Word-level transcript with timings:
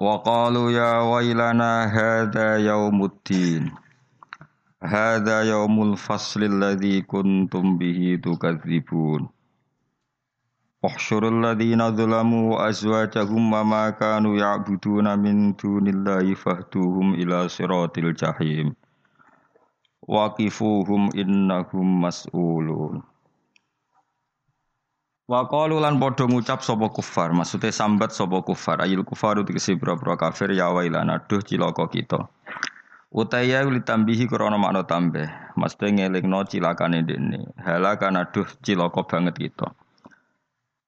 Wa 0.00 0.22
qalu 0.22 0.70
ya 0.70 1.06
wailana 1.06 1.88
hadza 1.88 2.58
yaumuddin. 2.58 3.70
Hadza 4.80 5.44
yaumul 5.44 5.96
fasli 5.96 6.46
alladzi 6.46 7.02
kuntum 7.02 7.78
bihi 7.78 8.18
tukadzibun. 8.18 9.28
Uhsyurul 10.82 11.40
ladzina 11.40 11.92
zalamu 11.96 12.52
wa 12.52 12.66
azwajahum 12.66 13.52
wa 13.52 13.64
ma 13.64 13.92
kanu 13.92 14.36
ya'buduna 14.36 15.16
min 15.16 15.56
dunillahi 15.56 16.34
fahduhum 16.36 17.14
ila 17.16 17.48
siratil 17.48 18.12
jahim. 18.12 18.74
Waqifuhum 20.04 21.08
innahum 21.16 22.04
mas'ulun. 22.04 23.00
Wa 25.24 25.48
qalu 25.48 25.80
lan 25.80 25.96
padha 25.96 26.28
ngucap 26.28 26.60
sapa 26.60 26.92
kufar, 26.92 27.32
maksude 27.32 27.72
sambat 27.72 28.12
sapa 28.12 28.44
kufar, 28.44 28.84
ayil 28.84 29.00
kufaru 29.08 29.40
tegese 29.40 29.72
boro-boro 29.72 30.20
kafir 30.20 30.52
ya 30.52 30.68
wailana 30.68 31.16
aduh 31.16 31.40
cilaka 31.40 31.88
kita. 31.88 32.28
Utaya 33.08 33.64
tambihi 33.64 34.28
krana 34.28 34.60
makna 34.60 34.84
tambah, 34.84 35.56
mesti 35.56 35.96
ngelingno 35.96 36.44
cilakane 36.44 37.08
dene. 37.08 37.48
Halakan 37.56 38.20
aduh 38.20 38.44
cilaka 38.60 39.00
banget 39.08 39.40
kita. 39.40 39.72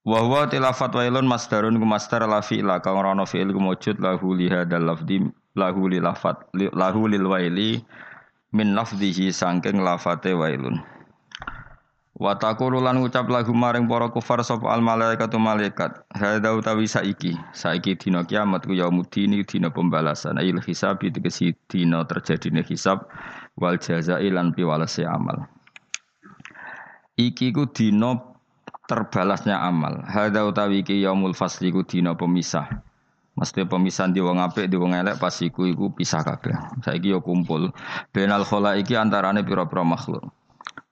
Wa 0.05 0.21
huwa 0.21 0.45
tilafat 0.45 0.93
wailun 0.93 1.25
masdarun 1.25 1.81
ku 1.81 1.85
masdar 1.89 2.29
la 2.29 2.45
fi'la 2.45 2.77
kang 2.85 3.01
ana 3.01 3.25
fi'il 3.25 3.49
ku 3.49 3.59
mujud 3.59 3.97
lahu 3.97 4.37
li 4.37 4.53
hadzal 4.53 4.85
lafdi 4.85 5.19
lahu 5.57 5.89
li 5.89 5.97
lafat 5.97 6.45
lahu 6.53 7.09
lil 7.09 7.25
waili 7.25 7.81
min 8.53 8.77
lafdhihi 8.77 9.33
sangking 9.33 9.81
lafate 9.81 10.37
wailun. 10.37 10.77
Wa 12.17 12.33
taqulu 12.33 12.81
ngucap 12.81 13.29
lagu 13.29 13.53
maring 13.53 13.85
para 13.85 14.09
kufar 14.09 14.41
sapa 14.41 14.73
al 14.73 14.81
malaikatu 14.81 15.37
malaikat. 15.37 16.01
Hadza 16.09 16.49
utawi 16.49 16.89
saiki, 16.89 17.37
saiki 17.53 17.93
dina 17.93 18.25
kiamat 18.25 18.65
ku 18.65 18.73
yaumuddin 18.73 19.37
dina 19.45 19.69
pembalasan. 19.69 20.41
Ail 20.41 20.57
hisab 20.65 20.97
tegesi 20.97 21.53
dina 21.69 22.01
terjadine 22.09 22.65
hisab 22.65 23.05
wal 23.53 23.77
jazai 23.77 24.33
lan 24.33 24.49
piwalese 24.49 25.05
amal. 25.05 25.45
Iki 27.21 27.53
ku 27.53 27.69
dina 27.69 28.17
terbalasnya 28.89 29.61
amal. 29.61 30.01
Hadza 30.09 30.41
utawi 30.41 30.81
iki 30.81 30.97
yaumul 31.05 31.37
fasli 31.37 31.69
ku 31.69 31.85
dina 31.85 32.17
pemisah. 32.17 32.81
Mesti 33.37 33.69
pemisahan 33.69 34.17
di 34.17 34.17
wong 34.17 34.41
apik 34.41 34.65
di 34.65 34.73
wong 34.81 34.97
elek 34.97 35.21
pas 35.21 35.37
iku 35.45 35.69
iku 35.69 35.93
pisah 35.93 36.25
kabeh. 36.25 36.81
Saiki 36.81 37.13
yo 37.13 37.21
kumpul. 37.21 37.69
Benal 38.09 38.41
iki 38.73 38.97
antarane 38.97 39.45
pira-pira 39.45 39.85
makhluk. 39.85 40.25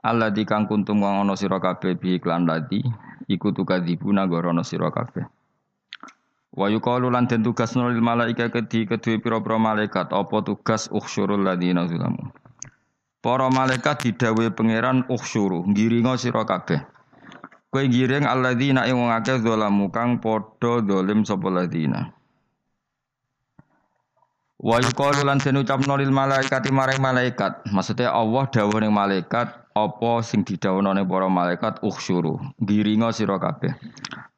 Allah 0.05 0.29
di 0.29 0.45
kang 0.45 0.69
kuntum 0.69 1.01
wong 1.01 1.25
ana 1.25 1.33
sira 1.33 1.57
kabeh 1.57 1.97
bi 1.97 2.21
iklan 2.21 2.45
ladi 2.45 2.85
iku 3.25 3.49
tukadzibuna 3.49 4.29
gorono 4.29 4.61
sira 4.61 4.93
kabeh. 4.93 5.25
Wa 6.53 6.69
yuqalu 6.69 7.09
lan 7.09 7.25
den 7.25 7.41
tugas 7.41 7.73
nul 7.73 7.97
malaika 7.97 8.53
kedhi 8.53 8.85
kedue 8.85 9.17
pira-pira 9.17 9.57
malaikat 9.57 10.13
apa 10.13 10.37
tugas 10.45 10.93
ukhsyurul 10.93 11.41
ladina 11.41 11.89
zulamu. 11.89 12.29
Para 13.25 13.49
malaikat 13.49 14.05
didhawuhi 14.05 14.53
pangeran 14.53 15.09
ukhsyuru 15.09 15.65
ngiringa 15.73 16.21
sira 16.21 16.45
kabeh. 16.45 16.85
Kowe 17.73 17.81
giring 17.89 18.29
alladzina 18.29 18.85
ing 18.85 19.01
wong 19.01 19.09
akeh 19.09 19.41
zalamu 19.41 19.89
kang 19.89 20.21
padha 20.21 20.85
zalim 20.85 21.25
sapa 21.25 21.49
ladina. 21.49 22.13
Wa 24.61 24.77
yuqalu 24.85 25.25
lan 25.25 25.41
den 25.41 25.65
ucapno 25.65 25.97
lil 25.97 26.13
malaikati 26.13 26.69
maring 26.69 27.01
malaikat. 27.01 27.65
Maksudnya 27.73 28.13
Allah 28.13 28.45
dawuh 28.53 28.77
ning 28.77 28.93
malaikat 28.93 29.64
apa 29.75 30.23
sing 30.23 30.47
didhawuhne 30.47 31.03
para 31.03 31.27
malaikat? 31.27 31.83
Ukhsyuru. 31.83 32.39
Giringa 32.63 33.11
sira 33.11 33.35
kabeh. 33.35 33.75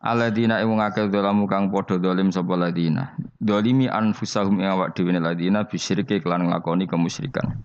Alladzina 0.02 0.66
ing 0.66 0.74
ngake 0.82 1.14
zalamu 1.14 1.46
kang 1.46 1.70
padha 1.70 2.02
zalim 2.02 2.34
sapa 2.34 2.58
ladina 2.58 3.14
dolimi 3.38 3.86
anfusahum 3.86 4.58
ing 4.58 4.70
awak 4.70 4.98
dhewe 4.98 5.14
ladina 5.14 5.70
bisyirke 5.70 6.26
kelan 6.26 6.50
nglakoni 6.50 6.90
kemusyrikan. 6.90 7.62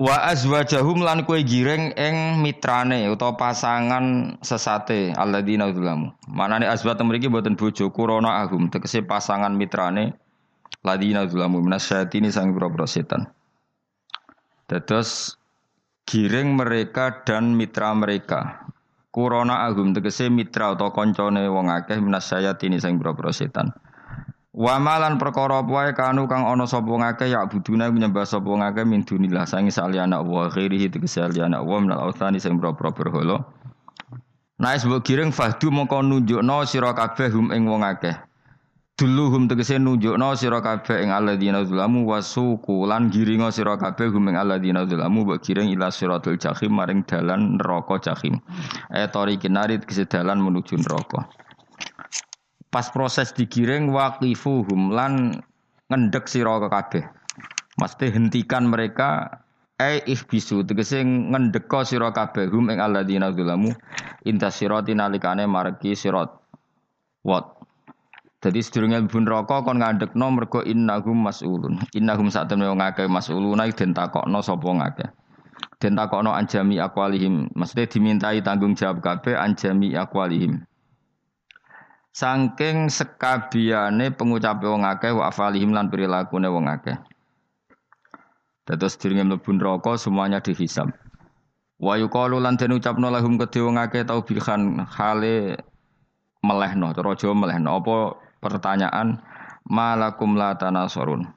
Wa 0.00 0.32
azwajahum 0.32 1.06
lan 1.06 1.22
kowe 1.22 1.38
giring 1.44 1.94
ing 1.94 2.40
mitrane 2.42 3.06
utawa 3.12 3.36
pasangan 3.36 4.38
sesate 4.40 5.12
alladzina 5.12 5.68
zalamu 5.70 6.10
manane 6.24 6.64
azwat 6.66 6.98
mriki 7.04 7.28
boten 7.28 7.54
bojo 7.54 7.92
kurana 7.92 8.40
agum 8.42 8.72
tegese 8.72 9.04
pasangan 9.04 9.52
mitrane 9.54 10.16
ladina 10.82 11.28
zalamu 11.30 11.62
minasyatini 11.62 12.32
sang 12.32 12.56
boro 12.56 12.70
setan. 12.90 13.30
Dados 14.66 15.39
giring 16.10 16.58
mereka 16.58 17.22
dan 17.22 17.54
mitra 17.54 17.94
mereka. 17.94 18.66
Kurona 19.14 19.62
agum 19.62 19.94
tegese 19.94 20.26
mitra 20.26 20.74
atau 20.74 20.90
koncone 20.90 21.46
wong 21.46 21.70
akeh 21.70 22.02
minas 22.02 22.26
sayatini 22.26 22.82
sing 22.82 22.98
boro 22.98 23.30
setan. 23.30 23.70
Wa 24.50 24.82
malan 24.82 25.22
perkara 25.22 25.62
wae 25.62 25.94
kanu 25.94 26.26
kang 26.26 26.42
ana 26.42 26.66
sapa 26.66 26.90
ngakeh 26.90 27.30
ya 27.30 27.46
buduna 27.46 27.86
nyembah 27.86 28.26
sapa 28.26 28.50
ngakeh 28.50 28.82
min 28.82 29.06
dunillah 29.06 29.46
sangi 29.46 29.70
saliyana 29.70 30.18
wa 30.26 30.50
ghairihi 30.50 30.90
tegese 30.90 31.22
saliyana 31.22 31.62
wa 31.62 31.78
minal 31.78 32.10
authani 32.10 32.42
sing 32.42 32.58
boro-boro 32.58 32.90
berhala. 32.90 33.46
Nah, 34.58 34.74
sebab 34.74 35.06
giring 35.06 35.30
fahdu 35.30 35.70
mongko 35.70 36.02
nunjukno 36.02 36.66
sira 36.66 36.90
kabeh 36.90 37.30
hum 37.30 37.54
ing 37.54 37.70
wong 37.70 37.86
akeh. 37.86 38.18
Duluhum 39.00 39.48
tegese 39.48 39.80
nunjukno 39.80 40.36
sira 40.36 40.60
kabeh 40.60 41.00
ing 41.00 41.08
alladzina 41.08 41.64
zalamu 41.64 42.04
wasuku 42.04 42.84
lan 42.84 43.08
giringa 43.08 43.48
sira 43.48 43.80
kabeh 43.80 44.12
hum 44.12 44.28
ing 44.28 44.36
alladzina 44.36 44.84
zalamu 44.84 45.24
mbok 45.24 45.40
giring 45.40 45.72
ila 45.72 45.88
siratul 45.88 46.36
jahim 46.36 46.76
maring 46.76 47.00
dalan 47.08 47.56
neraka 47.56 47.96
jahim. 47.96 48.44
Eh 48.92 49.08
tori 49.08 49.40
kinari 49.40 49.80
tegese 49.80 50.04
dalan 50.04 50.44
menuju 50.44 50.84
neraka. 50.84 51.24
Pas 52.68 52.92
proses 52.92 53.32
digiring 53.32 53.88
waqifuhum 53.88 54.92
lan 54.92 55.40
ngendek 55.88 56.28
sira 56.28 56.60
kabeh. 56.60 57.08
Mesti 57.80 58.12
hentikan 58.12 58.68
mereka 58.68 59.40
eh 59.80 60.04
ihbisu 60.04 60.68
tegese 60.68 61.00
ngendeka 61.00 61.88
sira 61.88 62.12
kabeh 62.12 62.52
hum 62.52 62.68
ing 62.68 62.84
alladzina 62.84 63.32
zalamu 63.32 63.72
intas 64.28 64.60
sirati 64.60 64.92
nalikane 64.92 65.48
margi 65.48 65.96
sirat. 65.96 66.36
What? 67.24 67.59
Jadi 68.40 68.64
sedurunge 68.64 69.04
mlebu 69.04 69.20
neraka 69.20 69.60
kon 69.60 69.84
ngandekno 69.84 70.26
mergo 70.32 70.64
innahum 70.64 71.28
mas'ulun. 71.28 71.76
Innahum 71.92 72.32
sak 72.32 72.48
temne 72.48 72.72
wong 72.72 72.80
akeh 72.80 73.04
mas'uluna 73.04 73.68
den 73.68 73.92
takokno 73.92 74.40
sapa 74.40 74.64
ngakeh. 74.64 75.08
Den 75.76 75.92
takokno 75.92 76.32
anjami 76.32 76.80
aqwalihim. 76.80 77.52
Maksudnya 77.52 77.84
dimintai 77.84 78.40
tanggung 78.40 78.72
jawab 78.72 79.04
kabeh 79.04 79.36
anjami 79.36 79.92
aqwalihim. 79.92 80.64
Saking 82.16 82.88
sekabiane 82.88 84.16
pengucape 84.16 84.64
wong 84.64 84.88
akeh 84.88 85.12
wa 85.12 85.28
afalihim 85.28 85.76
lan 85.76 85.92
perilakune 85.92 86.48
wong 86.48 86.64
akeh. 86.64 86.96
Dados 88.64 88.96
sedurunge 88.96 89.36
mlebu 89.36 89.52
neraka 89.52 90.00
semuanya 90.00 90.40
dihisab. 90.40 90.88
Wa 91.76 92.00
yuqalu 92.00 92.40
lan 92.40 92.56
den 92.56 92.72
ucapno 92.72 93.12
lahum 93.12 93.36
kedhe 93.36 93.60
wong 93.60 93.76
akeh 93.76 94.08
taubihan 94.08 94.88
hale 94.88 95.60
melehno, 96.40 96.96
cara 96.96 97.12
Jawa 97.20 97.36
melehno 97.36 97.76
apa 97.76 97.96
pertanyaan 98.40 99.20
malakum 99.68 100.34
la 100.34 100.56
tanasurun 100.56 101.28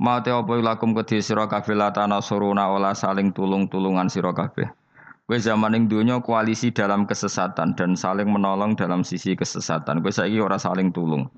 Mate 0.00 0.32
apa 0.32 0.56
lakum 0.56 0.96
kedhi 0.96 1.20
sira 1.20 1.44
kabeh 1.44 1.76
la 1.76 1.92
tanasuruna 1.92 2.72
ola 2.72 2.96
saling 2.96 3.36
tulung-tulungan 3.36 4.08
sira 4.08 4.32
kabeh 4.32 4.72
Kowe 5.30 5.38
zaman 5.38 5.78
ing 5.78 5.86
donya 5.86 6.18
koalisi 6.18 6.74
dalam 6.74 7.06
kesesatan 7.06 7.78
dan 7.78 7.94
saling 7.94 8.26
menolong 8.26 8.74
dalam 8.74 9.06
sisi 9.06 9.38
kesesatan. 9.38 10.02
Kowe 10.02 10.10
saiki 10.10 10.42
ora 10.42 10.58
saling 10.58 10.90
tulung. 10.90 11.30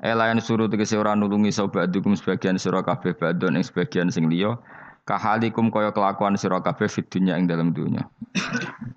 Elayan 0.00 0.40
suruh 0.40 0.64
tegese 0.64 0.96
ora 0.96 1.12
nulungi 1.12 1.52
sobat 1.52 1.92
dukum 1.92 2.16
sebagian 2.16 2.56
sira 2.56 2.80
kabeh 2.80 3.12
badon 3.12 3.60
ing 3.60 3.64
sebagian 3.68 4.08
sing 4.08 4.32
liya. 4.32 4.56
Kahalikum 5.04 5.68
kaya 5.68 5.92
kelakuan 5.92 6.40
sira 6.40 6.64
kabeh 6.64 6.88
fid 6.88 7.04
dunya 7.12 7.36
ing 7.36 7.44
dalam 7.44 7.76
dunya. 7.76 8.08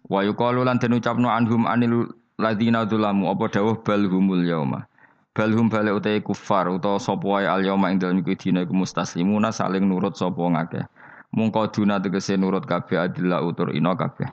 Wa 0.08 0.24
yuqalu 0.24 0.64
lan 0.64 0.80
den 0.80 0.96
ucapno 0.96 1.28
anhum 1.28 1.68
anil 1.68 2.08
ladina 2.40 2.88
dzulamu 2.88 3.28
apa 3.28 3.52
dawuh 3.52 3.84
bal 3.84 4.08
humul 4.08 4.48
yauma. 4.48 4.88
Balhum 5.38 5.70
balik 5.70 6.02
utai 6.02 6.18
kufar 6.26 6.66
utawa 6.66 6.98
sapa 6.98 7.22
wae 7.22 7.46
al 7.46 7.62
yauma 7.62 7.94
ing 7.94 8.02
dalem 8.02 8.26
dina 8.26 8.66
iku 8.66 8.74
mustaslimuna 8.74 9.54
saling 9.54 9.86
nurut 9.86 10.18
sapa 10.18 10.42
ngakeh. 10.42 10.82
Mungko 11.30 11.70
duna 11.70 12.02
tegese 12.02 12.34
nurut 12.42 12.66
kabeh 12.66 12.98
adillah 12.98 13.46
utur 13.46 13.70
ina 13.70 13.94
kabeh. 13.94 14.26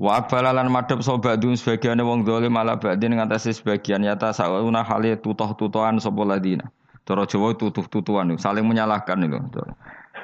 Wa 0.00 0.24
balalan 0.24 0.72
madhep 0.72 1.04
sobadun 1.04 1.60
sebagian 1.60 2.00
wong 2.00 2.24
dolim 2.24 2.56
ala 2.56 2.80
ba'din 2.80 3.20
ngatasi 3.20 3.52
sebagian 3.52 4.00
yata 4.00 4.32
sauna 4.32 4.80
hale 4.80 5.20
tutoh-tutohan 5.20 6.00
sapa 6.00 6.24
ladina. 6.24 6.72
Cara 7.04 7.28
Jawa 7.28 7.52
tutuh-tutuhan 7.52 8.32
saling 8.40 8.64
menyalahkan 8.64 9.28
itu. 9.28 9.60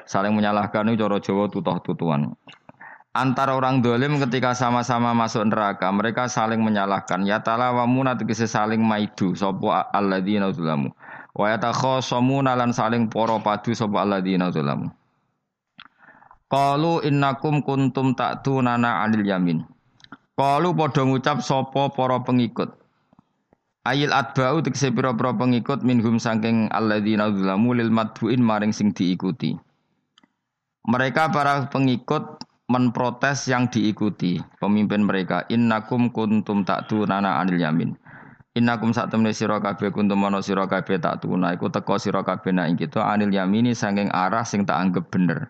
Saling 0.09 0.33
menyalahkan 0.33 0.89
itu 0.89 0.97
cara 0.97 1.21
Jawa 1.21 1.45
tutoh-tutuhan. 1.53 2.33
Antara 3.13 3.53
orang 3.53 3.85
dolim 3.85 4.17
ketika 4.17 4.57
sama-sama 4.57 5.13
masuk 5.13 5.45
neraka, 5.45 5.85
mereka 5.93 6.25
saling 6.25 6.57
menyalahkan. 6.65 7.21
Ya 7.29 7.45
talawamuna 7.45 8.17
tegese 8.17 8.49
saling 8.49 8.81
maidu 8.81 9.37
sapa 9.37 9.85
alladzina 9.93 10.49
zalamu. 10.49 10.89
Wa 11.37 11.53
yatakhasamuna 11.53 12.57
lan 12.57 12.73
saling 12.73 13.13
poro 13.13 13.37
padu 13.37 13.77
sapa 13.77 14.01
alladzina 14.01 14.49
zalamu. 14.49 14.89
Qalu 16.49 17.05
innakum 17.05 17.61
kuntum 17.61 18.17
ta'tunana 18.17 19.05
'anil 19.05 19.29
yamin. 19.29 19.61
Qalu 20.33 20.73
padha 20.73 21.05
ngucap 21.05 21.45
sapa 21.45 21.93
para 21.93 22.17
pengikut. 22.25 22.73
Ayil 23.85 24.09
atba'u 24.09 24.65
tegese 24.65 24.89
pira-pira 24.89 25.37
pengikut 25.37 25.85
minhum 25.85 26.17
saking 26.17 26.65
alladzina 26.73 27.29
zalamu 27.29 27.77
lil 27.77 27.93
madbuin 27.93 28.41
maring 28.41 28.73
sing 28.73 28.89
diikuti. 28.89 29.53
Mereka 30.89 31.29
para 31.29 31.69
pengikut 31.69 32.41
menprotes 32.71 33.51
yang 33.51 33.67
diikuti 33.67 34.39
pemimpin 34.59 35.03
mereka 35.03 35.43
innakum 35.51 36.09
kuntum 36.15 36.63
ta'tunana 36.63 37.39
'anil 37.39 37.59
yamin. 37.59 37.91
Innakum 38.53 38.93
sak 38.93 39.09
temne 39.09 39.33
sira 39.33 39.57
kabeh 39.57 39.89
kuntum 39.89 40.21
ana 40.29 40.37
sira 40.37 40.69
kabeh 40.69 41.01
tak 41.01 41.25
tuna 41.25 41.57
iku 41.57 41.73
teka 41.73 41.97
sira 41.97 42.21
kabeh 42.21 42.53
nak 42.53 42.77
kita 42.77 43.01
anil 43.01 43.33
yamini 43.33 43.73
saking 43.73 44.13
arah 44.13 44.45
sing 44.45 44.61
tak 44.61 44.77
anggap 44.77 45.09
bener. 45.09 45.49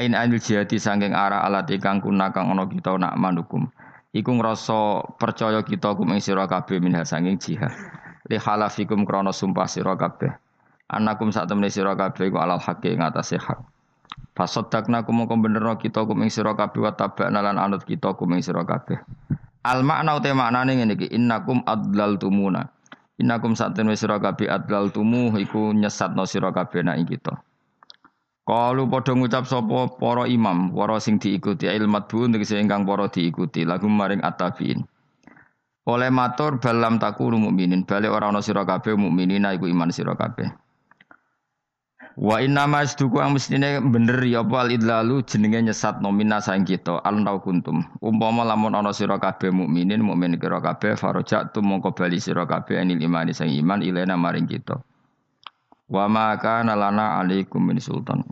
Ain 0.00 0.16
anil 0.16 0.40
jihati 0.40 0.80
sangking 0.80 1.12
arah 1.12 1.44
alat 1.44 1.68
ikang 1.68 2.00
kuna 2.00 2.32
kang 2.32 2.48
ana 2.48 2.64
kita 2.64 2.96
nak 2.96 3.20
manukum. 3.20 3.68
Iku 4.16 4.32
ngrasa 4.32 5.04
percaya 5.20 5.60
kita 5.60 5.92
kum 5.92 6.08
ing 6.16 6.24
sira 6.24 6.48
kabeh 6.48 6.80
minha 6.80 7.04
sangking 7.04 7.36
jihad. 7.36 7.76
Li 8.32 8.40
halafikum 8.40 9.04
krana 9.04 9.36
sumpah 9.36 9.68
sira 9.68 9.92
kabeh. 9.92 10.32
Anakum 10.88 11.28
sak 11.28 11.52
temene 11.52 11.68
sira 11.68 11.92
kabeh 12.00 12.32
iku 12.32 12.40
alal 12.40 12.56
haqi 12.56 12.96
ing 12.96 13.04
hak. 13.04 13.75
Fasaddaqna 14.36 15.08
kum 15.08 15.24
mongko 15.24 15.40
benerno 15.40 15.80
kita 15.80 16.04
kum 16.04 16.20
ing 16.20 16.28
sira 16.28 16.52
kabeh 16.52 16.84
wa 16.84 16.92
tabana 16.92 17.40
lan 17.40 17.56
anut 17.56 17.88
kita 17.88 18.12
kum 18.12 18.36
ing 18.36 18.44
sira 18.44 18.68
kabeh. 18.68 19.00
Al 19.64 19.80
makna 19.80 20.20
uta 20.20 20.30
maknane 20.36 20.76
ngene 20.76 20.94
iki 20.94 21.08
innakum 21.10 21.64
adlaltumuna. 21.64 22.68
Innakum 23.16 23.56
sak 23.56 23.72
temene 23.72 23.96
sira 23.96 24.20
kabeh 24.20 24.44
adlaltumu 24.44 25.32
iku 25.40 25.72
nyesatno 25.72 26.28
sira 26.28 26.52
kabeh 26.52 26.84
nak 26.84 27.00
ing 27.00 27.08
kita. 27.08 27.40
Kalu 28.46 28.86
padha 28.86 29.16
ngucap 29.16 29.48
sapa 29.48 29.90
para 29.98 30.28
imam, 30.30 30.70
para 30.70 31.00
sing 31.02 31.18
diikuti 31.18 31.66
ilmat 31.66 32.06
bu 32.06 32.30
tegese 32.30 32.60
ingkang 32.62 32.86
para 32.86 33.10
diikuti 33.10 33.66
lagu 33.66 33.90
maring 33.90 34.22
atabiin. 34.22 34.86
Oleh 35.86 36.10
matur 36.14 36.62
balam 36.62 37.02
takunu 37.02 37.38
mukminin, 37.42 37.82
balik 37.82 38.10
ora 38.12 38.30
ana 38.30 38.44
sira 38.44 38.62
kabeh 38.62 38.94
mukminin 38.94 39.48
iku 39.50 39.66
iman 39.66 39.90
sira 39.90 40.14
kabeh. 40.14 40.65
Wa 42.16 42.40
inna 42.40 42.64
masduku 42.64 43.20
ang 43.20 43.36
mestine 43.36 43.76
bener 43.92 44.16
ya 44.24 44.40
apa 44.40 44.64
al 44.64 44.72
idlalu 44.72 45.20
jenenge 45.28 45.68
nyesat 45.68 46.00
nomina 46.00 46.40
saing 46.40 46.64
kita 46.64 47.04
al 47.04 47.20
nau 47.20 47.44
kuntum. 47.44 47.84
Umpama 48.00 48.40
lamun 48.40 48.72
ana 48.72 48.88
sira 48.96 49.20
kabeh 49.20 49.52
mukminin 49.52 50.00
mukmin 50.00 50.40
kira 50.40 50.64
kabeh 50.64 50.96
farajat 50.96 51.52
tu 51.52 51.60
mongko 51.60 51.92
bali 51.92 52.16
sira 52.16 52.48
kabeh 52.48 52.80
anil 52.80 52.96
imani 52.96 53.36
sang 53.36 53.52
iman 53.52 53.84
ilena 53.84 54.16
maring 54.16 54.48
kita. 54.48 54.80
Wa 55.92 56.08
ma 56.08 56.32
kana 56.40 56.72
lana 56.72 57.20
alaikum 57.20 57.60
min 57.60 57.84
sultan. 57.84 58.24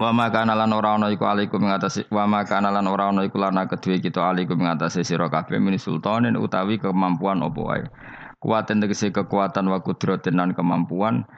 Wa 0.00 0.08
ma 0.08 0.32
kana 0.32 0.56
lan 0.56 0.72
ora 0.72 0.96
ana 0.96 1.12
iku 1.12 1.28
alaikum 1.28 1.60
ing 1.60 1.76
atase 1.76 2.08
wa 2.08 2.24
ma 2.24 2.40
kana 2.48 2.72
lan 2.72 2.88
ora 2.88 3.12
ana 3.12 3.20
iku 3.28 3.36
lana 3.36 3.68
kedue 3.68 4.00
kita 4.00 4.32
alaikum 4.32 4.56
ing 4.64 4.80
atase 4.80 5.04
sira 5.04 5.28
kabeh 5.28 5.60
min 5.60 5.76
sultanin 5.76 6.40
utawi 6.40 6.80
kemampuan 6.80 7.44
apa 7.44 7.60
wae. 7.60 7.84
Kuwaten 8.40 8.80
tegese 8.80 9.12
kekuatan 9.12 9.68
wa 9.68 9.84
kudratin 9.84 10.40
kemampuan 10.56 11.28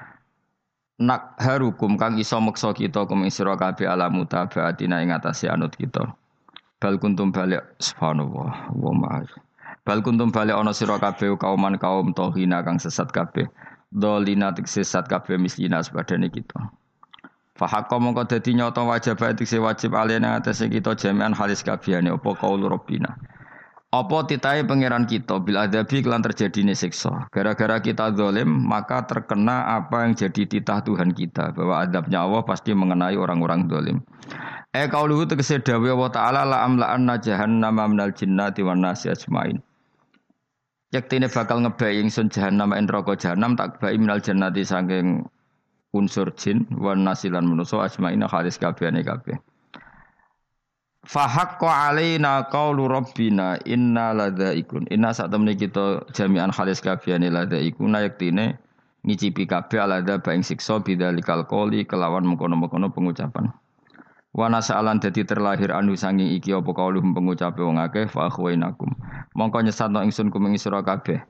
nak 0.97 1.37
harukum 1.37 2.01
kang 2.01 2.17
iso 2.17 2.41
meksa 2.41 2.73
kita 2.73 3.05
kum 3.05 3.29
ing 3.29 3.33
sira 3.33 3.53
kabeh 3.57 3.85
ala 3.85 4.09
mutabaatina 4.09 5.05
ing 5.05 5.13
atase 5.13 5.49
anut 5.49 5.77
kita. 5.77 6.17
Bal 6.81 6.97
kuntum 7.01 7.33
balik 7.33 7.65
subhanallah 7.81 8.73
wa 8.73 8.93
ma'az. 8.93 9.29
Bal 9.85 10.01
kuntum 10.01 10.33
balik 10.33 10.57
ana 10.57 10.73
sira 10.73 10.97
kabeh 10.97 11.37
kauman 11.37 11.77
kaum 11.77 12.17
tohina 12.17 12.65
kang 12.65 12.81
sesat 12.81 13.13
kabeh. 13.13 13.49
Dolina 13.93 14.53
sesat 14.57 15.09
kabeh 15.09 15.37
mislina 15.37 15.85
sepadane 15.85 16.33
kita. 16.33 16.73
Fahakka 17.57 17.97
mongko 17.97 18.29
dadi 18.29 18.53
nyata 18.53 18.85
wajib 18.85 19.17
etik 19.25 19.49
wajib 19.57 19.97
alena 19.97 20.37
atase 20.37 20.69
kita 20.69 20.93
jami'an 20.93 21.33
halis 21.33 21.65
kabehane 21.65 22.13
apa 22.13 22.31
qaul 22.37 22.61
rabbina. 22.69 23.17
Apa 23.95 24.27
titahe 24.27 24.67
pangeran 24.67 25.07
kita 25.07 25.39
bila 25.39 25.71
adabi 25.71 26.03
kelan 26.03 26.19
terjadine 26.19 26.75
siksa. 26.75 27.31
Gara-gara 27.31 27.79
kita 27.79 28.11
zalim 28.19 28.67
maka 28.67 29.07
terkena 29.07 29.79
apa 29.79 30.03
yang 30.03 30.19
jadi 30.19 30.43
titah 30.43 30.83
Tuhan 30.83 31.15
kita 31.15 31.55
bahwa 31.55 31.87
adabnya 31.87 32.27
Allah 32.27 32.43
pasti 32.43 32.75
mengenai 32.75 33.15
orang-orang 33.15 33.71
zalim. 33.71 34.03
Eh 34.75 34.91
kauluhu 34.91 35.31
tegese 35.31 35.63
dawuh 35.63 35.95
Allah 35.95 36.11
taala 36.11 36.43
la 36.43 36.59
amla'anna 36.67 37.23
jahannama 37.23 37.87
minal 37.87 38.11
jinnati 38.11 38.67
wan 38.67 38.83
nasi 38.83 39.07
ajmain. 39.07 39.63
Yaktine 40.91 41.31
bakal 41.31 41.63
ngebai 41.63 42.03
ingsun 42.03 42.27
jahannam 42.27 42.75
en 42.75 42.91
neraka 42.91 43.15
jahannam 43.15 43.55
tak 43.55 43.79
bai 43.79 43.95
minal 43.95 44.19
jannati 44.19 44.67
saking 44.67 45.25
unsur 45.95 46.35
jin 46.35 46.67
wan 46.75 47.07
nasilan 47.07 47.47
manusa 47.47 47.87
asmaina 47.87 48.27
khalis 48.27 48.59
kabehane 48.59 49.07
kabeh. 49.07 49.39
Fahaqqa 51.07 51.95
alaina 51.95 52.51
qaulu 52.51 52.91
rabbina 52.91 53.63
inna 53.63 54.11
ladzaikun. 54.11 54.91
Inna 54.91 55.15
sak 55.15 55.31
temne 55.31 55.55
kita 55.55 56.03
jami'an 56.11 56.51
khalis 56.51 56.83
kabehane 56.83 57.31
ladzaikun 57.31 57.95
yaktine 57.95 58.59
ngicipi 59.07 59.47
kabeh 59.47 59.79
alada 59.79 60.19
baing 60.19 60.43
siksa 60.43 60.83
bidzalikal 60.83 61.47
qoli 61.47 61.87
kelawan 61.87 62.27
mengkono-mengkono 62.27 62.91
pengucapan. 62.91 63.55
Wa 64.35 64.51
nasa'alan 64.51 64.99
dadi 64.99 65.23
terlahir 65.23 65.71
anu 65.71 65.95
sanging 65.95 66.29
iki 66.35 66.51
apa 66.53 66.75
kauluhum 66.75 67.15
pengucape 67.15 67.63
wong 67.63 67.79
akeh 67.79 68.11
fa 68.11 68.27
akhwainakum. 68.27 68.91
Mongko 69.39 69.63
nyesatno 69.63 70.03
ingsun 70.03 70.35
kuming 70.35 70.59
sira 70.59 70.83
kabeh. 70.83 71.23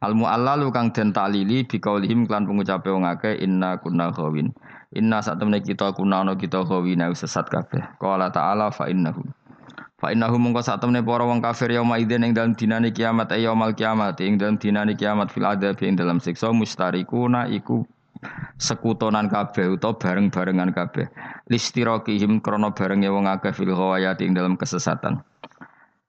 Al 0.00 0.16
mu'allalu 0.16 0.72
kang 0.72 0.96
den 0.96 1.12
talili 1.12 1.60
bi 1.68 1.76
qaulihim 1.76 2.24
klan 2.24 2.48
pengucape 2.48 2.88
wong 2.88 3.04
akeh 3.04 3.36
inna 3.36 3.76
kunna 3.76 4.08
khawin. 4.08 4.48
Inna 4.96 5.20
sak 5.20 5.36
temene 5.36 5.60
kita 5.60 5.92
kuna 5.92 6.24
ana 6.24 6.40
kita 6.40 6.64
khawina 6.64 7.12
sesat 7.12 7.52
kabeh. 7.52 8.00
Qala 8.00 8.32
ta'ala 8.32 8.72
fa 8.72 8.88
innahum. 8.88 9.28
Fa 10.00 10.08
innahum 10.08 10.40
mongko 10.40 10.64
sak 10.64 10.80
temene 10.80 11.04
para 11.04 11.28
wong 11.28 11.44
kafir 11.44 11.76
yauma 11.76 12.00
idzin 12.00 12.24
ing 12.24 12.32
dalem 12.32 12.56
dinane 12.56 12.96
kiamat 12.96 13.28
ay 13.36 13.44
yaumal 13.44 13.76
kiamat 13.76 14.16
ing 14.24 14.40
dalem 14.40 14.56
dinane 14.56 14.96
kiamat 14.96 15.28
fil 15.28 15.44
adab 15.44 15.76
ing 15.84 16.00
dalem 16.00 16.16
siksa 16.16 16.48
mustarikuna 16.48 17.52
iku 17.52 17.84
sekutonan 18.56 19.28
kabeh 19.28 19.76
utawa 19.76 20.00
bareng-barengan 20.00 20.72
kabeh. 20.72 21.12
Listiraqihim 21.52 22.40
krana 22.40 22.72
barenge 22.72 23.12
wong 23.12 23.28
akeh 23.28 23.52
fil 23.52 23.76
ghawayati 23.76 24.24
ing 24.24 24.32
dalem 24.32 24.56
kesesatan. 24.56 25.20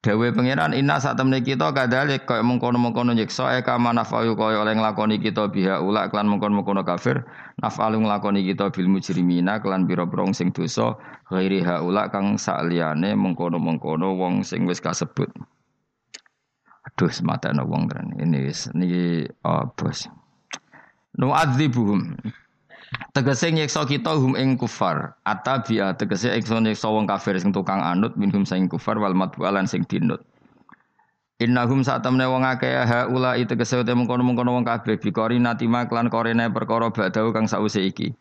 Dewe 0.01 0.33
pangeran 0.33 0.73
inna 0.73 0.97
saat 0.97 1.13
temne 1.13 1.45
kita 1.45 1.77
kadalik 1.77 2.25
kaya 2.25 2.41
mengkono-mengkono 2.41 3.13
nyiksa 3.13 3.61
eka 3.61 3.77
manafayu 3.77 4.33
kaya 4.33 4.65
oleh 4.65 4.73
nglakoni 4.73 5.21
kita 5.21 5.45
biha 5.53 5.77
ulak 5.77 6.09
klan 6.09 6.25
mengkono-mengkono 6.25 6.81
kafir 6.81 7.21
nafalu 7.61 8.01
nglakoni 8.01 8.41
kita 8.41 8.73
bil 8.73 8.89
mujrimina 8.89 9.61
klan 9.61 9.85
pira-pira 9.85 10.25
sing 10.33 10.49
dosa 10.49 10.97
ghairi 11.29 11.61
haula 11.61 12.09
kang 12.09 12.41
sakliyane 12.41 13.13
mengkono-mengkono 13.13 14.17
wong 14.17 14.41
sing 14.41 14.65
wis 14.65 14.81
kasebut. 14.81 15.29
Aduh 16.89 17.13
sematane 17.13 17.61
wong 17.61 17.85
tenan 17.85 18.17
ini 18.17 18.49
wis 18.49 18.73
niki 18.73 19.29
oh, 19.45 19.69
bos. 19.77 20.09
Tegese 22.91 23.47
nyeksa 23.51 23.87
kita 23.87 24.19
hum 24.19 24.35
ing 24.35 24.59
kufar. 24.59 25.15
Atabia 25.23 25.95
tegese 25.95 26.31
ingsun 26.35 26.67
nyeksa 26.67 26.91
wong 26.91 27.07
kafir 27.07 27.39
sing 27.39 27.55
tukang 27.55 27.79
anut 27.79 28.19
minhum 28.19 28.43
sing 28.43 28.67
kufar 28.67 28.99
wal 28.99 29.15
matbualan 29.15 29.63
sing 29.63 29.87
dinut. 29.87 30.19
Innahum 31.39 31.87
saat 31.87 32.03
temne 32.03 32.27
wong 32.27 32.43
akeh 32.43 32.83
haula 32.83 33.39
tegese 33.47 33.79
te 33.87 33.93
mengkono-mengkono 33.95 34.59
wong 34.59 34.67
kabeh 34.67 34.99
bikori 34.99 35.39
natima 35.39 35.87
klan 35.87 36.11
korene 36.11 36.51
perkara 36.51 36.91
badau 36.91 37.31
kang 37.31 37.47
sause 37.47 37.79
iki. 37.79 38.11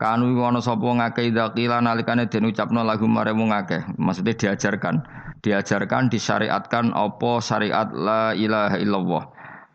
Kanu 0.00 0.32
ana 0.40 0.64
sapa 0.64 0.80
wong 0.80 1.04
akeh 1.04 1.28
dzakila 1.28 1.84
nalikane 1.84 2.24
den 2.28 2.48
ucapno 2.48 2.80
lagu 2.80 3.04
mare 3.04 3.36
wong 3.36 3.52
akeh. 3.52 3.84
Maksudnya 4.00 4.36
diajarkan. 4.40 5.04
Diajarkan 5.44 6.08
disyariatkan 6.08 6.96
apa 6.96 7.44
syariat 7.44 7.92
la 7.92 8.32
ilaha 8.32 8.80
illallah. 8.80 9.24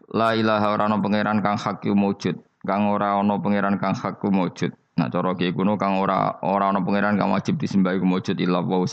La 0.10 0.34
ilaha 0.34 0.74
ora 0.74 0.89
pangeran 0.89 1.46
kang 1.46 1.62
hak 1.62 1.86
wujud 1.86 2.49
kang 2.69 2.93
ora 2.93 3.17
ana 3.17 3.41
pangeran 3.41 3.81
kang 3.81 3.97
hak 3.97 4.21
mujud. 4.29 4.69
Nah 5.01 5.09
cara 5.09 5.33
ki 5.33 5.57
kuno 5.57 5.73
kang 5.81 5.97
ora 5.97 6.38
ora 6.45 6.69
ana 6.69 6.85
pangeran 6.85 7.17
kang 7.17 7.33
wajib 7.33 7.57
disembah 7.57 7.97
iku 7.97 8.05
mujud 8.05 8.38
illa 8.38 8.61
wa 8.61 8.85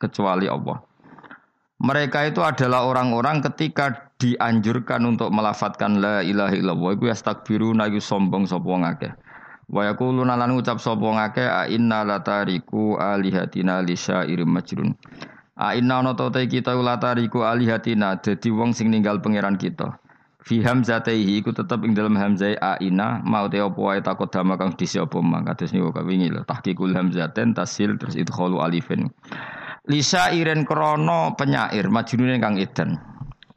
kecuali 0.00 0.48
Allah. 0.48 0.80
Mereka 1.76 2.32
itu 2.32 2.40
adalah 2.40 2.88
orang-orang 2.88 3.44
ketika 3.44 4.08
dianjurkan 4.16 5.04
untuk 5.04 5.28
melafatkan 5.28 6.00
la 6.00 6.24
ilaha 6.24 6.56
illallah 6.56 6.96
iku 6.96 7.12
yastakbiruna 7.12 7.92
iku 7.92 8.00
sombong 8.00 8.48
sapa 8.48 8.64
ngakeh. 8.64 9.12
Wa 9.68 9.92
yaquluna 9.92 10.40
lan 10.40 10.56
ngucap 10.56 10.80
sapa 10.80 11.04
ngakeh 11.04 11.44
a 11.44 11.68
inna 11.68 12.00
latariku 12.00 12.96
alihatina 12.96 13.84
li 13.84 13.92
syairim 13.92 14.48
majrun. 14.48 14.96
A 15.60 15.76
inna 15.76 16.00
ana 16.00 16.16
ta 16.16 16.32
kita 16.32 16.72
ulatariku 16.72 17.44
alihatina 17.44 18.24
dadi 18.24 18.48
wong 18.48 18.72
sing 18.72 18.88
ninggal 18.88 19.20
pangeran 19.20 19.60
kita. 19.60 20.00
Fi 20.46 20.62
hamzataihi 20.62 21.42
iku 21.42 21.50
tetep 21.50 21.82
ing 21.82 21.98
dalam 21.98 22.14
hamzai 22.14 22.54
a 22.62 22.78
inna 22.78 23.18
mau 23.26 23.50
te 23.50 23.58
apa 23.58 23.74
wae 23.74 23.98
takut 23.98 24.30
dama 24.30 24.54
kang 24.54 24.78
disi 24.78 24.94
apa 25.02 25.18
mang 25.18 25.42
kados 25.42 25.74
niku 25.74 25.90
kawingi 25.90 26.30
lho 26.30 26.46
tahqiqul 26.46 26.94
hamzaten 26.94 27.50
tasil 27.50 27.98
terus 27.98 28.14
idkhalu 28.14 28.62
alifin. 28.62 29.10
Lisa 29.90 30.30
iren 30.30 30.62
krono 30.62 31.34
penyair 31.34 31.90
majnune 31.90 32.38
kang 32.38 32.62
edan. 32.62 32.94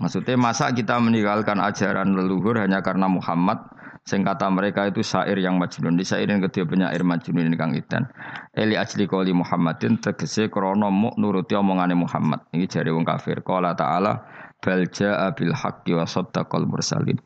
Maksudnya 0.01 0.33
masa 0.33 0.73
kita 0.73 0.97
meninggalkan 0.97 1.61
ajaran 1.61 2.17
leluhur 2.17 2.57
hanya 2.57 2.81
karena 2.81 3.05
Muhammad 3.05 3.61
Sing 4.09 4.25
kata 4.25 4.49
mereka 4.49 4.89
itu 4.89 5.05
syair 5.05 5.37
yang 5.37 5.61
majnun. 5.61 5.93
Di 5.93 6.01
syairin 6.01 6.41
kedua 6.41 6.65
penyair 6.65 7.05
majnun 7.05 7.53
kang 7.53 7.77
idan. 7.77 8.09
Eli 8.57 8.73
ajli 8.73 9.05
koli 9.05 9.37
Muhammadin 9.37 10.01
tegese 10.01 10.49
krono 10.49 10.89
mu 10.89 11.13
nuruti 11.13 11.53
omongane 11.53 11.93
Muhammad. 11.93 12.41
Ini 12.49 12.65
jari 12.65 12.89
wong 12.89 13.05
kafir. 13.05 13.45
Qala 13.45 13.77
ta'ala 13.77 14.17
bal 14.59 14.83
jaa 14.91 15.31
bil 15.31 15.55
haqqi 15.55 15.95
wa 15.95 16.03
saddaqal 16.03 16.67
mursalin. 16.67 17.19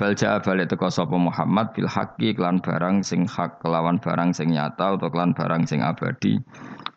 Bal 0.00 0.16
jaa 0.16 0.40
balik 0.40 0.72
teko 0.72 0.88
sapa 0.88 1.12
Muhammad 1.12 1.76
bil 1.76 1.84
haqqi 1.84 2.32
klan 2.32 2.58
barang 2.64 3.04
sing 3.04 3.28
hak 3.28 3.60
kelawan 3.60 4.00
barang 4.00 4.32
sing 4.32 4.50
nyata 4.56 4.96
atau 4.96 5.12
klan 5.12 5.36
barang 5.36 5.68
sing 5.68 5.84
abadi. 5.84 6.40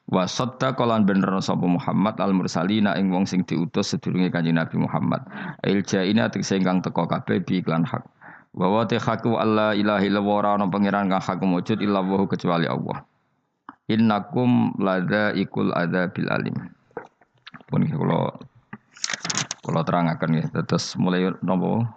Wa 0.07 0.23
saddaqa 0.23 0.87
lan 0.87 1.03
bener 1.03 1.29
sapa 1.43 1.67
Muhammad 1.67 2.15
al 2.23 2.31
mursalina 2.31 2.95
ing 2.95 3.11
wong 3.11 3.27
sing 3.27 3.43
diutus 3.43 3.91
sedurunge 3.91 4.31
Kanjeng 4.31 4.55
Nabi 4.55 4.79
Muhammad. 4.79 5.19
Il 5.67 5.83
jaina 5.83 6.31
tegese 6.31 6.57
ingkang 6.57 6.79
teko 6.79 7.05
kabeh 7.05 7.43
bi 7.43 7.59
klan 7.59 7.83
hak. 7.83 8.07
Bahwa 8.53 8.85
te 8.85 9.01
haku 9.01 9.35
Allah 9.35 9.73
ilahi 9.73 10.07
illallah 10.13 10.37
ora 10.39 10.49
ana 10.55 10.69
pangeran 10.69 11.09
kang 11.09 11.19
hak 11.19 11.41
wujud 11.41 11.81
wa 11.83 12.23
kecuali 12.29 12.69
Allah. 12.69 13.03
Innakum 13.91 14.79
lada 14.79 15.35
ikul 15.35 15.75
ada 15.75 16.07
bil 16.07 16.31
alim. 16.31 16.55
Pun 17.67 17.83
kula 17.83 18.52
kula 19.63 19.87
terangaken 19.87 20.43
ya. 20.43 20.45
Terus 20.67 20.99
mulai 20.99 21.31
napa? 21.39 21.87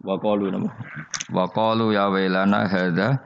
Wa 0.00 0.16
qalu 0.22 0.54
napa? 0.54 0.70
Wa 1.34 1.50
qalu 1.50 1.92
ya 1.92 2.06
wailana 2.08 2.70
hadza 2.70 3.18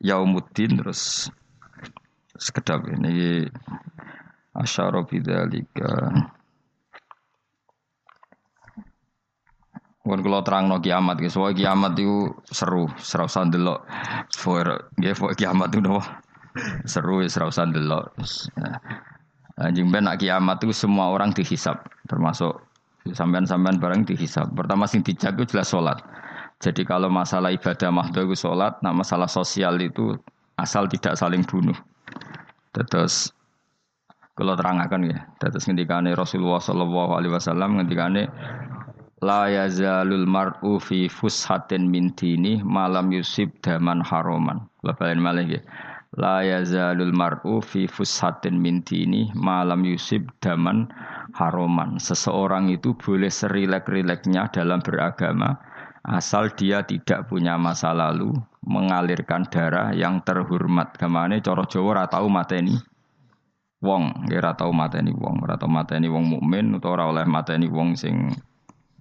yaumuddin 0.00 0.80
terus 0.80 1.28
sekedap 2.40 2.88
ini 2.88 3.46
asyara 4.56 5.04
bidzalika. 5.04 6.10
Kalau 10.04 10.44
terang 10.44 10.68
no 10.68 10.84
kiamat, 10.84 11.16
guys. 11.16 11.32
Soalnya 11.32 11.64
kiamat 11.64 11.96
itu 11.96 12.28
seru, 12.52 12.92
seru 13.00 13.24
sandelok. 13.24 13.88
For, 14.36 14.92
ya, 15.00 15.16
for 15.16 15.32
kiamat 15.32 15.72
itu 15.72 15.80
nopo 15.80 16.04
seru, 16.84 17.24
seru 17.24 17.48
sandelok. 17.48 18.12
Anjing 19.54 19.86
ben 19.94 20.10
nak 20.10 20.18
kiamat 20.18 20.58
itu 20.66 20.74
semua 20.74 21.14
orang 21.14 21.30
dihisap, 21.30 21.86
termasuk 22.10 22.58
sampean-sampean 23.14 23.78
bareng 23.78 24.02
dihisap. 24.02 24.50
Pertama 24.50 24.90
sing 24.90 25.06
dijak 25.06 25.38
itu 25.38 25.54
jelas 25.54 25.70
sholat. 25.70 26.02
Jadi 26.58 26.82
kalau 26.82 27.06
masalah 27.06 27.54
ibadah 27.54 27.90
mahdoh 27.94 28.26
itu 28.26 28.48
sholat, 28.48 28.80
nah 28.82 28.90
masalah 28.90 29.30
sosial 29.30 29.78
itu 29.78 30.18
asal 30.58 30.90
tidak 30.90 31.14
saling 31.14 31.46
bunuh. 31.46 31.76
Terus 32.74 33.30
kalau 34.34 34.58
terangkan 34.58 35.06
ya, 35.06 35.18
terus 35.38 35.70
ngendikane 35.70 36.10
Rasulullah 36.18 36.58
Shallallahu 36.58 37.10
Alaihi 37.14 37.32
Wasallam 37.38 37.78
ngendikane 37.78 38.26
la 39.22 39.46
yazalul 39.46 40.26
mar'u 40.26 40.82
fi 40.82 41.06
fushatin 41.06 41.86
min 41.86 42.10
dini 42.18 42.58
malam 42.66 43.14
yusib 43.14 43.54
daman 43.62 44.02
haroman. 44.02 44.66
Lebaran 44.82 45.22
malah 45.22 45.46
ya. 45.46 45.62
La 46.14 46.46
yazalul 46.46 47.10
mar'u 47.10 47.58
fi 47.58 47.90
fushatin 47.90 48.54
min 48.54 48.86
dini 48.86 49.34
malam 49.34 49.82
yusib 49.82 50.30
daman 50.38 50.86
haroman. 51.34 51.98
Seseorang 51.98 52.70
itu 52.70 52.94
boleh 52.94 53.30
serilek-rileknya 53.30 54.46
dalam 54.54 54.78
beragama 54.78 55.58
asal 56.06 56.52
dia 56.54 56.84
tidak 56.86 57.26
punya 57.26 57.58
masa 57.58 57.90
lalu 57.96 58.30
mengalirkan 58.62 59.48
darah 59.50 59.90
yang 59.90 60.22
terhormat. 60.22 60.94
Ke 60.94 61.10
mana 61.10 61.40
coro 61.42 61.66
Jawa 61.66 61.86
ora 61.98 62.04
tau 62.06 62.30
mateni 62.30 62.78
wong, 63.82 64.30
ora 64.30 64.52
tau 64.54 64.70
mateni 64.70 65.10
wong, 65.10 65.42
ora 65.42 65.58
tau 65.58 65.68
mateni 65.68 66.06
wong 66.06 66.24
mukmin 66.38 66.78
utawa 66.78 67.00
ora 67.00 67.04
oleh 67.10 67.26
mateni 67.26 67.66
wong 67.66 67.98
sing 67.98 68.30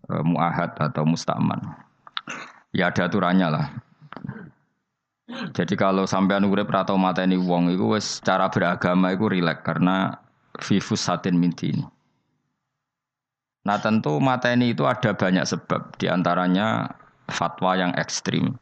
e, 0.10 0.14
muahad 0.26 0.76
atau 0.82 1.06
mustaman. 1.06 1.62
Ya 2.74 2.90
ada 2.90 3.06
aturannya 3.06 3.48
lah. 3.54 3.68
Jadi 5.54 5.74
kalau 5.74 6.06
sampai 6.06 6.42
urip 6.44 6.70
atau 6.70 6.98
mata 6.98 7.26
ini 7.26 7.38
wong 7.38 7.74
itu 7.74 7.98
wes 7.98 8.22
cara 8.22 8.50
beragama 8.50 9.14
itu 9.14 9.26
rileks 9.30 9.66
karena 9.66 10.14
vivus 10.62 11.02
satin 11.02 11.38
minti 11.38 11.74
ini. 11.74 11.86
Nah 13.64 13.80
tentu 13.80 14.20
mata 14.20 14.52
ini 14.52 14.76
itu 14.76 14.84
ada 14.84 15.16
banyak 15.16 15.48
sebab 15.48 15.96
di 15.96 16.12
antaranya 16.12 16.92
fatwa 17.32 17.80
yang 17.80 17.96
ekstrim 17.96 18.54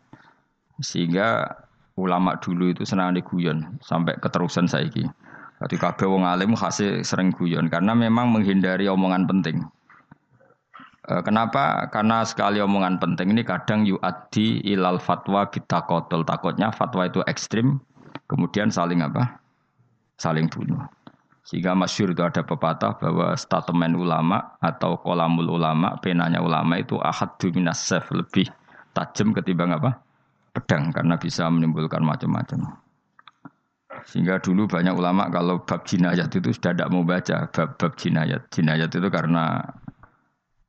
sehingga 0.81 1.57
ulama 1.97 2.37
dulu 2.37 2.71
itu 2.71 2.85
senang 2.85 3.17
diguyon 3.17 3.81
sampai 3.81 4.17
keterusan 4.21 4.69
saiki. 4.69 5.05
Jadi 5.61 5.75
kabeh 5.77 6.09
wong 6.09 6.25
alim 6.25 6.57
khasih 6.57 7.05
sering 7.05 7.29
guyon 7.29 7.69
karena 7.69 7.93
memang 7.93 8.33
menghindari 8.33 8.89
omongan 8.89 9.29
penting. 9.29 9.61
Eh, 11.01 11.21
kenapa? 11.25 11.89
Karena 11.89 12.21
sekali 12.21 12.61
omongan 12.61 13.01
penting 13.01 13.33
ini 13.33 13.41
kadang 13.41 13.89
yu'addi 13.89 14.61
ilal 14.69 15.01
fatwa 15.01 15.49
kita 15.49 15.89
kotol. 15.89 16.21
Takutnya 16.21 16.69
fatwa 16.69 17.09
itu 17.09 17.25
ekstrim, 17.25 17.81
kemudian 18.29 18.69
saling 18.69 19.01
apa? 19.01 19.41
Saling 20.21 20.45
bunuh. 20.45 20.77
Sehingga 21.41 21.73
masyur 21.73 22.13
itu 22.13 22.21
ada 22.21 22.45
pepatah 22.45 23.01
bahwa 23.01 23.33
statement 23.33 23.97
ulama 23.97 24.61
atau 24.61 25.01
kolamul 25.01 25.57
ulama, 25.57 25.97
penanya 25.97 26.37
ulama 26.37 26.77
itu 26.77 27.01
ahad 27.01 27.33
minas 27.49 27.81
lebih 28.13 28.45
tajam 28.93 29.33
ketimbang 29.33 29.73
apa? 29.73 29.97
Pedang 30.53 30.93
karena 30.93 31.17
bisa 31.17 31.49
menimbulkan 31.49 32.05
macam-macam. 32.05 32.77
Sehingga 34.05 34.37
dulu 34.37 34.69
banyak 34.69 34.93
ulama 34.93 35.33
kalau 35.33 35.65
bab 35.65 35.81
jinayat 35.85 36.29
itu 36.29 36.53
sudah 36.53 36.77
tidak 36.77 36.89
mau 36.93 37.01
baca 37.01 37.49
bab 37.49 37.73
bab 37.81 37.93
jinayat. 37.97 38.45
Jinayat 38.53 38.93
itu 38.93 39.09
karena 39.09 39.65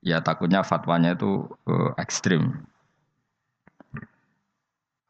ya 0.03 0.19
takutnya 0.21 0.67
fatwanya 0.67 1.15
itu 1.15 1.47
uh, 1.71 1.95
ekstrim. 1.97 2.67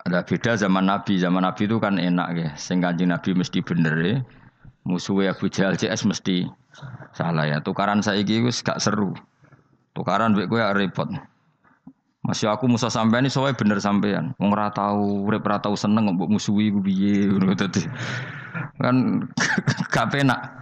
Ada 0.02 0.26
beda 0.26 0.58
zaman 0.58 0.86
Nabi, 0.86 1.16
zaman 1.18 1.46
Nabi 1.46 1.64
itu 1.64 1.78
kan 1.78 1.96
enak 1.96 2.28
ya. 2.36 2.50
Sehingga 2.58 2.92
Nabi 2.92 3.32
mesti 3.32 3.62
bener 3.64 3.94
ya. 4.02 4.16
Musuhnya 4.82 5.30
Abu 5.30 5.46
Jahal 5.46 5.78
CS 5.78 6.04
mesti 6.04 6.46
salah 7.14 7.46
ya. 7.46 7.62
Tukaran 7.62 8.02
saya 8.02 8.20
itu 8.20 8.50
gak 8.66 8.82
seru. 8.82 9.14
Tukaran 9.94 10.34
gue 10.34 10.58
ya 10.58 10.74
repot. 10.74 11.06
Masih 12.22 12.50
aku 12.50 12.70
musuh 12.70 12.90
sampean 12.90 13.26
ini 13.26 13.30
soalnya 13.30 13.58
bener 13.58 13.78
sampean. 13.82 14.34
Wong 14.38 14.54
ora 14.54 14.70
tau, 14.70 15.26
urip 15.26 15.42
ora 15.42 15.58
seneng 15.74 16.14
mbok 16.14 16.38
musuhi 16.38 16.70
ku 16.70 16.78
piye 16.78 17.26
ngono 17.26 17.54
Kan 18.78 19.26
gak 19.94 20.06
penak. 20.10 20.61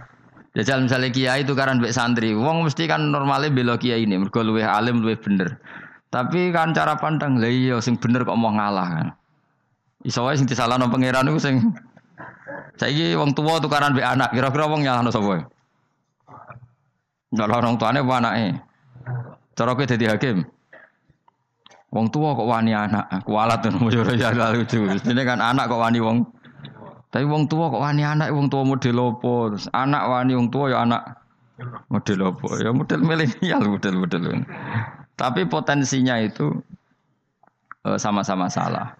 Jajal 0.51 0.83
misalnya 0.83 1.15
kiai 1.15 1.47
itu 1.47 1.55
karena 1.55 1.79
mbek 1.79 1.95
santri, 1.95 2.35
wong 2.35 2.67
mesti 2.67 2.83
kan 2.83 3.07
normalnya 3.07 3.47
bela 3.47 3.79
kiai 3.79 4.03
ini, 4.03 4.19
mergo 4.19 4.43
luwih 4.43 4.67
alim 4.67 4.99
luwih 4.99 5.15
bener. 5.15 5.55
Tapi 6.11 6.51
kan 6.51 6.75
cara 6.75 6.99
pandang, 6.99 7.39
lah 7.39 7.47
iya 7.47 7.79
sing 7.79 7.95
bener 7.95 8.27
kok 8.27 8.35
mau 8.35 8.51
ngalah 8.51 8.87
kan. 8.91 9.07
Iso 10.03 10.27
wae 10.27 10.35
sing 10.35 10.43
disalahno 10.43 10.91
pangeran 10.91 11.31
iku 11.31 11.39
sing 11.39 11.71
saiki 12.75 13.15
wong 13.15 13.31
tua 13.31 13.63
tukaran 13.63 13.95
mbek 13.95 14.03
anak, 14.03 14.29
kira-kira 14.35 14.67
wong 14.67 14.83
nyalahno 14.83 15.07
sapa? 15.07 15.47
Nyalahno 17.31 17.55
orang 17.63 17.75
tuane 17.79 17.99
apa 18.03 18.13
anake? 18.19 18.47
Cara 19.55 19.71
kowe 19.71 19.87
dadi 19.87 20.05
hakim. 20.11 20.43
Wong 21.95 22.11
tua 22.11 22.35
kok 22.35 22.47
wani 22.47 22.75
anak, 22.75 23.07
kualat 23.23 23.63
tuh 23.63 23.71
ya 24.19 24.35
lucu. 24.51 24.83
Ini 24.83 25.21
kan 25.23 25.39
anak 25.39 25.71
kok 25.71 25.79
wani 25.79 26.03
wong 26.03 26.27
tapi 27.11 27.27
wong 27.27 27.51
tua 27.51 27.67
kok 27.67 27.83
wani 27.83 28.07
anak, 28.07 28.31
wong 28.31 28.47
tua 28.47 28.63
model 28.63 28.97
opo? 29.11 29.51
Terus 29.51 29.67
anak 29.75 30.07
wani 30.07 30.31
wong 30.31 30.47
tua 30.47 30.71
ya 30.71 30.87
anak 30.87 31.19
model 31.91 32.31
opo? 32.31 32.55
Ya 32.55 32.71
model 32.71 33.03
milenial 33.03 33.67
model-model. 33.67 34.47
Tapi 35.19 35.43
potensinya 35.51 36.15
itu 36.23 36.55
eh, 37.83 37.99
sama-sama 37.99 38.47
salah. 38.47 38.95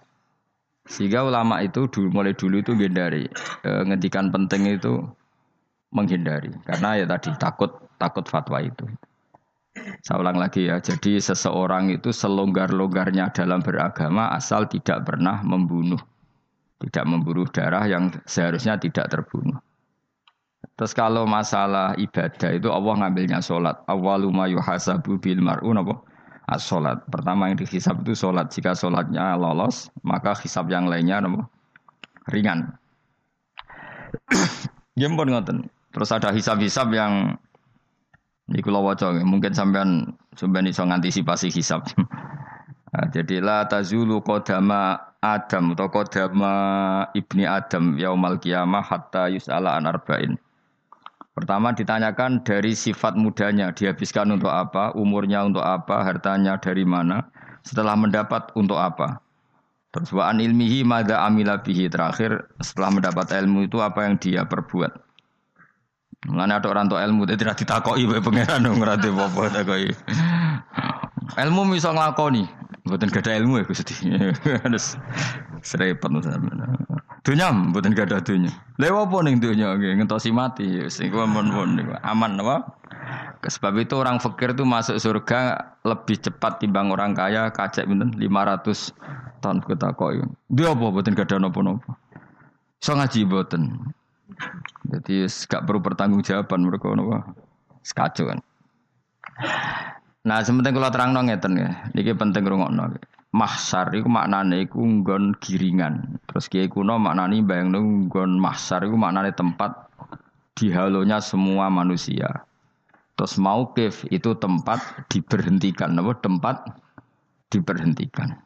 Sehingga 0.92 1.24
ulama 1.24 1.64
itu 1.64 1.88
dulu, 1.88 2.12
mulai 2.12 2.36
dulu 2.36 2.58
itu 2.58 2.74
menghindari 2.74 3.30
e, 3.62 3.70
ngedikan 3.86 4.34
penting 4.34 4.66
itu 4.66 5.06
menghindari 5.94 6.50
karena 6.66 6.98
ya 6.98 7.06
tadi 7.06 7.30
takut 7.38 7.70
takut 8.02 8.26
fatwa 8.26 8.60
itu. 8.60 8.90
Saya 10.04 10.20
ulang 10.20 10.42
lagi 10.42 10.68
ya, 10.68 10.82
jadi 10.84 11.22
seseorang 11.22 11.94
itu 11.96 12.12
selonggar-longgarnya 12.12 13.32
dalam 13.32 13.64
beragama 13.64 14.34
asal 14.36 14.68
tidak 14.68 15.08
pernah 15.08 15.40
membunuh 15.46 16.02
tidak 16.82 17.06
memburu 17.06 17.46
darah 17.46 17.86
yang 17.86 18.10
seharusnya 18.26 18.82
tidak 18.82 19.08
terbunuh. 19.14 19.62
Terus 20.78 20.98
kalau 20.98 21.30
masalah 21.30 21.94
ibadah 21.98 22.50
itu 22.58 22.70
Allah 22.74 23.06
ngambilnya 23.06 23.40
sholat. 23.42 23.86
Awaluma 23.86 24.50
yuhasabu 24.50 25.22
bil 25.22 25.42
mar'un 25.42 25.78
apa? 25.78 26.02
As 26.50 26.66
sholat. 26.66 27.06
Pertama 27.06 27.54
yang 27.54 27.58
dihisab 27.62 28.02
itu 28.02 28.18
sholat. 28.18 28.50
Jika 28.50 28.74
sholatnya 28.74 29.38
lolos, 29.38 29.94
maka 30.02 30.34
hisab 30.42 30.70
yang 30.74 30.90
lainnya 30.90 31.22
apa? 31.22 31.46
ringan. 32.34 32.74
Gempon 35.00 35.30
ngoten. 35.30 35.70
Terus 35.92 36.10
ada 36.10 36.34
hisab-hisab 36.34 36.90
yang 36.96 37.36
Iku 38.52 38.68
waca 38.74 39.16
mungkin 39.24 39.56
sampean 39.56 40.12
sampean 40.36 40.68
iso 40.68 40.84
ngantisipasi 40.84 41.48
hisab. 41.56 41.88
nah, 42.92 43.06
jadi 43.08 43.40
la 43.40 43.64
tazulu 43.64 44.20
qadama 44.20 45.11
Adam 45.22 45.78
atau 45.78 45.86
qadama 45.94 46.54
ibni 47.14 47.46
Adam 47.46 47.94
yaumal 47.94 48.42
qiyamah 48.42 48.82
hatta 48.82 49.30
yus'ala 49.30 49.78
an 49.78 49.86
arba'in. 49.86 50.34
Pertama 51.38 51.72
ditanyakan 51.72 52.42
dari 52.44 52.76
sifat 52.76 53.16
mudanya, 53.16 53.72
dihabiskan 53.72 54.34
untuk 54.36 54.52
apa, 54.52 54.92
umurnya 54.98 55.46
untuk 55.46 55.64
apa, 55.64 56.04
hartanya 56.04 56.58
dari 56.58 56.84
mana, 56.84 57.24
setelah 57.62 57.96
mendapat 57.96 58.50
untuk 58.58 58.82
apa. 58.82 59.22
Terus 59.94 60.10
wa'an 60.10 60.42
ilmihi 60.42 60.84
mada 60.88 61.24
amila 61.24 61.62
bihi 61.62 61.88
terakhir 61.88 62.48
setelah 62.64 62.90
mendapat 63.00 63.32
ilmu 63.32 63.68
itu 63.70 63.78
apa 63.80 64.08
yang 64.08 64.16
dia 64.20 64.44
perbuat. 64.48 64.92
Mulane 66.32 66.54
ada 66.58 66.68
orang 66.70 66.86
tua 66.90 67.02
ilmu 67.06 67.26
dadi 67.26 67.44
ra 67.44 67.58
ditakoki 67.58 68.06
wae 68.06 68.22
pangeran 68.22 68.66
ora 68.72 68.96
apa 68.96 69.42
takoki. 69.52 69.92
Ilmu 71.38 71.62
bisa 71.72 71.92
nglakoni, 71.96 72.44
mboten 72.92 73.08
gadah 73.08 73.40
ilmu 73.40 73.64
ya 73.64 73.64
Gusti. 73.64 73.96
Terus 74.68 75.00
serepet 75.64 76.12
sampean. 76.20 76.60
Dunya 77.24 77.48
mboten 77.56 77.96
gadah 77.96 78.20
dunya. 78.20 78.52
Lha 78.76 78.92
apa 78.92 79.18
ning 79.24 79.40
dunya 79.40 79.80
nggih 79.80 80.04
ngentosi 80.04 80.36
mati 80.36 80.68
wis 80.84 81.00
iku 81.00 81.24
aman 81.24 81.56
aman 82.04 82.32
apa? 82.44 82.76
Sebab 83.48 83.80
itu 83.80 83.96
orang 83.96 84.20
fakir 84.20 84.52
itu 84.52 84.68
masuk 84.68 85.00
surga 85.00 85.72
lebih 85.88 86.20
cepat 86.20 86.60
timbang 86.60 86.92
orang 86.92 87.16
kaya 87.16 87.48
kacek 87.50 87.88
pinten 87.88 88.12
500 88.20 89.40
tahun 89.40 89.64
kita 89.64 89.96
kok. 89.96 90.12
Dia 90.52 90.76
apa 90.76 90.86
mboten 90.92 91.16
gadah 91.16 91.38
napa-napa. 91.40 91.96
So 92.84 92.94
ngaji 92.94 93.24
mboten. 93.24 93.94
Jadi 94.92 95.30
gak 95.48 95.64
perlu 95.64 95.80
pertanggungjawaban 95.80 96.68
mereka 96.68 96.92
nopo. 96.92 97.18
Sekacau 97.82 98.30
kan. 98.30 98.40
Nah, 100.22 100.46
sementing 100.46 100.78
kalau 100.78 100.94
terang 100.94 101.18
ngeten 101.18 101.58
ya. 101.58 101.70
Niki 101.98 102.14
penting 102.14 102.46
rungokno. 102.46 102.94
Mahsar 103.32 103.90
iku 103.96 104.06
maknane 104.12 104.70
iku 104.70 104.84
nggon 104.84 105.40
giringan. 105.42 106.22
Terus 106.30 106.46
kiai 106.52 106.70
kuno 106.70 107.02
maknane 107.02 107.42
bayangno 107.42 107.82
nggon 107.82 108.38
mahsar 108.38 108.86
iku 108.86 109.00
maknane 109.00 109.34
tempat 109.34 109.90
dihalonya 110.54 111.18
semua 111.24 111.74
manusia. 111.74 112.46
Terus 113.18 113.42
maukif 113.42 114.06
itu 114.14 114.38
tempat 114.38 115.08
diberhentikan, 115.10 115.98
apa 115.98 116.14
tempat 116.22 116.56
diberhentikan. 117.50 118.38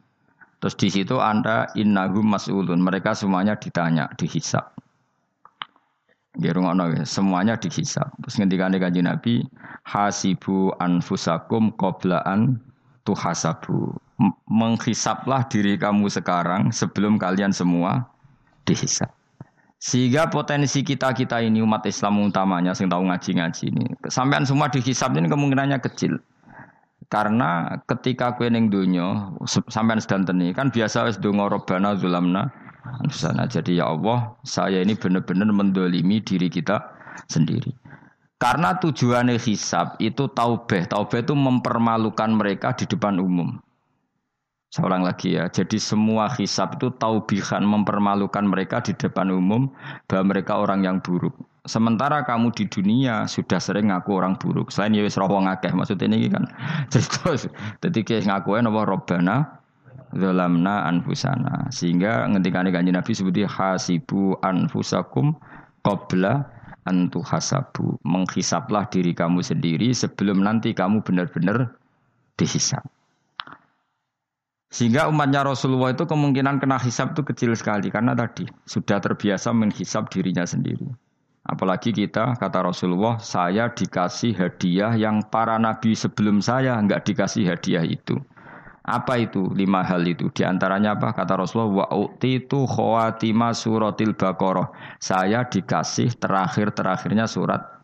Terus 0.60 0.74
di 0.80 0.88
situ 0.88 1.20
Anda 1.20 1.68
innahum 1.76 2.32
mas'ulun, 2.32 2.80
mereka 2.80 3.12
semuanya 3.12 3.60
ditanya, 3.60 4.08
dihisap. 4.16 4.72
Gerungono 6.36 6.92
ya, 6.92 7.04
semuanya 7.08 7.56
dihisap. 7.56 8.12
Terus 8.20 8.36
ngendikane 8.36 8.76
kanjeng 8.76 9.08
Nabi, 9.08 9.40
hasibu 9.88 10.72
anfusakum 10.76 11.72
qoblaan 11.80 12.60
tuhasabu. 13.08 13.96
Menghisaplah 14.48 15.44
diri 15.48 15.76
kamu 15.76 16.08
sekarang 16.08 16.72
sebelum 16.72 17.20
kalian 17.20 17.52
semua 17.52 18.08
dihisap. 18.64 19.12
Sehingga 19.76 20.32
potensi 20.32 20.80
kita-kita 20.80 21.44
ini 21.44 21.60
umat 21.60 21.84
Islam 21.84 22.24
utamanya 22.24 22.72
yang 22.72 22.88
tahu 22.88 23.02
ngaji-ngaji 23.12 23.64
ini, 23.76 23.86
sampean 24.08 24.48
semua 24.48 24.72
dihisap 24.72 25.12
ini 25.16 25.28
kemungkinannya 25.28 25.78
kecil. 25.84 26.16
Karena 27.06 27.76
ketika 27.86 28.34
kue 28.34 28.50
ning 28.50 28.72
donya 28.72 29.30
sampean 29.70 30.02
sedanten 30.02 30.42
kan 30.56 30.74
biasa 30.74 31.06
wis 31.06 31.20
donga 31.22 31.46
robbana 31.46 31.94
zulamna 31.94 32.50
sana. 33.10 33.44
Jadi 33.48 33.78
ya 33.78 33.92
Allah, 33.92 34.34
saya 34.42 34.82
ini 34.82 34.94
benar-benar 34.96 35.50
mendolimi 35.50 36.22
diri 36.22 36.50
kita 36.50 36.82
sendiri. 37.30 37.72
Karena 38.36 38.76
tujuannya 38.76 39.40
hisab 39.40 39.96
itu 39.96 40.28
taubeh. 40.28 40.84
Taubeh 40.84 41.24
itu 41.24 41.32
mempermalukan 41.32 42.28
mereka 42.36 42.76
di 42.76 42.84
depan 42.84 43.16
umum. 43.16 43.56
Seorang 44.76 45.08
lagi 45.08 45.40
ya. 45.40 45.48
Jadi 45.48 45.80
semua 45.80 46.28
hisab 46.36 46.76
itu 46.76 46.92
taubihan 47.00 47.64
mempermalukan 47.64 48.44
mereka 48.44 48.84
di 48.84 48.92
depan 48.92 49.32
umum 49.32 49.72
bahwa 50.04 50.36
mereka 50.36 50.60
orang 50.60 50.84
yang 50.84 51.00
buruk. 51.00 51.32
Sementara 51.64 52.22
kamu 52.28 52.52
di 52.52 52.68
dunia 52.68 53.24
sudah 53.24 53.56
sering 53.56 53.88
ngaku 53.88 54.10
orang 54.12 54.36
buruk. 54.36 54.68
Selain 54.68 54.92
ya 54.92 55.02
wis 55.02 55.16
wong 55.16 55.48
akeh 55.48 55.72
maksudnya 55.72 56.12
ini 56.12 56.28
kan. 56.28 56.44
Jadi 56.92 58.00
ketika 58.04 58.20
ngaku 58.20 58.60
apa 58.60 58.80
robbana 58.84 59.64
zalamna 60.16 60.88
anfusana. 60.88 61.68
Sehingga 61.70 62.26
ngendikane 62.26 62.72
kanjeng 62.72 62.96
Nabi 62.96 63.12
seperti 63.12 63.44
hasibu 63.46 64.36
anfusakum 64.42 65.36
qabla 65.84 66.48
antu 66.88 67.20
hasabu. 67.22 68.00
Menghisaplah 68.02 68.88
diri 68.90 69.12
kamu 69.12 69.44
sendiri 69.44 69.92
sebelum 69.92 70.42
nanti 70.42 70.72
kamu 70.72 71.04
benar-benar 71.04 71.76
dihisap. 72.40 72.84
Sehingga 74.66 75.06
umatnya 75.08 75.46
Rasulullah 75.46 75.94
itu 75.94 76.04
kemungkinan 76.04 76.58
kena 76.58 76.76
hisap 76.82 77.14
itu 77.14 77.22
kecil 77.22 77.54
sekali 77.54 77.88
karena 77.88 78.12
tadi 78.12 78.44
sudah 78.66 78.98
terbiasa 78.98 79.54
menghisap 79.54 80.10
dirinya 80.10 80.42
sendiri. 80.42 80.84
Apalagi 81.46 81.94
kita 81.94 82.34
kata 82.34 82.66
Rasulullah, 82.66 83.22
saya 83.22 83.70
dikasih 83.70 84.34
hadiah 84.34 84.98
yang 84.98 85.22
para 85.30 85.54
nabi 85.62 85.94
sebelum 85.94 86.42
saya 86.42 86.74
nggak 86.82 87.06
dikasih 87.06 87.46
hadiah 87.46 87.86
itu. 87.86 88.18
Apa 88.86 89.18
itu 89.18 89.50
lima 89.50 89.82
hal 89.82 90.06
itu? 90.06 90.30
Di 90.30 90.46
antaranya 90.46 90.94
apa? 90.94 91.10
Kata 91.10 91.42
Rasulullah, 91.42 91.82
wa 91.82 91.86
itu 92.22 92.70
khawatima 92.70 93.50
suratil 93.50 94.14
baqarah. 94.14 94.70
Saya 95.02 95.42
dikasih 95.42 96.14
terakhir-terakhirnya 96.22 97.26
surat 97.26 97.76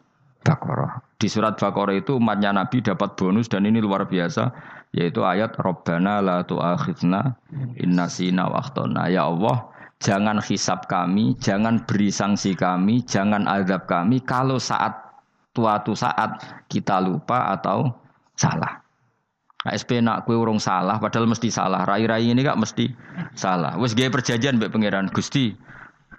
Baqarah. 0.42 0.98
Di 1.22 1.30
surat 1.30 1.54
Baqarah 1.54 1.94
itu 1.94 2.18
umatnya 2.18 2.50
Nabi 2.50 2.82
dapat 2.82 3.14
bonus 3.14 3.46
dan 3.46 3.62
ini 3.62 3.78
luar 3.78 4.10
biasa 4.10 4.50
yaitu 4.92 5.24
ayat 5.24 5.56
Rabbana 5.56 6.20
la 6.20 6.44
tu'akhidna 6.44 7.32
inna 7.80 8.10
sina 8.10 8.50
wa 8.50 8.60
Ya 9.08 9.24
Allah, 9.24 9.70
jangan 10.02 10.42
hisap 10.42 10.90
kami, 10.90 11.38
jangan 11.40 11.86
beri 11.86 12.12
sanksi 12.12 12.52
kami, 12.52 13.06
jangan 13.06 13.48
azab 13.48 13.88
kami 13.88 14.20
kalau 14.20 14.60
saat 14.60 14.92
suatu 15.54 15.96
saat 15.96 16.42
kita 16.68 17.00
lupa 17.00 17.54
atau 17.56 17.88
salah. 18.36 18.81
SP 19.68 20.02
nak 20.02 20.26
kue 20.26 20.34
urung 20.34 20.58
salah, 20.58 20.98
padahal 20.98 21.30
mesti 21.30 21.46
salah. 21.46 21.86
Rai-rai 21.86 22.26
ini 22.26 22.42
gak 22.42 22.58
mesti 22.58 22.90
salah. 23.38 23.78
Wes 23.78 23.94
gaya 23.94 24.10
perjanjian 24.10 24.58
mbek 24.58 24.74
pangeran 24.74 25.06
Gusti. 25.14 25.54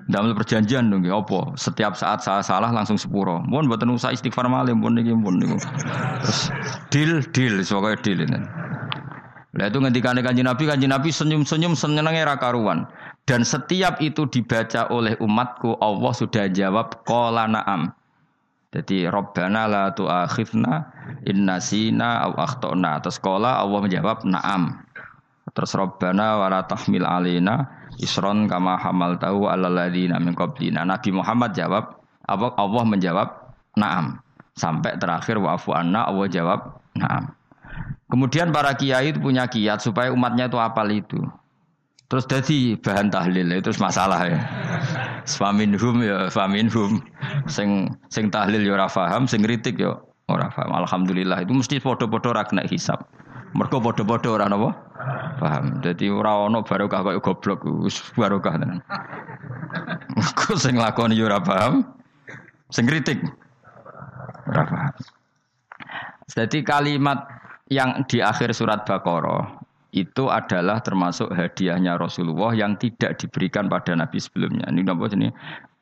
Dalam 0.03 0.35
perjanjian 0.35 0.91
dong, 0.91 1.07
apa? 1.07 1.55
Setiap 1.55 1.95
saat 1.95 2.19
saya 2.19 2.43
salah 2.43 2.75
langsung 2.75 2.99
sepuro. 2.99 3.39
Mohon 3.47 3.71
buat 3.71 3.83
usah 3.87 4.11
istighfar 4.11 4.51
malam, 4.51 4.83
mohon 4.83 4.99
nih, 4.99 5.15
mohon 5.15 5.39
nih. 5.39 5.55
Terus 5.55 6.51
deal, 6.91 7.23
deal, 7.31 7.55
soalnya 7.63 7.95
deal 8.03 8.19
ini. 8.27 8.39
Lah 9.53 9.69
itu 9.69 9.79
ngendikan 9.79 10.19
kanji 10.19 10.43
Nabi, 10.43 10.63
kanji 10.67 10.91
Nabi 10.91 11.07
senyum-senyum 11.07 11.77
senengnya 11.77 12.25
rakaruan. 12.25 12.83
Dan 13.23 13.47
setiap 13.47 14.03
itu 14.03 14.27
dibaca 14.27 14.91
oleh 14.91 15.15
umatku, 15.23 15.79
Allah 15.79 16.11
sudah 16.11 16.51
jawab 16.51 17.07
kola 17.07 17.47
naam. 17.47 17.95
Jadi 18.73 19.05
Robbana 19.05 19.69
la 19.69 19.83
tu'akhifna 19.93 20.73
inna 21.29 21.61
sina 21.61 22.25
au 22.25 22.33
akhtona. 22.33 22.97
Terus 23.05 23.21
sekolah 23.21 23.61
Allah 23.61 23.79
menjawab 23.85 24.25
na'am. 24.25 24.81
Terus 25.53 25.77
Robbana 25.77 26.41
wa 26.41 26.49
la 26.49 26.65
tahmil 26.65 27.05
alina 27.05 27.69
isron 28.01 28.49
kama 28.49 28.81
hamal 28.81 29.21
tahu 29.21 29.45
ala 29.45 29.69
ladina 29.69 30.17
min 30.17 30.33
qablina. 30.33 30.81
Nabi 30.81 31.13
Muhammad 31.13 31.53
jawab, 31.53 32.01
Allah 32.25 32.83
menjawab 32.89 33.29
na'am. 33.77 34.17
Sampai 34.57 34.97
terakhir 34.97 35.37
wa'fu 35.37 35.69
anna 35.77 36.09
Allah 36.09 36.25
jawab 36.25 36.81
na'am. 36.97 37.29
Kemudian 38.09 38.49
para 38.49 38.73
kiai 38.73 39.13
itu 39.13 39.21
punya 39.21 39.45
kiat 39.45 39.85
supaya 39.85 40.09
umatnya 40.09 40.49
itu 40.49 40.57
apal 40.57 40.89
itu. 40.89 41.21
Terus 42.09 42.25
jadi 42.29 42.77
bahan 42.77 43.09
tahlil 43.09 43.53
itu 43.53 43.73
masalah 43.81 44.21
ya. 44.29 44.37
Hum 45.23 45.97
ya 46.03 46.27
hum. 46.29 46.91
Sing 47.47 47.91
sing 48.11 48.27
tahlil 48.29 48.63
ya 48.63 48.75
ora 48.75 48.87
paham, 48.91 49.27
sing 49.27 49.43
kritik 49.43 49.79
ya 49.79 49.95
ora 50.27 50.51
paham. 50.51 50.71
Alhamdulillah 50.83 51.43
itu 51.43 51.53
mesti 51.55 51.79
padha-padha 51.79 52.29
ora 52.35 52.43
kena 52.43 52.63
hisab. 52.67 53.03
Mergo 53.55 53.79
padha-padha 53.79 54.29
ora 54.29 54.45
napa? 54.49 54.75
Paham. 55.39 55.79
Dadi 55.79 56.11
ora 56.11 56.47
ana 56.47 56.61
barokah 56.61 57.01
kaya 57.03 57.19
goblok 57.23 57.63
wis 57.83 58.01
barokah 58.15 58.59
tenan. 58.59 58.79
Sing 60.59 60.75
lakoni 60.77 61.17
ya 61.17 61.31
ora 61.31 61.39
paham, 61.39 61.87
sing 62.69 62.85
kritik 62.85 63.23
ora. 64.47 64.91
Jadi 66.29 66.63
kalimat 66.63 67.29
yang 67.71 68.05
di 68.07 68.23
akhir 68.23 68.55
surat 68.55 68.83
Baqarah 68.87 69.62
itu 69.93 70.25
adalah 70.25 70.81
termasuk 70.81 71.29
hadiahnya 71.29 72.01
Rasulullah 72.01 72.49
yang 72.57 72.73
tidak 72.81 73.21
diberikan 73.21 73.69
pada 73.69 73.93
Nabi 73.93 74.17
sebelumnya. 74.17 74.65
Ini 74.73 74.81
nama 74.81 75.05
ini 75.13 75.29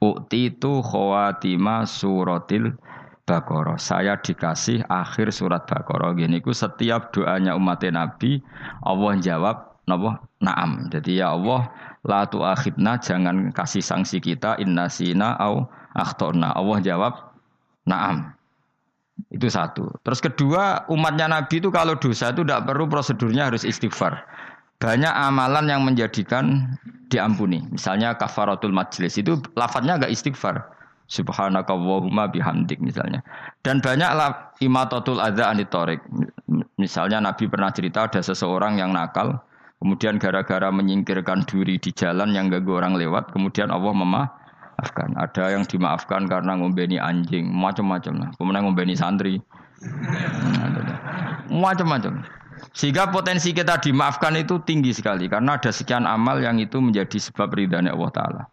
Ukti 0.02 0.50
itu 0.50 0.82
khawatima 0.82 1.86
suratil 1.88 2.76
Baqarah. 3.24 3.78
Saya 3.78 4.18
dikasih 4.18 4.84
akhir 4.90 5.32
surat 5.32 5.64
Baqarah. 5.70 6.18
Gini 6.18 6.42
ku 6.42 6.52
setiap 6.52 7.14
doanya 7.16 7.56
umat 7.56 7.86
Nabi 7.88 8.42
Allah 8.84 9.14
jawab 9.22 9.80
napa? 9.86 10.20
Naam. 10.42 10.90
Jadi 10.90 11.22
ya 11.22 11.38
Allah 11.38 11.70
la 12.02 12.26
tuakhidna 12.26 12.98
jangan 12.98 13.54
kasih 13.54 13.86
sanksi 13.86 14.18
kita 14.18 14.58
inna 14.58 14.90
sina 14.90 15.38
au 15.38 15.70
akhtona. 15.94 16.52
Allah 16.58 16.82
jawab 16.82 17.14
Naam. 17.86 18.41
Itu 19.32 19.48
satu. 19.48 19.92
Terus 20.02 20.20
kedua, 20.20 20.88
umatnya 20.88 21.28
Nabi 21.30 21.62
itu 21.62 21.70
kalau 21.70 21.96
dosa 21.96 22.32
itu 22.34 22.42
tidak 22.44 22.68
perlu 22.68 22.88
prosedurnya 22.88 23.52
harus 23.52 23.64
istighfar. 23.64 24.24
Banyak 24.82 25.14
amalan 25.14 25.70
yang 25.70 25.82
menjadikan 25.86 26.74
diampuni. 27.14 27.62
Misalnya 27.70 28.18
kafaratul 28.18 28.74
majlis 28.74 29.20
itu 29.20 29.38
lafadznya 29.54 30.02
agak 30.02 30.10
istighfar. 30.10 30.66
Subhanaka 31.12 31.76
Allahumma 31.76 32.32
bihamdik 32.32 32.80
misalnya. 32.80 33.20
Dan 33.68 33.84
banyaklah 33.84 34.56
imatatul 34.64 35.20
adza 35.20 35.52
anitorik. 35.52 36.00
Misalnya 36.80 37.20
Nabi 37.20 37.52
pernah 37.52 37.68
cerita 37.70 38.08
ada 38.08 38.24
seseorang 38.24 38.80
yang 38.80 38.96
nakal, 38.96 39.44
kemudian 39.84 40.18
gara-gara 40.18 40.72
menyingkirkan 40.72 41.44
duri 41.46 41.76
di 41.78 41.92
jalan 41.92 42.32
yang 42.32 42.48
gak 42.48 42.64
orang 42.64 42.96
lewat, 42.96 43.28
kemudian 43.36 43.76
Allah 43.76 43.92
memaafkan. 44.72 45.10
Ada 45.20 45.44
yang 45.54 45.64
dimaafkan 45.68 46.22
karena 46.32 46.56
ngombeni 46.56 46.98
anjing, 46.98 47.52
macam-macam 47.52 48.14
lah. 48.26 48.30
Kemudian 48.40 48.64
ngombeni 48.64 48.96
santri, 48.96 49.44
macam-macam. 51.52 52.24
Sehingga 52.72 53.10
potensi 53.12 53.52
kita 53.52 53.82
dimaafkan 53.84 54.38
itu 54.40 54.62
tinggi 54.64 54.96
sekali 54.96 55.28
karena 55.28 55.60
ada 55.60 55.74
sekian 55.74 56.08
amal 56.08 56.40
yang 56.40 56.62
itu 56.62 56.80
menjadi 56.80 57.20
sebab 57.20 57.52
ridhanya 57.52 57.92
Allah 57.92 58.12
Taala. 58.16 58.44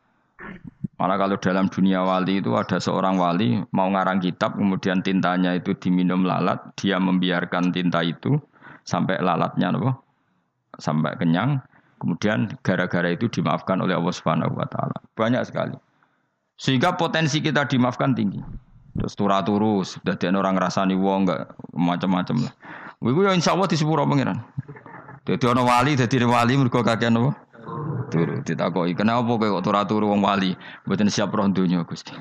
Malah 0.99 1.15
kalau 1.15 1.37
dalam 1.39 1.71
dunia 1.71 2.03
wali 2.03 2.43
itu 2.43 2.59
ada 2.59 2.83
seorang 2.83 3.23
wali 3.23 3.63
mau 3.71 3.87
ngarang 3.87 4.19
kitab 4.19 4.59
kemudian 4.59 4.99
tintanya 4.99 5.55
itu 5.55 5.71
diminum 5.79 6.27
lalat, 6.27 6.59
dia 6.75 6.99
membiarkan 6.99 7.71
tinta 7.71 8.03
itu 8.03 8.35
sampai 8.83 9.23
lalatnya 9.23 9.71
apa? 9.71 9.95
sampai 10.83 11.15
kenyang. 11.19 11.63
Kemudian 11.99 12.55
gara-gara 12.63 13.11
itu 13.11 13.27
dimaafkan 13.27 13.83
oleh 13.83 13.99
Allah 13.99 14.15
Subhanahu 14.15 14.55
wa 14.55 14.67
taala. 14.71 14.99
Banyak 15.19 15.43
sekali. 15.47 15.75
Sehingga 16.59 16.99
potensi 16.99 17.39
kita 17.39 17.65
dimaafkan 17.71 18.13
tinggi. 18.19 18.43
Terus 18.99 19.15
turah 19.15 19.47
turus, 19.47 19.95
jadi 20.03 20.35
orang 20.35 20.59
rasani 20.59 20.99
wong 20.99 21.31
enggak 21.31 21.55
macam-macam 21.71 22.51
lah. 22.51 22.53
Iku 22.99 23.21
ya 23.23 23.31
insya 23.31 23.55
Allah 23.55 23.71
di 23.71 23.79
sepuro 23.79 24.03
pengiran. 24.03 24.43
Jadi 25.23 25.45
orang 25.47 25.71
wali, 25.71 25.95
jadi 25.95 26.27
wali 26.27 26.59
mereka 26.59 26.83
kakean 26.83 27.15
apa? 27.15 27.49
turu 28.09 28.41
ditakoki 28.43 28.97
kenapa 28.97 29.37
kowe 29.37 29.61
kok 29.61 29.69
ora 29.69 29.85
turu 29.85 30.09
wong 30.11 30.25
wali 30.25 30.57
mboten 30.89 31.13
siap 31.13 31.31
roh 31.31 31.47
donya 31.53 31.85
Gusti 31.85 32.17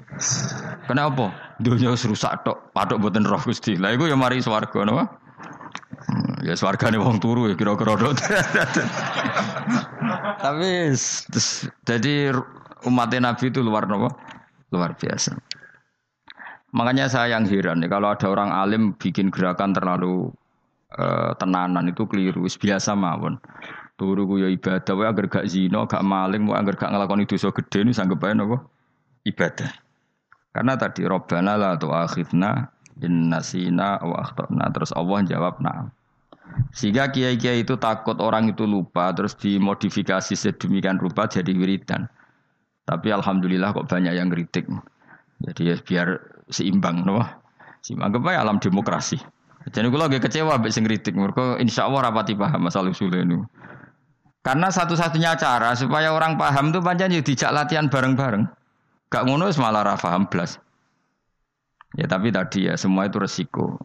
kenapa 0.86 1.32
donya 1.64 1.96
wis 1.96 2.04
rusak 2.04 2.44
tok 2.44 2.76
patok 2.76 3.00
mboten 3.00 3.24
roh 3.24 3.40
Gusti 3.40 3.80
lah 3.80 3.96
iku 3.96 4.12
ya 4.12 4.20
mari 4.20 4.44
swarga 4.44 4.84
napa 4.84 5.04
hmm, 6.12 6.44
ya 6.44 6.54
swargane 6.60 7.00
wong 7.00 7.24
turu 7.24 7.48
ya 7.48 7.56
kira-kira 7.56 7.96
tapi 10.44 10.94
jadi 11.88 12.36
umat 12.88 13.12
Nabi 13.12 13.52
itu 13.52 13.60
luar 13.60 13.86
napa 13.86 14.16
luar 14.72 14.96
biasa 14.96 15.36
makanya 16.72 17.12
saya 17.12 17.36
yang 17.36 17.44
heran 17.44 17.84
ya 17.84 17.92
kalau 17.92 18.12
ada 18.16 18.28
orang 18.32 18.52
alim 18.56 18.96
bikin 18.96 19.28
gerakan 19.28 19.76
terlalu 19.76 20.32
uh, 20.96 21.36
tenanan 21.36 21.92
itu 21.92 22.08
keliru 22.08 22.48
biasa 22.48 22.96
mawon 22.96 23.36
Turu 23.98 24.30
ku 24.30 24.38
ya 24.38 24.46
ibadah, 24.46 24.94
wae 24.94 25.10
agar 25.10 25.26
gak 25.26 25.50
zina, 25.50 25.90
gak 25.90 26.06
maling, 26.06 26.46
wae 26.46 26.54
agar 26.54 26.78
gak 26.78 26.94
ngelakoni 26.94 27.26
dosa 27.26 27.50
gede 27.50 27.82
ini 27.82 27.98
sanggep 27.98 28.22
ae 28.30 28.38
napa? 28.38 28.62
Ibadah. 29.26 29.74
Karena 30.54 30.78
tadi 30.78 31.02
Robbana 31.02 31.58
la 31.58 31.74
tu'akhidna 31.82 32.70
in 33.02 33.34
nasina 33.34 33.98
wa 34.06 34.22
akhtana. 34.22 34.70
Terus 34.70 34.94
Allah 34.94 35.26
jawab 35.26 35.58
na'am. 35.66 35.90
Sehingga 36.78 37.10
kiai-kiai 37.10 37.66
itu 37.66 37.74
takut 37.82 38.22
orang 38.22 38.54
itu 38.54 38.70
lupa 38.70 39.10
terus 39.18 39.34
dimodifikasi 39.34 40.38
sedemikian 40.38 41.02
rupa 41.02 41.26
jadi 41.26 41.50
wiridan. 41.58 42.06
Tapi 42.88 43.12
alhamdulillah 43.12 43.76
kok 43.76 43.92
banyak 43.92 44.16
yang 44.16 44.32
kritik. 44.32 44.64
Jadi 45.44 45.62
ya 45.68 45.76
biar 45.76 46.08
seimbang, 46.48 47.04
no? 47.04 47.20
Seimbang 47.84 48.16
apa 48.16 48.40
alam 48.40 48.64
demokrasi. 48.64 49.20
Jadi 49.68 49.92
kalau 49.92 50.08
lagi 50.08 50.24
kecewa 50.24 50.56
ambek 50.56 50.72
sing 50.72 50.88
kritik, 50.88 51.12
mereka 51.12 51.60
insya 51.60 51.92
Allah 51.92 52.08
rapati 52.08 52.40
paham 52.40 52.72
masalah 52.72 52.96
usul 52.96 53.12
ini. 53.12 53.44
Karena 54.40 54.72
satu-satunya 54.72 55.36
cara 55.36 55.76
supaya 55.76 56.16
orang 56.16 56.40
paham 56.40 56.72
itu 56.72 56.80
panjang 56.80 57.12
ya 57.12 57.20
dijak 57.20 57.52
latihan 57.52 57.92
bareng-bareng. 57.92 58.48
Gak 59.12 59.24
ngono 59.28 59.52
malah 59.60 59.84
ra 59.84 59.96
paham 60.00 60.32
blas. 60.32 60.56
Ya 62.00 62.08
tapi 62.08 62.32
tadi 62.32 62.72
ya 62.72 62.80
semua 62.80 63.12
itu 63.12 63.20
resiko. 63.20 63.76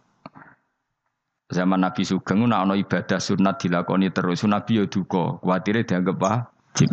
Zaman 1.51 1.83
Nabi 1.83 2.07
Sugeng 2.07 2.47
nak 2.47 2.71
ibadah 2.71 3.19
sunat 3.19 3.59
dilakoni 3.59 4.07
terus 4.15 4.47
Nabi 4.47 4.79
ya 4.79 4.87
duka, 4.87 5.43
kuwatire 5.43 5.83
dianggap 5.83 6.15
wajib. 6.73 6.89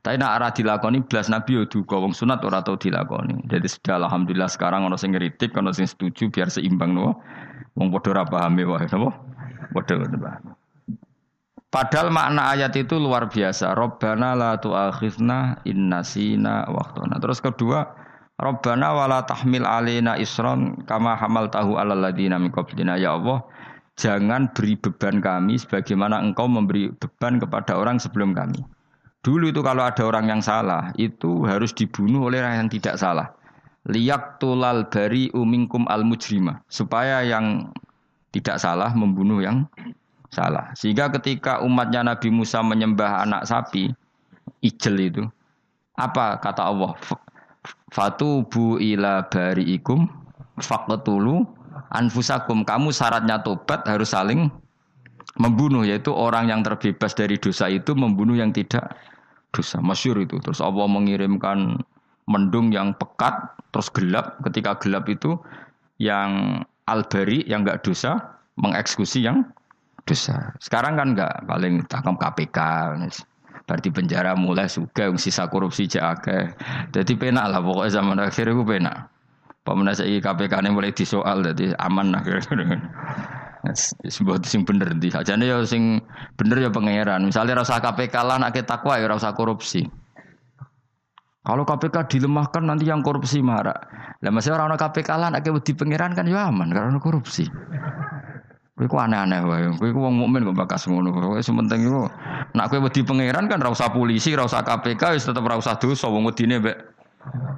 Tapi 0.00 0.16
nak 0.16 0.40
arah 0.40 0.50
dilakoni 0.56 1.04
blas 1.04 1.28
Nabi 1.28 1.60
ya 1.60 1.62
duka, 1.68 2.00
wong 2.00 2.16
sunat 2.16 2.40
ora 2.48 2.64
tau 2.64 2.80
dilakoni. 2.80 3.44
Jadi 3.44 3.68
sudah 3.68 4.00
alhamdulillah 4.08 4.48
sekarang 4.48 4.88
ono 4.88 4.96
sing 4.96 5.12
ngritik, 5.12 5.52
ono 5.52 5.68
sing 5.68 5.84
setuju 5.84 6.32
biar 6.32 6.48
seimbang 6.48 6.96
no. 6.96 7.20
Wong 7.76 7.92
padha 7.92 8.16
ora 8.16 8.24
pahame 8.24 8.64
wae 8.64 8.88
napa? 8.88 9.10
Padha. 9.76 10.40
Padahal 11.68 12.08
makna 12.08 12.56
ayat 12.56 12.72
itu 12.80 12.96
luar 12.96 13.28
biasa. 13.28 13.76
Robbana 13.76 14.32
la 14.32 14.56
tu'akhizna 14.56 15.60
innasina 15.68 16.64
waktona. 16.64 17.20
Terus 17.20 17.44
kedua, 17.44 17.84
Robbana 18.40 18.96
wala 18.96 19.28
tahmil 19.28 19.68
alina 19.68 20.16
isron 20.16 20.80
kama 20.88 21.12
hamal 21.20 21.52
tahu 21.52 21.76
ala 21.76 21.92
ladina 21.92 22.40
min 22.40 22.48
Ya 22.96 23.12
Allah, 23.12 23.44
jangan 24.00 24.48
beri 24.56 24.80
beban 24.80 25.20
kami 25.20 25.60
sebagaimana 25.60 26.16
engkau 26.24 26.48
memberi 26.48 26.88
beban 26.96 27.36
kepada 27.36 27.76
orang 27.76 28.00
sebelum 28.00 28.32
kami. 28.32 28.64
Dulu 29.18 29.50
itu 29.50 29.60
kalau 29.66 29.82
ada 29.82 30.02
orang 30.06 30.30
yang 30.30 30.42
salah, 30.42 30.94
itu 30.94 31.42
harus 31.42 31.74
dibunuh 31.74 32.30
oleh 32.30 32.38
orang 32.38 32.66
yang 32.66 32.70
tidak 32.70 32.96
salah. 32.96 33.34
Liyak 33.88 34.38
tulal 34.38 34.86
bari 34.86 35.32
umingkum 35.34 35.88
al 35.90 36.06
mujrima. 36.06 36.62
Supaya 36.70 37.26
yang 37.26 37.72
tidak 38.30 38.62
salah 38.62 38.94
membunuh 38.94 39.42
yang 39.42 39.66
salah. 40.30 40.70
Sehingga 40.78 41.10
ketika 41.18 41.64
umatnya 41.64 42.04
Nabi 42.04 42.30
Musa 42.30 42.62
menyembah 42.62 43.24
anak 43.26 43.48
sapi, 43.48 43.90
ijel 44.62 44.96
itu, 45.00 45.24
apa 45.98 46.38
kata 46.38 46.62
Allah? 46.68 46.94
Fatubu 47.90 48.78
ila 48.78 49.26
bari'ikum 49.26 50.06
faqtulu 50.60 51.42
anfusakum. 51.90 52.62
Kamu 52.62 52.94
syaratnya 52.94 53.40
tobat 53.42 53.82
harus 53.88 54.12
saling 54.14 54.52
membunuh 55.38 55.86
yaitu 55.86 56.10
orang 56.10 56.50
yang 56.50 56.60
terbebas 56.66 57.14
dari 57.14 57.38
dosa 57.38 57.70
itu 57.70 57.94
membunuh 57.94 58.34
yang 58.34 58.50
tidak 58.50 58.98
dosa. 59.54 59.78
Masyur 59.78 60.18
itu. 60.20 60.36
Terus 60.42 60.58
Allah 60.58 60.84
mengirimkan 60.90 61.78
mendung 62.28 62.74
yang 62.74 62.92
pekat 62.98 63.54
terus 63.70 63.88
gelap. 63.94 64.36
Ketika 64.44 64.76
gelap 64.82 65.06
itu 65.08 65.38
yang 66.02 66.62
albari 66.90 67.46
yang 67.46 67.62
enggak 67.62 67.86
dosa 67.86 68.18
mengeksekusi 68.58 69.24
yang 69.24 69.46
dosa. 70.04 70.52
Sekarang 70.58 70.98
kan 70.98 71.14
enggak 71.14 71.34
paling 71.46 71.86
takam 71.86 72.18
KPK. 72.18 72.58
Berarti 73.68 73.88
penjara 73.92 74.32
mulai 74.32 74.66
suka 74.66 75.12
sisa 75.20 75.46
korupsi 75.46 75.86
jake. 75.86 76.52
Jadi 76.90 77.12
penak 77.14 77.52
lah 77.52 77.60
pokoknya 77.60 78.00
zaman 78.00 78.18
akhir 78.18 78.50
itu 78.50 78.64
penak. 78.64 79.12
Pemenang 79.68 80.00
KPK 80.00 80.64
ini 80.64 80.72
mulai 80.72 80.96
disoal 80.96 81.44
jadi 81.44 81.76
aman 81.76 82.16
lah 82.16 82.24
Sebuah 84.06 84.38
sing 84.46 84.62
bener 84.62 84.94
di 85.02 85.10
saja 85.10 85.34
nih 85.34 85.50
ya 85.50 85.58
sing 85.66 85.98
bener 86.38 86.62
ya 86.62 86.70
pangeran. 86.70 87.26
Misalnya 87.26 87.62
rasa 87.62 87.82
KPK 87.82 88.14
lah 88.22 88.38
nak 88.38 88.54
takwa 88.62 88.98
ya 88.98 89.10
rasa 89.10 89.34
korupsi. 89.34 89.82
Kalau 91.42 91.64
KPK 91.64 92.12
dilemahkan 92.12 92.60
nanti 92.60 92.84
yang 92.86 93.00
korupsi 93.00 93.40
marah. 93.40 93.74
Lah 94.20 94.30
masih 94.30 94.52
orang 94.54 94.76
KPK 94.76 95.10
lah 95.16 95.28
nak 95.32 95.42
di 95.42 95.72
pangeran 95.74 96.12
kan 96.14 96.28
ya 96.28 96.52
aman 96.52 96.70
karena 96.70 97.00
korupsi. 97.02 97.48
Kowe 98.78 98.86
ku 98.86 98.94
aneh-aneh 98.94 99.42
wae. 99.42 99.66
Kowe 99.74 99.90
ku 99.90 99.98
wong 100.06 100.14
mukmin 100.22 100.46
kok 100.46 100.54
bakas 100.54 100.86
ngono. 100.86 101.10
Kowe 101.10 101.42
sementing 101.42 101.82
iku 101.82 102.06
nak 102.54 102.70
kowe 102.70 102.78
wedi 102.78 103.02
pangeran 103.02 103.50
kan 103.50 103.58
ra 103.58 103.74
usah 103.74 103.90
polisi, 103.90 104.38
ra 104.38 104.46
usah 104.46 104.62
KPK 104.62 105.18
wis 105.18 105.26
tetep 105.26 105.42
ra 105.42 105.58
usah 105.58 105.74
dosa 105.82 106.06
wong 106.06 106.30
wedine 106.30 106.62
mbek 106.62 106.78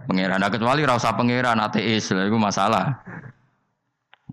pangeran. 0.08 0.40
Nah, 0.40 0.48
kecuali 0.48 0.80
ra 0.80 0.96
usah 0.96 1.12
pangeran 1.12 1.60
ateis, 1.60 2.08
lha 2.16 2.24
iku 2.24 2.40
masalah. 2.40 3.04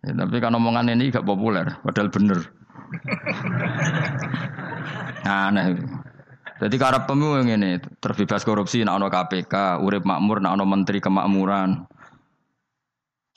Ya, 0.08 0.15
tapi 0.15 0.39
kan 0.39 0.56
omongan 0.56 0.88
ini 0.88 1.12
gak 1.12 1.28
populer, 1.28 1.67
padahal 1.84 2.08
bener. 2.08 2.39
aneh. 5.28 5.76
Jadi 6.58 6.76
karena 6.80 7.04
pemilu 7.06 7.43
ini 7.43 7.78
terbebas 8.02 8.41
korupsi, 8.41 8.82
nak 8.82 9.04
ono 9.04 9.12
KPK, 9.12 9.84
urip 9.84 10.08
makmur, 10.08 10.41
nak 10.41 10.58
ono 10.58 10.65
menteri 10.65 10.98
kemakmuran. 10.98 11.86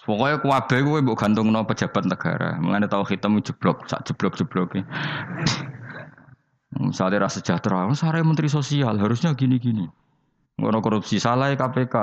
Pokoknya 0.00 0.40
kuabe 0.40 0.80
gue 0.80 0.98
mbok 1.04 1.18
gantungno 1.20 1.60
pejabat 1.68 2.08
negara. 2.08 2.56
Mengenai 2.56 2.88
tahu 2.88 3.04
hitam 3.04 3.36
jeblok, 3.44 3.84
sak 3.84 4.08
jeblok-jebloke. 4.08 4.80
Misalnya 6.80 7.28
rasa 7.28 7.44
sejahtera, 7.44 7.84
oh, 7.84 7.92
saya 7.92 8.24
menteri 8.24 8.48
sosial 8.48 8.96
harusnya 8.96 9.36
gini-gini. 9.36 9.84
Ngono 10.56 10.80
korupsi 10.80 11.20
salah 11.20 11.52
KPK. 11.52 11.96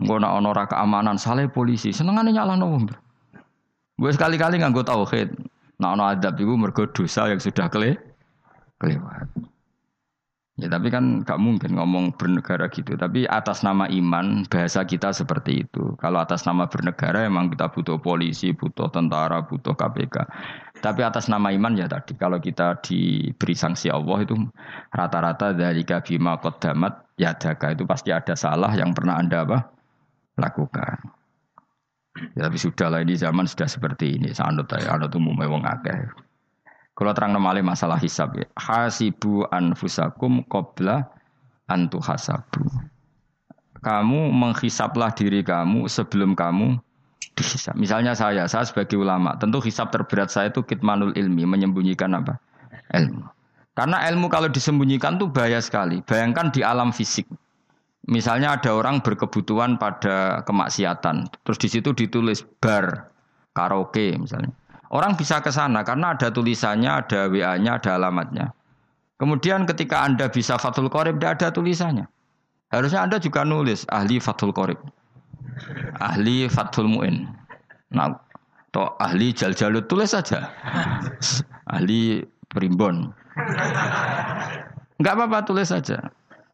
Ngono 0.00 0.40
ono 0.40 0.48
ra 0.56 0.64
keamanan 0.64 1.20
salah 1.20 1.44
polisi. 1.52 1.92
Senengane 1.92 2.32
nyalahno 2.32 2.64
wong. 2.72 3.09
Gue 4.00 4.10
sekali-kali 4.16 4.64
nganggo 4.64 4.80
tauhid. 4.80 5.28
Nah 5.76 5.92
ono 5.92 6.08
adab 6.08 6.40
iku 6.40 6.56
mergo 6.56 6.88
dosa 6.88 7.28
yang 7.28 7.36
sudah 7.36 7.68
kele 7.68 8.00
kelewat. 8.80 9.28
Ya 10.60 10.68
tapi 10.68 10.92
kan 10.92 11.24
gak 11.24 11.40
mungkin 11.40 11.76
ngomong 11.76 12.16
bernegara 12.16 12.68
gitu. 12.68 12.96
Tapi 12.96 13.24
atas 13.28 13.64
nama 13.64 13.88
iman, 13.88 14.44
bahasa 14.48 14.84
kita 14.84 15.12
seperti 15.12 15.64
itu. 15.64 15.96
Kalau 15.96 16.20
atas 16.20 16.44
nama 16.44 16.68
bernegara 16.68 17.24
emang 17.24 17.48
kita 17.48 17.72
butuh 17.72 17.96
polisi, 17.96 18.52
butuh 18.52 18.92
tentara, 18.92 19.40
butuh 19.44 19.72
KPK. 19.72 20.16
Tapi 20.84 21.00
atas 21.00 21.32
nama 21.32 21.48
iman 21.52 21.76
ya 21.76 21.88
tadi, 21.88 22.12
kalau 22.16 22.36
kita 22.40 22.76
diberi 22.84 23.56
sanksi 23.56 23.88
Allah 23.88 24.20
itu 24.20 24.36
rata-rata 24.92 25.56
dari 25.56 25.80
kabima 25.84 26.36
kodamat 26.40 27.16
ya 27.16 27.36
jaga 27.36 27.72
itu 27.72 27.88
pasti 27.88 28.12
ada 28.12 28.36
salah 28.36 28.72
yang 28.76 28.92
pernah 28.92 29.16
anda 29.16 29.44
apa 29.44 29.64
lakukan. 30.36 31.19
Ya, 32.34 32.50
tapi 32.50 32.58
sudah 32.58 32.90
lah 32.90 33.00
ini 33.06 33.14
zaman 33.14 33.46
sudah 33.46 33.70
seperti 33.70 34.18
ini. 34.18 34.34
Sanut 34.34 34.66
ya, 34.74 34.98
anut 34.98 35.14
umumnya 35.14 35.46
wong 35.46 35.62
akeh. 35.62 36.10
Kalau 36.94 37.12
terang 37.16 37.32
nomale 37.32 37.62
masalah 37.62 37.96
hisab 37.96 38.36
ya. 38.36 38.46
Hasibu 38.58 39.46
anfusakum 39.48 40.44
qabla 40.44 41.06
antu 41.70 42.02
hasabu. 42.02 42.66
Kamu 43.80 44.28
menghisaplah 44.28 45.14
diri 45.16 45.40
kamu 45.40 45.88
sebelum 45.88 46.36
kamu 46.36 46.76
dihisap. 47.32 47.72
Misalnya 47.78 48.12
saya, 48.12 48.44
saya 48.44 48.68
sebagai 48.68 49.00
ulama, 49.00 49.40
tentu 49.40 49.62
hisap 49.64 49.88
terberat 49.88 50.28
saya 50.28 50.52
itu 50.52 50.60
kitmanul 50.60 51.16
ilmi, 51.16 51.48
menyembunyikan 51.48 52.12
apa? 52.12 52.36
Ilmu. 52.92 53.24
Karena 53.72 54.04
ilmu 54.12 54.28
kalau 54.28 54.52
disembunyikan 54.52 55.16
tuh 55.16 55.32
bahaya 55.32 55.62
sekali. 55.64 56.04
Bayangkan 56.04 56.52
di 56.52 56.60
alam 56.60 56.92
fisik. 56.92 57.24
Misalnya 58.10 58.58
ada 58.58 58.74
orang 58.74 59.06
berkebutuhan 59.06 59.78
pada 59.78 60.42
kemaksiatan, 60.42 61.30
terus 61.46 61.58
di 61.62 61.70
situ 61.70 61.94
ditulis 61.94 62.42
bar, 62.58 63.06
karaoke 63.54 64.18
misalnya. 64.18 64.50
Orang 64.90 65.14
bisa 65.14 65.38
ke 65.38 65.54
sana 65.54 65.86
karena 65.86 66.18
ada 66.18 66.34
tulisannya, 66.34 66.90
ada 66.90 67.30
WA-nya, 67.30 67.78
ada 67.78 67.94
alamatnya. 67.94 68.50
Kemudian 69.22 69.62
ketika 69.62 70.02
Anda 70.02 70.26
bisa 70.26 70.58
Fathul 70.58 70.90
Qorib, 70.90 71.22
tidak 71.22 71.38
ada 71.38 71.48
tulisannya. 71.54 72.10
Harusnya 72.74 73.06
Anda 73.06 73.22
juga 73.22 73.46
nulis 73.46 73.86
ahli 73.86 74.18
Fathul 74.18 74.50
Qorib. 74.50 74.82
Ahli 76.02 76.50
Fathul 76.50 76.90
Mu'in. 76.90 77.30
Nah, 77.94 78.10
toh 78.74 78.98
ahli 78.98 79.30
Jal 79.30 79.54
Jalut 79.54 79.86
tulis 79.86 80.10
saja. 80.10 80.50
ahli 81.74 82.26
Primbon. 82.50 83.14
Enggak 84.98 85.14
apa-apa 85.14 85.46
tulis 85.46 85.70
saja. 85.70 86.10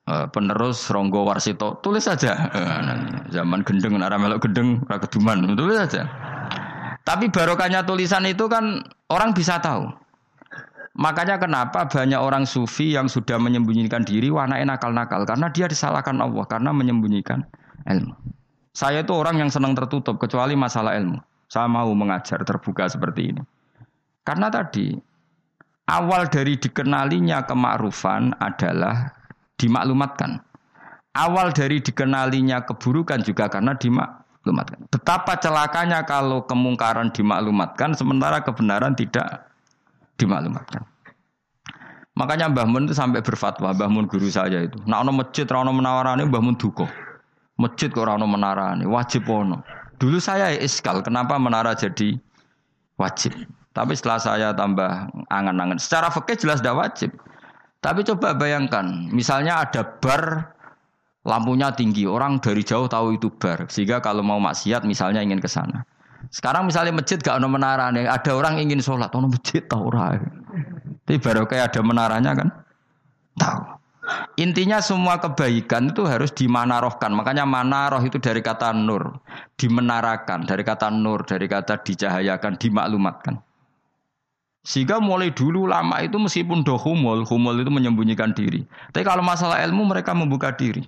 Eh, 0.06 0.26
penerus 0.30 0.86
Ronggo 0.86 1.26
Warsito 1.26 1.82
tulis 1.82 2.06
saja. 2.06 2.46
Eh, 2.54 2.78
zaman 3.34 3.66
gendeng, 3.66 3.98
arah 3.98 4.14
melok 4.14 4.46
gendeng, 4.46 4.78
rakeduman, 4.86 5.58
tulis 5.58 5.74
saja. 5.82 6.06
Tapi 7.02 7.26
barokahnya 7.26 7.82
tulisan 7.82 8.22
itu 8.22 8.46
kan 8.46 8.86
orang 9.10 9.34
bisa 9.34 9.58
tahu. 9.58 9.90
Makanya 10.94 11.42
kenapa 11.42 11.90
banyak 11.90 12.22
orang 12.22 12.46
sufi 12.46 12.94
yang 12.94 13.10
sudah 13.10 13.34
menyembunyikan 13.42 14.06
diri 14.06 14.30
warna 14.30 14.62
nakal-nakal 14.62 15.26
karena 15.26 15.50
dia 15.50 15.66
disalahkan 15.66 16.14
Allah 16.22 16.46
karena 16.46 16.70
menyembunyikan 16.70 17.42
ilmu. 17.90 18.14
Saya 18.70 19.02
itu 19.02 19.10
orang 19.10 19.42
yang 19.42 19.50
senang 19.50 19.74
tertutup 19.74 20.22
kecuali 20.22 20.54
masalah 20.54 20.94
ilmu. 20.94 21.18
Saya 21.50 21.66
mau 21.66 21.90
mengajar 21.98 22.46
terbuka 22.46 22.86
seperti 22.86 23.34
ini. 23.34 23.42
Karena 24.22 24.54
tadi 24.54 24.94
awal 25.90 26.30
dari 26.30 26.54
dikenalinya 26.54 27.42
kemakrufan 27.42 28.38
adalah 28.38 29.15
dimaklumatkan. 29.60 30.40
Awal 31.16 31.52
dari 31.56 31.80
dikenalinya 31.80 32.64
keburukan 32.68 33.24
juga 33.24 33.48
karena 33.48 33.72
dimak 33.76 34.26
dimaklumatkan. 34.46 34.78
Betapa 34.94 35.34
celakanya 35.42 36.06
kalau 36.06 36.46
kemungkaran 36.46 37.10
dimaklumatkan 37.10 37.98
sementara 37.98 38.44
kebenaran 38.44 38.94
tidak 38.94 39.50
dimaklumatkan. 40.22 40.86
Makanya 42.16 42.48
Mbah 42.48 42.64
Mun 42.64 42.88
itu 42.88 42.96
sampai 42.96 43.20
berfatwa, 43.20 43.76
Mbah 43.76 43.90
Mun 43.92 44.08
guru 44.08 44.30
saya 44.32 44.64
itu. 44.64 44.80
Nah 44.88 45.04
ono 45.04 45.12
masjid 45.12 45.44
ra 45.44 45.60
ono 45.60 45.74
menawarane 45.74 46.24
Mbah 46.24 46.40
Mun 46.40 46.56
duka. 46.56 46.88
Masjid 47.56 47.88
kok 47.88 48.04
ora 48.04 48.20
ono 48.20 48.28
menarane, 48.28 48.84
wajib 48.84 49.28
ono. 49.32 49.64
Dulu 49.96 50.20
saya 50.20 50.52
iskal, 50.52 51.00
kenapa 51.00 51.40
menara 51.40 51.72
jadi 51.72 52.20
wajib? 53.00 53.32
Tapi 53.72 53.92
setelah 53.96 54.20
saya 54.20 54.48
tambah 54.52 55.08
angan-angan, 55.32 55.80
secara 55.80 56.12
fikih 56.12 56.36
jelas 56.36 56.60
tidak 56.60 56.76
wajib. 56.76 57.10
Tapi 57.86 58.02
coba 58.02 58.34
bayangkan, 58.34 59.06
misalnya 59.14 59.62
ada 59.62 59.86
bar 60.02 60.50
lampunya 61.22 61.70
tinggi, 61.70 62.02
orang 62.02 62.42
dari 62.42 62.66
jauh 62.66 62.90
tahu 62.90 63.14
itu 63.14 63.30
bar. 63.30 63.70
Sehingga 63.70 64.02
kalau 64.02 64.26
mau 64.26 64.42
maksiat 64.42 64.82
misalnya 64.82 65.22
ingin 65.22 65.38
ke 65.38 65.46
sana. 65.46 65.86
Sekarang 66.34 66.66
misalnya 66.66 66.90
masjid 66.90 67.22
gak 67.22 67.38
ada 67.38 67.46
menara 67.46 67.86
nih, 67.94 68.10
ada 68.10 68.34
orang 68.34 68.58
ingin 68.58 68.82
sholat, 68.82 69.14
ono 69.14 69.30
masjid 69.30 69.62
tahu 69.62 69.94
ora. 69.94 70.18
Tapi 71.06 71.22
baru 71.22 71.46
kayak 71.46 71.70
ada 71.70 71.80
menaranya 71.86 72.34
kan? 72.34 72.48
Tahu. 73.38 73.62
Intinya 74.38 74.78
semua 74.82 75.18
kebaikan 75.22 75.90
itu 75.94 76.02
harus 76.06 76.30
dimanarohkan. 76.34 77.10
Makanya 77.14 77.46
manaroh 77.46 78.02
itu 78.02 78.18
dari 78.18 78.42
kata 78.42 78.70
nur. 78.74 79.22
Dimenarakan. 79.58 80.46
Dari 80.46 80.62
kata 80.62 80.90
nur. 80.94 81.26
Dari 81.26 81.46
kata 81.50 81.82
dicahayakan. 81.82 82.54
Dimaklumatkan. 82.54 83.34
Sehingga 84.66 84.98
mulai 84.98 85.30
dulu 85.30 85.70
lama 85.70 86.02
itu 86.02 86.18
meskipun 86.18 86.66
doh 86.66 86.74
humul. 86.74 87.22
Humul 87.22 87.62
itu 87.62 87.70
menyembunyikan 87.70 88.34
diri. 88.34 88.66
Tapi 88.90 89.06
kalau 89.06 89.22
masalah 89.22 89.62
ilmu 89.62 89.86
mereka 89.86 90.10
membuka 90.10 90.50
diri. 90.50 90.82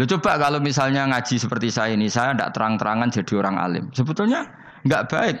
Lo 0.00 0.08
coba 0.08 0.40
kalau 0.40 0.56
misalnya 0.56 1.04
ngaji 1.04 1.36
seperti 1.36 1.68
saya 1.68 1.92
ini, 1.92 2.08
saya 2.08 2.32
tidak 2.32 2.56
terang-terangan 2.56 3.12
jadi 3.12 3.32
orang 3.36 3.56
alim. 3.60 3.84
Sebetulnya 3.92 4.48
nggak 4.88 5.04
baik. 5.12 5.36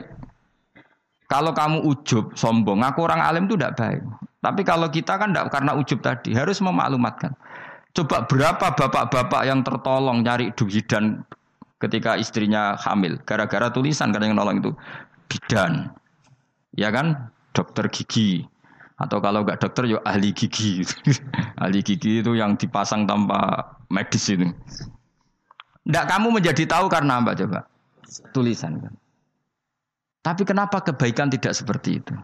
Kalau 1.26 1.56
kamu 1.56 1.88
ujub, 1.88 2.36
sombong, 2.36 2.84
aku 2.84 3.08
orang 3.08 3.24
alim 3.24 3.48
itu 3.48 3.56
tidak 3.56 3.80
baik. 3.80 4.04
Tapi 4.44 4.62
kalau 4.62 4.88
kita 4.92 5.16
kan 5.16 5.32
tidak 5.32 5.48
karena 5.56 5.72
ujub 5.72 5.98
tadi, 6.04 6.36
harus 6.36 6.60
memaklumatkan. 6.60 7.32
Coba 7.96 8.28
berapa 8.28 8.76
bapak-bapak 8.76 9.42
yang 9.48 9.64
tertolong 9.64 10.20
nyari 10.20 10.52
dan 10.84 11.24
ketika 11.80 12.16
istrinya 12.16 12.76
hamil, 12.80 13.20
gara-gara 13.24 13.68
tulisan 13.72 14.12
karena 14.12 14.32
yang 14.32 14.38
nolong 14.40 14.60
itu 14.60 14.72
bidan, 15.26 15.90
ya 16.74 16.88
kan, 16.94 17.30
dokter 17.52 17.86
gigi, 17.90 18.44
atau 18.96 19.20
kalau 19.20 19.44
nggak 19.44 19.60
dokter 19.60 19.84
yuk 19.84 20.02
ahli 20.08 20.32
gigi. 20.32 20.80
ahli 21.62 21.80
gigi 21.84 22.24
itu 22.24 22.32
yang 22.32 22.56
dipasang 22.56 23.04
tanpa 23.04 23.72
medis 23.92 24.26
itu. 24.32 24.48
Tidak 25.86 26.04
kamu 26.10 26.40
menjadi 26.40 26.64
tahu 26.66 26.90
karena 26.90 27.22
apa 27.22 27.36
coba? 27.38 27.60
Tulisan 28.34 28.82
kan. 28.82 28.94
Tapi 30.26 30.42
kenapa 30.42 30.82
kebaikan 30.82 31.30
tidak 31.30 31.54
seperti 31.54 32.02
itu? 32.02 32.14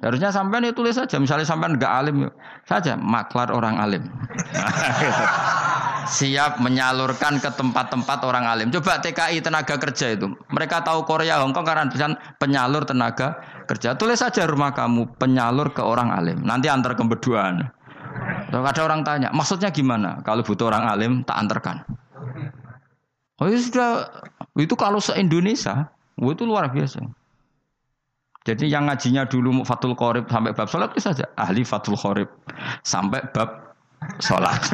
Harusnya 0.00 0.30
sampai 0.30 0.62
nih 0.62 0.72
tulis 0.72 0.94
saja. 0.94 1.18
Misalnya 1.18 1.44
sampai 1.44 1.74
nggak 1.74 1.92
alim 1.92 2.30
saja, 2.64 2.94
maklar 2.94 3.50
orang 3.50 3.76
alim. 3.82 4.04
Siap 6.02 6.58
menyalurkan 6.58 7.38
ke 7.38 7.50
tempat-tempat 7.54 8.18
orang 8.26 8.44
alim. 8.46 8.68
Coba 8.74 8.98
TKI 8.98 9.38
tenaga 9.38 9.78
kerja 9.78 10.14
itu. 10.14 10.30
Mereka 10.50 10.82
tahu 10.82 11.06
Korea, 11.06 11.38
Hongkong 11.42 11.62
karena 11.62 11.86
penyalur 12.38 12.82
tenaga 12.82 13.38
kerja. 13.70 13.94
Tulis 13.94 14.18
saja 14.18 14.46
rumah 14.46 14.74
kamu 14.74 15.14
penyalur 15.16 15.70
ke 15.70 15.82
orang 15.82 16.10
alim. 16.10 16.42
Nanti 16.42 16.66
antar 16.66 16.98
kebeduan. 16.98 17.70
Kalau 18.52 18.68
ada 18.68 18.82
orang 18.84 19.00
tanya, 19.02 19.28
maksudnya 19.32 19.72
gimana? 19.72 20.20
Kalau 20.20 20.44
butuh 20.44 20.68
orang 20.68 20.84
alim, 20.84 21.12
tak 21.24 21.40
antarkan. 21.40 21.76
Oh 23.40 23.48
ya 23.48 23.58
sudah, 23.58 24.06
itu 24.60 24.76
kalau 24.76 25.00
se-Indonesia, 25.00 25.88
oh, 26.20 26.30
itu 26.30 26.44
luar 26.44 26.68
biasa. 26.68 27.00
Jadi 28.42 28.68
yang 28.68 28.90
ngajinya 28.90 29.22
dulu 29.30 29.62
Fatul 29.62 29.94
Qorib 29.94 30.26
sampai 30.26 30.50
bab 30.50 30.66
sholat 30.66 30.90
itu 30.92 31.02
saja. 31.02 31.30
Ahli 31.38 31.62
Fatul 31.62 31.94
Qorib 31.94 32.26
sampai 32.82 33.22
bab 33.30 33.71
sholat. 34.20 34.60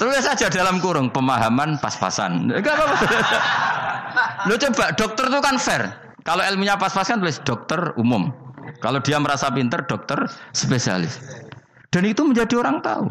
Tulis 0.00 0.24
saja 0.24 0.48
dalam 0.48 0.80
kurung 0.80 1.12
pemahaman 1.12 1.78
pas-pasan. 1.78 2.50
Enggak. 2.50 2.76
Lo 4.48 4.56
coba 4.58 4.92
dokter 4.96 5.24
itu 5.28 5.40
kan 5.40 5.56
fair. 5.60 5.82
Kalau 6.22 6.42
ilmunya 6.46 6.78
pas-pasan 6.78 7.18
tulis 7.18 7.42
dokter 7.42 7.94
umum. 7.98 8.30
Kalau 8.78 9.02
dia 9.02 9.18
merasa 9.18 9.50
pinter 9.50 9.82
dokter 9.86 10.18
spesialis. 10.54 11.18
Dan 11.90 12.06
itu 12.06 12.22
menjadi 12.22 12.62
orang 12.62 12.82
tahu. 12.82 13.10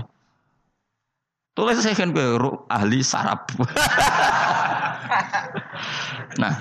Tulis 1.51 1.83
saya 1.83 1.93
kan 1.93 2.15
ahli 2.71 3.03
sarap. 3.03 3.51
nah, 6.41 6.55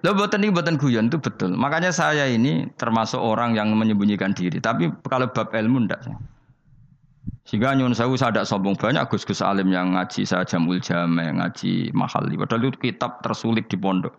lo 0.00 0.16
buatan 0.16 0.40
ini 0.44 0.50
buatan 0.52 0.76
guyon 0.80 1.12
itu 1.12 1.20
betul. 1.20 1.52
Makanya 1.56 1.92
saya 1.92 2.24
ini 2.28 2.68
termasuk 2.80 3.20
orang 3.20 3.56
yang 3.56 3.72
menyembunyikan 3.76 4.32
diri. 4.32 4.58
Tapi 4.58 4.88
kalau 5.08 5.28
bab 5.28 5.52
ilmu 5.52 5.88
ndak. 5.88 6.04
Sehingga 7.44 7.74
nyun 7.74 7.96
saya 7.96 8.08
ada 8.30 8.46
sombong 8.46 8.78
banyak 8.78 9.02
gus-gus 9.10 9.42
alim 9.42 9.74
yang 9.74 9.96
ngaji 9.98 10.22
saya 10.22 10.46
jamul 10.46 10.78
jame, 10.78 11.34
ngaji 11.34 11.90
mahali. 11.90 12.38
Padahal 12.38 12.70
itu 12.70 12.78
kitab 12.78 13.20
tersulit 13.26 13.66
di 13.66 13.74
pondok. 13.74 14.14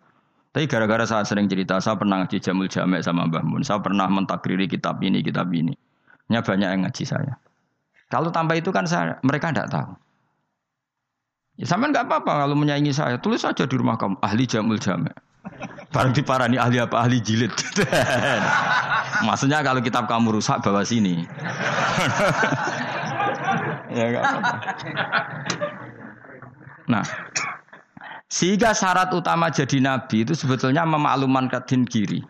Tapi 0.51 0.67
gara-gara 0.67 1.07
saya 1.07 1.23
sering 1.23 1.47
cerita, 1.47 1.79
saya 1.79 1.95
pernah 1.95 2.21
ngaji 2.21 2.43
jamul 2.43 2.67
jame 2.67 2.99
sama 2.99 3.23
Mbah 3.31 3.45
Mun. 3.47 3.63
Saya 3.63 3.79
pernah 3.79 4.11
mentakriri 4.11 4.67
kitab 4.67 4.99
ini, 4.99 5.23
kitab 5.23 5.47
ini. 5.55 5.71
Nya 6.27 6.43
banyak 6.43 6.69
yang 6.75 6.81
ngaji 6.83 7.03
saya. 7.07 7.39
Kalau 8.11 8.35
tanpa 8.35 8.59
itu 8.59 8.67
kan 8.75 8.83
saya, 8.83 9.15
mereka 9.23 9.55
tidak 9.55 9.71
tahu. 9.71 9.95
Ya 11.55 11.65
sama 11.67 11.87
nggak 11.87 12.03
apa-apa 12.03 12.43
kalau 12.47 12.55
menyaingi 12.59 12.91
saya. 12.91 13.15
Tulis 13.15 13.47
saja 13.47 13.63
di 13.63 13.75
rumah 13.79 13.95
kamu 13.95 14.19
ahli 14.19 14.43
jamul 14.43 14.75
jame. 14.75 15.15
Barang 15.91 16.15
diparani 16.15 16.55
ahli 16.55 16.79
apa 16.79 17.03
ahli 17.03 17.19
jilid. 17.19 17.51
Maksudnya 19.27 19.59
kalau 19.65 19.83
kitab 19.83 20.07
kamu 20.07 20.39
rusak 20.39 20.63
bawa 20.63 20.87
sini. 20.87 21.25
ya 23.97 24.05
apa-apa. 24.23 24.53
Nah, 26.87 27.03
sehingga 28.31 28.71
syarat 28.71 29.11
utama 29.11 29.51
jadi 29.51 29.83
nabi 29.83 30.23
itu 30.23 30.31
sebetulnya 30.31 30.87
memakluman 30.87 31.51
din 31.67 31.83
kiri. 31.83 32.23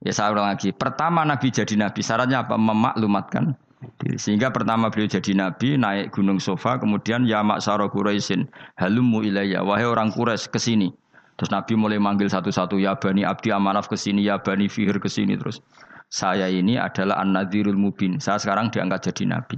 Ya 0.00 0.14
saya 0.14 0.32
ulang 0.32 0.54
lagi. 0.54 0.70
Pertama 0.70 1.26
nabi 1.26 1.50
jadi 1.50 1.74
nabi 1.74 2.00
syaratnya 2.00 2.46
apa? 2.46 2.54
Memaklumatkan. 2.54 3.58
Sehingga 4.20 4.52
pertama 4.52 4.92
beliau 4.92 5.08
jadi 5.08 5.32
nabi 5.32 5.80
naik 5.80 6.12
gunung 6.12 6.36
sofa 6.36 6.76
kemudian 6.76 7.24
ya 7.24 7.40
maksaro 7.40 7.88
Quraisyin 7.88 8.44
halumu 8.76 9.24
ilayya 9.24 9.64
wahai 9.64 9.88
orang 9.88 10.12
Quraisy 10.12 10.52
ke 10.52 10.60
sini. 10.60 10.88
Terus 11.40 11.56
Nabi 11.56 11.72
mulai 11.72 11.96
manggil 11.96 12.28
satu-satu 12.28 12.76
ya 12.76 13.00
bani 13.00 13.24
Abdi 13.24 13.48
Amanaf 13.48 13.88
ke 13.88 13.96
sini 13.96 14.28
ya 14.28 14.36
bani 14.36 14.68
Fihir 14.68 15.00
ke 15.00 15.08
sini 15.08 15.40
terus. 15.40 15.64
Saya 16.12 16.52
ini 16.52 16.76
adalah 16.76 17.24
An-Nadhirul 17.24 17.80
Mubin. 17.80 18.20
Saya 18.20 18.36
sekarang 18.36 18.68
diangkat 18.68 19.08
jadi 19.08 19.32
nabi. 19.32 19.56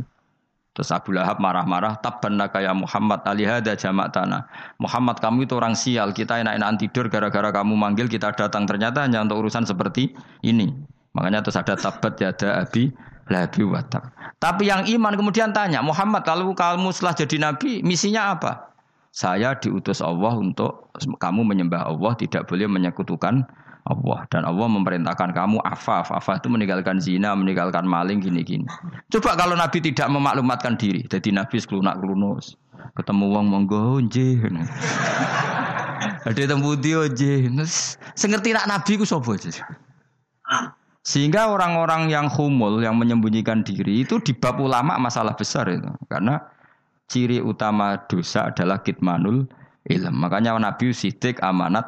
Terus 0.72 0.88
Abu 0.94 1.10
Lahab 1.12 1.42
marah-marah, 1.42 1.98
tabban 1.98 2.38
kaya 2.48 2.70
Muhammad 2.72 3.26
alihada 3.26 3.74
jamak 3.74 4.14
tanah. 4.14 4.46
Muhammad 4.78 5.18
kamu 5.18 5.44
itu 5.44 5.58
orang 5.58 5.74
sial, 5.74 6.14
kita 6.14 6.40
enak-enakan 6.40 6.76
tidur 6.78 7.10
gara-gara 7.10 7.50
kamu 7.50 7.74
manggil 7.74 8.06
kita 8.08 8.32
datang 8.32 8.64
ternyata 8.64 9.04
hanya 9.04 9.20
untuk 9.20 9.42
urusan 9.42 9.66
seperti 9.68 10.14
ini. 10.46 10.72
Makanya 11.12 11.44
terus 11.44 11.60
ada 11.60 11.76
tabat 11.76 12.16
ya 12.16 12.32
ada 12.32 12.64
abi 12.64 12.88
labi 13.28 13.62
watak. 13.68 14.16
Tapi 14.40 14.72
yang 14.72 14.88
iman 14.88 15.12
kemudian 15.12 15.52
tanya, 15.52 15.84
Muhammad 15.84 16.24
kalau 16.24 16.56
kamu 16.56 16.88
setelah 16.88 17.20
jadi 17.20 17.36
nabi, 17.42 17.84
misinya 17.84 18.32
apa? 18.32 18.71
Saya 19.12 19.52
diutus 19.60 20.00
Allah 20.00 20.32
untuk 20.40 20.88
kamu 21.20 21.44
menyembah 21.44 21.84
Allah, 21.84 22.16
tidak 22.16 22.48
boleh 22.48 22.64
menyekutukan 22.64 23.44
Allah. 23.84 24.24
Dan 24.32 24.48
Allah 24.48 24.72
memerintahkan 24.72 25.36
kamu 25.36 25.60
afaf 25.68 26.08
afaf 26.08 26.40
itu 26.40 26.48
meninggalkan 26.48 26.96
zina 26.96 27.36
meninggalkan 27.36 27.82
maling 27.82 28.22
gini 28.22 28.46
gini 28.46 28.62
coba 29.10 29.34
kalau 29.34 29.58
Nabi 29.58 29.82
tidak 29.82 30.06
memaklumatkan 30.06 30.78
diri 30.78 31.02
jadi 31.10 31.34
Nabi 31.34 31.58
seklunak 31.58 31.98
kelunus 31.98 32.54
ketemu 32.94 33.34
uang 33.34 33.46
monggo 33.50 33.98
ada 36.30 36.42
temu 36.46 36.78
dia 36.78 37.10
nje 37.10 37.50
sengerti 38.14 38.54
nak 38.54 38.70
Nabi 38.70 39.02
ku 39.02 39.02
sobo 39.02 39.34
sehingga 41.02 41.50
orang-orang 41.50 42.14
yang 42.14 42.30
humul 42.30 42.78
yang 42.78 42.94
menyembunyikan 42.94 43.66
diri 43.66 44.06
itu 44.06 44.22
di 44.22 44.30
bab 44.30 44.62
ulama 44.62 44.94
masalah 45.02 45.34
besar 45.34 45.66
itu. 45.66 45.90
Karena 46.06 46.38
ciri 47.12 47.44
utama 47.44 48.00
dosa 48.08 48.48
adalah 48.48 48.80
kitmanul 48.80 49.44
ilm 49.92 50.14
makanya 50.16 50.56
Nabi 50.56 50.96
sidik 50.96 51.44
amanat 51.44 51.84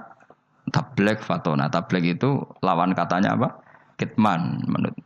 tablek 0.72 1.20
fatona. 1.20 1.68
Tablek 1.68 2.16
itu 2.16 2.40
lawan 2.64 2.96
katanya 2.96 3.36
apa? 3.36 3.48
Kitman 4.00 4.64
menurut. 4.64 4.96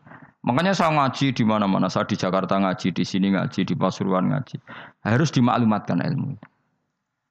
Makanya 0.47 0.73
saya 0.73 0.95
ngaji 0.95 1.35
di 1.35 1.45
mana-mana. 1.45 1.91
Saya 1.91 2.07
di 2.07 2.17
Jakarta 2.17 2.57
ngaji, 2.57 2.95
di 2.95 3.05
sini 3.05 3.35
ngaji, 3.35 3.67
di 3.67 3.75
Pasuruan 3.75 4.31
ngaji. 4.31 4.57
Harus 5.03 5.35
dimaklumatkan 5.35 5.99
ilmu. 5.99 6.39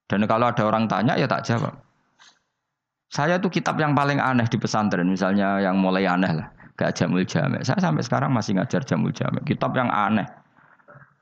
Dan 0.08 0.28
kalau 0.28 0.52
ada 0.52 0.64
orang 0.68 0.86
tanya 0.86 1.16
ya 1.18 1.26
tak 1.26 1.48
jawab. 1.48 1.74
Saya 3.08 3.40
tuh 3.40 3.48
kitab 3.48 3.80
yang 3.80 3.96
paling 3.96 4.20
aneh 4.20 4.44
di 4.52 4.60
pesantren, 4.60 5.08
misalnya 5.08 5.64
yang 5.64 5.80
mulai 5.80 6.04
aneh 6.04 6.28
lah, 6.28 6.52
gak 6.76 6.92
jamul 7.00 7.24
jamek. 7.24 7.64
Saya 7.64 7.80
sampai 7.80 8.04
sekarang 8.04 8.36
masih 8.36 8.60
ngajar 8.60 8.84
jamul 8.84 9.16
jamek. 9.16 9.48
Kitab 9.48 9.72
yang 9.80 9.88
aneh. 9.88 10.28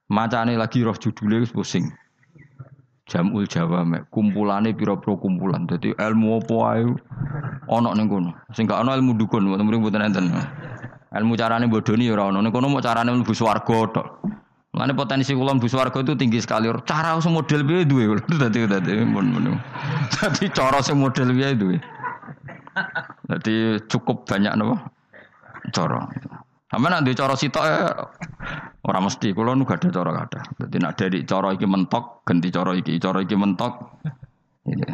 Macane 0.09 0.57
lagi 0.57 0.83
roh 0.85 0.93
judulnya 0.93 1.49
pusing. 1.49 1.89
Jamul 3.05 3.45
Jawa 3.45 3.85
mek 3.85 4.09
kumpulane 4.09 4.73
pira-pira 4.73 5.17
kumpulan. 5.17 5.67
Dadi 5.69 5.93
ilmu 5.93 6.41
apa 6.41 6.55
ae 6.73 6.85
ana 7.69 7.93
ning 7.93 8.09
kono. 8.09 8.33
Sing 8.53 8.67
gak 8.67 8.81
ana 8.81 8.97
ilmu 8.97 9.17
dukun, 9.17 9.45
mboten 9.45 9.65
mboten 9.65 10.01
enten. 10.01 10.33
Ilmu 11.13 11.37
carane 11.37 11.69
bodoni 11.69 12.05
ya 12.05 12.13
ora 12.13 12.29
ana. 12.29 12.41
Ning 12.41 12.51
kono 12.51 12.69
mau 12.69 12.81
carane 12.81 13.13
mlebu 13.13 13.33
swarga 13.33 13.93
tok. 13.93 14.05
Mulane 14.73 14.93
potensi 14.97 15.33
kula 15.33 15.53
mlebu 15.53 15.69
swarga 15.69 16.01
itu 16.01 16.17
tinggi 16.17 16.41
sekali. 16.41 16.69
Cara 16.85 17.21
sing 17.21 17.33
model 17.33 17.65
piye 17.65 17.85
duwe. 17.85 18.17
Dadi 18.41 18.65
dadi 18.65 19.05
mun 19.05 19.25
mun. 19.33 19.61
Dadi 20.09 20.49
cara 20.49 20.81
sing 20.81 20.97
model 20.97 21.29
piye 21.29 21.53
duwe. 21.53 21.77
Dadi 23.29 23.81
cukup 23.85 24.25
banyak 24.25 24.53
napa? 24.57 24.81
Cara. 25.73 26.09
Sampe 26.73 26.89
nek 26.89 27.13
cara 27.13 27.37
sitok 27.37 27.65
Orang 28.85 29.09
mesti 29.09 29.33
kalau 29.33 29.57
nu 29.57 29.65
gak 29.65 29.81
ada 29.81 29.89
cara 29.89 30.11
ada. 30.29 30.41
Jadi 30.61 30.77
nak 30.77 30.93
dari 30.93 31.25
cara 31.25 31.49
iki 31.57 31.65
mentok 31.65 32.21
ganti 32.21 32.53
cara 32.53 32.71
iki, 32.77 33.01
cara 33.01 33.17
iki 33.25 33.33
mentok. 33.33 33.73
Ini. 34.69 34.85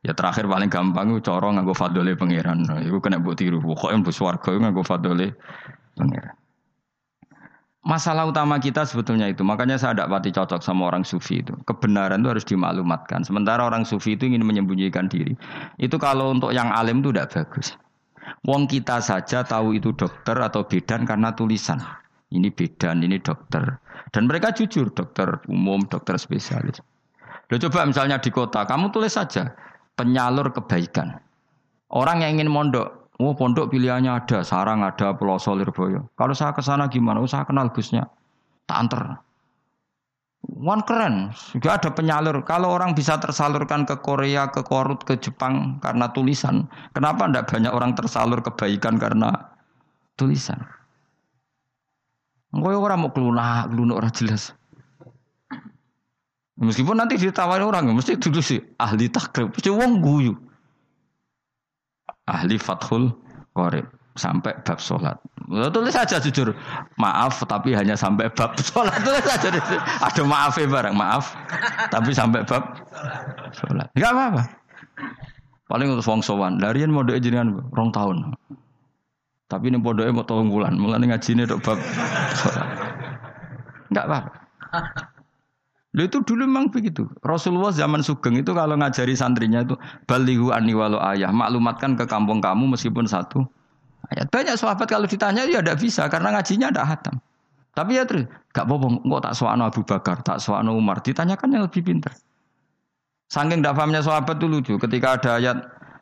Ya 0.00 0.16
terakhir 0.16 0.48
paling 0.48 0.72
gampang 0.72 1.12
itu 1.12 1.20
cara 1.28 1.52
nganggo 1.52 1.76
fadole 1.76 2.16
pangeran. 2.16 2.64
Iku 2.88 3.04
kena 3.04 3.20
mbok 3.20 3.36
tiru. 3.36 3.60
Pokoke 3.60 3.92
mbok 4.00 4.14
swarga 4.16 4.50
nganggo 4.56 4.80
fadole 4.80 5.36
pangeran. 5.92 6.32
Masalah 7.88 8.28
utama 8.28 8.60
kita 8.60 8.84
sebetulnya 8.84 9.28
itu. 9.32 9.44
Makanya 9.44 9.80
saya 9.80 9.96
tidak 9.96 10.12
pati 10.12 10.30
cocok 10.32 10.60
sama 10.60 10.92
orang 10.92 11.04
sufi 11.08 11.40
itu. 11.40 11.56
Kebenaran 11.64 12.20
itu 12.20 12.28
harus 12.28 12.44
dimaklumatkan. 12.44 13.24
Sementara 13.24 13.64
orang 13.64 13.88
sufi 13.88 14.12
itu 14.12 14.28
ingin 14.28 14.44
menyembunyikan 14.44 15.08
diri. 15.08 15.32
Itu 15.80 15.96
kalau 15.96 16.32
untuk 16.36 16.52
yang 16.52 16.68
alim 16.68 17.00
itu 17.00 17.12
tidak 17.12 17.32
bagus. 17.32 17.76
Wong 18.44 18.68
kita 18.68 19.00
saja 19.00 19.40
tahu 19.40 19.76
itu 19.76 19.96
dokter 19.96 20.36
atau 20.36 20.68
bidan 20.68 21.08
karena 21.08 21.32
tulisan. 21.32 21.80
Ini 22.28 22.52
bidan, 22.52 23.00
ini 23.00 23.16
dokter. 23.24 23.64
Dan 24.12 24.28
mereka 24.28 24.52
jujur, 24.52 24.92
dokter 24.92 25.40
umum, 25.48 25.80
dokter 25.88 26.20
spesialis. 26.20 26.84
Lo 27.48 27.56
coba 27.56 27.88
misalnya 27.88 28.20
di 28.20 28.28
kota, 28.28 28.68
kamu 28.68 28.92
tulis 28.92 29.16
saja 29.16 29.48
penyalur 29.96 30.52
kebaikan. 30.52 31.16
Orang 31.88 32.20
yang 32.20 32.36
ingin 32.36 32.52
mondok, 32.52 33.08
oh 33.16 33.32
pondok 33.32 33.72
pilihannya 33.72 34.12
ada, 34.12 34.44
sarang 34.44 34.84
ada, 34.84 35.16
pulau 35.16 35.40
Lirboyo. 35.40 36.12
Kalau 36.20 36.36
saya 36.36 36.52
ke 36.52 36.60
sana 36.60 36.92
gimana? 36.92 37.24
Oh, 37.24 37.28
kenal 37.28 37.72
Gusnya. 37.72 38.04
Tak 38.68 38.76
anter. 38.76 39.02
One 40.44 40.86
keren, 40.86 41.34
juga 41.50 41.80
ada 41.80 41.90
penyalur. 41.90 42.46
Kalau 42.46 42.70
orang 42.70 42.94
bisa 42.94 43.18
tersalurkan 43.18 43.82
ke 43.88 43.98
Korea, 44.04 44.52
ke 44.52 44.62
Korut, 44.62 45.02
ke 45.02 45.18
Jepang 45.18 45.82
karena 45.82 46.12
tulisan, 46.14 46.70
kenapa 46.94 47.26
tidak 47.26 47.50
banyak 47.50 47.72
orang 47.74 47.92
tersalur 47.98 48.38
kebaikan 48.44 49.00
karena 49.02 49.34
tulisan? 50.14 50.62
Engkau 52.48 52.80
orang 52.80 53.04
mau 53.04 53.12
kelunak, 53.12 53.68
kelunak 53.68 53.96
orang 54.00 54.14
jelas. 54.16 54.56
Meskipun 56.58 56.98
nanti 56.98 57.14
ditawari 57.14 57.62
orang, 57.62 57.94
mesti 57.94 58.18
dulu 58.18 58.42
sih 58.42 58.58
ahli 58.82 59.06
takrib, 59.06 59.54
mesti 59.54 59.70
wong 59.70 60.02
guyu. 60.02 60.34
Ahli 62.26 62.58
fathul 62.58 63.14
korib 63.54 63.86
sampai 64.18 64.58
bab 64.66 64.82
sholat. 64.82 65.16
Tulis 65.70 65.94
saja 65.94 66.18
jujur, 66.18 66.50
maaf 66.98 67.38
tapi 67.46 67.72
hanya 67.78 67.94
sampai 67.94 68.26
bab 68.34 68.58
sholat. 68.68 68.98
Tulis 69.06 69.22
saja, 69.22 69.54
ada 70.02 70.22
maaf 70.26 70.58
ya 70.58 70.66
bareng, 70.66 70.98
maaf. 70.98 71.38
Tapi 71.94 72.10
sampai 72.10 72.42
bab 72.42 72.82
sholat. 73.54 73.86
Enggak 73.94 74.12
apa-apa. 74.12 74.42
Paling 75.68 75.94
untuk 75.94 76.06
wong 76.08 76.24
sowan, 76.24 76.58
larian 76.58 76.90
mau 76.90 77.04
jenengan 77.04 77.60
rong 77.76 77.92
tahun. 77.92 78.32
Tapi 79.48 79.72
ini 79.72 79.80
bodohnya 79.80 80.12
mau 80.12 80.28
tolong 80.28 80.52
bulan, 80.52 80.76
mulai 80.76 81.00
ngaji 81.00 81.30
ini 81.32 81.42
dok 81.48 81.64
bab. 81.64 81.80
Enggak 83.88 84.04
apa. 84.04 84.18
Lu 85.96 86.04
itu 86.04 86.20
dulu 86.20 86.44
memang 86.44 86.68
begitu. 86.68 87.08
Rasulullah 87.24 87.72
zaman 87.72 88.04
Sugeng 88.04 88.36
itu 88.36 88.52
kalau 88.52 88.76
ngajari 88.76 89.16
santrinya 89.16 89.64
itu 89.64 89.72
balihu 90.04 90.52
ani 90.52 90.76
walau 90.76 91.00
ayah, 91.00 91.32
maklumatkan 91.32 91.96
ke 91.96 92.04
kampung 92.04 92.44
kamu 92.44 92.76
meskipun 92.76 93.08
satu 93.08 93.48
ayat. 94.12 94.28
Banyak 94.28 94.60
sahabat 94.60 94.84
kalau 94.84 95.08
ditanya 95.08 95.48
ya 95.48 95.64
tidak 95.64 95.80
bisa 95.80 96.04
karena 96.12 96.36
ngajinya 96.36 96.68
ada 96.68 96.84
hatam. 96.84 97.16
Tapi 97.72 97.96
ya 97.96 98.04
terus 98.04 98.28
gak 98.52 98.68
apa-apa, 98.68 99.00
kok 99.00 99.22
tak 99.22 99.34
soal 99.38 99.58
Abu 99.62 99.80
Bakar, 99.86 100.16
tak 100.26 100.38
soal 100.42 100.66
Umar, 100.68 101.00
ditanyakan 101.00 101.48
yang 101.56 101.62
lebih 101.64 101.80
pintar. 101.86 102.12
Saking 103.30 103.60
tidak 103.60 103.76
pahamnya 103.76 104.00
sahabat 104.02 104.40
itu 104.40 104.46
lucu. 104.50 104.74
Ketika 104.80 105.20
ada 105.20 105.30
ayat 105.36 105.56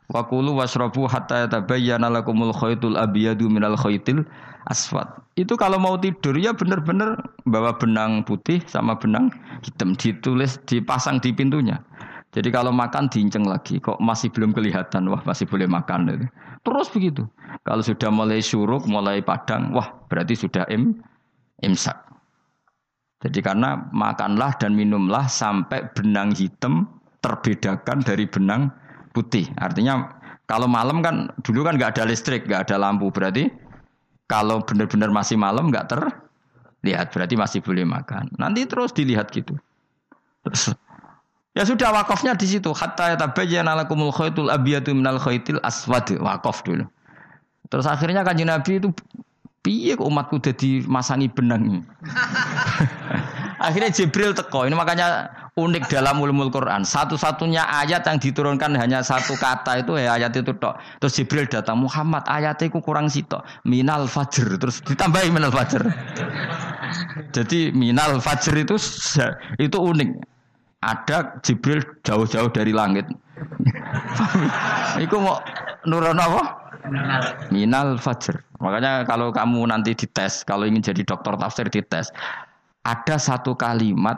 Wakulu 0.07 0.55
wasrobu 0.55 1.03
hatta 1.03 1.47
yatabayyana 1.47 2.07
lakumul 2.07 2.55
khaytul 2.55 2.95
abiyadu 2.95 3.51
minal 3.51 3.75
khaytil 3.75 4.23
aswad. 4.71 5.07
Itu 5.35 5.59
kalau 5.59 5.75
mau 5.75 5.99
tidur 5.99 6.39
ya 6.39 6.55
benar-benar 6.55 7.19
bawa 7.43 7.75
benang 7.75 8.23
putih 8.23 8.63
sama 8.71 8.95
benang 8.95 9.27
hitam 9.67 9.99
ditulis 9.99 10.63
dipasang 10.63 11.19
di 11.19 11.35
pintunya. 11.35 11.83
Jadi 12.31 12.51
kalau 12.51 12.75
makan 12.75 13.07
diinceng 13.07 13.47
lagi, 13.47 13.79
kok 13.79 13.97
masih 14.03 14.27
belum 14.29 14.51
kelihatan, 14.51 15.07
wah 15.07 15.23
masih 15.23 15.47
boleh 15.47 15.65
makan. 15.65 16.29
Terus 16.61 16.87
begitu. 16.91 17.23
Kalau 17.63 17.81
sudah 17.81 18.11
mulai 18.11 18.43
suruk, 18.43 18.83
mulai 18.85 19.23
padang, 19.23 19.71
wah 19.71 19.91
berarti 20.11 20.35
sudah 20.35 20.67
im, 20.67 21.01
imsak. 21.63 21.95
Jadi 23.23 23.39
karena 23.41 23.89
makanlah 23.89 24.53
dan 24.61 24.77
minumlah 24.77 25.25
sampai 25.25 25.89
benang 25.97 26.35
hitam 26.37 26.85
terbedakan 27.25 28.05
dari 28.05 28.29
benang 28.29 28.69
putih. 29.17 29.49
Artinya 29.57 30.13
kalau 30.45 30.69
malam 30.69 31.01
kan 31.01 31.33
dulu 31.41 31.65
kan 31.65 31.81
nggak 31.81 31.97
ada 31.97 32.05
listrik, 32.05 32.45
nggak 32.45 32.69
ada 32.69 32.77
lampu. 32.77 33.09
Berarti 33.09 33.49
kalau 34.29 34.61
benar-benar 34.61 35.09
masih 35.09 35.41
malam 35.41 35.73
nggak 35.73 35.89
terlihat, 35.89 37.09
berarti 37.09 37.33
masih 37.33 37.59
boleh 37.65 37.81
makan. 37.81 38.29
Nanti 38.37 38.69
terus 38.69 38.93
dilihat 38.93 39.33
gitu. 39.33 39.57
Terus 40.45 40.77
Ya 41.57 41.65
sudah 41.65 41.89
wakafnya 41.89 42.37
di 42.37 42.45
situ. 42.45 42.69
Hatta 42.69 43.17
yatabayyana 43.17 43.73
lakumul 43.73 44.13
khaitul 44.13 44.53
abyadu 44.53 44.93
minal 44.93 45.17
khaitil 45.17 45.57
aswad. 45.65 46.05
Wakaf 46.21 46.61
dulu. 46.61 46.85
Terus 47.73 47.89
akhirnya 47.89 48.21
kanjeng 48.21 48.53
Nabi 48.53 48.77
itu 48.77 48.93
piye 49.65 49.97
umatku 49.97 50.37
jadi 50.37 50.85
masangi 50.85 51.27
benang 51.27 51.81
Akhirnya 53.67 53.89
Jibril 53.89 54.37
teko. 54.37 54.69
Ini 54.69 54.77
makanya 54.77 55.33
unik 55.57 55.89
dalam 55.89 56.21
ulumul 56.21 56.53
Quran. 56.53 56.85
Satu-satunya 56.85 57.65
ayat 57.65 58.05
yang 58.05 58.21
diturunkan 58.21 58.77
hanya 58.77 59.01
satu 59.01 59.33
kata 59.35 59.81
itu 59.81 59.97
ya 59.97 60.15
ayat 60.15 60.37
itu 60.37 60.53
tok. 60.53 60.77
Terus 61.01 61.13
Jibril 61.17 61.49
datang 61.49 61.81
Muhammad 61.81 62.21
ayatnya 62.29 62.69
itu 62.69 62.79
kurang 62.79 63.09
sitok. 63.09 63.41
Minal 63.65 64.05
fajr 64.05 64.61
terus 64.61 64.79
ditambahi 64.85 65.33
minal 65.33 65.49
fajr. 65.49 65.81
Jadi 67.33 67.73
minal 67.73 68.21
fajr 68.21 68.53
itu 68.53 68.77
itu 69.57 69.77
unik. 69.81 70.09
Ada 70.85 71.41
Jibril 71.41 71.81
jauh-jauh 72.05 72.53
dari 72.53 72.69
langit. 72.69 73.09
Iku 75.03 75.17
mau 75.17 75.41
nurun 75.89 76.21
apa? 76.21 76.69
Minal 77.49 77.97
fajr. 77.97 78.45
Makanya 78.61 79.09
kalau 79.09 79.33
kamu 79.33 79.73
nanti 79.73 79.97
dites, 79.97 80.45
kalau 80.45 80.69
ingin 80.69 80.85
jadi 80.85 81.01
dokter 81.01 81.33
tafsir 81.37 81.65
dites, 81.69 82.13
ada 82.85 83.17
satu 83.17 83.57
kalimat 83.57 84.17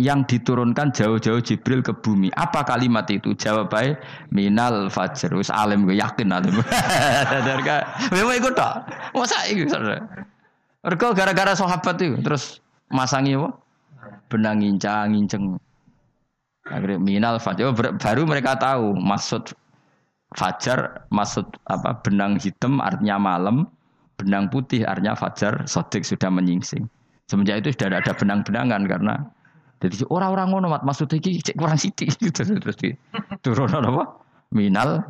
yang 0.00 0.24
diturunkan 0.24 0.96
jauh-jauh 0.96 1.44
Jibril 1.44 1.84
ke 1.84 1.92
bumi. 1.92 2.32
Apa 2.32 2.64
kalimat 2.64 3.04
itu? 3.12 3.36
Jawab 3.36 3.68
baik 3.68 4.00
minal 4.32 4.88
fajr. 4.88 5.36
Wis 5.36 5.52
alim 5.52 5.84
gue 5.84 6.00
yakin 6.00 6.32
alim. 6.32 6.56
Memang 8.16 8.36
ikut 8.40 8.56
tak? 8.56 8.88
Masa 9.12 9.44
itu 9.44 9.68
Mereka 10.80 11.12
gara-gara 11.12 11.52
sahabat 11.52 12.00
itu 12.00 12.16
terus 12.24 12.64
masangi 12.88 13.36
apa? 13.36 13.52
Benang 14.32 14.64
ngincang 14.64 15.12
nginceng. 15.12 15.60
Akhirnya 16.64 16.96
minal 16.96 17.36
fajr. 17.36 17.68
Oh, 17.68 17.76
baru 17.76 18.24
mereka 18.24 18.56
tahu 18.56 18.96
maksud 18.96 19.52
fajar, 20.32 21.04
maksud 21.12 21.44
apa? 21.68 22.00
Benang 22.00 22.40
hitam 22.40 22.80
artinya 22.80 23.20
malam, 23.20 23.68
benang 24.16 24.48
putih 24.48 24.88
artinya 24.88 25.12
fajar. 25.12 25.68
Sodik 25.68 26.08
sudah 26.08 26.32
menyingsing. 26.32 26.88
Semenjak 27.28 27.62
itu 27.62 27.76
sudah 27.76 28.00
ada 28.00 28.10
benang-benangan 28.10 28.82
karena 28.90 29.14
jadi 29.80 30.04
orang-orang 30.12 30.46
ngono 30.52 30.66
mat 30.68 30.84
maksudnya 30.84 31.16
iki 31.16 31.40
cek 31.40 31.56
kurang 31.56 31.80
sithik 31.80 32.12
gitu 32.20 32.44
terus 32.62 32.76
di 32.76 32.92
turun 33.40 33.72
apa? 33.72 34.20
Minal 34.52 35.00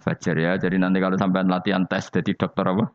fajar 0.00 0.40
ya. 0.40 0.56
Jadi 0.56 0.80
nanti 0.80 1.04
kalau 1.04 1.20
sampai 1.20 1.44
latihan 1.44 1.84
tes 1.84 2.08
jadi 2.08 2.32
dokter 2.32 2.64
apa? 2.64 2.88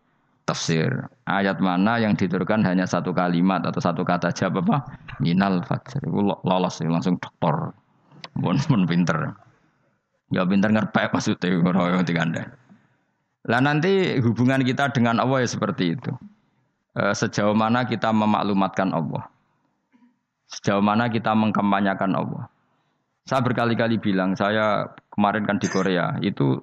Tafsir. 0.50 0.90
Ayat 1.30 1.62
mana 1.62 2.02
yang 2.02 2.18
diturunkan 2.18 2.66
hanya 2.66 2.90
satu 2.90 3.14
kalimat 3.14 3.62
atau 3.62 3.78
satu 3.78 4.02
kata 4.02 4.34
jawab 4.34 4.66
apa? 4.66 4.98
Minal 5.22 5.62
fajar. 5.62 6.02
Itu 6.02 6.26
lolos 6.26 6.82
langsung 6.82 7.22
dokter. 7.22 7.70
Bon, 8.42 8.58
bon 8.58 8.84
pinter. 8.90 9.38
Ya 10.34 10.42
pinter 10.48 10.74
ngerpek 10.74 11.14
maksudnya 11.14 11.54
orang 11.62 12.02
yang 12.02 12.18
anda. 12.18 12.44
Lah 13.46 13.62
nanti 13.62 14.18
hubungan 14.26 14.66
kita 14.66 14.90
dengan 14.90 15.22
Allah 15.22 15.46
ya 15.46 15.50
seperti 15.54 15.94
itu. 15.94 16.12
Eh, 16.98 17.14
sejauh 17.14 17.54
mana 17.54 17.86
kita 17.86 18.10
memaklumatkan 18.10 18.90
Allah. 18.90 19.30
Sejauh 20.52 20.84
mana 20.84 21.08
kita 21.08 21.32
mengkampanyakan 21.32 22.12
Allah. 22.12 22.44
Saya 23.24 23.40
berkali-kali 23.46 24.02
bilang, 24.02 24.36
saya 24.36 24.92
kemarin 25.14 25.48
kan 25.48 25.58
di 25.62 25.72
Korea, 25.72 26.20
itu 26.20 26.60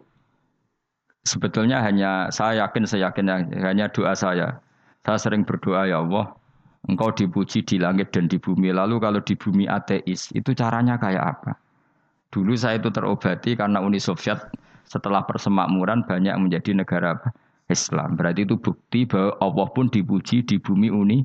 sebetulnya 1.24 1.80
hanya, 1.80 2.28
saya 2.28 2.68
yakin, 2.68 2.84
saya 2.84 3.09
yakin, 3.09 3.55
hanya 3.57 3.89
doa 3.89 4.12
saya. 4.12 4.61
Saya 5.07 5.16
sering 5.16 5.49
berdoa, 5.49 5.89
ya 5.89 6.05
Allah, 6.05 6.36
engkau 6.84 7.09
dipuji 7.14 7.64
di 7.64 7.80
langit 7.80 8.12
dan 8.12 8.28
di 8.28 8.36
bumi. 8.36 8.74
Lalu 8.74 9.01
kalau 9.01 9.20
di 9.24 9.32
bumi 9.32 9.64
ateis, 9.64 10.28
itu 10.36 10.53
caranya 10.53 11.01
kayak 11.01 11.24
apa? 11.24 11.57
Dulu 12.28 12.53
saya 12.53 12.76
itu 12.76 12.93
terobati 12.93 13.57
karena 13.57 13.80
Uni 13.80 13.97
Soviet 13.97 14.53
setelah 14.84 15.24
persemakmuran 15.24 16.05
banyak 16.05 16.36
menjadi 16.36 16.76
negara? 16.76 17.16
Islam. 17.68 18.16
Berarti 18.16 18.49
itu 18.49 18.57
bukti 18.57 19.05
bahwa 19.05 19.36
Allah 19.45 19.68
pun 19.70 19.93
dipuji 19.93 20.41
di 20.43 20.57
bumi 20.57 20.89
Uni 20.89 21.20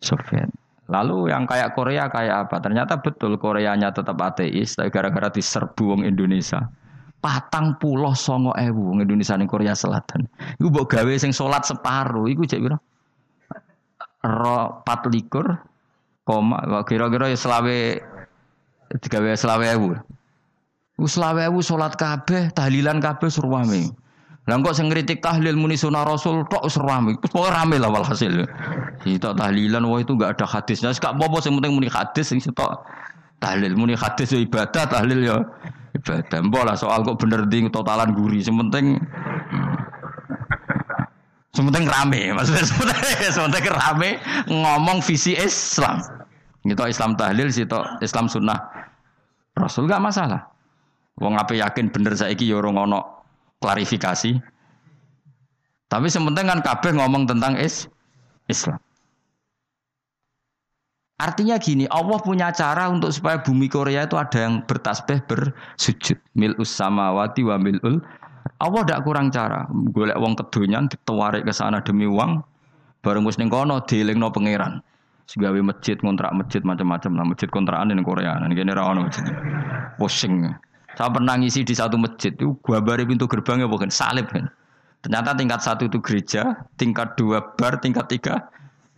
Soviet. 0.00 0.48
Lalu 0.92 1.32
yang 1.32 1.48
kayak 1.48 1.72
Korea 1.72 2.04
kayak 2.12 2.48
apa? 2.48 2.60
Ternyata 2.60 3.00
betul 3.00 3.40
Koreanya 3.40 3.88
tetap 3.96 4.20
ateis, 4.20 4.76
tapi 4.76 4.92
gara-gara 4.92 5.32
diserbu 5.32 5.96
wong 5.96 6.02
Indonesia. 6.04 6.68
Patang 7.24 7.80
puloh 7.80 8.12
songo 8.12 8.52
ewu 8.60 8.92
wong 8.92 9.00
Indonesia 9.00 9.32
ning 9.40 9.48
Korea 9.48 9.72
Selatan. 9.72 10.28
Iku 10.60 10.68
mbok 10.68 10.92
gawe 10.92 11.14
sing 11.16 11.32
salat 11.32 11.64
separuh, 11.64 12.28
iku 12.28 12.44
cek 12.44 12.60
piro? 12.60 12.76
Ro 14.22 14.84
pat 14.84 15.08
likur, 15.08 15.56
koma, 16.28 16.84
kira-kira 16.84 17.32
ya 17.32 17.38
selawe 17.40 17.78
digawe 19.00 19.32
selawe 19.32 19.64
ewu. 19.72 19.96
Selawe 21.08 21.48
ewu 21.48 21.64
salat 21.64 21.96
kabeh, 21.96 22.52
tahlilan 22.52 23.00
kabeh 23.00 23.32
surwame. 23.32 23.88
Lah 24.42 24.58
kok 24.58 24.74
sing 24.74 24.90
ngritik 24.90 25.22
tahlil 25.22 25.54
muni 25.54 25.78
sunah 25.78 26.02
Rasul 26.02 26.42
tok 26.50 26.66
wis 26.66 26.74
rame. 26.74 27.14
Pokoke 27.14 27.54
rame 27.54 27.78
lah 27.78 27.94
walhasil. 27.94 28.42
Kita 29.06 29.38
tahlilan 29.38 29.86
wah 29.86 30.02
itu 30.02 30.18
enggak 30.18 30.34
ada 30.34 30.46
hadisnya. 30.50 30.90
Gak 30.90 31.14
apa-apa 31.14 31.38
sing 31.38 31.54
penting 31.54 31.78
muni 31.78 31.86
hadis 31.86 32.26
sing 32.26 32.42
sitok 32.42 32.82
tahlil 33.38 33.78
muni 33.78 33.94
hadis 33.94 34.34
ya 34.34 34.42
ibadah 34.42 34.82
tahlil 34.90 35.20
ya 35.22 35.36
ibadah. 35.94 36.38
Mbok 36.42 36.62
lah 36.66 36.74
soal 36.74 37.06
kok 37.06 37.22
bener 37.22 37.46
ding 37.46 37.70
totalan 37.70 38.10
guri. 38.10 38.42
Sing 38.42 38.58
penting 38.58 38.98
Sementing 41.52 41.84
rame, 41.84 42.32
maksudnya 42.32 42.64
sementing, 43.28 43.68
rame 43.68 44.16
ngomong 44.48 45.04
visi 45.04 45.36
Islam. 45.36 46.00
Gitu 46.64 46.80
Islam 46.88 47.12
tahlil 47.12 47.52
situ 47.52 47.76
Islam 48.00 48.24
sunnah 48.24 48.56
Rasul 49.52 49.84
gak 49.84 50.00
masalah. 50.00 50.48
Wong 51.20 51.36
apa 51.36 51.52
yakin 51.52 51.92
bener 51.92 52.16
saiki 52.16 52.48
ya 52.48 52.56
ora 52.56 52.72
ono 52.72 53.21
klarifikasi. 53.62 54.42
Tapi 55.86 56.06
sementing 56.10 56.50
kan 56.50 56.60
kabeh 56.64 56.98
ngomong 56.98 57.30
tentang 57.30 57.54
is 57.54 57.86
Islam. 58.50 58.80
Artinya 61.22 61.54
gini, 61.62 61.86
Allah 61.86 62.18
punya 62.18 62.50
cara 62.50 62.90
untuk 62.90 63.14
supaya 63.14 63.38
bumi 63.38 63.70
Korea 63.70 64.10
itu 64.10 64.18
ada 64.18 64.42
yang 64.42 64.66
bertasbih 64.66 65.22
bersujud. 65.30 66.18
Mil'us 66.34 66.66
samawati 66.66 67.46
wa 67.46 67.62
mil'ul. 67.62 68.02
Allah 68.58 68.82
tidak 68.82 69.06
kurang 69.06 69.30
cara. 69.30 69.70
Golek 69.70 70.18
wong 70.18 70.34
kedonyan 70.34 70.90
ditawarik 70.90 71.46
ke 71.46 71.54
sana 71.54 71.78
demi 71.78 72.10
uang. 72.10 72.42
Bareng 73.06 73.22
wis 73.22 73.38
ning 73.38 73.46
kono 73.46 73.78
dielingno 73.86 74.34
pangeran. 74.34 74.82
Segawe 75.30 75.62
masjid, 75.62 75.94
kontrak 75.94 76.34
masjid 76.34 76.58
macam-macam 76.66 77.12
lah. 77.14 77.24
Masjid 77.30 77.46
kontrakan 77.46 77.94
di 77.94 78.02
Korea. 78.02 78.42
Nah, 78.42 78.50
ini 78.50 78.72
ra 78.74 78.82
ono 78.82 79.06
masjid. 79.06 79.22
Pusing. 80.02 80.50
Saya 80.96 81.08
pernah 81.08 81.34
ngisi 81.40 81.64
di 81.64 81.72
satu 81.72 81.96
masjid 81.96 82.32
itu 82.36 82.52
gua 82.60 82.84
bari 82.84 83.08
pintu 83.08 83.24
gerbangnya 83.24 83.68
bukan 83.68 83.88
salib 83.88 84.28
kan. 84.28 84.48
Ternyata 85.02 85.34
tingkat 85.34 85.60
satu 85.64 85.90
itu 85.90 85.98
gereja, 85.98 86.62
tingkat 86.78 87.18
dua 87.18 87.42
bar, 87.58 87.82
tingkat 87.82 88.06
tiga 88.06 88.46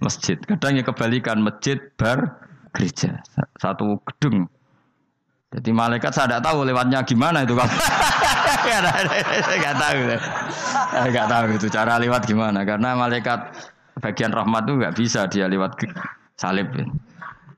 masjid. 0.05 0.36
Kadang 0.36 0.76
ya 0.76 0.84
kebalikan 0.84 1.40
masjid, 1.40 1.80
bar, 1.97 2.45
gereja. 2.76 3.24
Satu 3.57 3.97
gedung. 4.05 4.45
Jadi 5.55 5.70
malaikat 5.70 6.11
saya 6.11 6.26
tidak 6.34 6.51
tahu 6.51 6.66
lewatnya 6.66 7.07
gimana 7.07 7.47
itu 7.47 7.55
kan. 7.55 7.70
Gak 9.64 9.76
tahu. 9.78 10.01
Gak 11.14 11.26
tahu 11.30 11.47
itu 11.55 11.66
cara 11.70 11.95
lewat 12.03 12.26
gimana. 12.26 12.66
Karena 12.66 12.99
malaikat 12.99 13.55
bagian 14.03 14.34
rahmat 14.34 14.66
itu 14.66 14.74
nggak 14.82 14.95
bisa 14.99 15.30
dia 15.30 15.47
lewat 15.47 15.78
salib. 16.34 16.74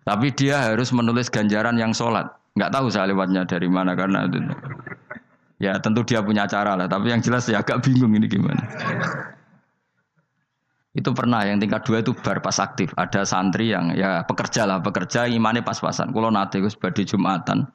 Tapi 0.05 0.29
dia 0.37 0.71
harus 0.71 0.93
menulis 0.93 1.33
ganjaran 1.33 1.81
yang 1.81 1.97
sholat. 1.97 2.29
Nggak 2.57 2.73
tahu 2.73 2.87
saya 2.89 3.13
lewatnya 3.13 3.45
dari 3.45 3.69
mana 3.69 3.93
karena 3.93 4.25
itu. 4.25 4.41
Ya 5.57 5.77
tentu 5.81 6.05
dia 6.05 6.21
punya 6.21 6.45
cara 6.49 6.77
lah, 6.77 6.89
tapi 6.89 7.13
yang 7.13 7.21
jelas 7.21 7.49
ya 7.49 7.61
agak 7.61 7.85
bingung 7.85 8.13
ini 8.17 8.29
gimana. 8.29 8.61
Itu 10.97 11.13
pernah 11.13 11.45
yang 11.45 11.61
tingkat 11.61 11.85
dua 11.85 12.01
itu 12.01 12.17
bar 12.17 12.41
pas 12.41 12.57
aktif. 12.57 12.93
Ada 12.97 13.29
santri 13.29 13.69
yang 13.69 13.93
ya 13.93 14.25
pekerja 14.25 14.65
lah, 14.65 14.81
pekerja 14.81 15.29
imannya 15.29 15.61
pas-pasan. 15.61 16.09
Kalau 16.17 16.33
nanti 16.33 16.61
gue 16.61 16.73
sebagai 16.73 17.05
jumatan, 17.05 17.69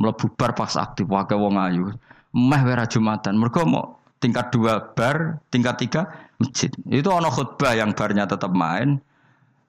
melebu 0.00 0.32
bar 0.40 0.56
pas 0.56 0.72
aktif, 0.80 1.04
wakai 1.04 1.36
wong 1.36 1.60
ayu. 1.60 1.92
Meh 2.32 2.62
wera 2.64 2.88
jumatan, 2.88 3.36
mereka 3.36 3.68
mau 3.68 4.00
tingkat 4.24 4.48
dua 4.48 4.80
bar, 4.96 5.44
tingkat 5.52 5.84
tiga 5.84 6.08
masjid. 6.40 6.72
Itu 6.88 7.12
ono 7.12 7.28
khutbah 7.28 7.76
yang 7.76 7.92
barnya 7.92 8.24
tetap 8.24 8.56
main, 8.56 8.96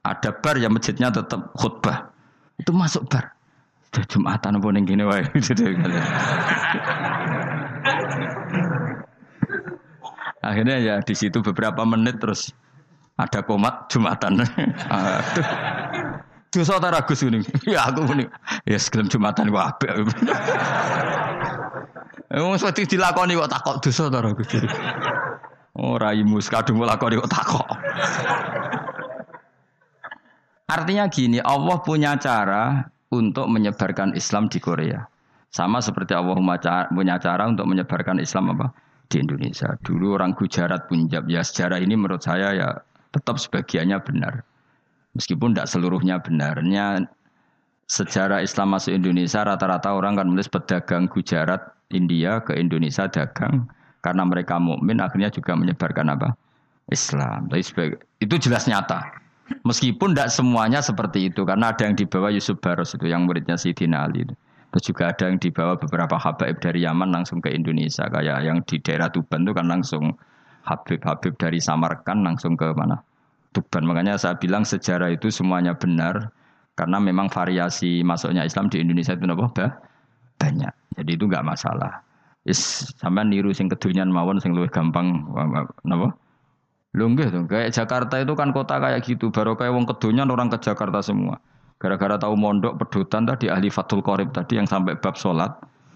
ada 0.08 0.32
bar 0.32 0.56
yang 0.56 0.72
masjidnya 0.72 1.12
tetap 1.12 1.52
khutbah. 1.60 2.08
Itu 2.56 2.72
masuk 2.72 3.12
bar. 3.12 3.33
Jumatan 4.02 4.58
apa 4.58 4.68
ning 4.74 4.90
kene 4.90 5.06
wae. 5.06 5.22
Akhirnya 10.44 10.76
ya 10.82 10.96
di 11.00 11.16
situ 11.16 11.40
beberapa 11.40 11.86
menit 11.88 12.20
terus 12.20 12.52
ada 13.22 13.46
komat 13.46 13.88
Jumatan. 13.94 14.42
Aduh. 14.90 15.48
Dosa 16.54 16.78
ragus 16.78 17.26
ini. 17.26 17.42
Ya 17.74 17.90
aku 17.90 18.06
muni. 18.06 18.30
Ya 18.70 18.78
segelem 18.78 19.10
Jumatan 19.10 19.50
ku 19.50 19.58
apik. 19.58 19.90
Wong 22.34 22.58
seperti 22.58 22.98
dilakoni 22.98 23.38
kok 23.38 23.50
takok 23.50 23.78
dosa 23.82 24.10
ta 24.10 24.22
ragus. 24.22 24.50
Oh 25.74 25.98
raimu 25.98 26.38
kadung 26.46 26.82
lakoni 26.86 27.18
kok 27.18 27.32
takok. 27.34 27.66
Artinya 30.70 31.06
gini, 31.06 31.38
Allah 31.38 31.78
punya 31.86 32.18
cara 32.18 32.93
untuk 33.14 33.46
menyebarkan 33.46 34.18
Islam 34.18 34.50
di 34.50 34.58
Korea. 34.58 35.06
Sama 35.54 35.78
seperti 35.86 36.18
Allah 36.18 36.34
punya 36.90 37.22
cara 37.22 37.46
untuk 37.46 37.70
menyebarkan 37.70 38.18
Islam 38.18 38.58
apa 38.58 38.74
di 39.06 39.22
Indonesia. 39.22 39.78
Dulu 39.86 40.18
orang 40.18 40.34
Gujarat 40.34 40.90
Punjab 40.90 41.30
ya 41.30 41.46
sejarah 41.46 41.78
ini 41.78 41.94
menurut 41.94 42.26
saya 42.26 42.58
ya 42.58 42.70
tetap 43.14 43.38
sebagiannya 43.38 44.02
benar. 44.02 44.42
Meskipun 45.14 45.54
tidak 45.54 45.70
seluruhnya 45.70 46.18
benarnya 46.18 47.06
sejarah 47.86 48.42
Islam 48.42 48.74
masuk 48.74 48.98
Indonesia 48.98 49.46
rata-rata 49.46 49.94
orang 49.94 50.18
kan 50.18 50.26
menulis 50.26 50.50
pedagang 50.50 51.06
Gujarat 51.06 51.62
India 51.94 52.42
ke 52.42 52.58
Indonesia 52.58 53.06
dagang 53.06 53.70
karena 54.02 54.26
mereka 54.26 54.58
mukmin 54.58 54.98
akhirnya 54.98 55.30
juga 55.30 55.54
menyebarkan 55.54 56.18
apa 56.18 56.34
Islam. 56.90 57.46
Itu 58.18 58.36
jelas 58.42 58.66
nyata. 58.66 59.23
Meskipun 59.64 60.16
tidak 60.16 60.32
semuanya 60.32 60.80
seperti 60.80 61.28
itu 61.28 61.44
karena 61.44 61.76
ada 61.76 61.84
yang 61.84 62.00
dibawa 62.00 62.32
Yusuf 62.32 62.60
Baros 62.64 62.96
itu 62.96 63.12
yang 63.12 63.28
muridnya 63.28 63.60
Sidina 63.60 64.08
Ali 64.08 64.24
itu. 64.24 64.36
Terus 64.74 64.84
juga 64.90 65.14
ada 65.14 65.30
yang 65.30 65.38
dibawa 65.38 65.78
beberapa 65.78 66.18
habaib 66.18 66.58
dari 66.58 66.82
Yaman 66.82 67.14
langsung 67.14 67.44
ke 67.44 67.54
Indonesia 67.54 68.10
kayak 68.10 68.42
yang 68.42 68.64
di 68.66 68.82
daerah 68.82 69.12
Tuban 69.12 69.46
itu 69.46 69.54
kan 69.54 69.70
langsung 69.70 70.18
Habib-Habib 70.64 71.38
dari 71.38 71.60
Samarkand 71.60 72.24
langsung 72.26 72.58
ke 72.58 72.72
mana? 72.74 72.98
Tuban. 73.54 73.86
Makanya 73.86 74.18
saya 74.18 74.34
bilang 74.40 74.66
sejarah 74.66 75.14
itu 75.14 75.30
semuanya 75.30 75.78
benar 75.78 76.34
karena 76.74 76.98
memang 76.98 77.30
variasi 77.30 78.02
masuknya 78.02 78.48
Islam 78.48 78.72
di 78.72 78.82
Indonesia 78.82 79.14
itu 79.14 79.30
apa? 79.30 79.78
Banyak. 80.42 80.74
Jadi 80.98 81.12
itu 81.14 81.30
nggak 81.30 81.46
masalah. 81.46 82.02
Is 82.44 82.92
sampai 83.00 83.24
niru 83.30 83.54
sing 83.56 83.70
kedunyan 83.72 84.10
mawon 84.12 84.42
sing 84.42 84.52
luwih 84.52 84.68
gampang 84.68 85.22
napa? 85.86 86.18
Lho 86.94 87.10
nggih 87.10 87.34
tuh, 87.34 87.44
kayak 87.50 87.74
Jakarta 87.74 88.22
itu 88.22 88.38
kan 88.38 88.54
kota 88.54 88.78
kayak 88.78 89.02
gitu, 89.02 89.34
baru 89.34 89.58
kayak 89.58 89.74
wong 89.74 89.90
kedunyan 89.90 90.30
orang 90.30 90.54
ke 90.54 90.62
Jakarta 90.62 91.02
semua. 91.02 91.42
Gara-gara 91.82 92.22
tahu 92.22 92.38
mondok 92.38 92.78
pedutan 92.80 93.26
tadi 93.26 93.50
ahli 93.50 93.74
Fathul 93.74 94.06
Qorib 94.06 94.30
tadi 94.30 94.62
yang 94.62 94.70
sampai 94.70 94.94
bab 94.96 95.18
sholat. 95.18 95.52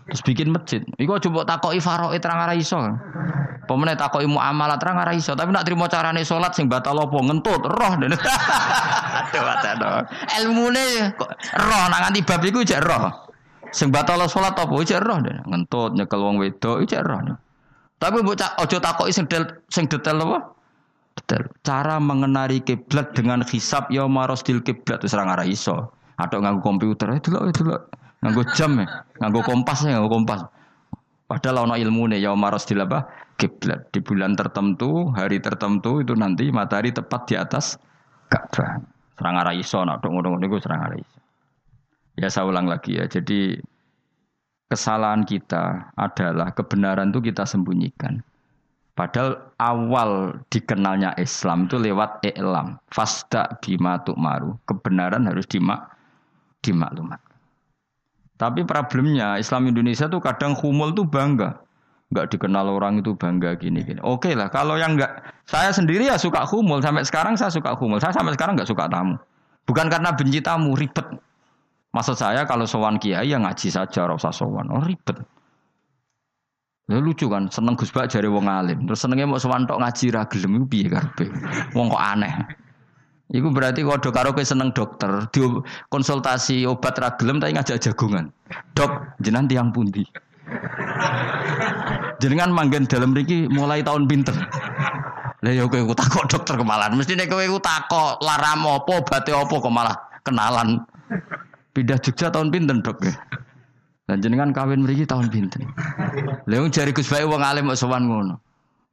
Terus 0.09 0.23
bikin 0.25 0.49
masjid. 0.51 0.81
Iku 0.97 1.19
coba 1.29 1.43
takoki 1.43 1.77
faraid 1.83 2.17
terang 2.17 2.39
arah 2.41 2.57
iso. 2.57 2.79
Pemene 3.69 3.93
takoki 3.93 4.25
muamalah 4.25 4.79
terang 4.81 4.97
arah 4.97 5.13
iso, 5.13 5.37
tapi 5.37 5.53
nak 5.53 5.67
trimo 5.67 5.85
carane 5.85 6.23
sholat 6.25 6.55
sing 6.57 6.65
batal 6.71 6.97
apa 6.97 7.13
ngentut 7.13 7.61
roh. 7.61 7.93
Aduh 9.27 9.43
aduh. 9.43 10.07
Ilmune 10.39 11.13
kok 11.13 11.29
roh 11.59 11.83
nak 11.91 11.99
nganti 12.07 12.19
bab 12.23 12.41
iku 12.41 12.63
jek 12.65 12.81
roh. 12.81 13.11
Sing 13.69 13.91
batal 13.91 14.23
sholat 14.25 14.55
apa 14.57 14.75
jek 14.81 15.03
roh 15.03 15.19
ngentut 15.23 15.93
nyekel 15.93 16.19
wong 16.23 16.41
wedok 16.41 16.87
jek 16.89 17.03
roh. 17.03 17.37
Tapi 17.99 18.17
mbok 18.23 18.39
ojo 18.63 18.77
takoki 18.79 19.11
sing 19.11 19.27
sing 19.67 19.85
detail 19.91 20.23
apa? 20.23 20.56
Cara 21.65 21.97
mengenari 21.97 22.61
kiblat 22.61 23.11
dengan 23.17 23.41
hisab 23.41 23.89
ya 23.89 24.05
marosdil 24.05 24.61
kiblat 24.61 25.01
itu 25.01 25.11
serang 25.11 25.33
arah 25.33 25.47
iso. 25.47 25.91
Atau 26.17 26.41
nganggo 26.41 26.65
komputer 26.65 27.13
itu 27.13 27.29
loh 27.33 27.45
itu 27.49 27.61
loh. 27.65 27.89
Nganggo 28.25 28.43
jam 28.57 28.81
ya, 28.81 29.05
nganggo 29.21 29.41
kompas 29.45 29.85
ya, 29.85 29.97
nganggo 29.97 30.09
kompas. 30.09 30.41
Padahal 31.27 31.69
ono 31.69 31.75
ilmu 31.77 32.09
nih 32.13 32.23
ya 32.23 32.33
marosdil 32.33 32.81
apa? 32.81 33.05
Kiblat 33.37 33.93
di 33.93 34.01
bulan 34.01 34.33
tertentu, 34.33 35.13
hari 35.13 35.37
tertentu 35.37 36.01
itu 36.01 36.17
nanti 36.17 36.49
matahari 36.49 36.89
tepat 36.89 37.29
di 37.29 37.35
atas 37.37 37.77
Ka'bah. 38.33 38.81
Serang 39.17 39.35
arah 39.37 39.53
iso, 39.53 39.81
nak 39.85 40.01
dong 40.01 40.17
dong 40.21 40.41
itu 40.41 40.57
serang 40.61 40.89
arah 40.89 40.97
iso. 40.97 41.19
Ya 42.17 42.33
saya 42.33 42.49
ulang 42.49 42.65
lagi 42.65 42.97
ya. 42.97 43.05
Jadi 43.05 43.61
kesalahan 44.67 45.21
kita 45.21 45.93
adalah 45.93 46.51
kebenaran 46.51 47.13
itu 47.13 47.21
kita 47.21 47.45
sembunyikan. 47.45 48.25
Padahal 48.97 49.37
awal 49.61 50.41
dikenalnya 50.49 51.13
Islam 51.21 51.69
itu 51.69 51.77
lewat 51.77 52.25
i'lam. 52.25 52.81
Fasta 52.89 53.45
bima 53.61 54.01
maru. 54.17 54.57
Kebenaran 54.65 55.29
harus 55.29 55.45
dimak 55.45 55.93
dimaklumat. 56.65 57.21
Tapi 58.41 58.65
problemnya 58.65 59.37
Islam 59.37 59.69
Indonesia 59.69 60.09
tuh 60.09 60.17
kadang 60.17 60.57
humul 60.57 60.97
tuh 60.97 61.05
bangga. 61.05 61.61
Enggak 62.09 62.33
dikenal 62.33 62.65
orang 62.73 62.97
itu 63.05 63.13
bangga 63.13 63.53
gini-gini. 63.53 64.01
Oke 64.01 64.33
lah, 64.33 64.49
kalau 64.49 64.81
yang 64.81 64.97
enggak, 64.97 65.21
saya 65.45 65.69
sendiri 65.69 66.09
ya 66.09 66.17
suka 66.17 66.41
humul. 66.49 66.81
Sampai 66.81 67.05
sekarang 67.05 67.37
saya 67.37 67.53
suka 67.53 67.77
humul. 67.77 68.01
Saya 68.01 68.17
sampai 68.17 68.33
sekarang 68.33 68.57
enggak 68.57 68.69
suka 68.69 68.89
tamu. 68.89 69.13
Bukan 69.69 69.93
karena 69.93 70.09
benci 70.15 70.41
tamu, 70.41 70.73
ribet. 70.73 71.05
Maksud 71.93 72.17
saya 72.17 72.49
kalau 72.49 72.65
sowan 72.65 72.97
kiai 72.97 73.29
ya 73.29 73.37
ngaji 73.37 73.69
saja, 73.69 74.09
rasa 74.09 74.33
sowan. 74.33 74.73
Oh 74.73 74.81
ribet. 74.81 75.21
Ya 76.87 77.03
lucu 77.03 77.27
kan, 77.27 77.51
seneng 77.51 77.75
Gus 77.75 77.91
Bak 77.91 78.07
jare 78.07 78.31
wong 78.31 78.47
alim. 78.47 78.87
Terus 78.87 79.03
senenge 79.03 79.27
mau 79.27 79.35
sowan 79.35 79.67
ngaji 79.67 80.15
ra 80.15 80.23
gelem 80.31 80.63
piye 80.71 80.87
karepe? 80.87 81.27
Wong 81.75 81.91
kok 81.91 81.99
aneh. 81.99 82.31
Iku 83.27 83.51
berarti 83.51 83.83
kalau 83.83 83.99
karo 83.99 84.31
kowe 84.31 84.39
seneng 84.39 84.71
dokter, 84.71 85.27
di 85.35 85.43
konsultasi 85.91 86.63
obat 86.63 86.95
ra 86.95 87.11
gelem 87.19 87.43
tapi 87.43 87.59
ngajak 87.59 87.83
jagungan. 87.83 88.31
Dok, 88.71 89.19
jenengan 89.19 89.51
tiang 89.51 89.69
pundi? 89.75 90.07
Jenengan 92.23 92.55
manggen 92.55 92.87
dalam 92.87 93.11
mriki 93.11 93.51
mulai 93.51 93.83
tahun 93.83 94.07
pinter. 94.07 94.31
Lah 95.43 95.51
ya 95.51 95.67
kowe 95.67 95.91
takok 95.91 96.31
dokter 96.31 96.55
kemalan. 96.55 96.95
Mesti 96.95 97.19
nek 97.19 97.27
kowe 97.27 97.43
takok 97.59 98.23
laram 98.23 98.63
apa, 98.63 98.91
obate 99.03 99.35
apa 99.35 99.55
kok 99.59 99.75
malah 99.75 99.95
kenalan. 100.23 100.79
Pindah 101.75 101.99
Jogja 101.99 102.31
tahun 102.31 102.47
pinten, 102.47 102.79
Dok? 102.79 103.03
Ya? 103.03 103.11
Dan 104.07 104.23
jenengan 104.23 104.55
kawin 104.55 104.87
mriki 104.87 105.03
tahun 105.03 105.27
pinten? 105.27 105.67
Lha 106.47 106.63
jari 106.71 106.95
Gus 106.95 107.11
Bae 107.11 107.27
wong 107.27 107.43
alim 107.43 107.67
kok 107.67 107.75
sowan 107.75 108.07
ngono. 108.07 108.39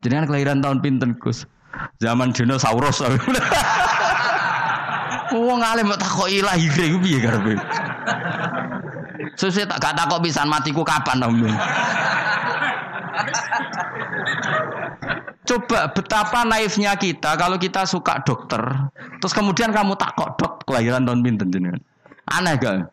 Jenengan 0.03 0.27
kelahiran 0.27 0.59
tahun 0.59 0.83
pinten, 0.83 1.15
Gus? 1.23 1.47
Zaman 2.03 2.35
dinosaurus. 2.35 2.99
wong 5.39 5.61
alim 5.63 5.95
kok 5.95 6.03
takoki 6.03 6.43
lahire 6.43 6.85
iku 6.91 6.99
piye 6.99 7.19
karepe? 7.23 7.55
Sesuk 9.39 9.71
tak 9.71 9.79
gak 9.79 9.95
takok 9.95 10.19
pisan 10.27 10.51
matiku 10.51 10.83
kapan 10.83 11.23
Om. 11.23 11.47
Coba 15.45 15.93
betapa 15.95 16.43
naifnya 16.43 16.99
kita 16.99 17.39
kalau 17.39 17.55
kita 17.61 17.87
suka 17.87 18.19
dokter, 18.27 18.63
terus 19.23 19.31
kemudian 19.37 19.71
kamu 19.71 19.95
takok 19.95 20.35
dok 20.41 20.53
kelahiran 20.67 21.07
tahun 21.07 21.23
pinten 21.23 21.49
jenengan. 21.55 21.81
Aneh 22.33 22.59
gak? 22.59 22.91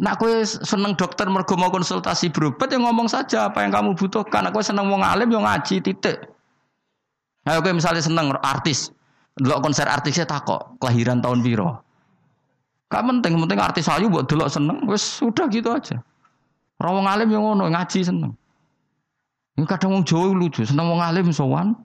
Nak 0.00 0.16
kue 0.16 0.48
seneng 0.48 0.96
dokter 0.96 1.28
mergo 1.28 1.60
mau 1.60 1.68
konsultasi 1.68 2.32
berobat 2.32 2.72
yang 2.72 2.88
ngomong 2.88 3.04
saja 3.04 3.52
apa 3.52 3.60
yang 3.60 3.68
kamu 3.68 3.92
butuhkan. 3.92 4.48
Nak 4.48 4.56
kue 4.56 4.64
seneng 4.64 4.88
mau 4.88 4.96
ngalim 4.96 5.28
yang 5.28 5.44
ngaji 5.44 5.84
titik. 5.84 6.24
Nah, 7.44 7.60
kue 7.60 7.76
misalnya 7.76 8.00
seneng 8.00 8.32
artis, 8.40 8.88
delok 9.36 9.60
konser 9.60 9.84
artisnya 9.84 10.24
takok 10.24 10.80
kelahiran 10.80 11.20
tahun 11.20 11.44
biro. 11.44 11.84
Gak 12.88 13.06
penting, 13.06 13.38
penting 13.44 13.60
artis 13.60 13.92
ayu 13.92 14.08
buat 14.08 14.24
delok 14.24 14.48
seneng, 14.48 14.88
wes 14.88 15.04
sudah 15.04 15.44
gitu 15.52 15.68
aja. 15.68 16.00
Orang 16.80 17.04
ngalim 17.04 17.28
yang 17.28 17.44
ngono 17.44 17.68
ngaji 17.68 18.00
seneng. 18.00 18.32
Ini 19.60 19.68
kadang 19.68 20.00
wong 20.00 20.04
Jawa 20.08 20.32
lucu, 20.32 20.64
seneng 20.64 20.88
wong 20.88 21.04
alim 21.04 21.28
sowan, 21.28 21.76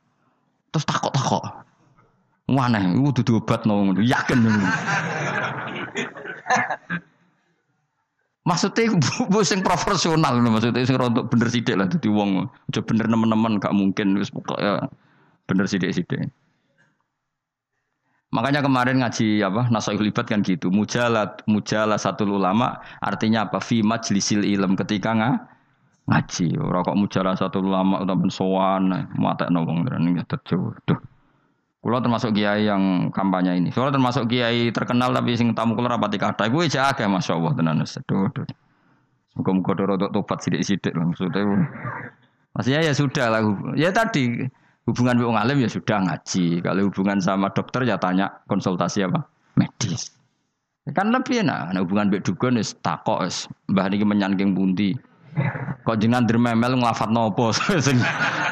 terus 0.72 0.88
takok 0.88 1.12
takok. 1.12 1.44
Mana? 2.48 2.96
Iku 2.96 3.12
dudu 3.20 3.44
obat 3.44 3.68
no, 3.68 3.92
yakin. 4.00 4.40
Maksudnya 8.46 8.94
bu 9.26 9.42
sing 9.42 9.66
profesional 9.66 10.38
maksudnya 10.38 10.86
sing 10.86 11.02
rontok 11.02 11.34
bener 11.34 11.50
sidik 11.50 11.74
lah 11.74 11.90
dadi 11.90 12.06
wong 12.06 12.46
aja 12.46 12.86
bener 12.86 13.10
nemen-nemen 13.10 13.58
gak 13.58 13.74
mungkin 13.74 14.22
wis 14.22 14.30
ya 14.62 14.86
bener 15.50 15.66
sidik-sidik. 15.66 16.30
Makanya 18.30 18.62
kemarin 18.62 19.00
ngaji 19.02 19.42
apa 19.48 19.72
nasoih 19.72 19.98
libat 19.98 20.28
kan 20.28 20.44
gitu. 20.44 20.68
Mujalat 20.70 21.42
mujalah 21.50 21.96
satu 21.96 22.28
ulama 22.28 22.84
artinya 23.00 23.48
apa? 23.48 23.64
Fi 23.64 23.80
majlisil 23.80 24.44
ilm 24.44 24.76
ketika 24.76 25.16
nga, 25.16 25.32
ngaji. 26.12 26.60
Ora 26.60 26.84
kok 26.84 27.00
mujalah 27.00 27.40
satu 27.40 27.64
ulama 27.64 28.04
utawa 28.04 28.28
sowan 28.28 29.10
matekno 29.16 29.64
wong 29.64 29.88
ini 29.88 30.20
tejo. 30.28 30.76
Duh. 30.84 31.15
Kulo 31.86 32.02
termasuk 32.02 32.34
kiai 32.34 32.66
yang 32.66 33.14
kampanye 33.14 33.62
ini. 33.62 33.70
Kulo 33.70 33.94
termasuk 33.94 34.26
kiai 34.26 34.74
terkenal 34.74 35.14
tapi 35.14 35.38
sing 35.38 35.54
tamu 35.54 35.78
kulo 35.78 35.86
rapati 35.86 36.18
kata. 36.18 36.50
Gue 36.50 36.66
aja 36.66 36.90
agak 36.90 37.06
masya 37.06 37.38
Allah 37.38 37.54
tenan. 37.54 37.78
Aduh, 37.86 38.26
aduh. 38.26 38.46
Muka-muka 39.38 39.78
untuk 39.86 40.10
topat 40.10 40.42
sidik-sidik 40.42 40.98
lah 40.98 41.06
maksudnya. 41.06 41.46
Maksudnya 42.58 42.82
ya 42.90 42.94
sudah 42.98 43.26
lah. 43.30 43.42
Ya 43.78 43.94
tadi 43.94 44.50
hubungan 44.90 45.14
dengan 45.14 45.46
alim 45.46 45.62
ya 45.62 45.70
sudah 45.70 46.10
ngaji. 46.10 46.66
Kalau 46.66 46.90
hubungan 46.90 47.22
sama 47.22 47.54
dokter 47.54 47.86
ya 47.86 48.02
tanya 48.02 48.34
konsultasi 48.50 49.06
apa 49.06 49.30
medis. 49.54 50.10
Kan 50.90 51.14
lebih 51.14 51.46
enak. 51.46 51.70
Nah, 51.70 51.82
hubungan 51.86 52.10
bek 52.10 52.26
dukun 52.26 52.58
is 52.58 52.74
mbah 53.70 53.86
niki 53.94 54.10
menyangking 54.10 54.58
pundi. 54.58 54.98
Kok 55.86 56.02
jenengan 56.02 56.26
dermemel 56.26 56.80
nglafat 56.80 57.12
nopo 57.12 57.52
sing 57.86 58.00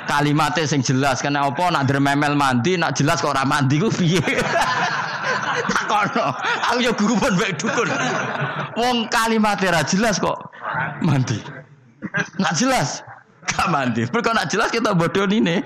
kalimate 0.06 0.68
sing 0.68 0.84
jelas. 0.84 1.24
Kena 1.24 1.48
apa? 1.48 1.72
Nak 1.72 1.88
dermemel 1.88 2.36
mandi 2.36 2.76
nak 2.76 2.94
jelas 3.00 3.24
kok 3.24 3.34
ora 3.34 3.48
mandi 3.48 3.80
ku 3.80 3.90
piye? 3.90 4.22
Takono 5.74 6.36
aku 6.70 6.80
ya 6.84 6.92
guru 6.92 7.16
pun 7.16 7.34
baik 7.40 7.56
dukun. 7.58 7.88
Wong 8.76 9.08
kalimate 9.08 9.72
ra 9.72 9.82
jelas 9.82 10.20
kok 10.20 10.52
mandi. 11.02 11.40
Nak 12.38 12.54
jelas 12.60 13.02
gak 13.48 13.72
mandi. 13.72 14.04
Kok 14.06 14.36
nak 14.36 14.52
jelas 14.52 14.70
kita 14.70 14.92
bodoh 14.94 15.26
ini 15.26 15.64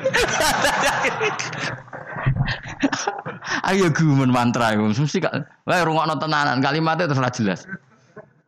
ayo 3.67 3.89
gumun 3.91 4.29
mantra 4.31 4.71
iku. 4.77 4.93
Mesti 4.93 5.19
gak 5.19 5.33
wae 5.65 5.81
rungokno 5.81 6.15
tenanan. 6.21 6.61
Kalimatnya 6.61 7.09
terus 7.09 7.33
jelas. 7.35 7.65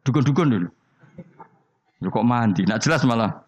Dukun-dukun 0.06 0.48
dulu 0.54 0.70
Lu 2.00 2.08
kok 2.08 2.24
mandi? 2.24 2.64
Nak 2.64 2.80
jelas 2.80 3.04
malah 3.04 3.44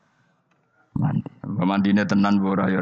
mandi. 0.96 1.28
Mandinya 1.48 2.04
tenan 2.04 2.40
bora 2.40 2.68
ya 2.68 2.80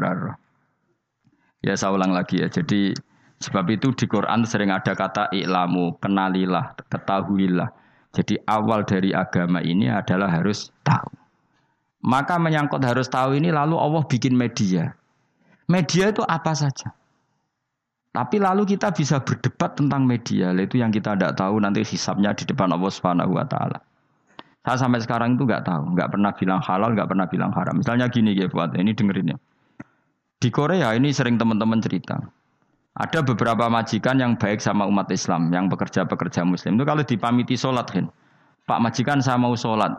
Ya 1.60 1.74
saya 1.76 1.92
ulang 1.92 2.16
lagi 2.16 2.40
ya. 2.40 2.48
Jadi 2.48 2.96
sebab 3.40 3.68
itu 3.72 3.92
di 3.92 4.04
Quran 4.08 4.44
sering 4.44 4.72
ada 4.72 4.92
kata 4.96 5.30
iklamu, 5.32 5.96
kenalilah, 6.00 6.76
ketahuilah. 6.88 7.70
Jadi 8.10 8.42
awal 8.48 8.82
dari 8.82 9.14
agama 9.14 9.62
ini 9.62 9.86
adalah 9.86 10.28
harus 10.32 10.74
tahu. 10.82 11.14
Maka 12.00 12.40
menyangkut 12.40 12.80
harus 12.80 13.06
tahu 13.06 13.36
ini 13.36 13.52
lalu 13.52 13.76
Allah 13.76 14.02
bikin 14.08 14.34
media. 14.34 14.96
Media 15.70 16.10
itu 16.10 16.24
apa 16.24 16.56
saja. 16.56 16.90
Tapi 18.10 18.42
lalu 18.42 18.66
kita 18.66 18.90
bisa 18.90 19.22
berdebat 19.22 19.78
tentang 19.78 20.02
media, 20.02 20.50
itu 20.58 20.82
yang 20.82 20.90
kita 20.90 21.14
tidak 21.14 21.38
tahu 21.38 21.62
nanti 21.62 21.86
hisapnya 21.86 22.34
di 22.34 22.42
depan 22.42 22.74
Allah 22.74 22.90
Subhanahu 22.90 23.38
wa 23.38 23.46
taala. 23.46 23.78
Saya 24.60 24.76
sampai 24.76 25.00
sekarang 25.00 25.40
itu 25.40 25.48
nggak 25.48 25.64
tahu, 25.64 25.96
nggak 25.96 26.08
pernah 26.12 26.32
bilang 26.36 26.60
halal, 26.60 26.92
nggak 26.92 27.08
pernah 27.08 27.26
bilang 27.26 27.50
haram. 27.56 27.80
Misalnya 27.80 28.12
gini 28.12 28.36
ya 28.36 28.44
buat 28.44 28.76
ini 28.76 28.92
dengerin 28.92 29.32
ya. 29.32 29.38
Di 30.40 30.48
Korea 30.52 30.92
ini 30.92 31.12
sering 31.12 31.40
teman-teman 31.40 31.80
cerita. 31.80 32.20
Ada 32.96 33.24
beberapa 33.24 33.70
majikan 33.72 34.20
yang 34.20 34.36
baik 34.36 34.60
sama 34.60 34.84
umat 34.84 35.08
Islam, 35.08 35.48
yang 35.48 35.72
bekerja-pekerja 35.72 36.44
muslim. 36.44 36.76
Itu 36.76 36.84
kalau 36.84 37.00
dipamiti 37.00 37.56
sholat, 37.56 37.88
kan. 37.88 38.12
Pak 38.68 38.78
majikan 38.84 39.24
saya 39.24 39.40
mau 39.40 39.56
sholat. 39.56 39.96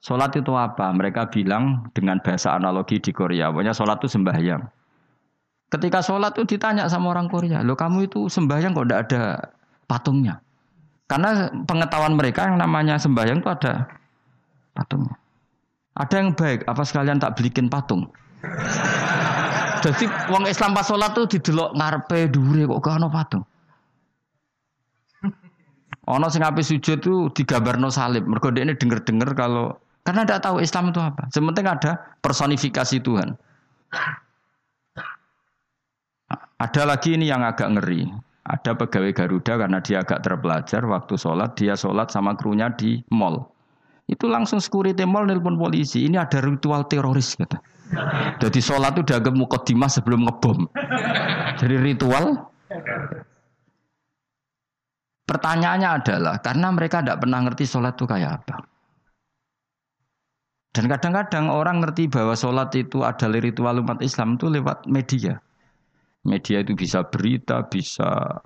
Sholat 0.00 0.32
itu 0.32 0.56
apa? 0.56 0.88
Mereka 0.96 1.28
bilang 1.28 1.92
dengan 1.92 2.16
bahasa 2.24 2.56
analogi 2.56 2.96
di 2.96 3.12
Korea. 3.12 3.52
Pokoknya 3.52 3.76
sholat 3.76 4.00
itu 4.00 4.08
sembahyang. 4.16 4.62
Ketika 5.70 6.00
sholat 6.00 6.34
itu 6.40 6.56
ditanya 6.56 6.88
sama 6.88 7.12
orang 7.12 7.28
Korea, 7.28 7.60
lo 7.60 7.76
kamu 7.76 8.08
itu 8.08 8.26
sembahyang 8.26 8.72
kok 8.72 8.86
tidak 8.88 9.00
ada 9.06 9.22
patungnya? 9.86 10.40
Karena 11.10 11.50
pengetahuan 11.66 12.14
mereka 12.14 12.46
yang 12.46 12.62
namanya 12.62 12.94
sembahyang 12.94 13.42
itu 13.42 13.50
ada 13.50 13.90
patungnya. 14.78 15.18
Ada 15.98 16.14
yang 16.22 16.30
baik, 16.38 16.70
apa 16.70 16.82
sekalian 16.86 17.18
tak 17.18 17.34
belikin 17.34 17.66
patung? 17.66 18.06
Jadi 19.84 20.06
wong 20.30 20.46
Islam 20.46 20.70
pas 20.70 20.86
sholat 20.86 21.18
tuh 21.18 21.26
didelok 21.26 21.74
ngarepe 21.74 22.30
dure 22.30 22.62
kok 22.70 22.78
gak 22.78 22.96
ono 23.02 23.08
patung. 23.10 23.42
Ono 26.10 26.26
sing 26.30 26.46
ape 26.46 26.62
sujud 26.62 26.98
tuh 27.02 27.30
digambarno 27.34 27.90
salib. 27.90 28.26
Mergo 28.26 28.54
ini 28.54 28.74
denger-denger 28.74 29.34
kalau 29.34 29.74
karena 30.06 30.26
tidak 30.26 30.42
tahu 30.42 30.56
Islam 30.62 30.94
itu 30.94 31.00
apa. 31.02 31.28
Sementing 31.30 31.66
ada 31.66 32.00
personifikasi 32.24 32.96
Tuhan. 33.02 33.36
Ada 36.60 36.82
lagi 36.86 37.16
ini 37.16 37.30
yang 37.30 37.42
agak 37.46 37.68
ngeri. 37.78 38.10
Ada 38.50 38.74
pegawai 38.74 39.14
Garuda 39.14 39.62
karena 39.62 39.78
dia 39.78 40.02
agak 40.02 40.26
terpelajar 40.26 40.82
waktu 40.82 41.14
sholat 41.14 41.54
dia 41.54 41.78
sholat 41.78 42.10
sama 42.10 42.34
krunya 42.34 42.66
di 42.74 42.98
mall. 43.14 43.46
Itu 44.10 44.26
langsung 44.26 44.58
security 44.58 45.06
mall 45.06 45.30
nelpon 45.30 45.54
polisi. 45.54 46.02
Ini 46.10 46.18
ada 46.18 46.42
ritual 46.42 46.90
teroris 46.90 47.38
kata. 47.38 47.62
Jadi 48.42 48.58
sholat 48.58 48.98
itu 48.98 49.06
dianggap 49.06 49.34
mukodimah 49.38 49.86
sebelum 49.86 50.26
ngebom. 50.26 50.66
Jadi 51.62 51.74
ritual. 51.78 52.50
Pertanyaannya 55.30 55.88
adalah 56.02 56.42
karena 56.42 56.74
mereka 56.74 57.06
tidak 57.06 57.22
pernah 57.22 57.38
ngerti 57.46 57.64
sholat 57.70 57.94
itu 57.94 58.06
kayak 58.10 58.42
apa. 58.42 58.66
Dan 60.74 60.90
kadang-kadang 60.90 61.50
orang 61.50 61.82
ngerti 61.82 62.10
bahwa 62.10 62.34
sholat 62.34 62.74
itu 62.74 63.06
adalah 63.06 63.38
ritual 63.38 63.78
umat 63.78 64.02
Islam 64.02 64.34
itu 64.34 64.50
lewat 64.50 64.90
media. 64.90 65.38
Media 66.20 66.60
itu 66.60 66.76
bisa 66.76 67.00
berita, 67.08 67.64
bisa 67.64 68.38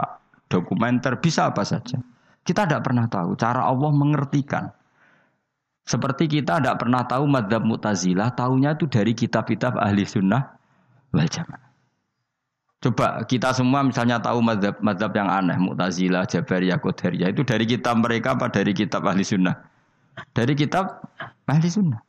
dokumenter, 0.47 1.19
bisa 1.19 1.51
apa 1.51 1.67
saja. 1.67 1.99
Kita 2.45 2.69
tidak 2.69 2.87
pernah 2.87 3.11
tahu 3.11 3.35
cara 3.35 3.67
Allah 3.67 3.91
mengertikan. 3.91 4.71
Seperti 5.85 6.31
kita 6.31 6.63
tidak 6.63 6.81
pernah 6.81 7.05
tahu 7.05 7.29
madhab 7.29 7.61
mutazilah, 7.67 8.33
tahunya 8.33 8.79
itu 8.79 8.89
dari 8.89 9.13
kitab-kitab 9.13 9.77
ahli 9.77 10.07
sunnah 10.07 10.55
wal 11.13 11.29
jamaah. 11.29 11.65
Coba 12.85 13.25
kita 13.25 13.57
semua 13.57 13.81
misalnya 13.81 14.21
tahu 14.21 14.45
madhab, 14.45 14.77
madhab 14.85 15.13
yang 15.17 15.29
aneh, 15.29 15.57
mutazilah, 15.57 16.29
jabariyah, 16.29 16.77
qadariyah, 16.81 17.33
itu 17.33 17.41
dari 17.41 17.65
kitab 17.65 17.97
mereka 17.97 18.37
apa 18.37 18.53
dari 18.53 18.77
kitab 18.77 19.09
ahli 19.09 19.25
sunnah? 19.25 19.57
Dari 20.37 20.53
kitab 20.53 21.01
ahli 21.49 21.69
sunnah. 21.69 22.01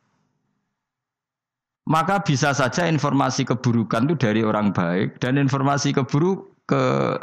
Maka 1.86 2.18
bisa 2.18 2.50
saja 2.50 2.90
informasi 2.90 3.46
keburukan 3.46 4.10
itu 4.10 4.14
dari 4.18 4.42
orang 4.42 4.74
baik 4.74 5.22
dan 5.22 5.38
informasi 5.38 5.94
keburuk 5.94 6.50
ke 6.66 7.14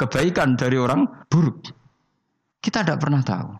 kebaikan 0.00 0.56
dari 0.56 0.80
orang 0.80 1.04
buruk. 1.28 1.68
Kita 2.64 2.80
tidak 2.80 3.04
pernah 3.04 3.20
tahu. 3.20 3.52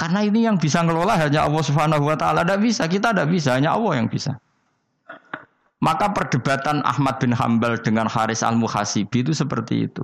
Karena 0.00 0.24
ini 0.24 0.48
yang 0.48 0.56
bisa 0.56 0.80
ngelola 0.80 1.20
hanya 1.20 1.44
Allah 1.44 1.62
Subhanahu 1.62 2.08
wa 2.08 2.16
taala. 2.16 2.42
Tidak 2.42 2.60
bisa, 2.64 2.88
kita 2.88 3.12
tidak 3.12 3.28
bisa, 3.28 3.54
hanya 3.54 3.76
Allah 3.76 4.00
yang 4.00 4.08
bisa. 4.08 4.40
Maka 5.84 6.10
perdebatan 6.10 6.80
Ahmad 6.88 7.20
bin 7.20 7.36
Hambal 7.36 7.76
dengan 7.78 8.08
Haris 8.08 8.40
Al-Muhasibi 8.40 9.28
itu 9.28 9.36
seperti 9.36 9.92
itu. 9.92 10.02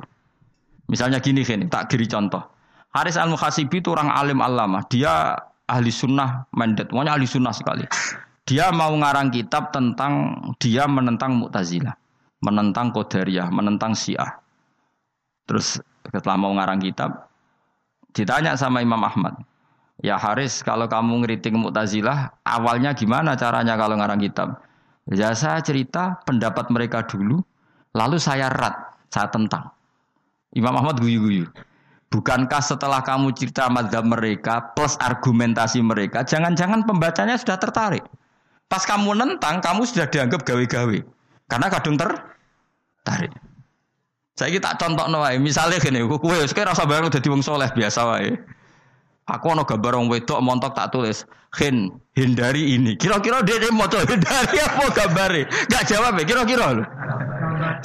Misalnya 0.93 1.17
gini, 1.19 1.43
gini 1.43 1.65
tak 1.67 1.89
kiri 1.89 2.05
contoh. 2.05 2.45
Haris 2.93 3.17
Al-Muhasibi 3.17 3.81
itu 3.81 3.89
orang 3.95 4.13
alim 4.13 4.45
alama. 4.45 4.85
Dia 4.93 5.33
ahli 5.65 5.89
sunnah 5.89 6.45
mandat. 6.53 6.93
Pokoknya 6.93 7.17
ahli 7.17 7.27
sunnah 7.27 7.55
sekali. 7.57 7.89
Dia 8.49 8.73
mau 8.73 8.97
ngarang 8.97 9.29
kitab 9.29 9.77
tentang 9.77 10.41
dia 10.57 10.89
menentang 10.89 11.37
Mu'tazilah. 11.37 11.93
Menentang 12.41 12.97
Qadariyah, 12.97 13.53
menentang 13.53 13.93
Syiah. 13.93 14.41
Terus 15.45 15.77
setelah 16.09 16.41
mau 16.41 16.57
ngarang 16.57 16.81
kitab, 16.81 17.29
ditanya 18.17 18.57
sama 18.57 18.81
Imam 18.81 19.05
Ahmad. 19.05 19.37
Ya 20.01 20.17
Haris, 20.17 20.65
kalau 20.65 20.89
kamu 20.89 21.27
ngeritik 21.27 21.53
Mu'tazilah, 21.53 22.41
awalnya 22.47 22.97
gimana 22.97 23.37
caranya 23.37 23.77
kalau 23.77 24.01
ngarang 24.01 24.23
kitab? 24.23 24.65
Ya 25.13 25.35
saya 25.37 25.61
cerita 25.61 26.23
pendapat 26.25 26.73
mereka 26.73 27.05
dulu, 27.05 27.45
lalu 27.93 28.17
saya 28.17 28.49
rat, 28.49 28.97
saya 29.13 29.29
tentang. 29.29 29.69
Imam 30.57 30.73
Ahmad 30.73 31.03
guyu-guyu. 31.03 31.51
Bukankah 32.09 32.65
setelah 32.65 33.05
kamu 33.05 33.37
cerita 33.37 33.69
madhab 33.69 34.09
mereka 34.09 34.73
plus 34.73 34.97
argumentasi 34.97 35.85
mereka, 35.85 36.25
jangan-jangan 36.25 36.89
pembacanya 36.89 37.37
sudah 37.37 37.61
tertarik. 37.61 38.07
Pas 38.69 38.85
kamu 38.85 39.17
nentang, 39.17 39.65
kamu 39.65 39.89
sudah 39.89 40.07
dianggap 40.13 40.45
gawe-gawe. 40.45 40.99
Karena 41.49 41.67
kadung 41.73 41.97
tertarik. 41.97 43.33
Saya 44.37 44.55
kita 44.55 44.77
contoh 44.79 45.09
noai, 45.11 45.41
misalnya 45.41 45.81
gini, 45.83 46.05
kue 46.05 46.39
sekarang 46.47 46.77
rasa 46.77 46.87
bareng 46.87 47.11
jadi 47.11 47.27
wong 47.33 47.43
soleh 47.43 47.67
biasa 47.75 48.01
wae. 48.07 48.39
Aku 49.29 49.51
ono 49.53 49.67
gambar 49.67 49.99
wong 49.99 50.09
wedok 50.09 50.41
montok 50.41 50.73
tak 50.73 50.89
tulis, 50.95 51.27
"Hin, 51.59 51.91
hindari 52.15 52.79
ini." 52.79 52.97
Kira-kira 52.97 53.45
dia 53.45 53.61
mau 53.69 53.85
hindari 53.85 54.57
apa 54.69 54.85
gambare? 54.95 55.43
Gak 55.69 55.85
jawab 55.85 56.17
ya, 56.17 56.25
kira-kira. 56.25 56.81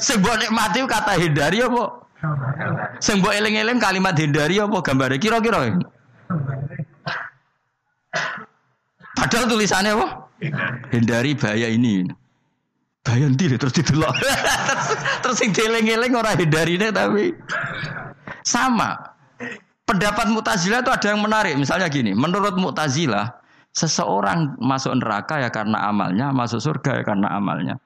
Sing 0.00 0.22
mbok 0.24 0.40
nikmati 0.40 0.78
kata 0.88 1.12
hindari 1.20 1.58
apa? 1.60 1.84
Sing 3.02 3.20
mbok 3.20 3.34
eling-eling 3.34 3.76
kalimat 3.76 4.16
hindari 4.16 4.56
apa 4.56 4.78
gambare? 4.80 5.20
Kira-kira. 5.20 5.74
Padahal 9.14 9.44
tulisannya 9.50 9.92
apa? 10.00 10.23
Hindari 10.90 11.38
bahaya 11.38 11.70
ini. 11.70 12.06
Bahaya 13.04 13.28
nanti 13.28 13.52
terus 13.52 13.74
didelok. 13.76 14.14
terus 15.22 15.36
sing 15.36 15.52
dieling-eling 15.52 16.12
ora 16.16 16.34
hindarine 16.34 16.90
tapi 16.90 17.36
sama. 18.42 19.14
Pendapat 19.84 20.32
Mu'tazilah 20.32 20.80
itu 20.80 20.88
ada 20.88 21.06
yang 21.12 21.20
menarik. 21.20 21.60
Misalnya 21.60 21.92
gini, 21.92 22.16
menurut 22.16 22.56
Mu'tazilah, 22.56 23.36
seseorang 23.76 24.56
masuk 24.56 24.96
neraka 24.96 25.44
ya 25.44 25.52
karena 25.52 25.84
amalnya, 25.84 26.32
masuk 26.32 26.56
surga 26.62 27.02
ya 27.02 27.04
karena 27.04 27.28
amalnya. 27.36 27.76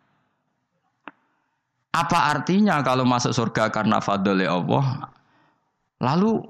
Apa 1.90 2.30
artinya 2.30 2.78
kalau 2.86 3.02
masuk 3.02 3.34
surga 3.34 3.74
karena 3.74 3.98
fadli 3.98 4.46
Allah? 4.46 5.10
Lalu 5.98 6.46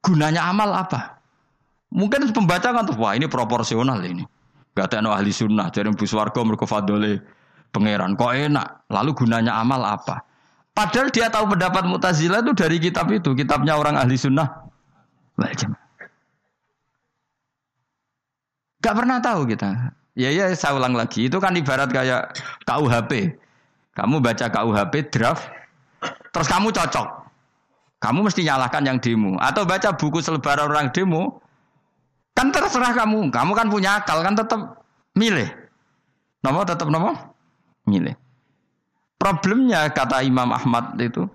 gunanya 0.00 0.48
amal 0.48 0.72
apa? 0.72 1.20
Mungkin 1.92 2.32
pembaca 2.32 2.72
kan 2.72 2.88
tuh, 2.88 2.96
wah 2.96 3.12
ini 3.12 3.28
proporsional 3.28 4.00
ini. 4.00 4.24
Gak 4.78 4.94
ada 4.94 5.10
ahli 5.10 5.34
sunnah, 5.34 5.74
warga 5.74 6.40
mereka 6.46 6.62
fadli 6.70 7.18
pangeran. 7.74 8.14
Kok 8.14 8.30
enak? 8.30 8.86
Lalu 8.94 9.10
gunanya 9.18 9.58
amal 9.58 9.82
apa? 9.82 10.22
Padahal 10.70 11.10
dia 11.10 11.26
tahu 11.26 11.58
pendapat 11.58 11.90
Mu'tazilah 11.90 12.46
itu 12.46 12.54
dari 12.54 12.78
kitab 12.78 13.10
itu, 13.10 13.34
kitabnya 13.34 13.74
orang 13.74 13.98
ahli 13.98 14.14
sunnah. 14.14 14.46
Gak 18.78 18.94
pernah 18.94 19.18
tahu 19.18 19.50
kita. 19.50 19.90
Ya 20.14 20.30
ya 20.30 20.46
saya 20.54 20.78
ulang 20.78 20.94
lagi. 20.94 21.26
Itu 21.26 21.42
kan 21.42 21.58
ibarat 21.58 21.90
kayak 21.90 22.38
KUHP. 22.62 23.34
Kamu 23.98 24.22
baca 24.22 24.46
KUHP 24.46 25.10
draft, 25.10 25.50
terus 26.30 26.46
kamu 26.46 26.70
cocok. 26.70 27.26
Kamu 27.98 28.30
mesti 28.30 28.46
nyalahkan 28.46 28.86
yang 28.86 29.02
demo. 29.02 29.34
Atau 29.42 29.66
baca 29.66 29.90
buku 29.90 30.22
selebaran 30.22 30.70
orang 30.70 30.94
demo, 30.94 31.42
kan 32.38 32.54
terserah 32.54 32.94
kamu. 32.94 33.34
Kamu 33.34 33.52
kan 33.58 33.66
punya 33.66 33.98
akal, 33.98 34.22
kan 34.22 34.38
tetap 34.38 34.86
milih. 35.18 35.50
Nomor 36.46 36.62
tetap 36.62 36.86
nomor 36.86 37.18
milih. 37.90 38.14
Problemnya 39.18 39.90
kata 39.90 40.22
Imam 40.22 40.54
Ahmad 40.54 40.94
itu, 41.02 41.26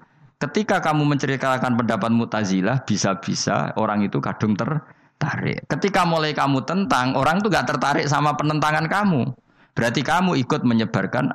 Ketika 0.44 0.84
kamu 0.84 1.08
menceritakan 1.08 1.80
pendapat 1.80 2.12
Mu'tazilah, 2.12 2.84
bisa-bisa 2.84 3.72
orang 3.80 4.04
itu 4.04 4.20
kadung 4.20 4.60
ter 4.60 4.68
tertarik. 5.24 5.64
Ketika 5.72 6.04
mulai 6.04 6.36
kamu 6.36 6.68
tentang, 6.68 7.16
orang 7.16 7.40
tuh 7.40 7.48
gak 7.48 7.72
tertarik 7.72 8.12
sama 8.12 8.36
penentangan 8.36 8.92
kamu. 8.92 9.32
Berarti 9.72 10.04
kamu 10.04 10.36
ikut 10.44 10.68
menyebarkan 10.68 11.32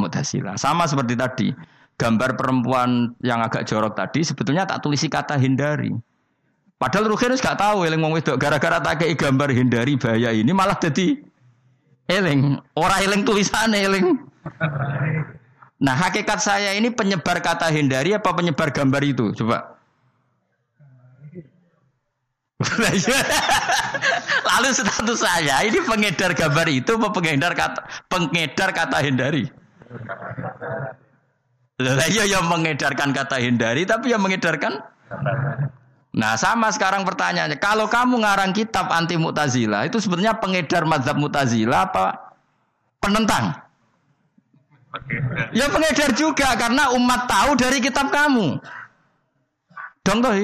Mu'tazilah. 0.00 0.56
Sama 0.56 0.88
seperti 0.88 1.12
tadi, 1.12 1.52
gambar 2.00 2.40
perempuan 2.40 3.12
yang 3.20 3.44
agak 3.44 3.68
jorok 3.68 3.92
tadi 3.92 4.24
sebetulnya 4.24 4.64
tak 4.64 4.80
tulisi 4.80 5.12
kata 5.12 5.36
hindari. 5.36 5.92
Padahal 6.80 7.12
Ruhin 7.12 7.36
gak 7.36 7.60
tahu 7.60 7.84
eling 7.84 8.00
wong 8.00 8.16
wedok 8.16 8.40
gara-gara 8.40 8.80
tak 8.80 9.04
kei 9.04 9.12
gambar 9.12 9.52
hindari 9.52 10.00
bahaya 10.00 10.32
ini 10.32 10.48
malah 10.56 10.80
jadi 10.80 11.20
eling. 12.08 12.56
Ora 12.72 13.04
eling 13.04 13.20
tulisan 13.20 13.76
eling. 13.76 14.16
Nah, 15.80 15.92
hakikat 15.92 16.40
saya 16.40 16.72
ini 16.72 16.88
penyebar 16.88 17.44
kata 17.44 17.68
hindari 17.68 18.16
apa 18.16 18.32
penyebar 18.32 18.72
gambar 18.72 19.02
itu? 19.04 19.28
Coba. 19.36 19.76
Lalu 24.48 24.68
status 24.72 25.20
saya 25.20 25.64
ini 25.64 25.80
pengedar 25.84 26.32
gambar 26.36 26.68
itu 26.68 26.96
apa 26.96 27.08
pengedar 27.12 27.52
kata 27.56 27.80
pengedar 28.08 28.72
kata 28.72 29.04
hindari? 29.04 29.44
Lah 31.80 32.08
iya 32.08 32.24
yang 32.24 32.48
mengedarkan 32.48 33.12
kata 33.12 33.40
hindari 33.40 33.88
tapi 33.88 34.12
yang 34.12 34.20
mengedarkan 34.20 34.80
Nah 36.10 36.34
sama 36.34 36.74
sekarang 36.74 37.06
pertanyaannya, 37.06 37.62
kalau 37.62 37.86
kamu 37.86 38.26
ngarang 38.26 38.50
kitab 38.50 38.90
anti 38.90 39.14
mutazila 39.14 39.86
itu 39.86 40.02
sebenarnya 40.02 40.34
pengedar 40.42 40.82
mazhab 40.82 41.14
mutazila 41.14 41.86
apa 41.86 42.34
penentang? 42.98 43.54
Ya 45.54 45.70
pengedar 45.70 46.10
juga 46.18 46.50
karena 46.58 46.90
umat 46.98 47.30
tahu 47.30 47.54
dari 47.54 47.78
kitab 47.78 48.10
kamu. 48.10 48.58
Dong 50.02 50.18
toh 50.18 50.34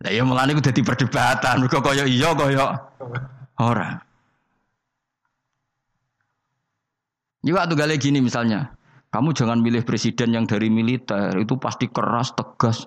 Lah 0.00 0.10
ya 0.10 0.24
mulane 0.24 0.56
ku 0.56 0.64
dadi 0.64 0.80
perdebatan, 0.80 1.60
mergo 1.60 1.78
kaya 1.84 2.08
iya 2.08 2.32
kaya 2.32 2.66
ora. 3.60 4.00
Juga 7.44 7.68
tuh 7.68 7.76
gale 7.76 8.00
gini 8.00 8.20
misalnya, 8.20 8.72
kamu 9.10 9.34
jangan 9.34 9.58
milih 9.58 9.82
presiden 9.82 10.34
yang 10.34 10.46
dari 10.46 10.70
militer, 10.70 11.34
itu 11.38 11.58
pasti 11.58 11.90
keras, 11.90 12.30
tegas, 12.34 12.86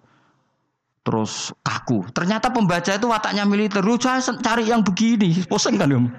terus 1.03 1.51
kaku. 1.63 2.07
Ternyata 2.15 2.51
pembaca 2.51 2.91
itu 2.95 3.07
wataknya 3.07 3.43
militer. 3.43 3.83
Lu 3.83 3.99
cari 3.99 4.63
yang 4.63 4.83
begini, 4.83 5.43
pusing 5.47 5.75
kan 5.75 5.91
kamu. 5.91 6.09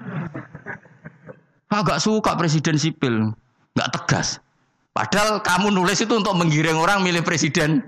Agak 1.73 1.99
suka 1.99 2.37
presiden 2.37 2.77
sipil, 2.77 3.33
nggak 3.73 3.89
tegas. 3.97 4.37
Padahal 4.95 5.43
kamu 5.43 5.73
nulis 5.75 5.99
itu 5.99 6.13
untuk 6.15 6.37
menggiring 6.37 6.79
orang 6.79 7.03
milih 7.03 7.25
presiden 7.25 7.83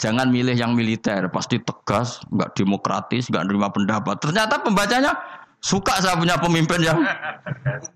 Jangan 0.00 0.32
milih 0.32 0.56
yang 0.56 0.72
militer, 0.72 1.28
pasti 1.28 1.60
tegas, 1.60 2.24
nggak 2.32 2.56
demokratis, 2.56 3.28
nggak 3.28 3.44
nerima 3.44 3.68
pendapat. 3.68 4.16
Ternyata 4.24 4.64
pembacanya 4.64 5.12
suka 5.60 6.00
saya 6.00 6.16
punya 6.16 6.40
pemimpin 6.40 6.80
yang 6.80 7.04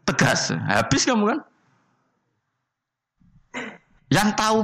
tegas. 0.04 0.52
Habis 0.52 1.08
kamu 1.08 1.24
kan? 1.24 1.38
Yang 4.10 4.28
tahu 4.34 4.58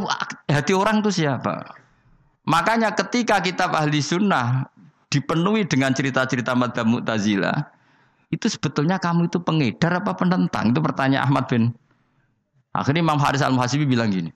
hati 0.51 0.72
orang 0.74 1.01
itu 1.07 1.22
siapa? 1.22 1.70
Makanya 2.47 2.94
ketika 2.94 3.38
kitab 3.38 3.74
ahli 3.74 4.03
sunnah 4.03 4.66
dipenuhi 5.11 5.66
dengan 5.66 5.94
cerita-cerita 5.94 6.55
madhab 6.59 6.86
mu'tazilah, 6.86 7.70
itu 8.34 8.47
sebetulnya 8.51 8.99
kamu 8.99 9.30
itu 9.30 9.38
pengedar 9.38 10.03
apa 10.03 10.18
penentang? 10.18 10.74
Itu 10.74 10.82
pertanyaan 10.82 11.30
Ahmad 11.30 11.47
bin. 11.47 11.70
Akhirnya 12.74 13.07
Imam 13.07 13.22
Haris 13.22 13.40
al-Muhasibi 13.40 13.86
bilang 13.86 14.11
gini, 14.11 14.30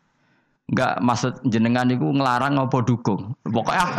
Enggak 0.70 1.02
maksud 1.02 1.34
jenengan 1.50 1.90
itu 1.90 2.06
ngelarang 2.06 2.54
apa 2.54 2.78
dukung. 2.86 3.34
Pokoknya 3.42 3.90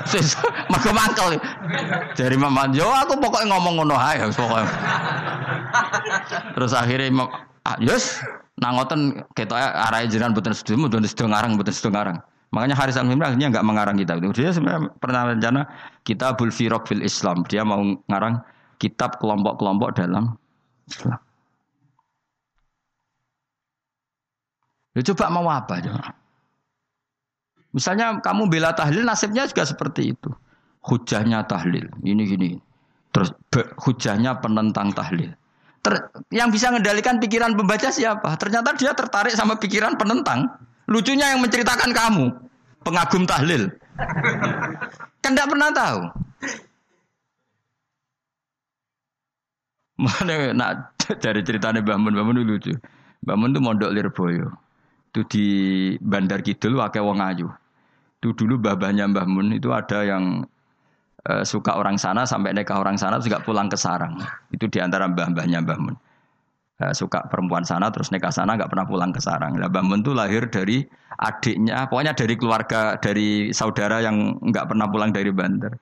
mergo 0.72 0.90
mangkel. 0.96 1.36
Dari 2.16 2.36
Mama 2.40 2.72
Jo 2.72 2.88
aku 2.88 3.20
pokoknya 3.20 3.52
ngomong 3.52 3.84
ngono 3.84 4.00
pokoknya. 4.32 4.64
Terus 6.56 6.72
akhirnya 6.72 7.06
Imam 7.12 7.28
ah, 7.68 7.76
yes 7.84 8.24
nang 8.60 8.76
ngoten 8.76 9.24
ketok 9.32 9.56
arahe 9.56 10.04
jenengan 10.04 10.36
boten 10.36 10.52
sedo 10.52 10.76
mboten 10.76 11.00
sedo 11.08 11.24
ngarang 11.26 11.56
boten 11.56 11.72
sedo 11.72 11.88
ngarang. 11.88 12.20
Makanya 12.50 12.74
Haris 12.76 12.98
al 12.98 13.06
akhirnya 13.06 13.48
enggak 13.48 13.64
mengarang 13.64 13.96
kitab 13.96 14.20
itu. 14.20 14.42
Dia 14.42 14.50
sebenarnya 14.52 14.90
pernah 14.98 15.32
rencana 15.32 15.60
kitab 16.02 16.36
Firaq 16.36 16.84
fil 16.84 17.00
Islam. 17.00 17.46
Dia 17.46 17.62
mau 17.62 17.80
ngarang 18.10 18.42
kitab 18.82 19.22
kelompok-kelompok 19.22 19.96
dalam 19.96 20.34
Islam. 20.90 21.18
Ya 24.98 25.00
coba 25.06 25.24
mau 25.30 25.46
apa 25.46 25.78
coba? 25.78 26.12
Misalnya 27.70 28.18
kamu 28.18 28.50
bela 28.50 28.74
tahlil 28.74 29.06
nasibnya 29.06 29.46
juga 29.46 29.62
seperti 29.62 30.10
itu. 30.18 30.30
Hujahnya 30.82 31.46
tahlil, 31.46 31.86
ini 32.02 32.22
gini. 32.26 32.50
Terus 33.14 33.30
hujahnya 33.86 34.42
penentang 34.42 34.90
tahlil. 34.90 35.30
Ter, 35.80 36.12
yang 36.28 36.52
bisa 36.52 36.68
mengendalikan 36.68 37.16
pikiran 37.16 37.56
pembaca 37.56 37.88
siapa? 37.88 38.36
Ternyata 38.36 38.76
dia 38.76 38.92
tertarik 38.92 39.32
sama 39.32 39.56
pikiran 39.56 39.96
penentang. 39.96 40.44
Lucunya 40.84 41.32
yang 41.32 41.40
menceritakan 41.40 41.90
kamu, 41.96 42.24
pengagum 42.84 43.24
tahlil. 43.24 43.72
kan 45.24 45.32
tidak 45.32 45.48
pernah 45.48 45.70
tahu. 45.72 46.00
Mana 50.04 50.52
nak 50.52 50.96
dari 51.20 51.40
ceritanya 51.44 51.80
Mbah 51.80 51.96
Mun, 51.96 52.44
lucu. 52.44 52.76
Mbah 53.24 53.36
Mun 53.36 53.52
itu 53.52 53.60
mondok 53.60 53.92
Lirboyo. 53.92 54.52
Itu 55.12 55.24
di 55.28 55.46
Bandar 56.00 56.44
Kidul 56.44 56.76
wakai 56.76 57.00
wong 57.00 57.20
ayu. 57.24 57.48
Itu 58.20 58.36
dulu 58.36 58.60
babahnya 58.60 59.08
Mbah 59.08 59.24
Mun 59.28 59.56
itu 59.56 59.72
ada 59.72 60.04
yang 60.04 60.44
uh, 61.28 61.44
suka 61.44 61.76
orang 61.76 62.00
sana 62.00 62.24
sampai 62.24 62.56
nikah 62.56 62.80
orang 62.80 62.96
sana 62.96 63.20
juga 63.20 63.42
pulang 63.44 63.68
ke 63.68 63.76
sarang. 63.76 64.16
Itu 64.54 64.70
di 64.70 64.78
antara 64.80 65.04
mbah-mbahnya 65.10 65.60
Mbah 65.66 65.78
Mun. 65.80 65.96
Uh, 66.80 66.96
suka 66.96 67.28
perempuan 67.28 67.60
sana 67.60 67.92
terus 67.92 68.08
nikah 68.08 68.32
sana 68.32 68.56
nggak 68.56 68.72
pernah 68.72 68.86
pulang 68.88 69.12
ke 69.12 69.20
sarang. 69.20 69.52
Nah, 69.58 69.68
Mbah 69.68 69.84
Mun 69.84 70.00
itu 70.00 70.16
lahir 70.16 70.48
dari 70.48 70.86
adiknya, 71.20 71.84
pokoknya 71.92 72.16
dari 72.16 72.34
keluarga 72.40 72.96
dari 72.96 73.52
saudara 73.52 74.00
yang 74.00 74.40
nggak 74.40 74.72
pernah 74.72 74.88
pulang 74.88 75.12
dari 75.12 75.28
Bandar. 75.28 75.76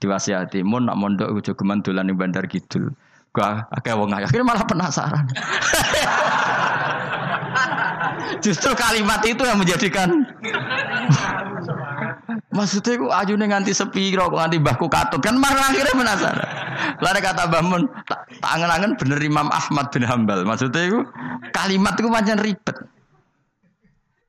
Diwasiati 0.00 0.62
Mun 0.62 0.86
nak 0.86 0.96
mondok 0.96 1.28
ujo 1.34 1.52
geman 1.58 1.82
dolan 1.82 2.08
di 2.08 2.14
Bandar 2.14 2.46
Kidul. 2.46 2.94
Gua 3.30 3.62
akeh 3.70 3.94
wong 3.94 4.10
akhirnya 4.10 4.42
malah 4.42 4.66
penasaran. 4.66 5.26
Justru 8.40 8.72
kalimat 8.72 9.20
itu 9.26 9.44
yang 9.44 9.60
menjadikan 9.60 10.24
Maksudnya 12.60 13.00
aku 13.00 13.08
ajune 13.08 13.44
nganti 13.48 13.72
sepi 13.72 14.12
kok 14.12 14.36
nganti 14.36 14.60
bahku 14.60 14.84
katut 14.92 15.24
kan 15.24 15.32
malah 15.40 15.72
akhirnya 15.72 15.96
penasaran. 15.96 16.44
Lalu 17.00 17.20
kata 17.24 17.48
Bamun, 17.48 17.88
tak 18.04 18.28
angen-angen 18.44 19.00
bener 19.00 19.16
Imam 19.24 19.48
Ahmad 19.48 19.88
bin 19.88 20.04
Hambal. 20.04 20.44
Maksudnya 20.44 20.92
itu 20.92 21.00
kalimat 21.56 21.96
itu 21.96 22.12
macam 22.12 22.36
ribet. 22.36 22.76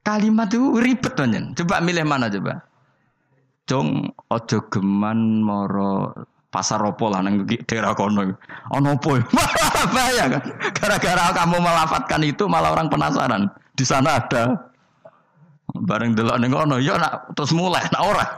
Kalimat 0.07 0.47
itu 0.47 0.79
ribet 0.79 1.11
banyak. 1.11 1.59
Coba 1.59 1.83
milih 1.83 2.07
mana 2.07 2.31
coba. 2.31 2.63
Jong 3.67 4.15
ojo 4.31 4.57
geman 4.71 5.43
moro 5.43 6.15
pasar 6.55 6.79
opo 6.87 7.11
lah 7.11 7.19
nang 7.27 7.43
daerah 7.67 7.91
kono. 7.91 8.31
Ono 8.71 8.95
opo? 8.95 9.19
Bahaya 9.95 10.39
kan. 10.39 10.43
Gara-gara 10.71 11.35
kamu 11.35 11.59
melafatkan 11.59 12.23
itu 12.23 12.47
malah 12.47 12.79
orang 12.79 12.87
penasaran. 12.87 13.51
Di 13.75 13.83
sana 13.83 14.23
ada 14.23 14.70
bareng 15.75 16.15
delok 16.15 16.37
ning 16.39 16.51
kono 16.51 16.77
ya 16.77 16.99
nak 16.99 17.31
terus 17.35 17.51
mulai 17.55 17.83
nak 17.91 18.03
ora. 18.03 18.27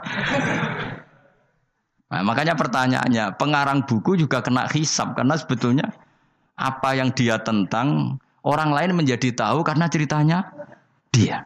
Nah, 2.14 2.22
makanya 2.22 2.54
pertanyaannya, 2.54 3.34
pengarang 3.42 3.82
buku 3.82 4.14
juga 4.14 4.38
kena 4.38 4.70
hisap 4.70 5.18
karena 5.18 5.34
sebetulnya 5.34 5.90
apa 6.54 6.94
yang 6.94 7.10
dia 7.10 7.42
tentang 7.42 8.20
orang 8.46 8.70
lain 8.70 8.94
menjadi 8.94 9.34
tahu 9.34 9.66
karena 9.66 9.90
ceritanya 9.90 10.46
dia. 11.10 11.42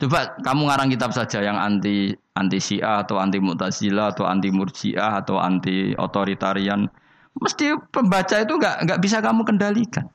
Coba 0.00 0.40
kamu 0.40 0.72
ngarang 0.72 0.88
kitab 0.88 1.12
saja 1.12 1.44
yang 1.44 1.60
anti 1.60 2.16
anti 2.32 2.56
Syiah 2.60 3.04
atau 3.04 3.20
anti 3.20 3.36
Mu'tazilah 3.40 4.16
atau 4.16 4.24
anti 4.24 4.48
Murji'ah 4.48 5.20
atau 5.20 5.36
anti 5.36 5.92
otoritarian, 5.96 6.88
mesti 7.36 7.76
pembaca 7.92 8.40
itu 8.40 8.56
nggak 8.56 8.88
nggak 8.88 9.00
bisa 9.04 9.20
kamu 9.20 9.44
kendalikan. 9.44 10.08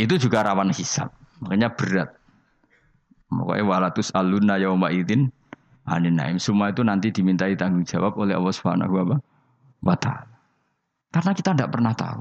Itu 0.00 0.16
juga 0.16 0.46
rawan 0.46 0.72
hisap. 0.72 1.12
Makanya 1.44 1.72
berat. 1.76 2.16
Makanya 3.28 3.64
walatus 3.64 4.08
aluna 4.16 4.56
yauma 4.56 4.88
idin 4.88 5.28
aninaim. 5.84 6.40
Semua 6.40 6.72
itu 6.72 6.80
nanti 6.80 7.12
dimintai 7.12 7.54
tanggung 7.54 7.84
jawab 7.84 8.16
oleh 8.16 8.32
Allah 8.32 8.54
Subhanahu 8.54 9.20
wa 9.84 9.96
taala. 10.00 10.36
Karena 11.12 11.32
kita 11.32 11.52
tidak 11.52 11.70
pernah 11.72 11.92
tahu. 11.92 12.20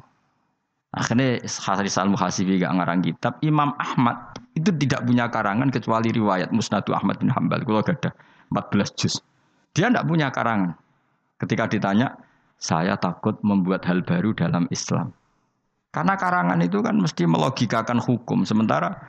Akhirnya 0.95 1.43
Haris 1.43 1.99
al-Muhasibi 1.99 2.55
gak 2.55 2.71
ngarang 2.71 3.03
kitab. 3.03 3.35
Imam 3.43 3.75
Ahmad 3.75 4.39
itu 4.55 4.71
tidak 4.79 5.03
punya 5.03 5.27
karangan 5.27 5.67
kecuali 5.67 6.07
riwayat 6.15 6.55
Musnadu 6.55 6.95
Ahmad 6.95 7.19
bin 7.19 7.27
Hambal. 7.27 7.67
Kalau 7.67 7.83
gak 7.83 7.99
ada 7.99 8.11
14 8.47 8.95
juz. 8.95 9.19
Dia 9.75 9.91
tidak 9.91 10.07
punya 10.07 10.31
karangan. 10.31 10.79
Ketika 11.35 11.67
ditanya, 11.67 12.15
saya 12.55 12.95
takut 12.95 13.35
membuat 13.43 13.83
hal 13.83 14.07
baru 14.07 14.31
dalam 14.31 14.71
Islam. 14.71 15.11
Karena 15.95 16.19
karangan 16.19 16.59
itu 16.59 16.83
kan 16.83 16.99
mesti 16.99 17.23
melogikakan 17.23 18.03
hukum. 18.03 18.43
Sementara 18.43 19.07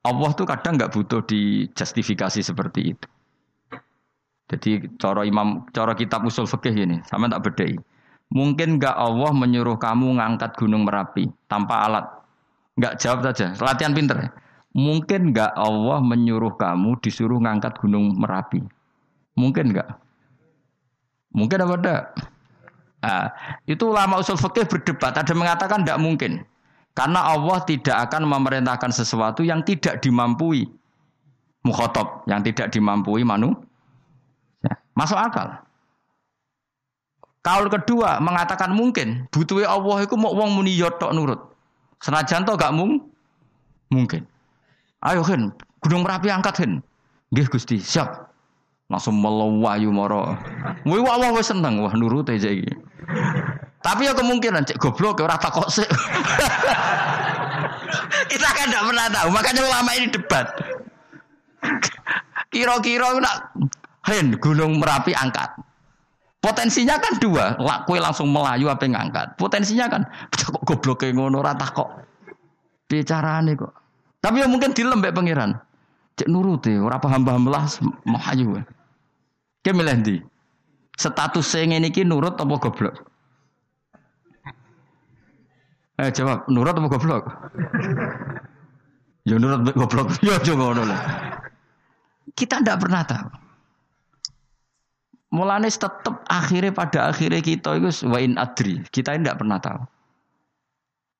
Allah 0.00 0.30
tuh 0.32 0.48
kadang 0.48 0.80
nggak 0.80 0.96
butuh 0.96 1.20
dijustifikasi 1.28 2.40
seperti 2.40 2.96
itu. 2.96 3.06
Jadi 4.48 4.88
cara 4.96 5.28
imam, 5.28 5.68
cara 5.76 5.92
kitab 5.92 6.24
usul 6.24 6.48
fikih 6.48 6.72
ini, 6.72 7.04
sama 7.04 7.28
tak 7.28 7.52
bedai. 7.52 7.76
Mungkin 8.32 8.80
nggak 8.80 8.96
Allah 8.96 9.28
menyuruh 9.36 9.76
kamu 9.76 10.16
ngangkat 10.16 10.56
gunung 10.56 10.88
merapi 10.88 11.28
tanpa 11.52 11.84
alat? 11.84 12.08
Nggak 12.80 12.96
jawab 12.96 13.20
saja, 13.28 13.52
latihan 13.60 13.92
pinter. 13.92 14.32
Mungkin 14.72 15.36
nggak 15.36 15.52
Allah 15.52 16.00
menyuruh 16.00 16.56
kamu 16.56 16.96
disuruh 17.04 17.36
ngangkat 17.44 17.76
gunung 17.76 18.16
merapi? 18.16 18.64
Mungkin 19.36 19.76
nggak? 19.76 19.88
Mungkin 21.32 21.58
apa 21.64 21.74
enggak? 21.76 22.02
Nah, 23.02 23.34
itu 23.66 23.90
ulama 23.90 24.22
usul 24.22 24.38
fikih 24.38 24.66
berdebat. 24.70 25.18
Ada 25.18 25.34
mengatakan 25.34 25.82
tidak 25.82 25.98
mungkin. 25.98 26.46
Karena 26.94 27.34
Allah 27.34 27.58
tidak 27.66 28.08
akan 28.08 28.30
memerintahkan 28.30 28.94
sesuatu 28.94 29.42
yang 29.42 29.66
tidak 29.66 29.98
dimampui. 30.04 30.70
Mukhotob, 31.66 32.26
yang 32.30 32.42
tidak 32.42 32.70
dimampui 32.70 33.22
manu. 33.26 33.54
Ya, 34.62 34.78
masuk 34.94 35.18
akal. 35.18 35.62
Kaul 37.42 37.66
kedua 37.66 38.22
mengatakan 38.22 38.70
mungkin 38.70 39.26
butuhnya 39.34 39.66
Allah 39.66 40.06
itu 40.06 40.14
mau 40.14 40.30
wong 40.30 40.54
muni 40.54 40.78
yotok 40.78 41.10
nurut. 41.10 41.42
Senajan 41.98 42.46
to 42.46 42.54
gak 42.54 42.70
mung 42.70 43.02
mungkin. 43.90 44.22
Ayo 45.02 45.26
Hen, 45.26 45.50
Gunung 45.82 46.06
Merapi 46.06 46.30
angkat 46.30 46.62
Hen. 46.62 46.72
Nggih 47.34 47.50
Gusti, 47.50 47.82
siap. 47.82 48.30
Langsung 48.86 49.18
melewayu 49.18 49.90
moro. 49.90 50.38
Wih 50.86 51.02
Allah 51.02 51.34
wis 51.34 51.50
seneng 51.50 51.82
wah 51.82 51.90
nurut 51.96 52.30
aja 52.30 52.46
iki. 52.46 52.70
Tapi 53.82 54.06
ya 54.06 54.14
kemungkinan 54.14 54.62
cek 54.62 54.78
goblok 54.78 55.26
ora 55.26 55.34
takok 55.34 55.66
sik. 55.66 55.86
Kita 58.30 58.48
kan 58.54 58.70
tidak 58.70 58.84
pernah 58.88 59.06
tahu, 59.10 59.28
makanya 59.34 59.62
ulama 59.66 59.90
ini 59.98 60.08
debat. 60.08 60.46
Kira-kira 62.48 63.18
nak 63.18 63.52
Hen 64.06 64.38
Gunung 64.38 64.78
Merapi 64.78 65.12
angkat. 65.12 65.50
Potensinya 66.42 66.98
kan 66.98 67.22
dua, 67.22 67.54
kue 67.86 68.02
langsung 68.02 68.30
melayu 68.30 68.66
apa 68.66 68.86
ngangkat. 68.86 69.38
Potensinya 69.38 69.86
kan 69.86 70.02
kok 70.34 70.62
goblok 70.66 71.06
kayak 71.06 71.14
ngono 71.14 71.38
rata 71.38 71.70
kok. 71.70 72.02
Bicarane 72.90 73.54
kok. 73.54 73.72
Tapi 74.18 74.42
ya 74.42 74.46
mungkin 74.50 74.74
dilembek 74.74 75.14
pangeran. 75.14 75.54
Cek 76.18 76.30
nuruti, 76.30 76.74
ora 76.78 76.98
paham 76.98 77.22
paham 77.22 77.46
lah 77.46 77.66
melayu. 78.06 78.58
Kayak 79.62 79.76
milih 79.78 80.22
Status 81.02 81.42
saya 81.42 81.66
ini 81.66 81.90
nurut 82.06 82.38
apa 82.38 82.54
goblok? 82.62 83.02
Eh 85.98 86.10
jawab, 86.14 86.46
nurut 86.46 86.74
apa 86.78 86.86
goblok? 86.86 87.24
ya 89.26 89.34
nurut 89.38 89.74
goblok. 89.74 90.08
Ya 90.26 90.38
coba 90.38 90.62
ngono 90.70 90.82
Kita 92.38 92.62
tidak 92.62 92.78
pernah 92.86 93.02
tahu. 93.02 93.28
Mulane 95.32 95.72
tetap 95.72 96.22
akhirnya 96.28 96.70
pada 96.76 97.08
akhirnya 97.08 97.40
kita 97.40 97.80
itu 97.80 98.04
wain 98.06 98.36
adri. 98.36 98.84
Kita 98.92 99.16
tidak 99.16 99.40
pernah 99.40 99.58
tahu. 99.58 99.80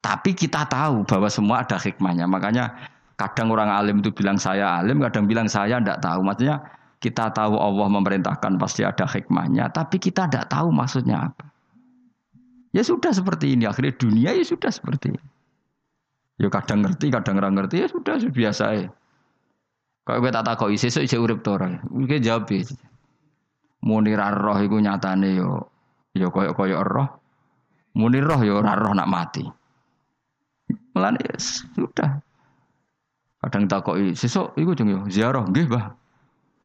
Tapi 0.05 0.31
kita 0.37 0.69
tahu 0.69 1.07
bahwa 1.09 1.29
semua 1.33 1.65
ada 1.65 1.81
hikmahnya. 1.81 2.29
Makanya 2.29 2.77
kadang 3.17 3.49
orang 3.55 3.73
alim 3.73 4.05
itu 4.05 4.13
bilang 4.13 4.37
saya 4.37 4.83
alim, 4.83 5.01
kadang 5.01 5.25
bilang 5.25 5.49
saya 5.49 5.81
tidak 5.81 6.03
tahu. 6.05 6.21
Maksudnya 6.27 6.61
kita 7.03 7.35
tahu 7.35 7.59
Allah 7.59 7.91
memerintahkan 7.91 8.63
pasti 8.63 8.87
ada 8.87 9.03
hikmahnya, 9.03 9.75
tapi 9.75 9.99
kita 9.99 10.31
tidak 10.31 10.47
tahu 10.47 10.71
maksudnya 10.71 11.27
apa. 11.27 11.51
Ya 12.71 12.87
sudah 12.87 13.11
seperti 13.11 13.59
ini. 13.59 13.67
Akhirnya 13.67 13.93
dunia 13.99 14.31
ya 14.33 14.47
sudah 14.47 14.71
seperti 14.71 15.13
ini. 15.13 15.27
Ya 16.41 16.49
kadang 16.49 16.87
ngerti, 16.87 17.11
kadang 17.11 17.37
nggak 17.37 17.53
ngerti. 17.59 17.77
Ya 17.85 17.87
sudah, 17.91 18.17
sudah 18.23 18.33
biasa 18.33 18.65
ya. 18.79 18.89
Kalau 20.03 20.19
gue 20.19 20.31
tak 20.35 20.47
tahu 20.47 20.75
isi, 20.75 20.91
so 20.91 21.03
urip 21.03 21.43
to 21.45 21.55
orang. 21.55 21.83
Gue 21.91 22.19
jawab 22.19 22.49
ya. 22.49 22.65
Munir 23.83 24.19
roh 24.19 24.59
itu 24.63 24.79
nyatane 24.79 25.43
yo 25.43 25.67
yo 26.15 26.31
koyo 26.31 26.55
koyo 26.55 26.87
roh. 26.87 27.11
Munir 27.99 28.23
roh 28.23 28.41
yo 28.41 28.63
roh 28.63 28.95
nak 28.95 29.11
mati. 29.11 29.43
Mulane 30.95 31.19
ya 31.19 31.37
sudah. 31.39 32.23
Kadang 33.43 33.67
takoki 33.67 34.15
sesuk 34.15 34.55
iku 34.55 34.71
jeng 34.79 34.95
yo 34.95 35.03
ziarah 35.11 35.43
nggih, 35.43 35.67
Mbah. 35.67 36.02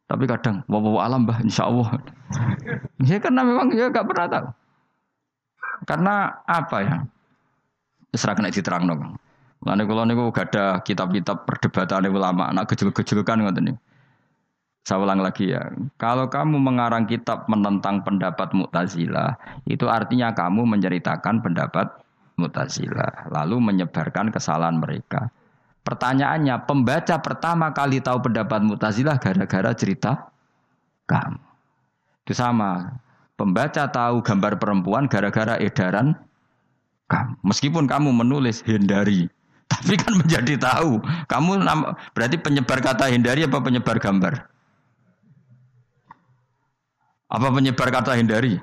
Tapi 0.08 0.24
kadang 0.24 0.64
wawa 0.72 1.04
alam, 1.04 1.28
Mbah, 1.28 1.44
insyaallah. 1.44 2.00
ya 3.04 3.20
karena 3.20 3.44
memang 3.44 3.76
ya 3.76 3.92
gak 3.92 4.08
pernah 4.08 4.26
tahu. 4.32 4.48
Karena 5.84 6.32
apa 6.48 6.78
ya? 6.80 6.96
Serah 8.16 8.34
kena 8.40 8.50
diterang 8.50 8.88
dong. 8.88 9.20
Lalu 9.68 9.84
kalau 9.84 10.04
niku 10.08 10.24
gak 10.32 10.56
ada 10.56 10.80
kitab-kitab 10.80 11.44
perdebatan 11.44 12.08
ulama, 12.08 12.48
anak 12.48 12.72
kecil-kecil 12.72 13.28
kan 13.28 13.44
ngoten 13.44 13.76
nih. 13.76 13.78
Saya 14.88 15.04
ulang 15.04 15.20
lagi 15.20 15.52
ya. 15.52 15.68
Kalau 16.00 16.32
kamu 16.32 16.64
mengarang 16.64 17.04
kitab 17.04 17.44
menentang 17.52 18.08
pendapat 18.08 18.56
Mu'tazilah, 18.56 19.36
itu 19.68 19.84
artinya 19.92 20.32
kamu 20.32 20.64
menceritakan 20.64 21.44
pendapat 21.44 21.92
Mu'tazilah, 22.40 23.28
lalu 23.28 23.60
menyebarkan 23.60 24.32
kesalahan 24.32 24.80
mereka. 24.80 25.28
Pertanyaannya, 25.88 26.68
pembaca 26.68 27.16
pertama 27.24 27.72
kali 27.72 28.04
tahu 28.04 28.20
pendapat 28.28 28.60
Mu'tazilah 28.60 29.16
gara-gara 29.24 29.72
cerita 29.72 30.28
kamu. 31.08 31.40
Itu 32.28 32.36
sama. 32.36 33.00
Pembaca 33.40 33.88
tahu 33.88 34.20
gambar 34.20 34.60
perempuan 34.60 35.08
gara-gara 35.08 35.56
edaran 35.56 36.12
kamu. 37.08 37.40
Meskipun 37.40 37.88
kamu 37.88 38.12
menulis 38.12 38.68
hindari, 38.68 39.32
tapi 39.72 39.96
kan 39.96 40.20
menjadi 40.20 40.60
tahu. 40.60 41.00
Kamu 41.32 41.64
berarti 42.12 42.36
penyebar 42.36 42.84
kata 42.84 43.08
hindari 43.08 43.48
apa 43.48 43.64
penyebar 43.64 43.96
gambar? 44.04 44.44
Apa 47.32 47.48
penyebar 47.48 47.88
kata 47.96 48.20
hindari? 48.20 48.60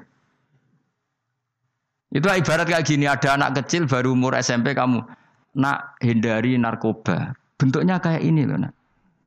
Itu 2.13 2.29
ibarat 2.29 2.69
kayak 2.69 2.85
gini, 2.85 3.09
ada 3.09 3.33
anak 3.33 3.65
kecil 3.65 3.89
baru 3.89 4.13
umur 4.13 4.37
SMP 4.37 4.77
kamu 4.77 5.24
nak 5.55 5.99
hindari 6.03 6.59
narkoba. 6.59 7.35
Bentuknya 7.55 8.03
kayak 8.03 8.23
ini 8.23 8.45
loh 8.45 8.59
nak. 8.59 8.75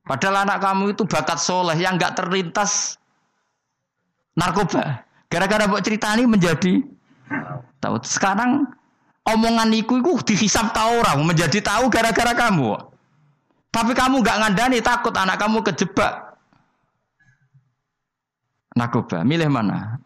Padahal 0.08 0.48
anak 0.48 0.60
kamu 0.64 0.96
itu 0.96 1.04
bakat 1.04 1.40
soleh 1.40 1.76
yang 1.76 2.00
nggak 2.00 2.16
terlintas 2.16 2.96
narkoba. 4.40 5.04
Gara-gara 5.28 5.68
buat 5.68 5.84
cerita 5.84 6.16
ini 6.16 6.24
menjadi 6.24 6.80
tahu. 7.84 8.00
Sekarang 8.08 8.64
omongan 9.28 9.76
iku 9.76 10.00
iku 10.00 10.24
dihisap 10.24 10.72
tahu 10.72 11.04
orang 11.04 11.28
menjadi 11.28 11.60
tahu 11.60 11.92
gara-gara 11.92 12.32
kamu. 12.32 12.80
Tapi 13.68 13.92
kamu 13.92 14.24
gak 14.24 14.40
ngandani 14.40 14.80
takut 14.80 15.12
anak 15.14 15.38
kamu 15.38 15.60
kejebak. 15.60 16.40
Narkoba, 18.80 19.28
milih 19.28 19.52
mana? 19.52 20.00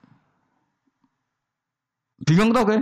Bingung 2.25 2.51
tau 2.51 2.65
ke? 2.65 2.81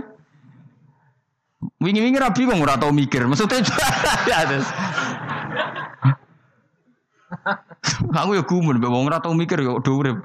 Wingi-wingi 1.60 2.16
rapi 2.16 2.48
bingung 2.48 2.64
ora 2.64 2.80
tau 2.80 2.88
mikir. 2.88 3.28
Maksudnya 3.28 3.60
ya 4.30 4.48
terus. 4.48 4.68
Aku 8.16 8.32
ya 8.36 8.42
gumun, 8.44 8.80
wong 8.80 9.08
ora 9.08 9.20
tau 9.20 9.36
mikir 9.36 9.60
ya 9.60 9.76
do 9.80 9.92
urip. 10.00 10.16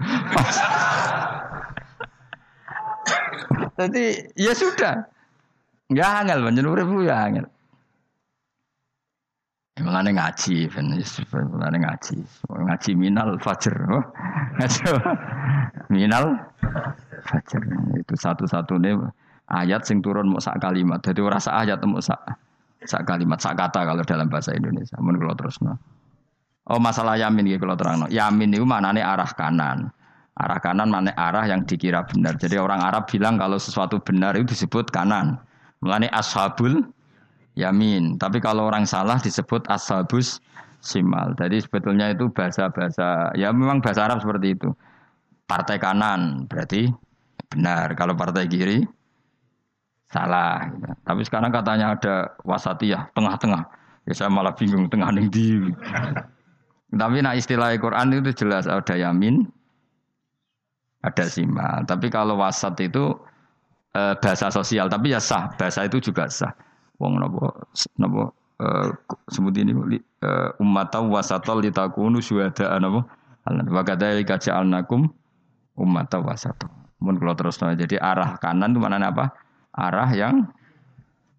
Jadi 3.76 4.32
ya 4.40 4.56
sudah. 4.56 5.04
Ya 5.92 6.24
angel 6.24 6.40
panjen 6.48 6.72
urip 6.72 6.88
ya 7.04 7.16
angel. 7.28 7.46
Mulane 9.76 10.16
ngaji, 10.16 10.72
mulane 11.52 11.78
ngaji. 11.84 12.16
Ngaji 12.48 12.92
minal 12.96 13.36
fajr. 13.44 13.76
Oh, 13.92 14.04
ngaji 14.56 14.88
minal 15.92 16.40
fajr. 17.28 17.60
Itu 18.00 18.16
satu-satunya 18.16 18.96
ayat 19.50 19.86
sing 19.86 20.02
turun 20.02 20.30
mau 20.30 20.42
sak 20.42 20.58
kalimat. 20.62 21.02
Jadi 21.02 21.20
ora 21.22 21.38
sak 21.38 21.56
ayat 21.66 21.80
mau 21.86 22.02
sak 22.02 22.18
sak 22.86 23.06
kalimat, 23.06 23.42
sak 23.42 23.58
kata 23.58 23.86
kalau 23.86 24.02
dalam 24.06 24.30
bahasa 24.30 24.54
Indonesia. 24.54 24.98
Mun 25.02 25.18
kula 25.18 25.34
terusno. 25.38 25.74
Oh 26.66 26.82
masalah 26.82 27.18
yamin 27.18 27.46
iki 27.46 27.62
kula 27.62 27.78
terangno. 27.78 28.10
Yamin 28.10 28.58
itu 28.58 28.66
maknane 28.66 29.02
arah 29.02 29.30
kanan. 29.38 29.90
Arah 30.36 30.60
kanan 30.60 30.92
mana 30.92 31.14
arah 31.16 31.46
yang 31.48 31.64
dikira 31.64 32.04
benar. 32.04 32.36
Jadi 32.36 32.60
orang 32.60 32.84
Arab 32.84 33.08
bilang 33.08 33.40
kalau 33.40 33.56
sesuatu 33.56 34.02
benar 34.02 34.36
itu 34.36 34.52
disebut 34.52 34.92
kanan. 34.92 35.40
Mulane 35.80 36.12
ashabul 36.12 36.84
yamin. 37.56 38.20
Tapi 38.20 38.44
kalau 38.44 38.68
orang 38.68 38.84
salah 38.84 39.16
disebut 39.22 39.64
ashabus 39.72 40.44
simal. 40.84 41.34
Jadi 41.40 41.64
sebetulnya 41.64 42.12
itu 42.12 42.28
bahasa-bahasa 42.30 43.32
ya 43.40 43.50
memang 43.56 43.80
bahasa 43.80 44.06
Arab 44.10 44.20
seperti 44.20 44.60
itu. 44.60 44.70
Partai 45.46 45.78
kanan 45.78 46.50
berarti 46.52 46.90
benar. 47.48 47.94
Kalau 47.96 48.18
partai 48.18 48.50
kiri 48.50 48.84
salah. 50.10 50.70
Tapi 51.06 51.22
sekarang 51.26 51.50
katanya 51.54 51.96
ada 51.98 52.16
wasatiyah 52.46 53.10
tengah-tengah. 53.14 53.64
Ya 54.06 54.14
saya 54.14 54.30
malah 54.30 54.54
bingung 54.54 54.86
tengah 54.90 55.10
ning 55.10 55.34
di. 55.34 55.74
Tapi 56.94 57.18
nah 57.26 57.34
istilah 57.34 57.74
Quran 57.82 58.14
itu 58.14 58.32
jelas 58.46 58.70
ada 58.70 58.96
yamin, 58.96 59.50
ada 61.02 61.26
simal. 61.26 61.84
Tapi 61.90 62.08
kalau 62.14 62.38
wasat 62.38 62.78
itu 62.86 63.18
e, 63.98 64.02
bahasa 64.22 64.54
sosial, 64.54 64.88
tapi 64.88 65.12
ya 65.12 65.20
sah. 65.20 65.50
Bahasa 65.58 65.90
itu 65.90 65.98
juga 66.00 66.30
sah. 66.30 66.54
Wong 67.02 67.20
nopo 67.20 67.52
nopo 68.00 68.32
uh, 68.64 68.88
sebut 69.28 69.52
ini 69.60 69.76
uh, 69.76 70.56
ummatan 70.64 71.12
wasatol 71.12 71.60
litakunu 71.60 72.24
syuhada 72.24 72.72
apa? 72.80 73.04
Wa 73.68 73.84
kadzalika 73.84 74.40
ja'alnakum 74.40 75.12
ummatan 75.76 76.22
wasatol. 76.24 76.72
Mun 77.04 77.20
kalau 77.20 77.36
terus 77.36 77.60
jadi 77.60 78.00
arah 78.00 78.40
kanan 78.40 78.72
itu 78.72 78.80
mana 78.80 79.12
apa? 79.12 79.36
Arah 79.76 80.10
yang 80.16 80.48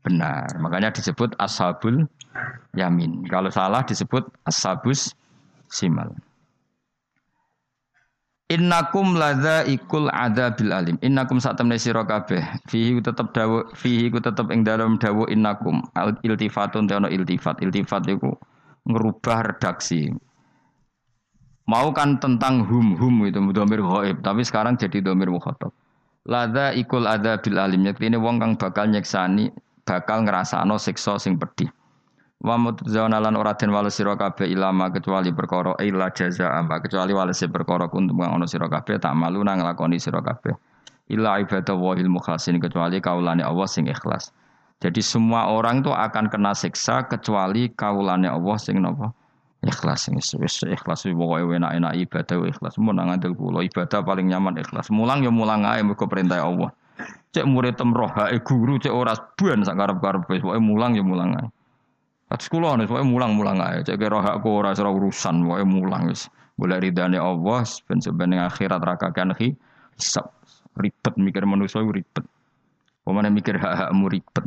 benar. 0.05 0.47
Makanya 0.61 0.93
disebut 0.93 1.34
ashabul 1.41 2.07
yamin. 2.76 3.24
Kalau 3.26 3.49
salah 3.51 3.82
disebut 3.82 4.28
ashabus 4.45 5.16
simal. 5.72 6.12
Innakum 8.47 9.18
ladza 9.18 9.66
ikul 9.66 10.07
bil 10.55 10.70
alim. 10.70 10.95
Innakum 11.03 11.43
saat 11.43 11.59
temne 11.59 11.82
sira 11.82 12.07
kabeh. 12.07 12.39
Fihi 12.70 13.03
tetep 13.03 13.34
dawu 13.34 13.66
fihi 13.74 14.07
ku 14.07 14.22
tetep 14.22 14.47
ing 14.55 14.62
dalam 14.62 14.95
dawu 15.03 15.26
innakum. 15.26 15.82
Iltifatun 16.22 16.87
teono 16.87 17.11
iltifat. 17.11 17.59
Iltifat 17.59 18.07
iku 18.07 18.30
ngerubah 18.87 19.51
redaksi. 19.51 20.14
Mau 21.66 21.91
kan 21.91 22.22
tentang 22.22 22.62
hum 22.62 22.95
hum 22.95 23.26
itu 23.26 23.43
domir 23.51 23.82
ghaib, 23.82 24.22
tapi 24.22 24.47
sekarang 24.47 24.78
jadi 24.78 25.03
domir 25.03 25.26
mukhatab. 25.26 25.74
Ladza 26.27 26.74
ikul 26.74 27.07
bil 27.43 27.59
alim. 27.59 27.87
Yaktine 27.87 28.18
wong 28.18 28.43
kang 28.43 28.59
bakal 28.59 28.91
nyeksani, 28.91 29.55
bakal 29.87 30.27
ngrasakno 30.27 30.74
siksa 30.74 31.22
sing 31.22 31.39
pedih. 31.39 31.70
Wa 32.43 32.59
mutzauna 32.59 33.22
lan 33.22 33.39
ora 33.39 33.55
den 33.55 33.72
wales 33.72 33.97
sira 33.97 34.18
kabeh 34.18 34.45
ilama 34.45 34.93
kecuali 34.93 35.33
perkara 35.33 35.72
jaza 36.12 36.53
amba 36.53 36.83
kecuali 36.83 37.14
wales 37.16 37.41
perkara 37.49 37.89
kuntum 37.89 38.20
kang 38.20 38.37
ana 38.37 38.45
sira 38.45 38.68
kabeh 38.68 39.01
tak 39.01 39.14
malu 39.16 39.41
nang 39.41 39.62
nglakoni 39.62 39.97
sira 39.97 40.20
kabeh. 40.20 40.53
Ibadah 41.07 41.79
wahil 41.79 42.11
mukhlasin 42.11 42.59
kecuali 42.59 42.99
kaulane 42.99 43.47
Allah 43.47 43.70
sing 43.70 43.87
ikhlas. 43.87 44.35
Jadi 44.83 45.01
semua 45.01 45.49
orang 45.49 45.81
itu 45.81 45.95
akan 45.95 46.29
kena 46.29 46.53
siksa 46.53 47.07
kecuali 47.09 47.70
kaulane 47.72 48.29
Allah 48.29 48.57
sing 48.59 48.83
napa? 48.83 49.14
Ikhlas 49.67 50.07
sing 50.07 50.14
wis 50.17 50.62
ikhlas 50.62 51.03
pokoke 51.11 51.59
enak-enak 51.59 51.93
ibadah 52.07 52.39
ikhlas. 52.47 52.79
Mun 52.79 53.03
nang 53.03 53.11
ngandel 53.11 53.35
kula 53.35 53.67
ibadah 53.67 54.01
paling 54.07 54.31
nyaman 54.31 54.62
ikhlas. 54.62 54.95
Mulang 54.95 55.27
ya 55.27 55.35
mulang 55.35 55.67
ae 55.67 55.83
mergo 55.83 56.07
perintah 56.07 56.39
Allah. 56.39 56.71
Cek 57.35 57.45
murid 57.45 57.75
temroh 57.75 58.09
guru 58.47 58.79
cek 58.79 58.95
ora 58.95 59.12
ban 59.12 59.61
sak 59.67 59.75
karep-karep 59.75 60.23
wis 60.31 60.41
pokoke 60.41 60.62
mulang 60.62 60.95
ya 60.95 61.03
mulang 61.03 61.35
ae. 61.35 61.47
Atus 62.31 62.47
kula 62.51 62.79
nih, 62.79 62.87
pokoke 62.87 63.07
mulang-mulang 63.07 63.59
ae. 63.59 63.83
Cek 63.83 63.99
kira 63.99 64.23
hakku 64.23 64.49
ora 64.51 64.71
ora 64.71 64.91
urusan, 64.91 65.43
pokoke 65.43 65.67
mulang 65.67 66.11
wis. 66.11 66.31
Boleh 66.57 66.81
ridane 66.81 67.21
Allah 67.21 67.67
ben 67.85 67.99
sebeneng 68.01 68.41
akhirat 68.47 68.81
rakakan 68.81 69.37
hisab. 69.37 70.33
Ribet 70.79 71.14
mikir 71.21 71.45
manusia 71.45 71.85
ribet. 71.85 72.25
Pemane 73.05 73.29
mikir 73.35 73.61
hak-hakmu 73.61 74.09
ribet. 74.09 74.45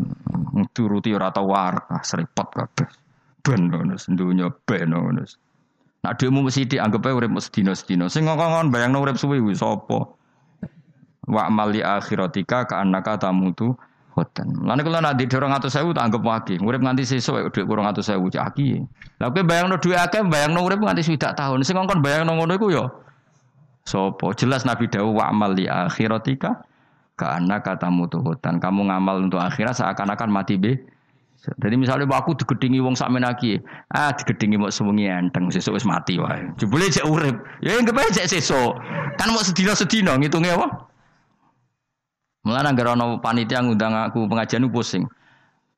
Turuti 0.74 1.14
ora 1.14 1.32
tau 1.32 1.48
war, 1.54 1.88
seripet 2.02 2.48
kabeh. 2.52 3.09
Ben 3.46 3.72
ngono, 3.72 3.96
dunya 3.96 4.48
ben 4.68 4.92
ngono. 4.92 5.24
Nak 6.00 6.14
dhewe 6.16 6.32
mesti 6.32 6.64
dianggap 6.64 7.04
ae 7.08 7.14
urip 7.16 7.32
sedina-sedina. 7.40 8.08
Sing 8.08 8.24
ngongkon 8.24 8.72
bayangno 8.72 9.04
urip 9.04 9.20
suwi 9.20 9.44
kuwi 9.44 9.56
sapa? 9.56 10.08
Wa 11.28 11.52
amali 11.52 11.84
akhiratika 11.84 12.66
ka 12.66 12.80
annaka 12.82 13.20
tamutu 13.20 13.76
Boten. 14.20 14.52
Lan 14.68 14.84
kalau 14.84 15.00
nak 15.00 15.16
atau 15.16 15.72
sewu 15.72 15.96
tak 15.96 16.12
anggap 16.12 16.24
wagi. 16.28 16.60
Urip 16.60 16.84
nganti 16.84 17.08
sesuk 17.08 17.40
atau 17.56 18.04
sewu 18.04 18.28
cak 18.28 18.52
aki. 18.52 18.84
Lah 19.24 19.32
kowe 19.32 19.48
bayangno 19.48 19.80
duit 19.80 19.96
akeh 19.96 20.28
bayangno 20.28 20.68
urip 20.68 20.84
nganti 20.84 21.08
swidak 21.08 21.40
tahun. 21.40 21.64
Sing 21.64 21.80
ngongkon 21.80 22.04
bayangno 22.04 22.36
ngono 22.36 22.60
iku 22.60 22.68
ya 22.68 22.84
Sopo 23.88 24.36
jelas 24.36 24.68
Nabi 24.68 24.92
Dawud 24.92 25.18
wa 25.18 25.32
amal 25.32 25.56
li 25.56 25.72
akhiratika 25.72 26.68
karena 27.16 27.64
katamu 27.64 28.12
tuhutan. 28.12 28.60
Kamu 28.60 28.92
ngamal 28.92 29.24
untuk 29.24 29.40
akhirat 29.40 29.80
seakan-akan 29.80 30.30
mati 30.30 30.60
be. 30.60 30.84
Jadi 31.40 31.76
misalnya 31.80 32.04
aku 32.12 32.36
digedingi 32.36 32.84
wong 32.84 33.00
sakmen 33.00 33.24
lagi, 33.24 33.64
ah 33.96 34.12
digedingi 34.12 34.60
mau 34.60 34.68
sewengi 34.68 35.08
enteng 35.08 35.48
sesuk 35.48 35.80
wis 35.80 35.88
mati 35.88 36.20
wae. 36.20 36.52
Jebule 36.60 36.92
cek 36.92 37.08
urip. 37.08 37.40
Ya 37.64 37.80
enggak 37.80 37.96
bae 37.96 38.12
cek 38.12 38.28
sesuk. 38.28 38.76
Kan 39.16 39.32
mau 39.32 39.40
sedina-sedina 39.40 40.20
ngitunge 40.20 40.52
apa? 40.52 40.68
Mulane 42.44 42.68
anggere 42.76 42.92
ana 42.92 43.16
panitia 43.24 43.64
ngundang 43.64 43.96
aku 43.96 44.28
pengajian 44.28 44.68
pusing. 44.68 45.08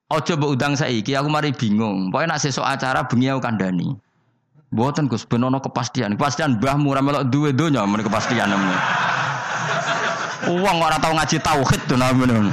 Ojo 0.10 0.34
mbok 0.34 0.58
undang 0.58 0.74
saiki 0.74 1.14
aku 1.14 1.30
mari 1.30 1.54
bingung. 1.54 2.10
Pokoke 2.10 2.26
nak 2.26 2.42
sesuk 2.42 2.66
acara 2.66 3.06
bengi 3.06 3.30
aku 3.30 3.46
kandhani. 3.46 3.94
Mboten 4.74 5.06
Gus 5.14 5.30
ben 5.30 5.46
ana 5.46 5.62
kepastian. 5.62 6.18
Kepastian 6.18 6.58
mbahmu 6.58 6.90
ora 6.90 7.06
melok 7.06 7.30
duwe 7.30 7.54
donya 7.54 7.86
men 7.86 8.02
kepastian 8.02 8.50
namanya. 8.50 8.82
Uang 10.50 10.78
ora 10.82 10.98
tau 10.98 11.14
ngaji 11.14 11.38
tauhid 11.38 11.82
to 11.86 11.96
namanya. 12.02 12.50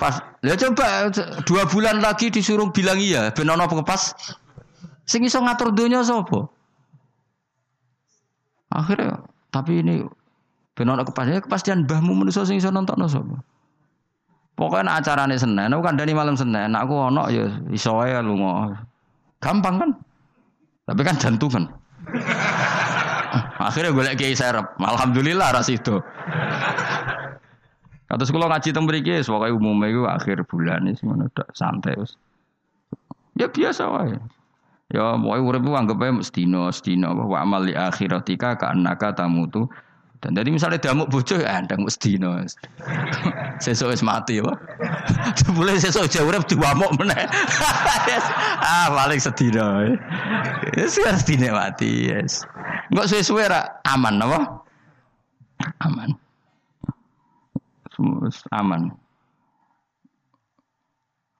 Pas, 0.00 0.14
ya 0.42 0.54
coba 0.58 1.12
dua 1.46 1.62
bulan 1.68 2.02
lagi 2.02 2.32
disuruh 2.32 2.68
bilang 2.70 2.98
iya, 2.98 3.30
ben 3.30 3.50
ana 3.50 3.68
kepas. 3.68 4.12
Sing 5.06 5.22
iso 5.22 5.38
ngatur 5.38 5.70
donya 5.70 6.02
sapa? 6.02 6.50
Akhirnya, 8.74 9.22
tapi 9.54 9.80
ini 9.80 10.02
Ben 10.76 10.92
ana 10.92 11.08
kepastian 11.08 11.40
kepastian 11.40 11.78
mbahmu 11.88 12.12
manusa 12.12 12.44
sing 12.44 12.60
iso 12.60 12.68
nonton 12.68 13.00
sapa. 13.08 13.40
Pokoknya 14.56 15.00
acarane 15.00 15.36
Senin, 15.36 15.72
aku 15.72 15.84
kandani 15.84 16.12
malam 16.16 16.36
Senin, 16.36 16.72
aku 16.76 17.12
ono 17.12 17.28
ya 17.28 17.48
iso 17.72 17.96
wae 17.96 18.12
lunga. 18.20 18.72
Gampang 19.40 19.76
kan? 19.80 19.90
Tapi 20.88 21.00
kan 21.04 21.16
jantungan. 21.20 21.64
Akhirnya 23.68 23.92
gue 23.92 24.04
lagi 24.04 24.32
serap. 24.32 24.76
Alhamdulillah 24.80 25.52
ras 25.52 25.68
itu. 25.68 26.00
Kata 28.06 28.22
sekolah 28.22 28.46
ngaji 28.46 28.70
teng 28.70 28.86
mriki 28.86 29.18
wis 29.18 29.26
pokoke 29.26 29.50
umume 29.50 29.90
iku 29.90 30.06
akhir 30.06 30.46
bulan 30.46 30.86
wis 30.86 31.02
ngono 31.02 31.26
santai 31.54 31.98
wis. 31.98 32.14
Ya 33.34 33.50
biasa 33.50 33.82
wae. 33.90 34.14
Ya 34.94 35.18
pokoke 35.18 35.42
urip 35.42 35.62
ku 35.66 35.74
anggap 35.74 35.98
ae 36.06 36.14
sedina 36.22 36.70
sedina 36.70 37.10
wa 37.10 37.42
amal 37.42 37.66
li 37.66 37.74
akhiratika 37.74 38.54
ka 38.54 38.70
annaka 38.70 39.10
tamutu 39.10 39.66
dan 40.24 40.32
dari 40.32 40.48
misalnya 40.48 40.80
damuk 40.80 41.12
bojo 41.12 41.36
ya 41.36 41.60
ndang 41.60 41.84
mesti 41.84 42.16
no. 42.16 42.40
Sesuk 43.60 43.92
wis 43.92 44.06
mati 44.06 44.40
ya. 44.40 44.48
Boleh 45.56 45.76
sesuk 45.76 46.08
jauh 46.08 46.30
urip 46.30 46.46
diwamuk 46.46 46.94
meneh. 46.96 47.26
ah 48.70 48.88
paling 48.90 49.20
sedina. 49.20 49.92
Wis 50.78 50.96
yes, 50.96 51.26
sedina 51.26 51.52
mati, 51.52 52.10
yes. 52.10 52.46
Enggak 52.88 53.10
suwe-suwe 53.10 53.44
ra 53.50 53.82
aman 53.82 54.22
apa? 54.22 54.40
Aman. 55.82 56.25
Aman. 58.52 58.92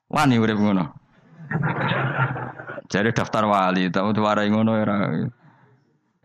Wani 0.07 0.39
urip 0.39 0.59
ngono. 0.59 0.85
Jadi 2.87 3.11
daftar 3.11 3.43
wali, 3.51 3.91
tahu 3.91 4.15
tuh 4.15 4.23
warai 4.23 4.47
ngono 4.47 4.73
ya. 4.79 4.87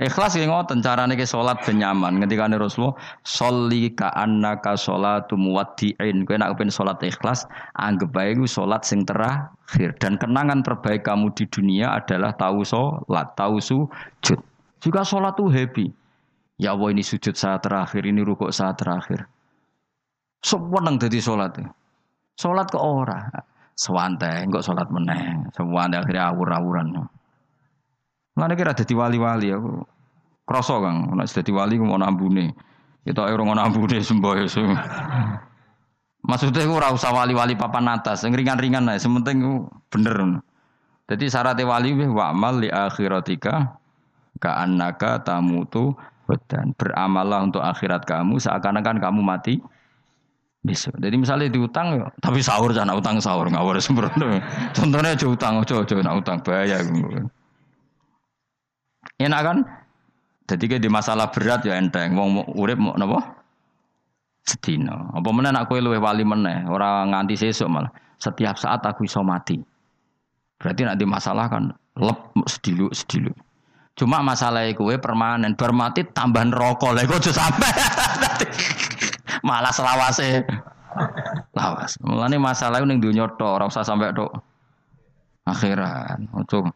Ikhlas 0.02 0.34
yang 0.34 0.50
ngoten 0.50 0.82
carane 0.82 1.14
ke 1.14 1.30
salat 1.30 1.62
ben 1.62 1.78
nyaman. 1.78 2.18
Ketika 2.26 2.50
ane 2.50 2.58
Rasulullah 2.58 2.98
sholli 3.22 3.94
ka 3.94 4.10
annaka 4.18 4.74
sholatu 4.74 5.38
muwaddi'in. 5.38 6.26
Kowe 6.26 6.42
nek 6.42 6.58
pengen 6.58 6.74
salat 6.74 6.98
ikhlas, 7.06 7.46
anggap 7.78 8.10
bae 8.10 8.34
iku 8.34 8.50
salat 8.50 8.82
sing 8.82 9.06
terakhir 9.06 9.94
dan 10.02 10.18
kenangan 10.18 10.66
terbaik 10.66 11.06
kamu 11.06 11.30
di 11.38 11.46
dunia 11.54 12.02
adalah 12.02 12.34
tahu 12.34 12.66
salat, 12.66 13.30
tahu 13.38 13.62
sujud. 13.62 14.42
Juga 14.82 15.06
salat 15.06 15.38
tuh 15.38 15.54
happy. 15.54 15.94
Ya 16.58 16.74
Allah 16.74 16.98
ini 16.98 17.06
sujud 17.06 17.38
saat 17.38 17.62
terakhir, 17.62 18.02
ini 18.02 18.26
rukuk 18.26 18.50
saat 18.50 18.82
terakhir. 18.82 19.30
Sewenang 20.42 20.98
dadi 20.98 21.22
salat. 21.22 21.62
Salat 22.36 22.68
ke 22.70 22.80
ora. 22.82 23.30
Sewante, 23.78 24.30
enggak 24.30 24.66
salat 24.66 24.90
meneh. 24.90 25.48
Sewante 25.54 26.02
akhirnya 26.02 26.34
awur-awuran. 26.34 27.08
Mana 28.38 28.54
kira 28.58 28.74
jadi 28.74 28.94
wali-wali 28.94 29.54
aku. 29.54 29.86
Kroso 30.46 30.82
kang, 30.82 31.14
nek 31.16 31.30
jadi 31.30 31.52
wali 31.54 31.78
mau 31.78 31.98
nambune. 31.98 32.52
Kita 33.06 33.26
ora 33.26 33.42
ngono 33.42 33.62
nambune 33.62 34.02
semboh 34.02 34.34
ya. 34.38 34.46
Maksudnya 36.22 36.62
aku 36.66 36.74
ora 36.78 36.94
usah 36.94 37.10
wali-wali 37.14 37.58
papan 37.58 37.90
atas, 37.90 38.22
yang 38.22 38.38
ringan-ringan 38.38 38.86
aja, 38.94 39.10
sementing 39.10 39.66
bener. 39.90 40.42
Jadi 41.10 41.26
syaratnya 41.28 41.66
wali 41.66 41.98
wa 42.08 42.30
amal 42.30 42.62
li 42.62 42.70
akhiratika 42.70 43.82
ka 44.38 44.52
annaka 44.64 45.20
tamutu 45.22 45.98
dan 46.48 46.72
beramallah 46.80 47.44
untuk 47.44 47.60
akhirat 47.60 48.08
kamu 48.08 48.40
seakan-akan 48.40 49.04
kamu 49.04 49.20
mati 49.20 49.60
besok. 50.62 50.94
Jadi 51.02 51.16
misalnya 51.18 51.50
diutang 51.50 51.98
ya, 51.98 52.08
tapi 52.22 52.40
sahur 52.42 52.70
jangan 52.70 52.94
utang 52.98 53.18
sahur 53.18 53.50
ngawur 53.50 53.82
sembrono. 53.82 54.38
Contohnya 54.78 55.18
aja 55.18 55.26
utang, 55.26 55.62
aja 55.62 55.74
aja 55.82 55.96
nak 56.02 56.16
utang 56.22 56.38
bahaya. 56.46 56.78
Enak 59.18 59.42
kan? 59.42 59.58
Jadi 60.46 60.78
di 60.78 60.90
masalah 60.90 61.34
berat 61.34 61.66
ya 61.66 61.78
enteng. 61.78 62.14
Wong 62.14 62.46
urip 62.58 62.78
mau 62.78 62.94
napa? 62.94 63.42
Sedina. 64.42 65.14
Apa 65.14 65.30
mana 65.30 65.54
nak 65.54 65.70
kowe 65.70 65.78
luwih 65.78 66.02
wali 66.02 66.26
meneh, 66.26 66.66
ora 66.66 67.06
nganti 67.06 67.38
sesuk 67.38 67.70
malah. 67.70 67.94
Setiap 68.22 68.58
saat 68.58 68.82
aku 68.86 69.06
iso 69.06 69.22
mati. 69.26 69.58
Berarti 70.62 70.86
nak 70.86 70.98
masalah 71.10 71.50
kan 71.50 71.74
lep 71.98 72.20
sedilu 72.46 72.94
sedilu. 72.94 73.34
Cuma 73.98 74.22
masalah 74.22 74.66
kowe 74.78 74.94
permanen 74.98 75.58
bar 75.58 75.74
mati 75.74 76.06
tambah 76.06 76.46
rokok 76.54 76.94
lha 76.94 77.06
kok 77.06 77.22
sampai. 77.30 77.74
malah 79.42 79.74
selawase. 79.74 80.46
lawas. 81.56 81.96
Mulane 82.04 82.36
masalah 82.36 82.84
ning 82.84 83.00
donya 83.00 83.28
tok, 83.40 83.60
ora 83.60 83.66
usah 83.68 83.84
sampai 83.86 84.12
tok 84.12 84.32
akhiran. 85.48 86.28
Ojo. 86.36 86.68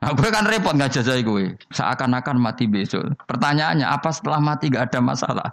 Nah, 0.00 0.16
gue 0.16 0.28
kan 0.32 0.48
repot 0.48 0.72
nggak 0.72 0.96
jajai 0.96 1.20
gue. 1.20 1.52
Seakan-akan 1.76 2.40
mati 2.40 2.64
besok. 2.64 3.12
Pertanyaannya 3.28 3.84
apa 3.84 4.08
setelah 4.08 4.40
mati 4.40 4.72
gak 4.72 4.88
ada 4.92 5.00
masalah? 5.04 5.48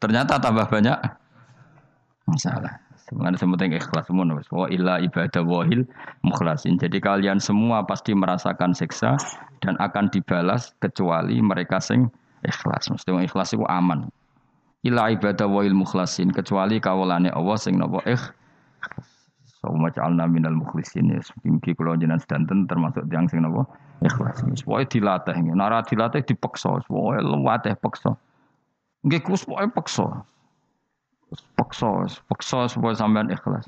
Ternyata 0.00 0.40
tambah 0.40 0.64
banyak 0.72 0.96
masalah. 2.24 2.80
Sebenarnya 3.04 3.36
sementing 3.36 3.76
ikhlas 3.76 4.08
semua. 4.08 4.24
Wa 4.48 4.72
illa 4.72 4.96
ibadah 4.96 5.44
wahil 5.44 5.84
mukhlasin. 6.24 6.80
Jadi 6.80 7.04
kalian 7.04 7.36
semua 7.36 7.84
pasti 7.84 8.16
merasakan 8.16 8.72
siksa 8.72 9.20
dan 9.60 9.76
akan 9.76 10.08
dibalas 10.08 10.72
kecuali 10.80 11.44
mereka 11.44 11.76
sing 11.84 12.08
ikhlas. 12.48 12.88
Mesti 12.88 13.12
ikhlas 13.28 13.52
itu 13.52 13.64
aman. 13.68 14.08
Illa 14.84 15.08
ibadah 15.08 15.48
wahil 15.48 15.72
mukhlasin 15.72 16.28
kecuali 16.30 16.76
kawulane 16.76 17.32
Allah 17.32 17.56
sing 17.56 17.80
nopo 17.80 18.04
ikhlas. 18.04 18.36
Sauma 19.64 19.88
ja'alna 19.88 20.28
minal 20.28 20.52
mukhlisin 20.52 21.08
ya. 21.08 21.24
Mungkin 21.40 21.72
kalau 21.72 21.96
jenengan 21.96 22.20
sedanten 22.20 22.68
termasuk 22.68 23.08
yang 23.08 23.24
sing 23.26 23.40
nopo 23.40 23.64
ikhlas. 24.04 24.44
Pokoke 24.62 24.84
dilatih. 24.92 25.40
Nara 25.56 25.80
dilatih 25.80 26.20
dipaksa. 26.20 26.84
Pokoke 26.84 27.24
luwateh 27.24 27.72
paksa. 27.80 28.12
Nggih 29.08 29.24
kus 29.24 29.48
pokoke 29.48 29.72
paksa 29.72 30.06
paksa, 31.56 32.06
paksa 32.30 32.70
supaya 32.70 32.94
sampean 32.94 33.30
ikhlas. 33.30 33.66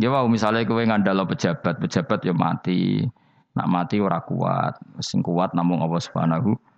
Ya 0.00 0.10
wow, 0.10 0.26
misalnya 0.26 0.66
kowe 0.66 0.82
ngandalo 0.82 1.28
pejabat, 1.28 1.78
pejabat 1.78 2.20
ya 2.26 2.34
mati. 2.34 3.06
Nak 3.52 3.68
mati 3.68 4.00
ora 4.00 4.24
kuat, 4.24 4.80
sing 5.04 5.20
kuat 5.20 5.52
namun 5.52 5.84
Allah 5.84 6.00
Subhanahu 6.00 6.56
wa 6.56 6.71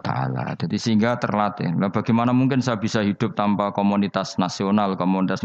taala. 0.00 0.52
Jadi 0.60 0.76
sehingga 0.76 1.16
terlatih. 1.16 1.72
Nah, 1.72 1.88
bagaimana 1.88 2.36
mungkin 2.36 2.60
saya 2.60 2.76
bisa 2.76 3.00
hidup 3.00 3.32
tanpa 3.32 3.72
komunitas 3.72 4.36
nasional, 4.36 4.94
komunitas 4.96 5.40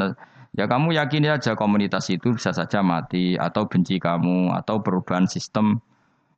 Ya 0.55 0.71
kamu 0.71 0.95
yakini 0.95 1.27
aja 1.27 1.51
komunitas 1.51 2.07
itu 2.07 2.31
bisa 2.31 2.55
saja 2.55 2.79
mati 2.79 3.35
atau 3.35 3.67
benci 3.67 3.99
kamu 3.99 4.55
atau 4.55 4.79
perubahan 4.79 5.27
sistem. 5.27 5.83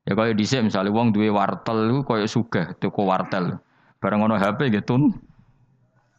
Ya 0.09 0.17
kalau 0.17 0.33
di 0.33 0.41
misalnya 0.41 0.89
wong 0.89 1.13
duwe 1.13 1.29
wartel 1.29 1.85
itu 1.85 2.01
kayak 2.01 2.25
sugih 2.25 2.65
toko 2.81 3.05
wartel. 3.05 3.61
Bareng 4.01 4.25
ono 4.25 4.33
HP 4.41 4.73
gitu 4.73 5.13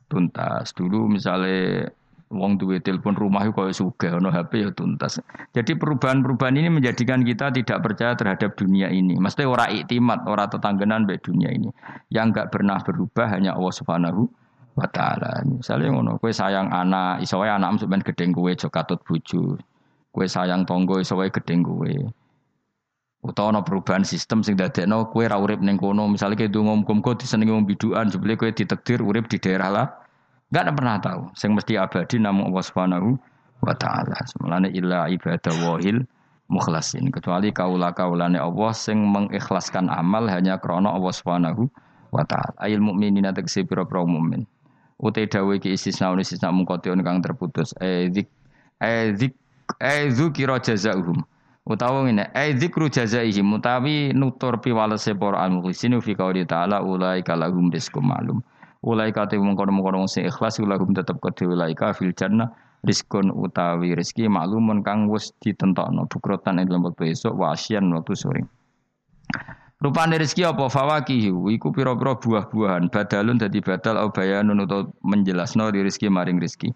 tuntas. 0.07 0.71
Dulu 0.79 1.11
misalnya 1.11 1.91
wong 2.29 2.61
duwe 2.61 2.77
telepon 2.81 3.17
rumah 3.17 3.45
itu 3.45 3.57
kalau 3.57 3.73
suka 3.73 4.21
ono 4.21 4.29
HP 4.29 4.53
ya 4.61 4.71
tuntas. 4.73 5.21
Jadi 5.57 5.73
perubahan-perubahan 5.77 6.61
ini 6.61 6.69
menjadikan 6.69 7.25
kita 7.25 7.49
tidak 7.53 7.81
percaya 7.81 8.13
terhadap 8.13 8.53
dunia 8.55 8.93
ini. 8.93 9.17
Mesti 9.17 9.49
ora 9.49 9.69
iktimat, 9.73 10.29
ora 10.29 10.45
tetanggenan 10.45 11.09
be 11.09 11.17
dunia 11.17 11.49
ini. 11.49 11.73
Yang 12.13 12.27
enggak 12.37 12.47
pernah 12.53 12.79
berubah 12.85 13.27
hanya 13.33 13.57
Allah 13.57 13.75
Subhanahu 13.75 14.29
wa 14.77 14.89
taala. 14.93 15.41
Misalnya 15.49 15.89
ngono, 15.91 16.21
kowe 16.21 16.29
sayang 16.29 16.69
anak, 16.69 17.25
iso 17.25 17.41
wae 17.41 17.49
anakmu 17.49 17.81
sampean 17.81 18.05
gedeng 18.05 18.31
kowe 18.37 18.53
aja 18.53 18.69
katut 18.69 19.01
bojo. 19.09 19.57
Kowe 20.13 20.27
sayang 20.29 20.69
tonggo 20.69 21.01
iso 21.01 21.17
wae 21.17 21.33
gedeng 21.33 21.65
kowe. 21.65 21.93
Utawa 23.19 23.51
ana 23.51 23.61
perubahan 23.67 24.07
sistem 24.07 24.47
sing 24.47 24.55
dadekno 24.55 25.11
kowe 25.11 25.25
ra 25.27 25.41
urip 25.41 25.59
ning 25.65 25.81
kono, 25.81 26.05
misale 26.07 26.37
kowe 26.37 26.47
ndonga 26.47 27.11
disenengi 27.17 27.57
wong 27.57 27.65
bidukan, 27.65 28.13
sebele 28.13 28.37
kowe 28.37 28.53
ditakdir 28.53 29.01
urip 29.01 29.27
di 29.33 29.41
daerah 29.41 29.73
lah. 29.73 29.89
Enggak 30.49 30.75
pernah 30.77 30.97
tahu. 31.01 31.23
Sing 31.37 31.53
mesti 31.53 31.77
abadi 31.77 32.17
namun 32.17 32.49
Allah 32.53 32.65
Subhanahu 32.65 33.21
wa 33.61 33.75
taala. 33.77 34.17
Semalane 34.25 34.73
illa 34.73 35.09
ibadah 35.13 35.55
wahil 35.65 36.05
mukhlasin. 36.49 37.13
Kecuali 37.13 37.53
kaula 37.53 37.93
kaulane 37.93 38.41
Allah 38.41 38.73
sing 38.73 38.97
mengikhlaskan 39.13 39.93
amal 39.93 40.25
hanya 40.29 40.57
krana 40.57 40.93
Allah 40.97 41.13
Subhanahu 41.13 41.69
wa 42.15 42.25
taala. 42.25 42.57
Ayil 42.65 42.81
mukminina 42.81 43.37
tegese 43.37 43.69
pira-pira 43.69 44.09
mukmin. 44.09 44.49
Utai 44.99 45.29
dawe 45.29 45.55
ki 45.61 45.77
istisna 45.77 46.11
istisna 46.17 46.49
mungkotion 46.49 47.05
kang 47.05 47.21
terputus. 47.21 47.77
Eh 47.79 48.09
zik 48.09 48.27
eh 48.81 49.13
zik 49.15 49.37
eh 49.77 50.09
dzukira 50.09 50.57
jazaohum 50.65 51.23
utawa 51.69 52.09
ngene 52.09 52.33
ai 52.33 52.57
dzikru 52.57 52.89
jazaihim 52.89 53.53
utawi 53.53 54.17
nutur 54.17 54.57
piwalese 54.57 55.13
para 55.13 55.45
al-mukhlisin 55.45 56.01
fi 56.01 56.17
qouli 56.17 56.49
ta'ala 56.49 56.81
ulaika 56.81 57.37
lahum 57.37 57.69
rizqum 57.69 58.09
ma'lum 58.09 58.41
ulaika 58.83 59.27
te 59.27 59.39
mengkono-mengkono 59.39 60.07
sing 60.07 60.27
ikhlas 60.27 60.63
lahum 60.63 60.95
tetep 60.95 61.19
kedhe 61.19 61.47
ulaika 61.51 61.91
fil 61.95 62.15
jannah. 62.15 62.51
Rizkun 62.79 63.35
utawi 63.35 63.99
rezeki 63.99 64.31
maklumun 64.31 64.87
kang 64.87 65.11
wis 65.11 65.35
ditentokno 65.43 66.07
bukrotan 66.07 66.63
ing 66.63 66.71
lembut 66.71 66.95
besok 66.95 67.35
wa 67.35 67.51
asyan 67.51 67.91
waktu 67.91 68.15
sore. 68.15 68.47
Rupane 69.83 70.15
rezeki 70.19 70.47
apa? 70.47 70.71
Fawakihu 70.71 71.51
iku 71.55 71.75
pira-pira 71.75 72.15
buah-buahan. 72.19 72.91
Badalun 72.91 73.39
dadi 73.39 73.59
badal 73.63 73.99
au 73.99 74.15
bayanun 74.15 74.63
utawa 74.63 74.87
menjelasno 75.03 75.71
di 75.75 75.83
rezeki 75.83 76.07
maring 76.07 76.39
rezeki. 76.39 76.71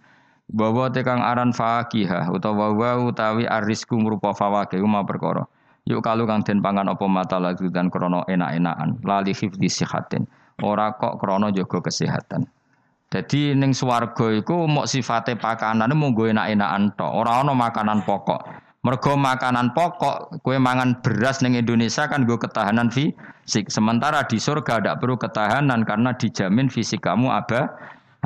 Bahwa 0.50 0.90
tekang 0.90 1.22
aran 1.22 1.54
fakihah 1.54 2.26
utawa 2.34 2.74
wa 2.74 2.98
utawi 3.06 3.46
arisku 3.46 3.94
ngrupa 3.94 4.34
fawakih 4.34 4.82
ma 4.82 5.06
perkara. 5.06 5.46
Yuk 5.86 6.02
kalau 6.02 6.26
kang 6.26 6.42
den 6.42 6.62
pangan 6.62 6.90
apa 6.90 7.06
mata 7.06 7.38
lagu 7.38 7.66
dan 7.70 7.90
krono 7.90 8.26
enak-enakan. 8.26 9.02
Lali 9.06 9.34
hifdi 9.34 9.66
sihatin. 9.66 10.26
Ora 10.60 10.92
kok 10.92 11.16
krono 11.16 11.48
jaga 11.48 11.80
kesehatan. 11.80 12.44
Jadi 13.12 13.52
ning 13.52 13.76
swarga 13.76 14.32
iku 14.32 14.64
mok 14.64 14.88
sifate 14.88 15.36
pakanan 15.36 15.92
mung 15.92 16.16
enak-enakan 16.16 16.96
tok, 16.96 17.12
ora 17.12 17.44
ana 17.44 17.52
makanan 17.52 18.08
pokok. 18.08 18.40
Mergo 18.82 19.14
makanan 19.14 19.76
pokok, 19.76 20.42
kue 20.42 20.58
mangan 20.58 20.98
beras 21.04 21.38
ning 21.38 21.54
Indonesia 21.54 22.08
kan 22.10 22.26
gue 22.26 22.34
ketahanan 22.34 22.90
fisik. 22.90 23.70
Sementara 23.70 24.26
di 24.26 24.42
surga 24.42 24.80
tidak 24.82 24.98
perlu 24.98 25.14
ketahanan 25.20 25.86
karena 25.86 26.16
dijamin 26.16 26.66
fisik 26.66 27.04
kamu 27.04 27.30
aba 27.30 27.70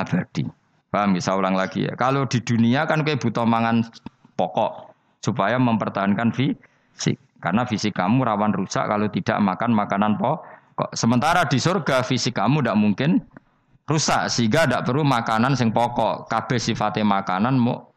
abadi. 0.00 0.48
Paham 0.88 1.12
bisa 1.12 1.36
ulang 1.36 1.58
lagi 1.58 1.84
ya. 1.84 1.92
Kalau 1.98 2.24
di 2.24 2.40
dunia 2.40 2.88
kan 2.88 3.04
kayak 3.04 3.20
butuh 3.20 3.44
mangan 3.44 3.84
pokok 4.38 4.96
supaya 5.20 5.60
mempertahankan 5.60 6.32
fisik. 6.32 7.20
Karena 7.36 7.68
fisik 7.68 7.92
kamu 7.92 8.24
rawan 8.24 8.56
rusak 8.56 8.88
kalau 8.88 9.12
tidak 9.12 9.36
makan 9.42 9.76
makanan 9.76 10.16
pokok. 10.16 10.40
Sementara 10.92 11.48
di 11.48 11.56
surga 11.56 12.04
fisik 12.04 12.36
kamu 12.36 12.60
tidak 12.60 12.76
mungkin 12.76 13.10
rusak 13.88 14.28
sehingga 14.28 14.68
tidak 14.68 14.84
perlu 14.84 15.08
makanan 15.08 15.56
sing 15.56 15.72
pokok. 15.72 16.28
Kabeh 16.28 16.60
sifatnya 16.60 17.06
makanan 17.06 17.56
mau 17.56 17.88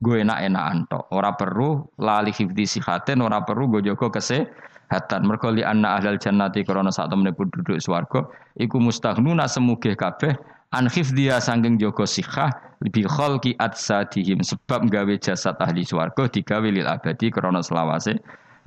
gue 0.00 0.24
enak-enakan 0.24 0.88
tok. 0.88 1.04
Ora 1.12 1.36
perlu 1.36 1.84
lali 2.00 2.32
hifdi 2.32 2.64
sihatin, 2.64 3.20
ora 3.20 3.44
perlu 3.44 3.68
gue 3.76 3.84
jogo 3.84 4.08
kesehatan. 4.08 5.28
Mergo 5.28 5.52
li 5.52 5.60
anna 5.60 6.00
ahlal 6.00 6.16
jannati 6.16 6.64
krana 6.64 6.88
sak 6.88 7.12
duduk 7.12 7.76
swarga 7.76 8.24
iku 8.56 8.80
mustaghnuna 8.80 9.44
semugih 9.44 9.92
kabeh 9.92 10.32
an 10.72 10.88
dia 10.88 11.36
sangking 11.36 11.76
jogo 11.76 12.08
sikhah 12.08 12.48
lebih 12.80 13.04
khalqi 13.06 13.52
atsadihim 13.60 14.40
sebab 14.40 14.88
gawe 14.88 15.14
jasad 15.20 15.54
ahli 15.60 15.84
swarga 15.84 16.32
digawe 16.32 16.64
lil 16.64 16.88
abadi 16.88 17.28
krana 17.28 17.60
selawase 17.60 18.16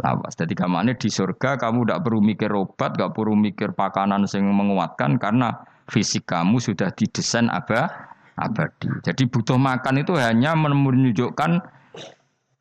lawas. 0.01 0.35
Jadi 0.35 0.53
kamane 0.57 0.95
di 0.95 1.07
surga 1.07 1.59
kamu 1.59 1.87
tidak 1.87 1.99
perlu 2.03 2.19
mikir 2.19 2.51
obat, 2.51 2.95
gak 2.95 3.15
perlu 3.15 3.35
mikir 3.35 3.71
pakanan 3.71 4.27
sing 4.27 4.43
menguatkan 4.47 5.15
karena 5.19 5.55
fisik 5.87 6.27
kamu 6.27 6.59
sudah 6.59 6.91
didesain 6.91 7.47
apa 7.47 8.11
abadi. 8.35 8.91
Jadi 9.05 9.23
butuh 9.29 9.55
makan 9.55 10.03
itu 10.03 10.13
hanya 10.19 10.55
menunjukkan 10.57 11.63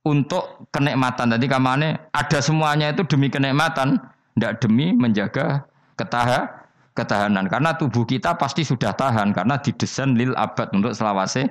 untuk 0.05 0.69
kenikmatan. 0.71 1.35
Tadi 1.35 1.47
kamane 1.49 1.89
ada 2.13 2.39
semuanya 2.39 2.93
itu 2.93 3.03
demi 3.09 3.33
kenikmatan, 3.33 3.99
tidak 4.37 4.63
demi 4.63 4.93
menjaga 4.95 5.67
ketahanan 5.99 6.65
ketahanan 6.95 7.51
karena 7.51 7.75
tubuh 7.75 8.07
kita 8.07 8.39
pasti 8.39 8.63
sudah 8.63 8.95
tahan 8.95 9.35
karena 9.35 9.59
didesain 9.59 10.15
lil 10.15 10.31
abad 10.39 10.71
untuk 10.71 10.95
selawase 10.95 11.51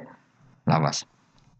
lawas. 0.63 1.03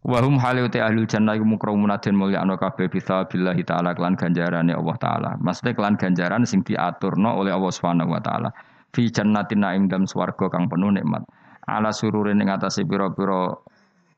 Wahum 0.03 0.35
haliuti 0.35 0.84
ahlul 0.84 1.07
jannah 1.07 1.39
iku 1.39 1.47
mukramun 1.47 1.88
den 2.03 2.19
mulya 2.19 2.43
ana 2.43 2.59
kabeh 2.59 2.91
bisa 2.91 3.23
billahi 3.23 3.63
taala 3.63 3.95
kelan 3.95 4.19
ganjarane 4.19 4.75
Allah 4.75 4.97
taala. 4.99 5.31
Maksudnya 5.39 5.71
kelan 5.80 5.95
ganjaran 5.95 6.43
sing 6.43 6.59
diaturno 6.59 7.39
oleh 7.39 7.55
Allah 7.55 7.71
Subhanahu 7.71 8.11
wa 8.11 8.19
taala. 8.19 8.51
Fi 8.91 9.07
jannatin 9.07 9.63
naim 9.63 9.88
dalam 9.88 10.03
swarga 10.03 10.51
kang 10.51 10.67
penuh 10.67 10.91
nikmat. 10.91 11.23
Ala 11.71 11.95
sururin 11.95 12.43
ing 12.43 12.51
atase 12.51 12.84
pira-pira 12.84 13.55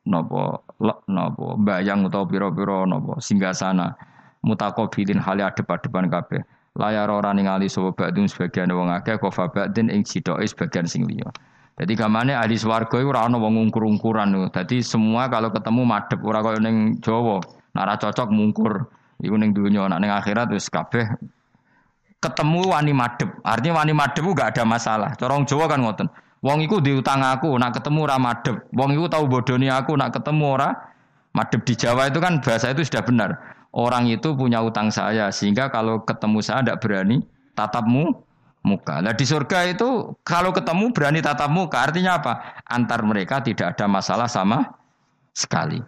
napa 0.09 0.57
napa 1.05 1.53
bayang 1.61 2.09
utawa 2.09 2.25
pira-pira 2.25 2.89
napa 2.89 3.21
singgasana 3.21 3.93
mutaqabilin 4.41 5.21
hale 5.21 5.45
adep-adepan 5.45 6.09
kabeh 6.09 6.41
layar 6.81 7.13
ora 7.13 7.29
ningali 7.33 7.69
sapa 7.69 7.93
ba'dun 7.93 8.25
sebagian 8.25 8.73
wong 8.73 8.89
akeh 8.89 9.21
kok 9.21 9.33
ba'din 9.53 9.93
ing 9.93 10.01
sidoke 10.01 10.41
sebagian 10.49 10.89
sing 10.89 11.05
liya. 11.05 11.29
Jadi 11.75 11.93
gamane 11.93 12.31
ahli 12.31 12.55
swarga 12.55 13.03
iku 13.03 13.11
ora 13.11 13.27
ana 13.27 13.35
wong 13.35 13.59
ngungkur-ungkuran. 13.59 14.47
Dadi 14.51 14.79
semua 14.79 15.27
kalau 15.27 15.51
ketemu 15.51 15.81
madhep 15.83 16.19
ora 16.23 16.39
kaya 16.39 16.59
ning 16.63 17.03
Jawa. 17.03 17.43
Nara 17.75 17.99
cocok 17.99 18.31
mungkur. 18.31 18.87
Iku 19.19 19.35
ning 19.35 19.51
dunya, 19.51 19.87
nek 19.87 19.99
ning 19.99 20.11
akhirat 20.11 20.51
wis 20.51 20.67
kabeh 20.71 21.07
ketemu 22.23 22.73
wani 22.73 22.89
madhep. 22.95 23.29
Artinya 23.45 23.85
wani 23.85 23.93
madhep 23.93 24.25
gak 24.33 24.57
ada 24.57 24.63
masalah. 24.65 25.13
Corong 25.13 25.45
Jawa 25.45 25.69
kan 25.69 25.83
ngoten. 25.83 26.07
Wong 26.41 26.61
iku 26.65 26.81
diutang 26.81 27.21
aku, 27.21 27.53
nak 27.57 27.77
ketemu 27.77 28.09
ora 28.09 28.17
madhep. 28.17 28.65
Wong 28.73 28.97
iku 28.97 29.05
tau 29.05 29.29
bodoni 29.29 29.69
aku, 29.69 29.93
nak 29.93 30.13
ketemu 30.15 30.57
ora 30.57 30.69
madhep 31.35 31.61
di 31.67 31.73
Jawa 31.75 32.07
itu 32.07 32.23
kan 32.23 32.39
bahasa 32.39 32.71
itu 32.71 32.87
sudah 32.87 33.03
benar 33.03 33.29
orang 33.75 34.07
itu 34.07 34.31
punya 34.33 34.63
utang 34.63 34.87
saya 34.87 35.27
sehingga 35.29 35.67
kalau 35.67 36.01
ketemu 36.07 36.39
saya 36.39 36.63
tidak 36.63 36.79
berani 36.79 37.19
tatapmu 37.59 38.15
muka. 38.65 38.99
Nah 38.99 39.13
di 39.13 39.23
surga 39.23 39.69
itu 39.69 40.17
kalau 40.25 40.49
ketemu 40.49 40.89
berani 40.91 41.21
tatap 41.21 41.53
muka 41.53 41.85
artinya 41.85 42.17
apa? 42.17 42.33
Antar 42.65 43.05
mereka 43.05 43.45
tidak 43.45 43.77
ada 43.77 43.85
masalah 43.85 44.25
sama 44.25 44.65
sekali. 45.31 45.79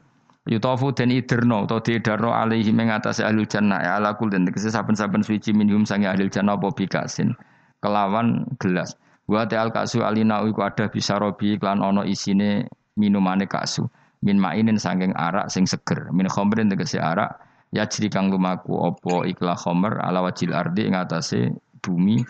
Yutofu 0.47 0.95
dan 0.95 1.11
iderno 1.11 1.67
atau 1.67 1.83
diidarno 1.83 2.31
alaihi 2.31 2.71
mengatasi 2.71 3.19
ahli 3.19 3.43
jannah 3.43 3.83
ya 3.83 3.99
ala 3.99 4.15
kul 4.15 4.31
dan 4.31 4.47
tegese 4.47 4.71
saben-saben 4.71 5.19
suci 5.19 5.51
minhum 5.51 5.83
sangi 5.83 6.07
ahli 6.07 6.31
jannah 6.31 6.55
apa 6.55 6.71
bikasin 6.71 7.35
kelawan 7.83 8.47
gelas. 8.55 8.95
Wa 9.27 9.43
ta'al 9.43 9.75
kasu 9.75 10.07
alina 10.07 10.39
iku 10.47 10.63
ada 10.63 10.87
bisa 10.87 11.19
robi 11.19 11.59
klan 11.59 11.83
ono 11.83 12.07
isine 12.07 12.63
minumane 12.95 13.43
kasu. 13.43 13.83
Min 14.23 14.39
mainin 14.39 14.79
sangking 14.79 15.11
arak 15.19 15.51
sing 15.51 15.67
seger. 15.67 16.07
Min 16.15 16.31
khomrin 16.31 16.71
tegese 16.71 16.95
arak 16.95 17.35
ya 17.75 17.83
jadi 17.83 18.07
kang 18.07 18.31
lumaku 18.31 18.71
opo 18.71 19.27
ikla 19.27 19.51
khomer 19.59 19.99
ala 19.99 20.23
wajil 20.23 20.55
ardi 20.55 20.87
ing 20.87 20.95
atase 20.95 21.51
bumi 21.79 22.21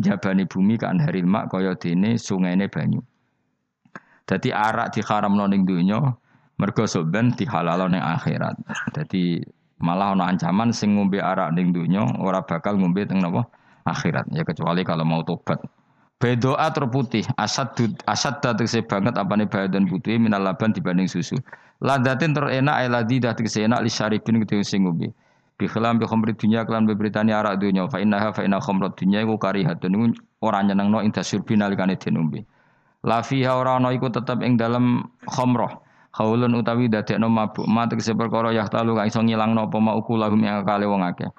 jabani 0.00 0.44
bumi 0.48 0.74
kan 0.80 0.98
haril 0.98 1.26
mak 1.28 1.52
kaya 1.52 1.76
dene 1.76 2.16
sungaine 2.16 2.68
banyu. 2.68 3.00
Dadi 4.28 4.52
arak 4.52 4.92
diharamno 4.92 5.48
ning 5.48 5.64
donya 5.64 6.00
mergo 6.60 6.84
soben 6.84 7.32
dihalalo 7.32 7.88
ning 7.88 8.02
akhirat. 8.02 8.60
Dadi 8.92 9.40
malah 9.80 10.12
ana 10.12 10.28
ancaman 10.28 10.74
sing 10.74 10.98
ngombe 10.98 11.22
arak 11.22 11.54
ning 11.56 11.72
donya 11.72 12.04
ora 12.20 12.44
bakal 12.44 12.76
ngombe 12.76 13.08
teng 13.08 13.24
napa 13.24 13.48
akhirat 13.88 14.28
ya 14.34 14.44
kecuali 14.44 14.84
kalau 14.84 15.08
mau 15.08 15.24
tobat. 15.24 15.60
Bedoa 16.18 16.66
terputih, 16.74 17.22
asad 17.38 17.78
asad 18.02 18.42
tegese 18.42 18.82
banget 18.82 19.14
apane 19.14 19.46
dan 19.46 19.86
putih 19.86 20.18
minal 20.18 20.42
laban 20.42 20.74
dibanding 20.74 21.06
susu. 21.06 21.38
Ladatin 21.78 22.34
terenak 22.34 22.74
ay 22.74 22.90
dah 22.90 23.32
tegese 23.38 23.62
enak 23.62 23.86
li 23.86 23.90
syaribin 23.90 24.42
kudu 24.42 24.66
sing. 24.66 24.82
Bi 25.58 25.66
khilam 25.66 25.98
bi 25.98 26.06
khamri 26.06 26.38
dunya 26.38 26.62
kelan 26.62 26.86
beberitani 26.86 27.34
arak 27.34 27.58
dunya 27.58 27.90
fa 27.90 27.98
innaha 27.98 28.30
fa 28.30 28.46
inna 28.46 28.62
khamrat 28.62 28.94
dunya 28.94 29.26
iku 29.26 29.34
karihatun 29.34 29.90
iku 29.90 30.06
ora 30.46 30.62
nyenengno 30.62 31.02
ing 31.02 31.10
dasurbi 31.10 31.58
nalikane 31.58 31.98
den 31.98 32.14
ngombe. 32.14 32.46
La 33.02 33.26
fiha 33.26 33.58
ora 33.58 33.82
ana 33.82 33.90
iku 33.90 34.06
tetep 34.06 34.38
ing 34.46 34.54
dalam 34.54 35.02
khamrah. 35.26 35.82
Utawi 36.18 36.90
dadekno 36.90 37.30
mabuk, 37.30 37.62
ma 37.70 37.86
tegese 37.86 38.10
perkara 38.10 38.50
yahtalu 38.50 38.98
kang 38.98 39.06
iso 39.06 39.22
ngilangno 39.22 39.70
apa 39.70 39.78
mau 39.78 40.02
kulahum 40.02 40.42
yang 40.42 40.66
kale 40.66 40.82
wong 40.82 41.06
akeh. 41.06 41.30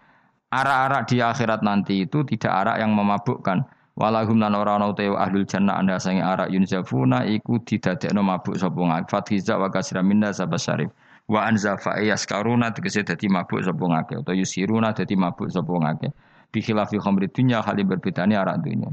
Arak-arak 0.55 1.03
di 1.11 1.19
akhirat 1.19 1.59
nanti 1.67 2.07
itu 2.07 2.23
tidak 2.23 2.63
arak 2.63 2.79
yang 2.79 2.95
memabukkan 2.95 3.67
Walahum 3.99 4.39
lan 4.39 4.55
ora 4.55 4.79
ana 4.79 4.95
utawa 4.95 5.27
ahlul 5.27 5.43
jannah 5.43 5.75
anda 5.75 5.99
sange 5.99 6.23
arak 6.23 6.47
yunzafuna 6.55 7.27
iku 7.27 7.59
didadekno 7.59 8.23
mabuk 8.23 8.55
sapa 8.55 8.79
ngak 8.79 9.11
fathiza 9.11 9.59
wa 9.59 9.67
kasra 9.67 9.99
minna 9.99 10.31
syarif. 10.31 10.87
Wa 11.29 11.45
anza 11.45 11.77
fa 11.77 12.01
yaskaruna 12.01 12.73
tegese 12.73 13.05
dadi 13.05 13.29
mabuk 13.29 13.61
sapa 13.61 13.85
ngake 13.85 14.25
utawa 14.25 14.33
yusiruna 14.33 14.97
dadi 14.97 15.13
mabuk 15.13 15.53
sapa 15.53 15.69
ngake. 15.69 16.09
Bi 16.49 16.59
khilafi 16.65 16.97
khamri 16.97 17.29
dunya 17.29 17.61
kali 17.61 17.85
berbedane 17.85 18.33
arak 18.33 18.65
dunya. 18.65 18.89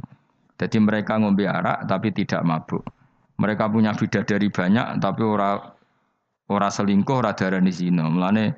Jadi 0.60 0.76
mereka 0.84 1.16
ngombe 1.16 1.48
arak 1.48 1.88
tapi 1.88 2.12
tidak 2.12 2.44
mabuk. 2.44 2.84
Mereka 3.40 3.72
punya 3.72 3.96
bidadari 3.96 4.52
banyak 4.52 5.00
tapi 5.00 5.22
ora 5.24 5.56
ora 6.52 6.68
selingkuh 6.68 7.24
ora 7.24 7.32
darani 7.32 7.72
zina. 7.72 8.04
Mulane 8.04 8.52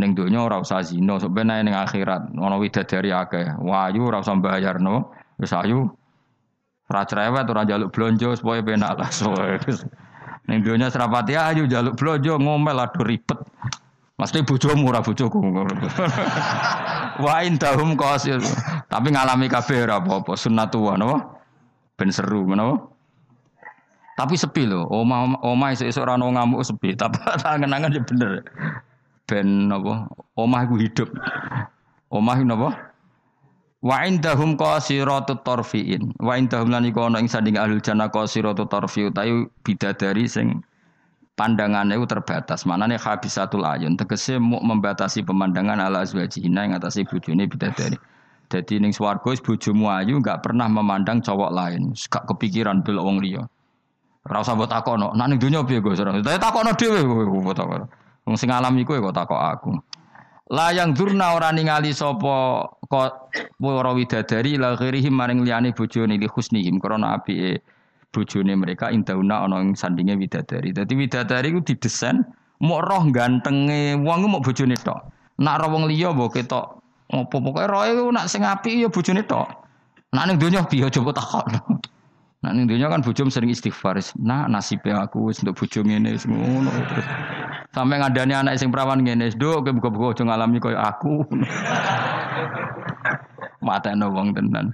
ning 0.00 0.16
donya 0.16 0.48
ora 0.48 0.56
usah 0.64 0.80
zina, 0.80 1.20
sebenarnya 1.20 1.68
ning 1.68 1.76
akhirat 1.76 2.32
ana 2.32 2.56
widadari 2.56 3.12
akeh. 3.12 3.60
Wayu 3.60 4.08
ora 4.08 4.24
usah 4.24 4.40
bayar 4.40 4.80
no. 4.80 5.12
Wis 5.36 5.52
ayu 5.52 5.84
ora 6.88 7.04
cerewet 7.04 7.44
ora 7.44 7.68
njaluk 7.68 7.92
blonjo 7.92 8.32
supaya 8.32 8.64
penak 8.64 8.96
lah. 8.96 9.12
Ning 10.48 10.64
donya 10.64 10.88
serapati 10.88 11.36
ayu 11.36 11.68
njaluk 11.68 12.00
blonjo 12.00 12.40
ngomel 12.40 12.80
aduh 12.80 13.04
ribet. 13.04 13.36
Mesti 14.18 14.42
bojomu 14.42 14.90
ora 14.90 15.04
bojoku. 15.04 15.38
Wa 17.22 17.44
indahum 17.44 17.94
qasil. 17.94 18.40
Tapi 18.88 19.14
ngalami 19.14 19.46
kabeh 19.46 19.84
ora 19.84 20.00
apa-apa 20.00 20.34
sunnatullah 20.34 20.96
napa? 20.98 21.38
Ben 22.00 22.10
seru 22.10 22.48
menapa? 22.48 22.88
Tapi 24.18 24.34
sepi 24.34 24.66
lho, 24.66 24.82
oma 24.90 25.38
oma 25.46 25.70
esuk-esuk 25.70 26.02
ora 26.02 26.18
ngamuk 26.18 26.66
sepi, 26.66 26.98
tapi 26.98 27.22
angen-angen 27.46 27.94
ya 27.94 28.02
bener. 28.02 28.42
Ben 29.28 29.70
napa? 29.70 30.10
Omah 30.34 30.66
iku 30.66 30.80
hidup. 30.80 31.08
Omah 32.10 32.42
napa? 32.42 32.87
Wa 33.78 34.02
indahum 34.02 34.58
qasiratut 34.58 35.46
tarfiin. 35.46 36.10
Wa 36.18 36.34
indahum 36.34 36.74
lan 36.74 36.82
iku 36.90 37.06
ana 37.06 37.22
ing 37.22 37.30
sanding 37.30 37.54
ahlul 37.54 37.78
jannah 37.78 38.10
qasiratut 38.10 38.66
tarfi 38.66 39.06
utawi 39.06 39.46
bidadari 39.62 40.26
sing 40.26 40.66
pandangannya 41.38 41.94
itu 41.94 42.10
terbatas. 42.10 42.66
Manane 42.66 42.98
habisatul 42.98 43.62
ayun 43.62 43.94
tegese 43.94 44.42
mau 44.42 44.58
membatasi 44.58 45.22
pemandangan 45.22 45.78
ala 45.78 46.02
azwajihina 46.02 46.66
ing 46.66 46.72
atase 46.74 47.06
bojone 47.06 47.46
bidadari. 47.46 47.94
Jadi 48.48 48.80
ning 48.82 48.90
swarga 48.90 49.36
bojomu 49.38 49.92
ayu 49.92 50.18
enggak 50.18 50.40
pernah 50.40 50.66
memandang 50.66 51.20
cowok 51.20 51.52
lain, 51.52 51.92
gak 51.92 52.24
kepikiran 52.32 52.80
delok 52.80 53.04
wong 53.04 53.20
liya. 53.20 53.44
Ora 54.24 54.40
usah 54.40 54.56
mbok 54.56 54.72
takono, 54.72 55.12
nek 55.12 55.26
ning 55.28 55.38
donya 55.38 55.60
piye 55.62 55.84
Gus? 55.84 56.00
Takono 56.00 56.72
dhewe 56.72 57.00
kowe. 57.04 57.78
Wong 58.24 58.36
sing 58.40 58.48
alami 58.48 58.88
kowe 58.88 58.96
kok 58.98 59.14
takok 59.14 59.40
aku. 59.40 59.70
Layang 60.48 60.96
durna 60.96 61.36
ora 61.36 61.52
ningali 61.52 61.92
sapa 61.92 62.64
para 62.88 63.90
widadari 63.92 64.56
la 64.56 64.72
ghirihim 64.80 65.12
maring 65.12 65.44
liyane 65.44 65.76
bojone 65.76 66.16
li 66.16 66.24
husnihim 66.24 66.80
krana 66.80 67.20
apike 67.20 67.60
bojone 68.16 68.56
mereka 68.56 68.88
indauna 68.88 69.44
ana 69.44 69.60
ing 69.60 69.76
sandinge 69.76 70.16
widadari. 70.16 70.72
Dadi 70.72 70.96
widadari 70.96 71.52
ku 71.52 71.60
didesain 71.60 72.24
mok 72.64 72.80
roh 72.88 73.04
gantenge 73.12 74.00
wong 74.00 74.24
mok 74.24 74.40
bojone 74.40 74.76
tok. 74.80 75.12
Nak 75.36 75.60
roh 75.60 75.68
wong 75.68 75.84
liya 75.84 76.16
mbok 76.16 76.40
ketok 76.40 76.80
apa 77.12 77.24
pokoke 77.28 77.68
roe 77.68 77.90
ku 77.92 78.08
nak 78.08 78.32
sing 78.32 78.40
apik 78.40 78.72
ya 78.72 78.88
bojone 78.88 79.28
tok. 79.28 79.52
Nak 80.16 80.32
ning 80.32 80.40
donya 80.40 80.64
piye 80.64 80.88
coba 80.88 81.12
takon. 81.12 81.44
Nak 82.40 82.52
ning 82.56 82.64
donya 82.64 82.88
kan 82.88 83.04
bojom 83.04 83.28
sering 83.28 83.52
istighfar. 83.52 84.00
Nah 84.16 84.48
nasibe 84.48 84.96
aku 84.96 85.28
wis 85.28 85.44
untuk 85.44 85.60
bojo 85.60 85.84
ngene 85.84 86.16
terus. 86.16 87.04
Sampai 87.76 88.00
ngadani 88.00 88.32
anak 88.32 88.56
sing 88.56 88.72
perawan 88.72 89.04
ngene, 89.04 89.28
"Nduk, 89.36 89.64
kowe 89.64 89.72
buka-buka 89.76 90.06
aja 90.16 90.22
ngalami 90.24 90.58
koyo 90.58 90.78
aku." 90.80 91.24
Mateno 93.66 94.08
wong 94.08 94.32
tenan. 94.32 94.72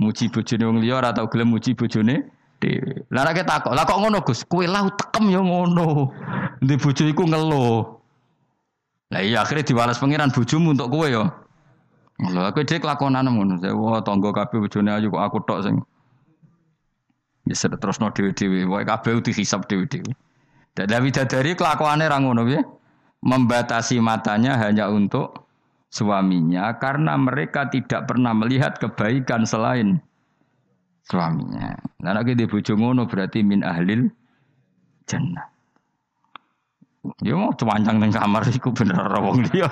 Muji 0.00 0.32
bojone 0.32 0.64
wong 0.64 0.78
liya 0.80 0.94
ora 1.02 1.10
tau 1.12 1.28
gelem 1.28 1.52
muji 1.52 1.76
bojone 1.76 2.24
dhewe. 2.62 3.04
Lah 3.12 3.28
nek 3.28 3.44
takok, 3.44 3.76
"Lah 3.76 3.84
kok 3.84 4.00
ngono, 4.00 4.24
Gus? 4.24 4.46
Kowe 4.48 4.64
lau 4.64 4.88
tekem 4.88 5.28
ya 5.28 5.42
ngono." 5.42 6.08
Ndi 6.64 6.74
bojo 6.80 7.04
iku 7.04 7.22
ngeluh. 7.28 7.98
Lah 9.12 9.20
iya 9.22 9.44
akhirnya 9.44 9.64
diwales 9.68 10.00
pangeran 10.00 10.32
bojomu 10.32 10.72
untuk 10.72 10.88
kowe 10.90 11.06
ya. 11.06 11.28
Lho 12.18 12.40
aku 12.42 12.66
dhek 12.66 12.82
lakonan 12.82 13.28
ngono. 13.28 13.60
Wah, 13.78 14.00
tangga 14.02 14.32
kabeh 14.32 14.64
bojone 14.64 14.90
ayu 14.90 15.12
kok 15.12 15.22
aku 15.22 15.38
tok 15.44 15.60
sing 15.66 15.76
Ya 17.48 17.56
terus 17.56 17.96
no 17.96 18.12
dewi-dewi, 18.12 18.68
wae 18.68 18.84
kabeh 18.84 19.24
dihisab 19.24 19.64
dewi-dewi. 19.72 20.12
Dan 20.86 21.02
Bidadari 21.02 21.58
kelakuannya 21.58 22.06
rangono 22.06 22.46
ya. 22.46 22.62
Membatasi 23.18 23.98
matanya 23.98 24.54
hanya 24.62 24.86
untuk 24.86 25.48
suaminya 25.88 26.76
karena 26.76 27.16
mereka 27.16 27.66
tidak 27.66 28.06
pernah 28.06 28.36
melihat 28.36 28.76
kebaikan 28.78 29.42
selain 29.42 29.98
suaminya. 31.08 31.74
Nah, 32.04 32.12
lagi 32.12 32.36
di 32.36 32.44
bojo 32.44 32.76
ngono 32.76 33.08
berarti 33.08 33.40
min 33.40 33.64
ahlil 33.64 34.06
jannah. 35.08 35.48
Ya 37.24 37.32
mau 37.34 37.50
cuancang 37.56 37.96
nang 37.96 38.12
kamar 38.12 38.44
iku 38.52 38.68
bener 38.70 39.00
ora 39.00 39.18
wong 39.18 39.48
liya. 39.48 39.66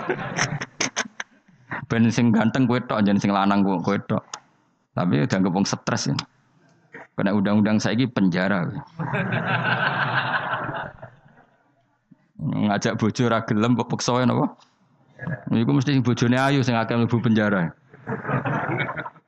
ben 1.87 2.09
sing 2.09 2.33
ganteng 2.33 2.65
kowe 2.65 2.81
tok 2.81 3.05
jan 3.05 3.21
sing 3.21 3.31
lanang 3.31 3.61
kowe 3.63 3.99
tok. 4.09 4.25
Tapi 4.97 5.29
udah 5.29 5.39
wong 5.53 5.69
stres 5.69 6.09
ya. 6.09 6.17
Karena 7.17 7.37
undang-undang 7.37 7.77
saiki 7.77 8.09
penjara. 8.09 8.65
Ngajak 12.41 13.01
bojo 13.01 13.25
ra 13.29 13.41
gelem 13.49 13.77
kok 13.77 13.89
peksa 13.89 14.25
napa 14.25 14.57
Iku 15.49 15.73
mesti 15.73 15.97
bojone 16.05 16.37
ayu 16.37 16.61
sing 16.61 16.77
akeh 16.77 16.93
mlebu 16.93 17.25
penjara. 17.25 17.73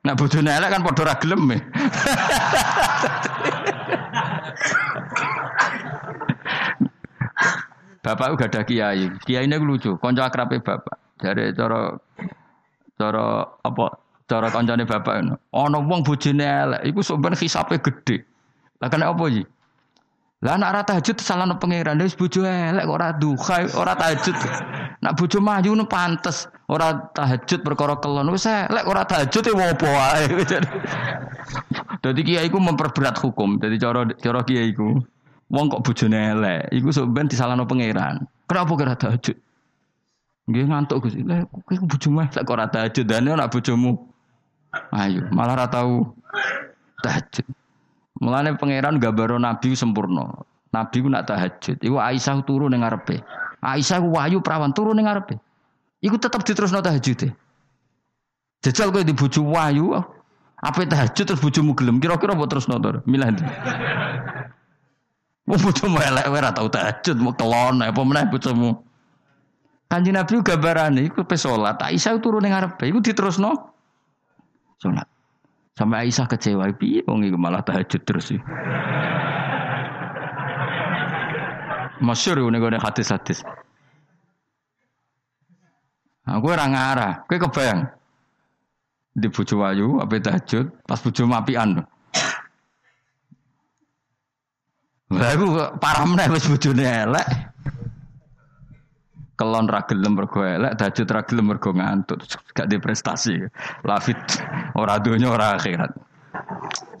Nek 0.05 0.15
bojone 0.15 0.53
elek 0.53 0.69
kan 0.69 0.85
padha 0.85 1.03
ra 1.09 1.15
gelem. 1.17 1.49
E. 1.49 1.57
bapak 8.05 8.37
udah 8.37 8.47
ada 8.47 8.61
kiai. 8.63 9.09
Kiai 9.25 9.49
ini 9.49 9.57
lucu, 9.57 9.97
konco 9.97 10.21
akrabe 10.21 10.61
bapak. 10.61 10.97
Dari 11.19 11.51
cara 11.57 11.97
cara 12.95 13.49
apa 13.65 13.85
cara 14.29 14.47
koncone 14.53 14.85
bapak 14.85 15.15
ono. 15.25 15.35
Ono 15.57 15.77
wong 15.89 16.05
bojone 16.05 16.45
elek, 16.45 16.81
iku 16.85 17.01
sok 17.01 17.25
ben 17.25 17.33
hisape 17.33 17.81
gede. 17.81 18.23
Lah 18.79 18.87
kena 18.93 19.09
apa 19.11 19.25
sih? 19.33 19.43
Lah 20.39 20.55
anak 20.55 20.71
ora 20.71 20.81
tahajud 20.87 21.19
salahno 21.19 21.59
pangeran 21.59 21.99
wis 21.99 22.15
bojo 22.15 22.47
elek 22.47 22.87
kok 22.87 22.95
ora 22.95 23.11
duha 23.11 23.67
ora 23.75 23.91
tahajud. 23.91 24.35
Nak 25.03 25.19
bojo 25.19 25.43
maju 25.43 25.69
nu 25.75 25.83
pantes 25.83 26.47
ora 26.71 26.95
tahajud 27.11 27.59
perkara 27.59 27.99
kelon 27.99 28.31
wis 28.31 28.47
elek 28.47 28.87
ora 28.87 29.03
tahajud 29.03 29.43
e 29.43 29.51
opo 29.51 29.83
wae. 29.83 30.31
Dadi 32.03 32.21
kiai 32.23 32.47
iku 32.47 32.55
memperberat 32.55 33.19
hukum. 33.19 33.59
Dadi 33.59 33.75
cara 33.75 34.07
cara 34.15 34.39
kiai 34.47 34.71
iku 34.71 35.03
wong 35.51 35.65
kok 35.75 35.83
bojone 35.83 36.19
elek 36.31 36.71
iku 36.71 36.87
sok 36.95 37.11
ben 37.11 37.27
disalahno 37.27 37.67
pangeran. 37.67 38.23
Kenapa 38.47 38.71
kira 38.79 38.95
tahajud? 38.95 39.35
Nggih 40.47 40.65
ngantuk 40.71 40.97
Gus. 41.03 41.19
Lah 41.19 41.43
kowe 41.51 41.75
bojomu 41.83 42.23
elek 42.23 42.47
kok 42.47 42.55
ora 42.55 42.71
tahajud 42.71 43.03
dan 43.03 43.27
ora 43.27 43.51
bojomu. 43.51 44.07
Ayo 44.95 45.27
malah 45.35 45.59
ora 45.59 45.67
tau 45.67 46.15
tahajud. 47.03 47.58
Mulane 48.19 48.59
pangeran 48.59 48.99
gambaro 48.99 49.39
nabi 49.39 49.75
sempurna. 49.75 50.43
Nabi 50.69 51.01
ku 51.01 51.09
nak 51.09 51.25
tahajud, 51.25 51.81
iku 51.81 51.97
Aisyah 51.97 52.45
turu 52.45 52.69
ning 52.69 52.85
ngarepe. 52.85 53.25
Aisyah 53.63 54.05
ku 54.05 54.13
wahyu 54.13 54.37
perawan 54.43 54.69
turu 54.69 54.93
ning 54.93 55.09
ngarepe. 55.09 55.41
Iku 56.03 56.21
tetep 56.21 56.45
diterusno 56.45 56.83
tahajud. 56.83 57.33
Jajal 58.59 58.91
kowe 58.91 59.01
di 59.01 59.15
bojo 59.15 59.41
wahyu, 59.49 59.97
apa 60.59 60.83
tahajud 60.83 61.25
terus 61.25 61.41
bojomu 61.41 61.71
gelem, 61.73 62.03
kira-kira 62.03 62.35
mbok 62.35 62.51
terus 62.51 62.67
nonton, 62.67 62.99
milih 63.07 63.31
ndi? 63.31 63.43
Wong 65.47 65.59
bojomu 65.63 65.97
elek 65.97 66.27
wae 66.27 66.39
ora 66.43 66.51
tau 66.51 66.67
tahajud, 66.67 67.17
mau 67.23 67.33
kelon 67.33 67.81
apa 67.81 68.01
meneh 68.03 68.27
bojomu. 68.27 68.77
Kanjeng 69.89 70.13
Nabi 70.19 70.43
gambarane 70.45 71.01
iku 71.07 71.25
pe 71.25 71.33
salat, 71.39 71.81
Aisyah 71.81 72.19
turu 72.21 72.43
ning 72.43 72.51
ngarepe, 72.53 72.85
iku 72.85 72.99
diterusno 73.01 73.73
salat. 74.77 75.07
Sampai 75.79 76.11
Aisyah 76.11 76.27
kecewa, 76.27 76.67
piye 76.75 77.07
wong 77.07 77.23
iku 77.23 77.39
malah 77.39 77.63
tahajud 77.63 78.03
terus 78.03 78.35
sih. 78.35 78.41
Masyur 82.03 82.51
ini 82.51 82.59
gue 82.59 82.75
hadis-hadis. 82.75 83.47
Aku 86.27 86.51
orang 86.51 86.75
ngarah, 86.75 87.23
gue 87.31 87.39
kebayang 87.39 87.87
di 89.15 89.27
bojo 89.31 89.55
wayu 89.63 90.03
apa 90.03 90.19
tahajud 90.19 90.67
pas 90.83 90.99
bojo 90.99 91.23
mapian. 91.23 91.79
Lah 95.09 95.31
aku 95.33 95.47
parah 95.81 96.05
meneh 96.05 96.27
wis 96.29 96.45
bojone 96.45 96.85
elek. 96.85 97.27
Kelon 99.39 99.71
ra 99.71 99.87
gelem 99.87 100.19
mergo 100.19 100.43
elek, 100.43 100.75
tahajud 100.75 101.07
ra 101.15 101.23
gelem 101.23 101.47
mergo 101.47 101.71
ngantuk, 101.71 102.27
gak 102.51 102.67
di 102.67 102.75
prestasi. 102.75 103.39
Lafit 103.87 104.19
ora 104.75 104.99
donya 104.99 105.31
ora 105.31 105.55
akhirat. 105.55 105.95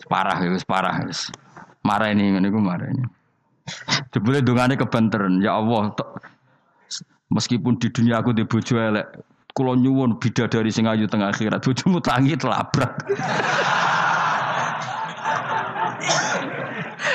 Parah 0.07 0.39
wis 0.47 0.63
parah 0.63 1.03
wis. 1.03 1.27
Marah 1.83 2.07
ini 2.15 2.31
ngene 2.31 2.47
iku 2.47 2.63
marah 2.63 2.87
ini. 2.87 3.03
Jebule 4.15 4.39
dongane 4.39 4.79
kebanteran, 4.79 5.43
ya 5.43 5.59
Allah, 5.59 5.91
meskipun 7.29 7.75
di 7.77 7.91
dunia 7.91 8.23
aku 8.23 8.33
di 8.33 8.47
bojo 8.47 8.79
elek, 8.79 9.05
kula 9.53 9.77
nyuwun 9.77 10.17
bidadari 10.17 10.71
sing 10.73 10.87
ayu 10.87 11.05
tengah 11.05 11.35
akhirat, 11.35 11.61
bojomu 11.61 11.99
tangi 12.01 12.39
telabrak. 12.39 13.03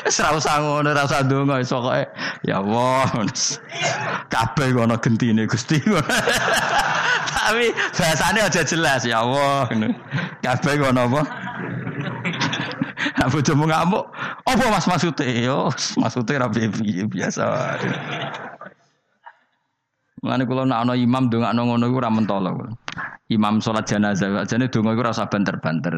Serau 0.08 0.40
sangono 0.40 0.90
ora 0.90 1.04
usah 1.04 1.24
ndonga 1.24 1.60
wis 1.60 1.72
pokoke 1.72 2.08
ya 2.44 2.60
Allah. 2.60 3.08
Kabeh 4.32 4.72
ana 4.76 4.96
gentine 5.00 5.44
Gusti. 5.44 5.80
Tapi 7.34 7.66
bahasane 7.92 8.40
aja 8.40 8.62
jelas 8.64 9.04
ya 9.04 9.20
Allah. 9.20 9.68
Kabeh 10.40 10.80
ana 10.80 11.04
apa? 11.04 11.22
Aku 13.24 13.40
cuma 13.40 13.64
ngamuk. 13.68 14.04
Apa 14.44 14.64
mas 14.68 14.84
maksudnya? 14.84 15.24
Yo, 15.32 15.72
maksudnya 15.96 16.44
rapi 16.44 16.68
biasa. 17.08 17.44
Mulane 20.24 20.44
kula 20.48 20.64
nak 20.64 20.88
ana 20.88 20.92
imam 20.96 21.28
ndongakno 21.28 21.68
ngono 21.68 21.84
iku 21.88 22.00
ora 22.00 22.08
mentolo. 22.12 22.52
Imam 23.32 23.60
salat 23.60 23.88
jenazah, 23.88 24.44
jane 24.48 24.68
donga 24.68 24.92
iku 24.96 25.04
ora 25.04 25.12
usah 25.16 25.28
banter-banter. 25.28 25.92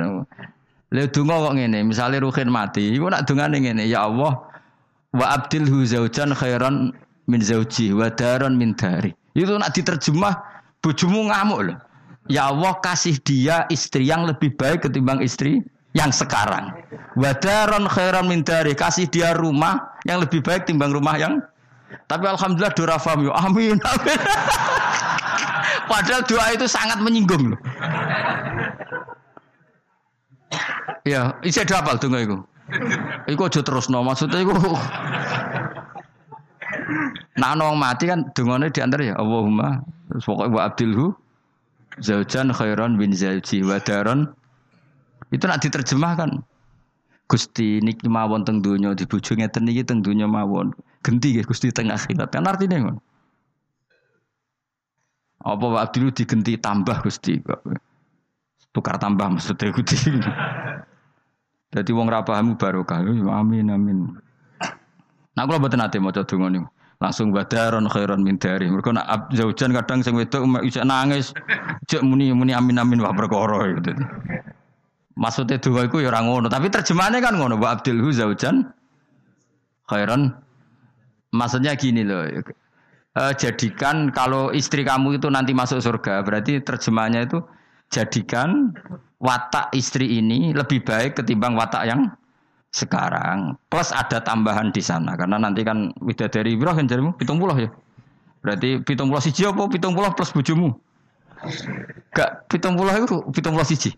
Lha 0.95 1.11
donga 1.11 1.51
kok 1.51 1.55
ngene, 1.59 1.83
misale 1.83 2.23
Ruhin 2.23 2.47
mati, 2.47 2.95
iku 2.95 3.11
nak 3.11 3.27
dongane 3.27 3.59
ngene, 3.59 3.91
ya 3.91 4.07
Allah 4.07 4.39
wa 5.11 5.27
abdilhu 5.35 5.83
zaujan 5.83 6.31
khairan 6.31 6.95
min 7.27 7.41
zauji 7.43 7.91
wa 7.91 8.07
daron 8.07 8.55
min 8.55 8.71
dari. 8.79 9.11
Itu 9.35 9.59
nak 9.59 9.75
diterjemah 9.75 10.35
bojomu 10.79 11.27
ngamuk 11.27 11.61
loh. 11.67 11.79
Ya 12.27 12.51
Allah 12.51 12.79
kasih 12.83 13.19
dia 13.23 13.67
istri 13.71 14.07
yang 14.07 14.27
lebih 14.27 14.55
baik 14.59 14.87
ketimbang 14.87 15.23
istri 15.23 15.63
yang 15.95 16.11
sekarang. 16.11 16.75
Wadaron 17.15 17.87
khairan 17.89 18.27
min 18.31 18.43
dari 18.43 18.75
kasih 18.75 19.07
dia 19.11 19.35
rumah 19.35 19.99
yang 20.07 20.23
lebih 20.23 20.43
baik 20.43 20.67
timbang 20.69 20.91
rumah 20.91 21.15
yang 21.19 21.41
tapi 22.07 22.27
alhamdulillah 22.27 22.75
doa 22.75 22.99
faham 22.99 23.31
yo. 23.31 23.33
Amin. 23.35 23.79
amin. 23.79 24.19
Padahal 25.91 26.23
doa 26.27 26.47
itu 26.51 26.67
sangat 26.67 26.99
menyinggung 26.99 27.55
loh. 27.55 27.61
Ya, 31.07 31.39
isi 31.47 31.63
ada 31.63 31.87
apa 31.87 31.95
tuh 32.03 32.11
iku? 32.11 32.43
Iku 33.31 33.47
aja 33.47 33.63
terus 33.63 33.87
no, 33.87 34.03
maksudnya 34.03 34.43
iku 34.43 34.59
Nah, 37.37 37.53
nong 37.55 37.79
mati 37.79 38.11
kan 38.11 38.27
dungane 38.35 38.73
di 38.73 38.81
antara 38.83 39.13
ya 39.13 39.15
Allahumma 39.21 39.85
pokoknya 40.09 40.51
wa 40.51 40.61
abdilhu 40.65 41.07
zaujan 42.01 42.51
khairan 42.51 42.99
bin 42.99 43.15
zauji 43.15 43.63
wa 43.63 43.79
daron. 43.79 44.35
Itu 45.31 45.47
nak 45.47 45.63
diterjemahkan. 45.63 46.43
Gusti 47.27 47.83
niki 47.83 48.07
mawon 48.07 48.47
teng 48.47 48.63
donya 48.63 48.95
di 48.95 49.03
ngeten 49.07 49.63
niki 49.67 49.83
teng 49.87 50.03
donya 50.03 50.27
mawon. 50.27 50.75
Genti 51.07 51.39
nggih 51.39 51.47
Gusti 51.47 51.71
teng 51.71 51.91
akhirat 51.91 52.35
kan 52.35 52.51
artine 52.51 52.83
ngono. 52.83 53.01
Apa 55.47 55.65
Pak 55.71 55.87
dulu 55.95 56.11
digenti 56.11 56.59
tambah 56.59 56.99
Gusti 57.07 57.39
tukar 58.75 59.01
tambah 59.01 59.33
maksudnya 59.33 59.73
Gusti 59.73 59.97
jadi 61.75 61.91
wong 61.95 62.07
ra 62.11 62.23
paham 62.23 62.55
barokah 62.59 63.03
amin 63.07 63.73
amin 63.73 63.99
nah 65.37 65.43
kalau 65.45 65.59
mboten 65.61 65.83
ate 65.83 65.99
maca 65.99 66.23
donga 66.23 66.49
niku 66.53 66.69
langsung 66.97 67.29
badaron 67.29 67.89
khairon 67.93 68.25
min 68.25 68.41
dari 68.41 68.73
mereka 68.73 68.89
nak 68.89 69.29
zaujan 69.37 69.73
kadang 69.77 70.01
sing 70.01 70.17
wedok 70.17 70.49
bisa 70.65 70.81
nangis 70.81 71.37
cek 71.93 72.01
muni 72.01 72.33
muni 72.33 72.57
amin 72.57 72.81
amin 72.81 73.05
wah 73.05 73.13
perkara 73.13 73.77
gitu 73.77 73.93
Maksudnya 75.17 75.57
dua 75.57 75.89
itu 75.89 76.05
ya 76.05 76.13
orang 76.13 76.29
ngono, 76.29 76.47
tapi 76.53 76.69
terjemahannya 76.69 77.25
kan 77.25 77.41
ngono. 77.41 77.57
Wa 77.57 77.81
abdilhu 77.81 78.13
zaujan 78.13 78.69
khairan. 79.89 80.37
Maksudnya 81.33 81.73
gini 81.73 82.05
loh. 82.05 82.21
E, 82.29 83.23
jadikan 83.41 84.13
kalau 84.13 84.53
istri 84.53 84.85
kamu 84.85 85.17
itu 85.17 85.33
nanti 85.33 85.57
masuk 85.57 85.81
surga, 85.81 86.21
berarti 86.21 86.61
terjemahannya 86.61 87.33
itu 87.33 87.41
jadikan 87.91 88.75
watak 89.23 89.73
istri 89.73 90.19
ini 90.21 90.53
lebih 90.53 90.85
baik 90.85 91.19
ketimbang 91.21 91.57
watak 91.57 91.87
yang 91.89 92.11
sekarang. 92.75 93.57
Plus 93.73 93.89
ada 93.95 94.21
tambahan 94.21 94.69
di 94.75 94.85
sana 94.85 95.17
karena 95.17 95.41
nanti 95.41 95.65
kan 95.65 95.91
widadari 96.05 96.55
Ibrahim 96.55 96.85
jarimu 96.85 97.11
pitung 97.17 97.41
puluh 97.41 97.57
ya. 97.57 97.71
Berarti 98.45 98.85
pitung 98.85 99.09
puluh 99.09 99.23
siji 99.25 99.49
apa 99.49 99.65
pitung 99.73 99.97
puluh 99.97 100.13
plus 100.13 100.31
bujumu? 100.31 100.77
Gak 102.13 102.49
pitung 102.53 102.77
puluh 102.77 102.93
itu 102.93 103.19
pitung 103.33 103.57
puluh 103.57 103.67
siji. 103.67 103.97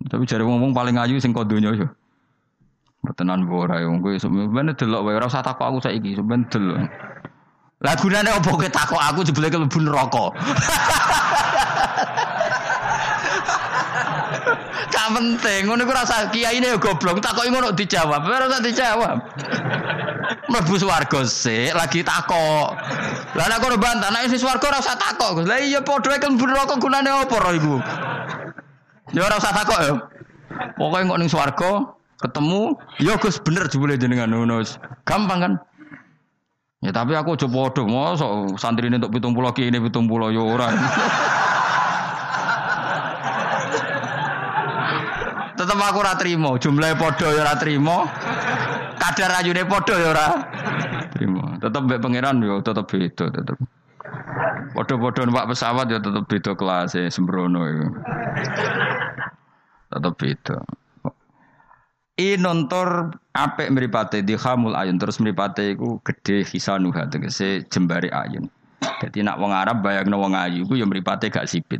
Tapi 0.00 0.24
cari 0.24 0.40
ngomong 0.40 0.72
paling 0.72 0.96
ayu 0.96 1.20
sing 1.20 1.36
kodonya 1.36 1.76
yo. 1.76 1.86
Tenan 3.16 3.48
ora 3.48 3.80
yo 3.80 3.96
kowe 4.00 4.12
sebenarnya 4.16 4.76
delok 4.76 5.08
wae 5.08 5.16
ora 5.16 5.28
usah 5.28 5.44
takok 5.44 5.64
aku 5.68 5.78
saiki 5.84 6.16
sebenarnya 6.16 6.48
delok. 6.52 6.78
Lah 7.80 7.94
gunane 7.96 8.30
opo 8.36 8.56
kowe 8.56 8.68
aku 8.68 9.20
jebule 9.24 9.52
kelebu 9.52 9.78
neraka. 9.84 10.24
Gak 14.90 15.08
penting, 15.14 15.70
ngono 15.70 15.86
iku 15.86 15.94
rasa 15.94 16.26
kiyaine 16.34 16.74
yo 16.74 16.78
goblok, 16.82 17.22
takoki 17.22 17.54
ngono 17.54 17.70
dijawab, 17.70 18.26
ora 18.26 18.58
dijawab. 18.58 19.22
Mlebu 20.50 20.74
swarga 20.82 21.22
sik, 21.22 21.78
lagi 21.78 22.02
takok. 22.02 22.74
Lah 23.38 23.46
nek 23.46 23.62
kono 23.62 23.78
bantah, 23.78 24.10
nek 24.10 24.26
wis 24.26 24.42
swarga 24.42 24.66
ora 24.74 24.82
usah 24.82 24.98
takok. 24.98 25.46
Lah 25.46 25.62
iya 25.62 25.78
padha 25.78 26.18
kelebu 26.18 26.42
neraka 26.42 26.74
gunane 26.82 27.10
opo 27.22 27.38
ro 27.38 27.50
iku? 27.54 27.76
Ya 29.14 29.22
ora 29.22 29.38
usah 29.38 29.54
takok 29.54 29.78
ya. 29.78 29.94
Pokoke 30.74 31.06
kok 31.06 31.18
ning 31.22 31.30
swarga 31.30 31.70
ketemu, 32.18 32.74
ya 32.98 33.14
Gus 33.16 33.38
bener 33.38 33.70
jebule 33.70 33.94
jenengan 33.94 34.34
ngono. 34.34 34.58
Gampang 35.06 35.38
kan? 35.38 35.52
Ya 36.82 36.90
tapi 36.90 37.14
aku 37.14 37.38
aja 37.38 37.46
padha, 37.46 37.84
mosok 37.86 38.58
santrine 38.58 38.98
untuk 38.98 39.12
70 39.12 39.54
ki 39.54 39.62
ini 39.70 39.78
70 39.78 40.34
ya 40.34 40.42
ora. 40.42 40.68
Tetep 45.70 45.86
aku 45.86 46.02
ora 46.02 46.18
trimo, 46.18 46.58
jumlahe 46.58 46.98
padha 46.98 47.30
ya 47.30 47.46
ora 47.46 47.54
trimo. 47.54 48.02
Kadar 48.98 49.38
ayune 49.38 49.62
padha 49.70 49.94
ya 50.02 50.10
ora 50.10 50.26
trimo. 51.14 51.46
Tetep 51.62 51.86
mbek 51.86 52.02
pangeran 52.02 52.42
ya 52.42 52.58
tetep 52.58 52.90
beda 52.90 53.30
tetep. 53.30 53.54
Padha-padha 54.74 55.30
numpak 55.30 55.46
pesawat 55.54 55.86
ya 55.94 56.02
tetep 56.02 56.26
beda 56.26 56.58
kelas 56.58 56.98
e 56.98 57.06
sembrono 57.06 57.70
iku. 57.70 57.86
Tetep 59.94 60.12
beda. 60.18 60.58
Nontor 62.18 63.14
apik 63.38 63.70
mripate 63.70 64.26
di 64.26 64.34
hamul 64.34 64.74
ayun 64.74 64.98
terus 64.98 65.22
mripate 65.22 65.78
iku 65.78 66.02
gedhe 66.02 66.42
hisanuha 66.50 67.06
tegese 67.14 67.62
jembare 67.70 68.10
ayun. 68.10 68.50
Dadi 68.98 69.22
nak 69.22 69.38
wong 69.38 69.54
Arab 69.54 69.86
bayangno 69.86 70.18
wong 70.18 70.34
ayu 70.34 70.66
iku 70.66 70.74
ya 70.74 70.82
mripate 70.82 71.30
gak 71.30 71.46
sipit. 71.46 71.78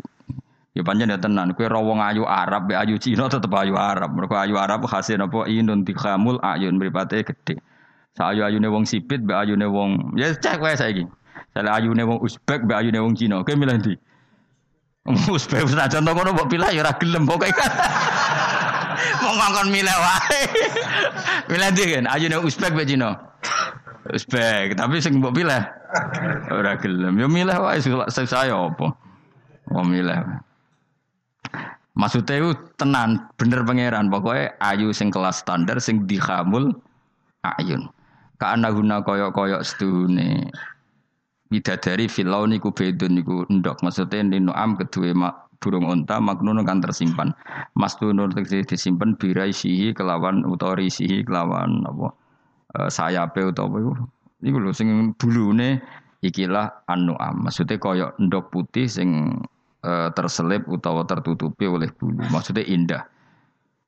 Ya 0.71 0.87
pancen 0.87 1.11
ya 1.11 1.19
tenan, 1.19 1.51
kowe 1.59 1.67
ro 1.67 1.83
wong 1.83 1.99
ayu 1.99 2.23
Arab 2.23 2.71
be 2.71 2.79
ayu 2.79 2.95
Cina 2.95 3.27
tetep 3.27 3.51
ayu 3.59 3.75
Arab. 3.75 4.15
Mergo 4.15 4.39
ayu 4.39 4.55
Arab 4.55 4.87
khase 4.87 5.19
napa 5.19 5.43
inun 5.51 5.83
hamul 5.99 6.39
ayun 6.47 6.79
mripate 6.79 7.27
gedhe. 7.27 7.59
Sa 8.15 8.31
ayu-ayune 8.31 8.71
wong 8.71 8.87
sipit 8.87 9.23
be 9.27 9.35
ayune 9.35 9.67
wong 9.67 10.15
ya 10.15 10.31
cek 10.31 10.63
wae 10.63 10.79
saiki. 10.79 11.11
Salah 11.51 11.83
ayune 11.83 12.07
wong 12.07 12.23
Uzbek 12.23 12.63
mbek 12.67 12.77
ayune 12.87 12.99
wong 13.03 13.15
Cina. 13.19 13.43
Kowe 13.43 13.55
milih 13.59 13.83
ndi? 13.83 13.95
Uzbek 15.11 15.67
senajan 15.67 16.07
to 16.07 16.15
ngono 16.15 16.39
mbok 16.39 16.47
pilih 16.47 16.71
ya 16.71 16.87
ora 16.87 16.95
gelem 17.03 17.27
pokoke 17.27 17.51
kan. 17.59 17.71
Mau 19.27 19.35
ngongkon 19.35 19.69
milih 19.75 19.97
wae. 19.99 20.41
milih 21.51 21.69
ndi 21.75 21.85
kan? 21.99 22.05
Ayo 22.15 22.27
nek 22.31 22.47
Uzbek 22.47 22.79
be 22.79 22.87
Cina. 22.87 23.19
Uzbek, 24.07 24.79
tapi 24.79 25.03
sing 25.03 25.19
mbok 25.19 25.35
pilih 25.35 25.63
ora 26.55 26.79
gelem. 26.79 27.19
Yo 27.19 27.27
milih 27.27 27.59
wae 27.59 27.83
saya 28.07 28.55
apa? 28.55 28.87
Mau 29.75 29.83
milih. 29.83 30.19
Maksudnya 32.01 32.41
itu 32.41 32.51
tenan, 32.81 33.29
bener 33.37 33.61
pangeran. 33.61 34.09
Pokoknya 34.09 34.57
ayu 34.65 34.89
sing 34.97 35.13
kelas 35.13 35.45
standar, 35.45 35.77
sing 35.77 36.09
dihamul 36.09 36.73
ayun. 37.45 37.93
Karena 38.41 38.73
guna 38.73 39.05
koyok-koyok 39.05 39.61
setuhune. 39.61 40.49
Bidadari 41.53 42.09
filau 42.09 42.49
niku 42.49 42.73
bedun 42.73 43.21
niku 43.21 43.45
endok. 43.53 43.85
Maksudnya 43.85 44.25
nino 44.25 44.57
am 44.57 44.81
kedua 44.81 45.13
mak 45.13 45.53
burung 45.61 45.85
unta 45.85 46.17
maknun 46.17 46.65
kan 46.65 46.81
tersimpan. 46.81 47.37
Mas 47.77 48.01
tunur 48.01 48.33
disimpan 48.33 49.13
birai 49.21 49.53
sihi 49.53 49.93
kelawan 49.93 50.41
utori 50.49 50.89
sihi 50.89 51.21
kelawan 51.21 51.85
apa 51.85 52.09
e, 52.73 52.79
sayape 52.89 53.45
utawa 53.45 53.77
iku. 53.77 53.93
Iku 54.41 54.57
lho 54.57 54.73
sing 54.73 55.13
bulune 55.21 55.85
ikilah 56.25 56.89
anu 56.89 57.13
am. 57.21 57.45
Maksudnya 57.45 57.77
koyok 57.77 58.17
endok 58.17 58.49
putih 58.49 58.89
sing 58.89 59.37
e, 59.81 59.93
terselip 60.13 60.69
utawa 60.69 61.05
tertutupi 61.09 61.67
oleh 61.67 61.89
bulu. 61.93 62.23
Maksudnya 62.29 62.65
indah. 62.65 63.03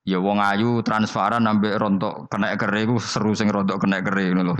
Ya 0.03 0.19
wong 0.19 0.43
ayu 0.43 0.83
transparan 0.83 1.47
sampai 1.47 1.79
rontok 1.79 2.27
kena 2.27 2.59
kere 2.59 2.91
iku 2.91 2.99
seru 2.99 3.39
sing 3.39 3.47
rontok 3.47 3.87
kena 3.87 4.03
kere 4.03 4.35
ngono 4.35 4.51
lho. 4.51 4.55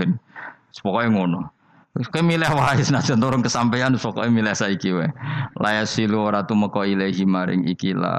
Pokoke 0.79 1.07
ngono. 1.11 1.51
Kowe 1.93 2.25
milih 2.25 2.49
wae 2.57 2.81
senajan 2.87 3.21
turun 3.21 3.43
kesampaian 3.43 3.93
pokoke 3.99 4.31
milih 4.31 4.55
saiki 4.55 4.95
wae. 4.95 5.11
La 5.59 5.83
yasilu 5.83 6.25
ora 6.25 6.47
tumeka 6.47 6.87
ilahi 6.87 7.27
maring 7.27 7.67
ikila 7.67 8.15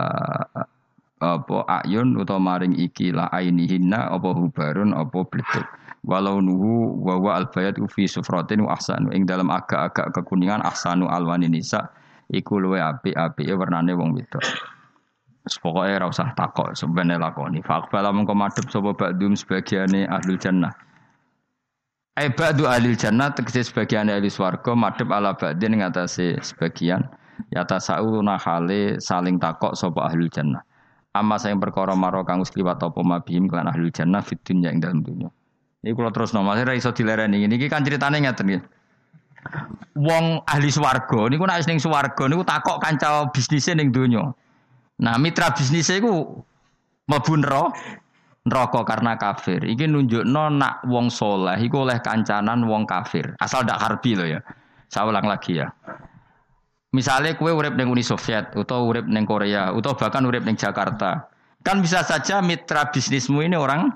apa 1.24 1.59
ayun 1.81 2.15
utawa 2.20 2.39
maring 2.39 2.77
ikila 2.77 3.32
ainihinna 3.32 4.12
apa 4.12 4.28
hubarun 4.36 4.93
apa 4.93 5.24
bletuk. 5.24 5.65
Walau 6.05 6.45
nuhu 6.45 7.01
wa 7.01 7.16
wa 7.16 7.41
albayat 7.41 7.81
fi 7.89 8.05
sufratin 8.05 8.69
wa 8.69 8.77
ahsanu 8.77 9.09
ing 9.16 9.24
dalam 9.24 9.49
agak-agak 9.49 10.12
kekuningan 10.12 10.61
ahsanu 10.61 11.09
alwani 11.09 11.49
nisa 11.49 11.89
iku 12.32 12.60
luwe 12.60 12.80
apik-apike 12.80 13.52
warnane 13.52 13.92
wong 13.92 14.16
wedok. 14.16 14.44
Pokoke 15.44 15.92
ora 15.92 16.09
usah 16.09 16.32
takok 16.32 16.72
sebenarnya 16.72 17.20
lakoni. 17.20 17.60
Faqbala 17.60 18.09
mengko 18.16 18.32
madhep 18.32 18.64
sapa 18.72 18.96
ba'dum 18.96 19.36
sebagiane 19.36 20.09
ahlul 20.09 20.40
jannah. 20.40 20.72
Ai 22.16 22.32
ba'du 22.32 22.64
ahlul 22.64 22.96
jannah 22.96 23.28
tegese 23.36 23.68
sebagian 23.68 24.09
ahli 24.09 24.32
swarga 24.32 24.72
madhep 24.72 25.12
ala 25.12 25.36
ba'din 25.36 25.84
ngatasé 25.84 26.40
sebagian 26.40 27.05
yata 27.52 27.76
sauna 27.76 28.40
hale 28.40 28.96
saling 29.05 29.36
takok 29.36 29.76
sapa 29.76 30.09
ahlul 30.09 30.32
jannah. 30.32 30.64
Amma 31.12 31.36
sayang 31.36 31.60
perkara 31.60 31.92
maro 31.92 32.24
kang 32.24 32.40
wis 32.40 32.56
liwat 32.56 32.80
apa 32.80 33.05
mabihim 33.05 33.44
kan 33.44 33.68
ahlul 33.68 33.92
jannah 33.92 34.24
fid 34.24 34.40
dunya 34.48 34.72
ing 34.72 34.80
dalem 34.80 35.05
dunya. 35.05 35.28
Iki 35.84 35.92
kula 35.92 36.09
terus 36.09 36.32
nomor 36.32 36.56
ora 36.56 36.72
iso 36.72 36.88
dilereni. 36.88 37.44
Niki 37.44 37.68
kan 37.68 37.84
ceritane 37.84 38.16
ngeten 38.16 38.48
nggih 38.48 38.62
wong 39.95 40.43
ahli 40.45 40.69
swarga 40.71 41.31
niku 41.31 41.45
nek 41.47 41.65
ning 41.66 41.79
swarga 41.79 42.25
niku 42.27 42.43
takok 42.43 42.83
kanca 42.83 43.29
bisnise 43.31 43.73
ning 43.77 43.95
donya. 43.95 44.35
Nah, 45.01 45.19
mitra 45.19 45.51
bisnise 45.51 45.99
iku 45.99 46.43
mlebu 47.11 47.35
neraka 47.41 48.81
karena 48.87 49.16
kafir. 49.19 49.65
Iki 49.65 49.91
nunjukno 49.91 50.53
nak 50.55 50.85
wong 50.87 51.11
soleh 51.11 51.59
iku 51.59 51.83
oleh 51.89 51.99
kancanan 51.99 52.65
wong 52.69 52.87
kafir. 52.87 53.35
Asal 53.41 53.66
ndak 53.66 53.81
harbi 53.81 54.15
loh 54.15 54.29
ya. 54.29 54.41
Saya 54.87 55.11
ulang 55.11 55.27
lagi 55.27 55.59
ya. 55.59 55.69
Misalnya 56.95 57.35
kue 57.35 57.51
urip 57.51 57.75
neng 57.75 57.91
Uni 57.91 58.07
Soviet, 58.07 58.55
atau 58.55 58.87
urip 58.87 59.03
neng 59.11 59.27
Korea, 59.27 59.75
atau 59.75 59.99
bahkan 59.99 60.23
urip 60.31 60.47
neng 60.47 60.55
Jakarta, 60.55 61.27
kan 61.66 61.83
bisa 61.83 62.07
saja 62.07 62.39
mitra 62.39 62.87
bisnismu 62.95 63.43
ini 63.43 63.59
orang 63.59 63.91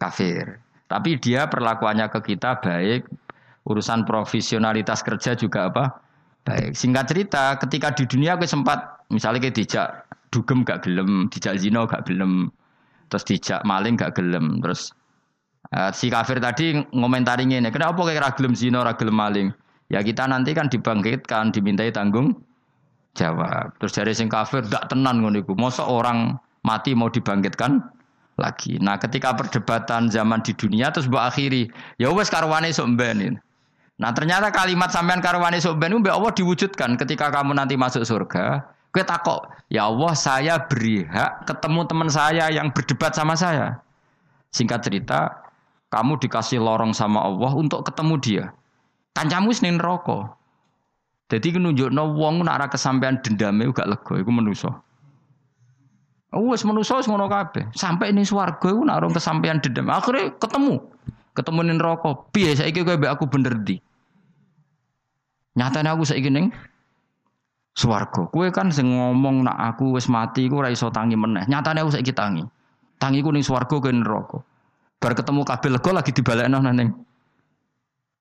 kafir. 0.00 0.56
Tapi 0.88 1.20
dia 1.20 1.44
perlakuannya 1.52 2.08
ke 2.08 2.32
kita 2.32 2.64
baik, 2.64 3.04
urusan 3.64 4.04
profesionalitas 4.04 5.00
kerja 5.00 5.32
juga 5.36 5.72
apa? 5.72 5.84
Baik. 6.44 6.76
Singkat 6.76 7.04
cerita 7.08 7.44
ketika 7.56 7.96
di 7.96 8.04
dunia 8.04 8.36
aku 8.36 8.44
sempat 8.44 9.08
misalnya 9.08 9.48
kayak 9.48 9.56
dijak 9.56 9.88
dugem 10.28 10.66
gak 10.66 10.84
gelem 10.84 11.30
dijak 11.32 11.56
zino 11.56 11.88
gak 11.88 12.04
gelem 12.04 12.50
terus 13.08 13.24
dijak 13.24 13.62
maling 13.62 13.94
gak 13.94 14.18
gelem 14.18 14.58
terus 14.60 14.90
uh, 15.72 15.94
si 15.94 16.10
kafir 16.10 16.42
tadi 16.42 16.74
ngomentari 16.92 17.46
ini 17.48 17.70
kenapa 17.70 17.96
kayak 17.96 18.20
ragilem 18.20 18.52
zino 18.52 18.84
ragilem 18.84 19.16
maling? 19.16 19.48
Ya 19.92 20.00
kita 20.00 20.28
nanti 20.28 20.52
kan 20.52 20.68
dibangkitkan 20.68 21.52
dimintai 21.54 21.92
tanggung 21.92 22.36
jawab. 23.14 23.72
Terus 23.78 23.92
dari 23.94 24.12
sing 24.12 24.28
kafir 24.28 24.66
gak 24.68 24.90
tenan 24.92 25.22
ngono 25.22 25.40
iku 25.40 25.54
orang 25.86 26.36
mati 26.66 26.96
mau 26.96 27.08
dibangkitkan 27.08 27.80
lagi. 28.34 28.82
Nah, 28.82 28.98
ketika 28.98 29.30
perdebatan 29.36 30.10
zaman 30.10 30.42
di 30.42 30.50
dunia 30.56 30.90
terus 30.90 31.06
mbok 31.06 31.22
akhiri, 31.22 31.70
ya 32.02 32.10
wes 32.10 32.32
karwane 32.32 32.74
sok 32.74 32.98
mben 32.98 33.38
Nah 33.94 34.10
ternyata 34.10 34.50
kalimat 34.50 34.90
sampean 34.90 35.22
karwani 35.22 35.62
soben 35.62 36.02
mbak 36.02 36.18
Allah 36.18 36.32
diwujudkan 36.34 36.98
ketika 36.98 37.30
kamu 37.30 37.54
nanti 37.54 37.78
masuk 37.78 38.02
surga. 38.02 38.66
Kue 38.94 39.02
takok, 39.02 39.50
ya 39.70 39.90
Allah 39.90 40.14
saya 40.14 40.54
beri 40.70 41.02
hak 41.02 41.50
ketemu 41.50 41.82
teman 41.86 42.06
saya 42.10 42.46
yang 42.50 42.70
berdebat 42.70 43.10
sama 43.10 43.34
saya. 43.34 43.82
Singkat 44.54 44.86
cerita, 44.86 45.34
kamu 45.90 46.18
dikasih 46.22 46.62
lorong 46.62 46.94
sama 46.94 47.26
Allah 47.26 47.50
untuk 47.58 47.82
ketemu 47.82 48.14
dia. 48.22 48.44
Kancamu 49.18 49.50
senin 49.50 49.82
rokok. 49.82 50.38
Jadi 51.26 51.58
nunjuk 51.58 51.90
no 51.90 52.14
wong 52.14 52.46
nak 52.46 52.70
kesampaian 52.70 53.18
dendamnya 53.18 53.66
lego, 53.86 54.14
itu 54.14 54.30
menuso. 54.30 54.70
Oh, 56.34 56.50
wes 56.50 56.66
menuso 56.66 56.98
wes 56.98 57.06
ngono 57.06 57.30
kabeh. 57.30 57.70
Sampai 57.74 58.10
ini 58.10 58.26
swarga 58.26 58.62
iku 58.62 58.82
nak 58.82 59.06
kesampaian 59.14 59.62
dendam. 59.62 59.90
Akhirnya 59.90 60.34
ketemu. 60.38 60.82
Ketemu 61.34 61.60
ning 61.66 61.78
rokok. 61.78 62.30
Piye 62.30 62.54
saiki 62.54 62.82
kowe 62.82 62.94
aku 63.10 63.26
bener 63.26 63.58
di. 63.62 63.78
Nyatane 65.54 65.88
aku 65.90 66.02
saiki 66.02 66.30
ning 66.30 66.50
swarga. 67.74 68.26
Kowe 68.30 68.48
kan 68.50 68.70
sing 68.74 68.90
ngomong 68.90 69.46
nak 69.46 69.74
aku 69.74 69.94
wis 69.94 70.10
mati 70.10 70.46
iku 70.50 70.62
ora 70.62 70.70
iso 70.70 70.90
tangi 70.90 71.14
meneh. 71.14 71.46
Nyatane 71.46 71.82
aku 71.82 71.94
saiki 71.94 72.14
tangi. 72.14 72.42
Tangi 72.98 73.22
ku 73.22 73.30
ning 73.30 73.46
swarga 73.46 73.78
kowe 73.78 73.92
neraka. 73.92 74.38
Bar 74.98 75.12
ketemu 75.14 75.42
kabeh 75.46 75.70
lega 75.74 75.90
lagi 75.94 76.10
dibalekno 76.10 76.58
ning 76.74 76.90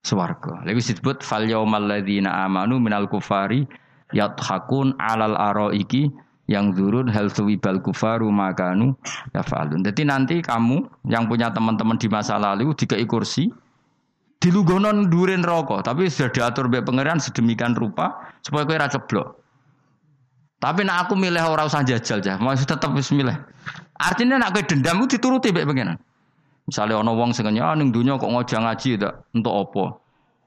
swarga. 0.03 0.61
Lha 0.61 0.71
disebut 0.75 1.23
fal 1.23 1.47
yaumal 1.47 1.87
ladzina 1.87 2.43
amanu 2.45 2.77
minal 2.77 3.07
kufari 3.07 3.65
yathakun 4.13 4.93
alal 4.99 5.33
araiki 5.33 6.11
yang 6.51 6.75
zurun 6.75 7.07
hal 7.07 7.31
suwibal 7.31 7.79
kufaru 7.79 8.27
makanu 8.27 8.93
ya 9.31 9.41
falun. 9.41 9.79
Jadi 9.81 10.03
nanti 10.03 10.35
kamu 10.43 11.07
yang 11.07 11.25
punya 11.31 11.49
teman-teman 11.55 11.95
di 11.95 12.11
masa 12.11 12.35
lalu 12.35 12.75
dikai 12.75 13.07
kursi, 13.07 13.47
dilugonon 14.43 15.07
durin 15.07 15.39
rokok, 15.39 15.87
tapi 15.87 16.11
sudah 16.11 16.27
diatur 16.35 16.67
oleh 16.67 16.83
pangeran 16.83 17.23
sedemikian 17.23 17.71
rupa 17.71 18.35
supaya 18.43 18.67
kau 18.67 18.75
rasa 18.75 18.99
blok. 18.99 19.39
Tapi 20.59 20.83
nak 20.83 21.07
aku 21.07 21.15
milih 21.15 21.39
orang 21.39 21.71
usah 21.71 21.87
jajal 21.87 22.19
jah, 22.19 22.35
masih 22.43 22.67
tetap 22.67 22.91
bismillah. 22.91 23.39
Artinya 23.95 24.35
nak 24.35 24.51
kau 24.51 24.63
dendam 24.67 24.99
itu 24.99 25.15
dituruti 25.15 25.55
baik 25.55 25.71
pangeran. 25.71 25.95
Misalnya 26.67 26.99
ono 26.99 27.15
wong 27.15 27.31
sing 27.31 27.47
ah, 27.59 27.75
ning 27.75 27.95
dunia 27.95 28.19
kok 28.19 28.27
ngojang 28.27 28.67
ngaji 28.67 28.99
tak 28.99 29.23
untuk 29.35 29.51
apa? 29.51 29.83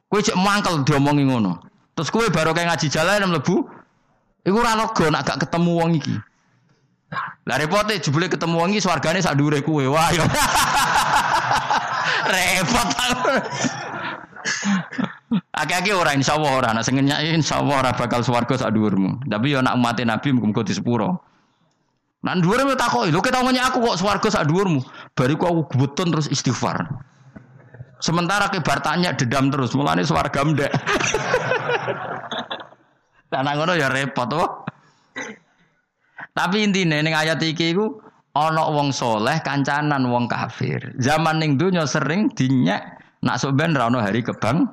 Kowe 0.09 0.21
cek 0.21 0.37
mangkel 0.37 0.85
diomongi 0.85 1.25
ngono. 1.29 1.61
Terus 1.93 2.09
kowe 2.09 2.25
baru 2.29 2.53
kayak 2.57 2.73
ngaji 2.73 2.87
jalan 2.93 3.33
mlebu 3.33 3.65
Iku 4.47 4.63
ora 4.63 4.79
lega 4.79 5.11
nak 5.11 5.27
gak 5.27 5.43
ketemu 5.43 5.71
wong 5.75 5.91
iki. 5.99 6.15
Lah 7.51 7.59
repote 7.59 7.99
jebule 7.99 8.31
ketemu 8.31 8.55
wong 8.55 8.71
iki 8.71 8.81
swargane 8.87 9.19
sak 9.19 9.35
dhuwure 9.35 9.59
kowe. 9.59 9.83
Wah. 9.91 10.15
Repot. 12.31 12.89
Aki-aki 15.57 15.91
ora 15.91 16.15
insyaallah 16.15 16.53
ora 16.53 16.69
nek 16.71 16.85
sing 16.87 17.01
insya 17.03 17.19
insyaallah 17.23 17.77
ora 17.83 17.91
bakal 17.97 18.23
swarga 18.23 18.55
sak 18.57 18.71
dhuwurmu. 18.73 19.27
Tapi 19.27 19.53
yo 19.53 19.61
nak 19.65 19.75
umat 19.79 19.99
Nabi 20.03 20.29
muga-muga 20.37 20.63
di 20.63 20.75
sepuro. 20.77 21.19
Nan 22.23 22.43
dhuwure 22.43 22.67
me 22.67 22.75
takoki, 22.75 23.15
lho 23.15 23.23
ketemu 23.23 23.55
aku 23.61 23.79
kok 23.83 23.99
swarga 24.03 24.29
sak 24.31 24.47
dhuwurmu. 24.51 24.81
Bariku 25.15 25.45
aku 25.47 25.61
gebutun 25.75 26.15
terus 26.15 26.27
istighfar. 26.27 26.87
Sementara 27.97 28.53
ke 28.53 28.61
tanya 28.61 29.17
dedam 29.17 29.49
terus, 29.49 29.73
mulane 29.73 30.05
swarga 30.05 30.45
ndek. 30.45 30.73
Tanah 33.33 33.53
ngono 33.57 33.73
ya 33.73 33.89
repot 33.89 34.29
oh. 34.37 34.67
Tapi 36.37 36.69
intinya 36.69 37.01
ning 37.01 37.17
ayat 37.17 37.41
iki 37.41 37.73
iku 37.73 37.97
ana 38.37 38.69
wong 38.69 38.93
soleh 38.93 39.41
kancanan 39.41 40.05
wong 40.13 40.29
kafir. 40.29 40.93
Zaman 41.01 41.41
ning 41.41 41.57
donya 41.57 41.89
sering 41.89 42.29
dinyak 42.37 42.85
nak 43.23 43.41
sok 43.41 43.57
ben 43.57 43.73
ra 43.77 43.89
hari 43.89 44.21
kebang. 44.21 44.69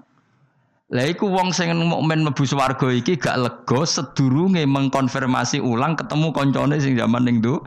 Lah 0.93 1.09
wong 1.09 1.49
sing 1.49 1.73
mukmin 1.73 2.21
mlebu 2.21 2.45
swarga 2.45 2.85
iki 2.93 3.17
gak 3.17 3.41
lega 3.41 3.81
sedurunge 3.81 4.61
mengkonfirmasi 4.67 5.57
ulang 5.57 5.97
ketemu 5.97 6.29
koncone 6.29 6.77
sing 6.77 6.93
zaman 6.99 7.25
ning 7.25 7.41
do. 7.41 7.63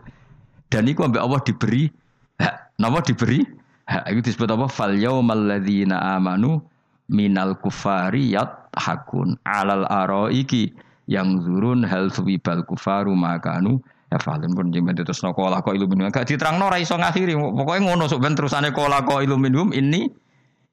Dan 0.70 0.86
iku 0.86 1.11
ambek 1.11 1.23
Allah 1.23 1.40
diberi 1.43 1.90
hak. 2.39 2.78
Napa 2.78 3.03
diberi? 3.03 3.43
Hak 3.90 4.07
iku 4.15 4.20
disebut 4.23 4.51
apa? 4.51 4.66
Fal 4.70 4.94
yaumal 4.94 5.43
ladzina 5.43 6.19
amanu 6.19 6.62
minal 7.11 7.59
kufari 7.59 8.35
hakun 8.77 9.39
alal 9.47 9.86
iki 10.31 10.74
yang 11.07 11.39
zurun 11.43 11.86
hal 11.86 12.11
suwibal 12.11 12.66
kufaru 12.66 13.15
makanu 13.15 13.82
Ya 14.07 14.23
falun 14.23 14.55
pun 14.55 14.70
jemben 14.70 14.94
terus 14.94 15.19
no 15.27 15.35
ilminum. 15.35 16.15
Gak 16.15 16.31
diterangno 16.31 16.70
ora 16.70 16.78
iso 16.78 16.94
ngakhiri. 16.94 17.35
Pokoke 17.35 17.82
ngono 17.82 18.07
sok 18.07 18.23
ben 18.23 18.39
terusane 18.39 18.70
kola 18.70 19.03
ko 19.03 19.19
ilminum 19.19 19.74
ini 19.74 20.07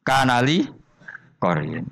kanali 0.04 0.68
korin. 1.40 1.86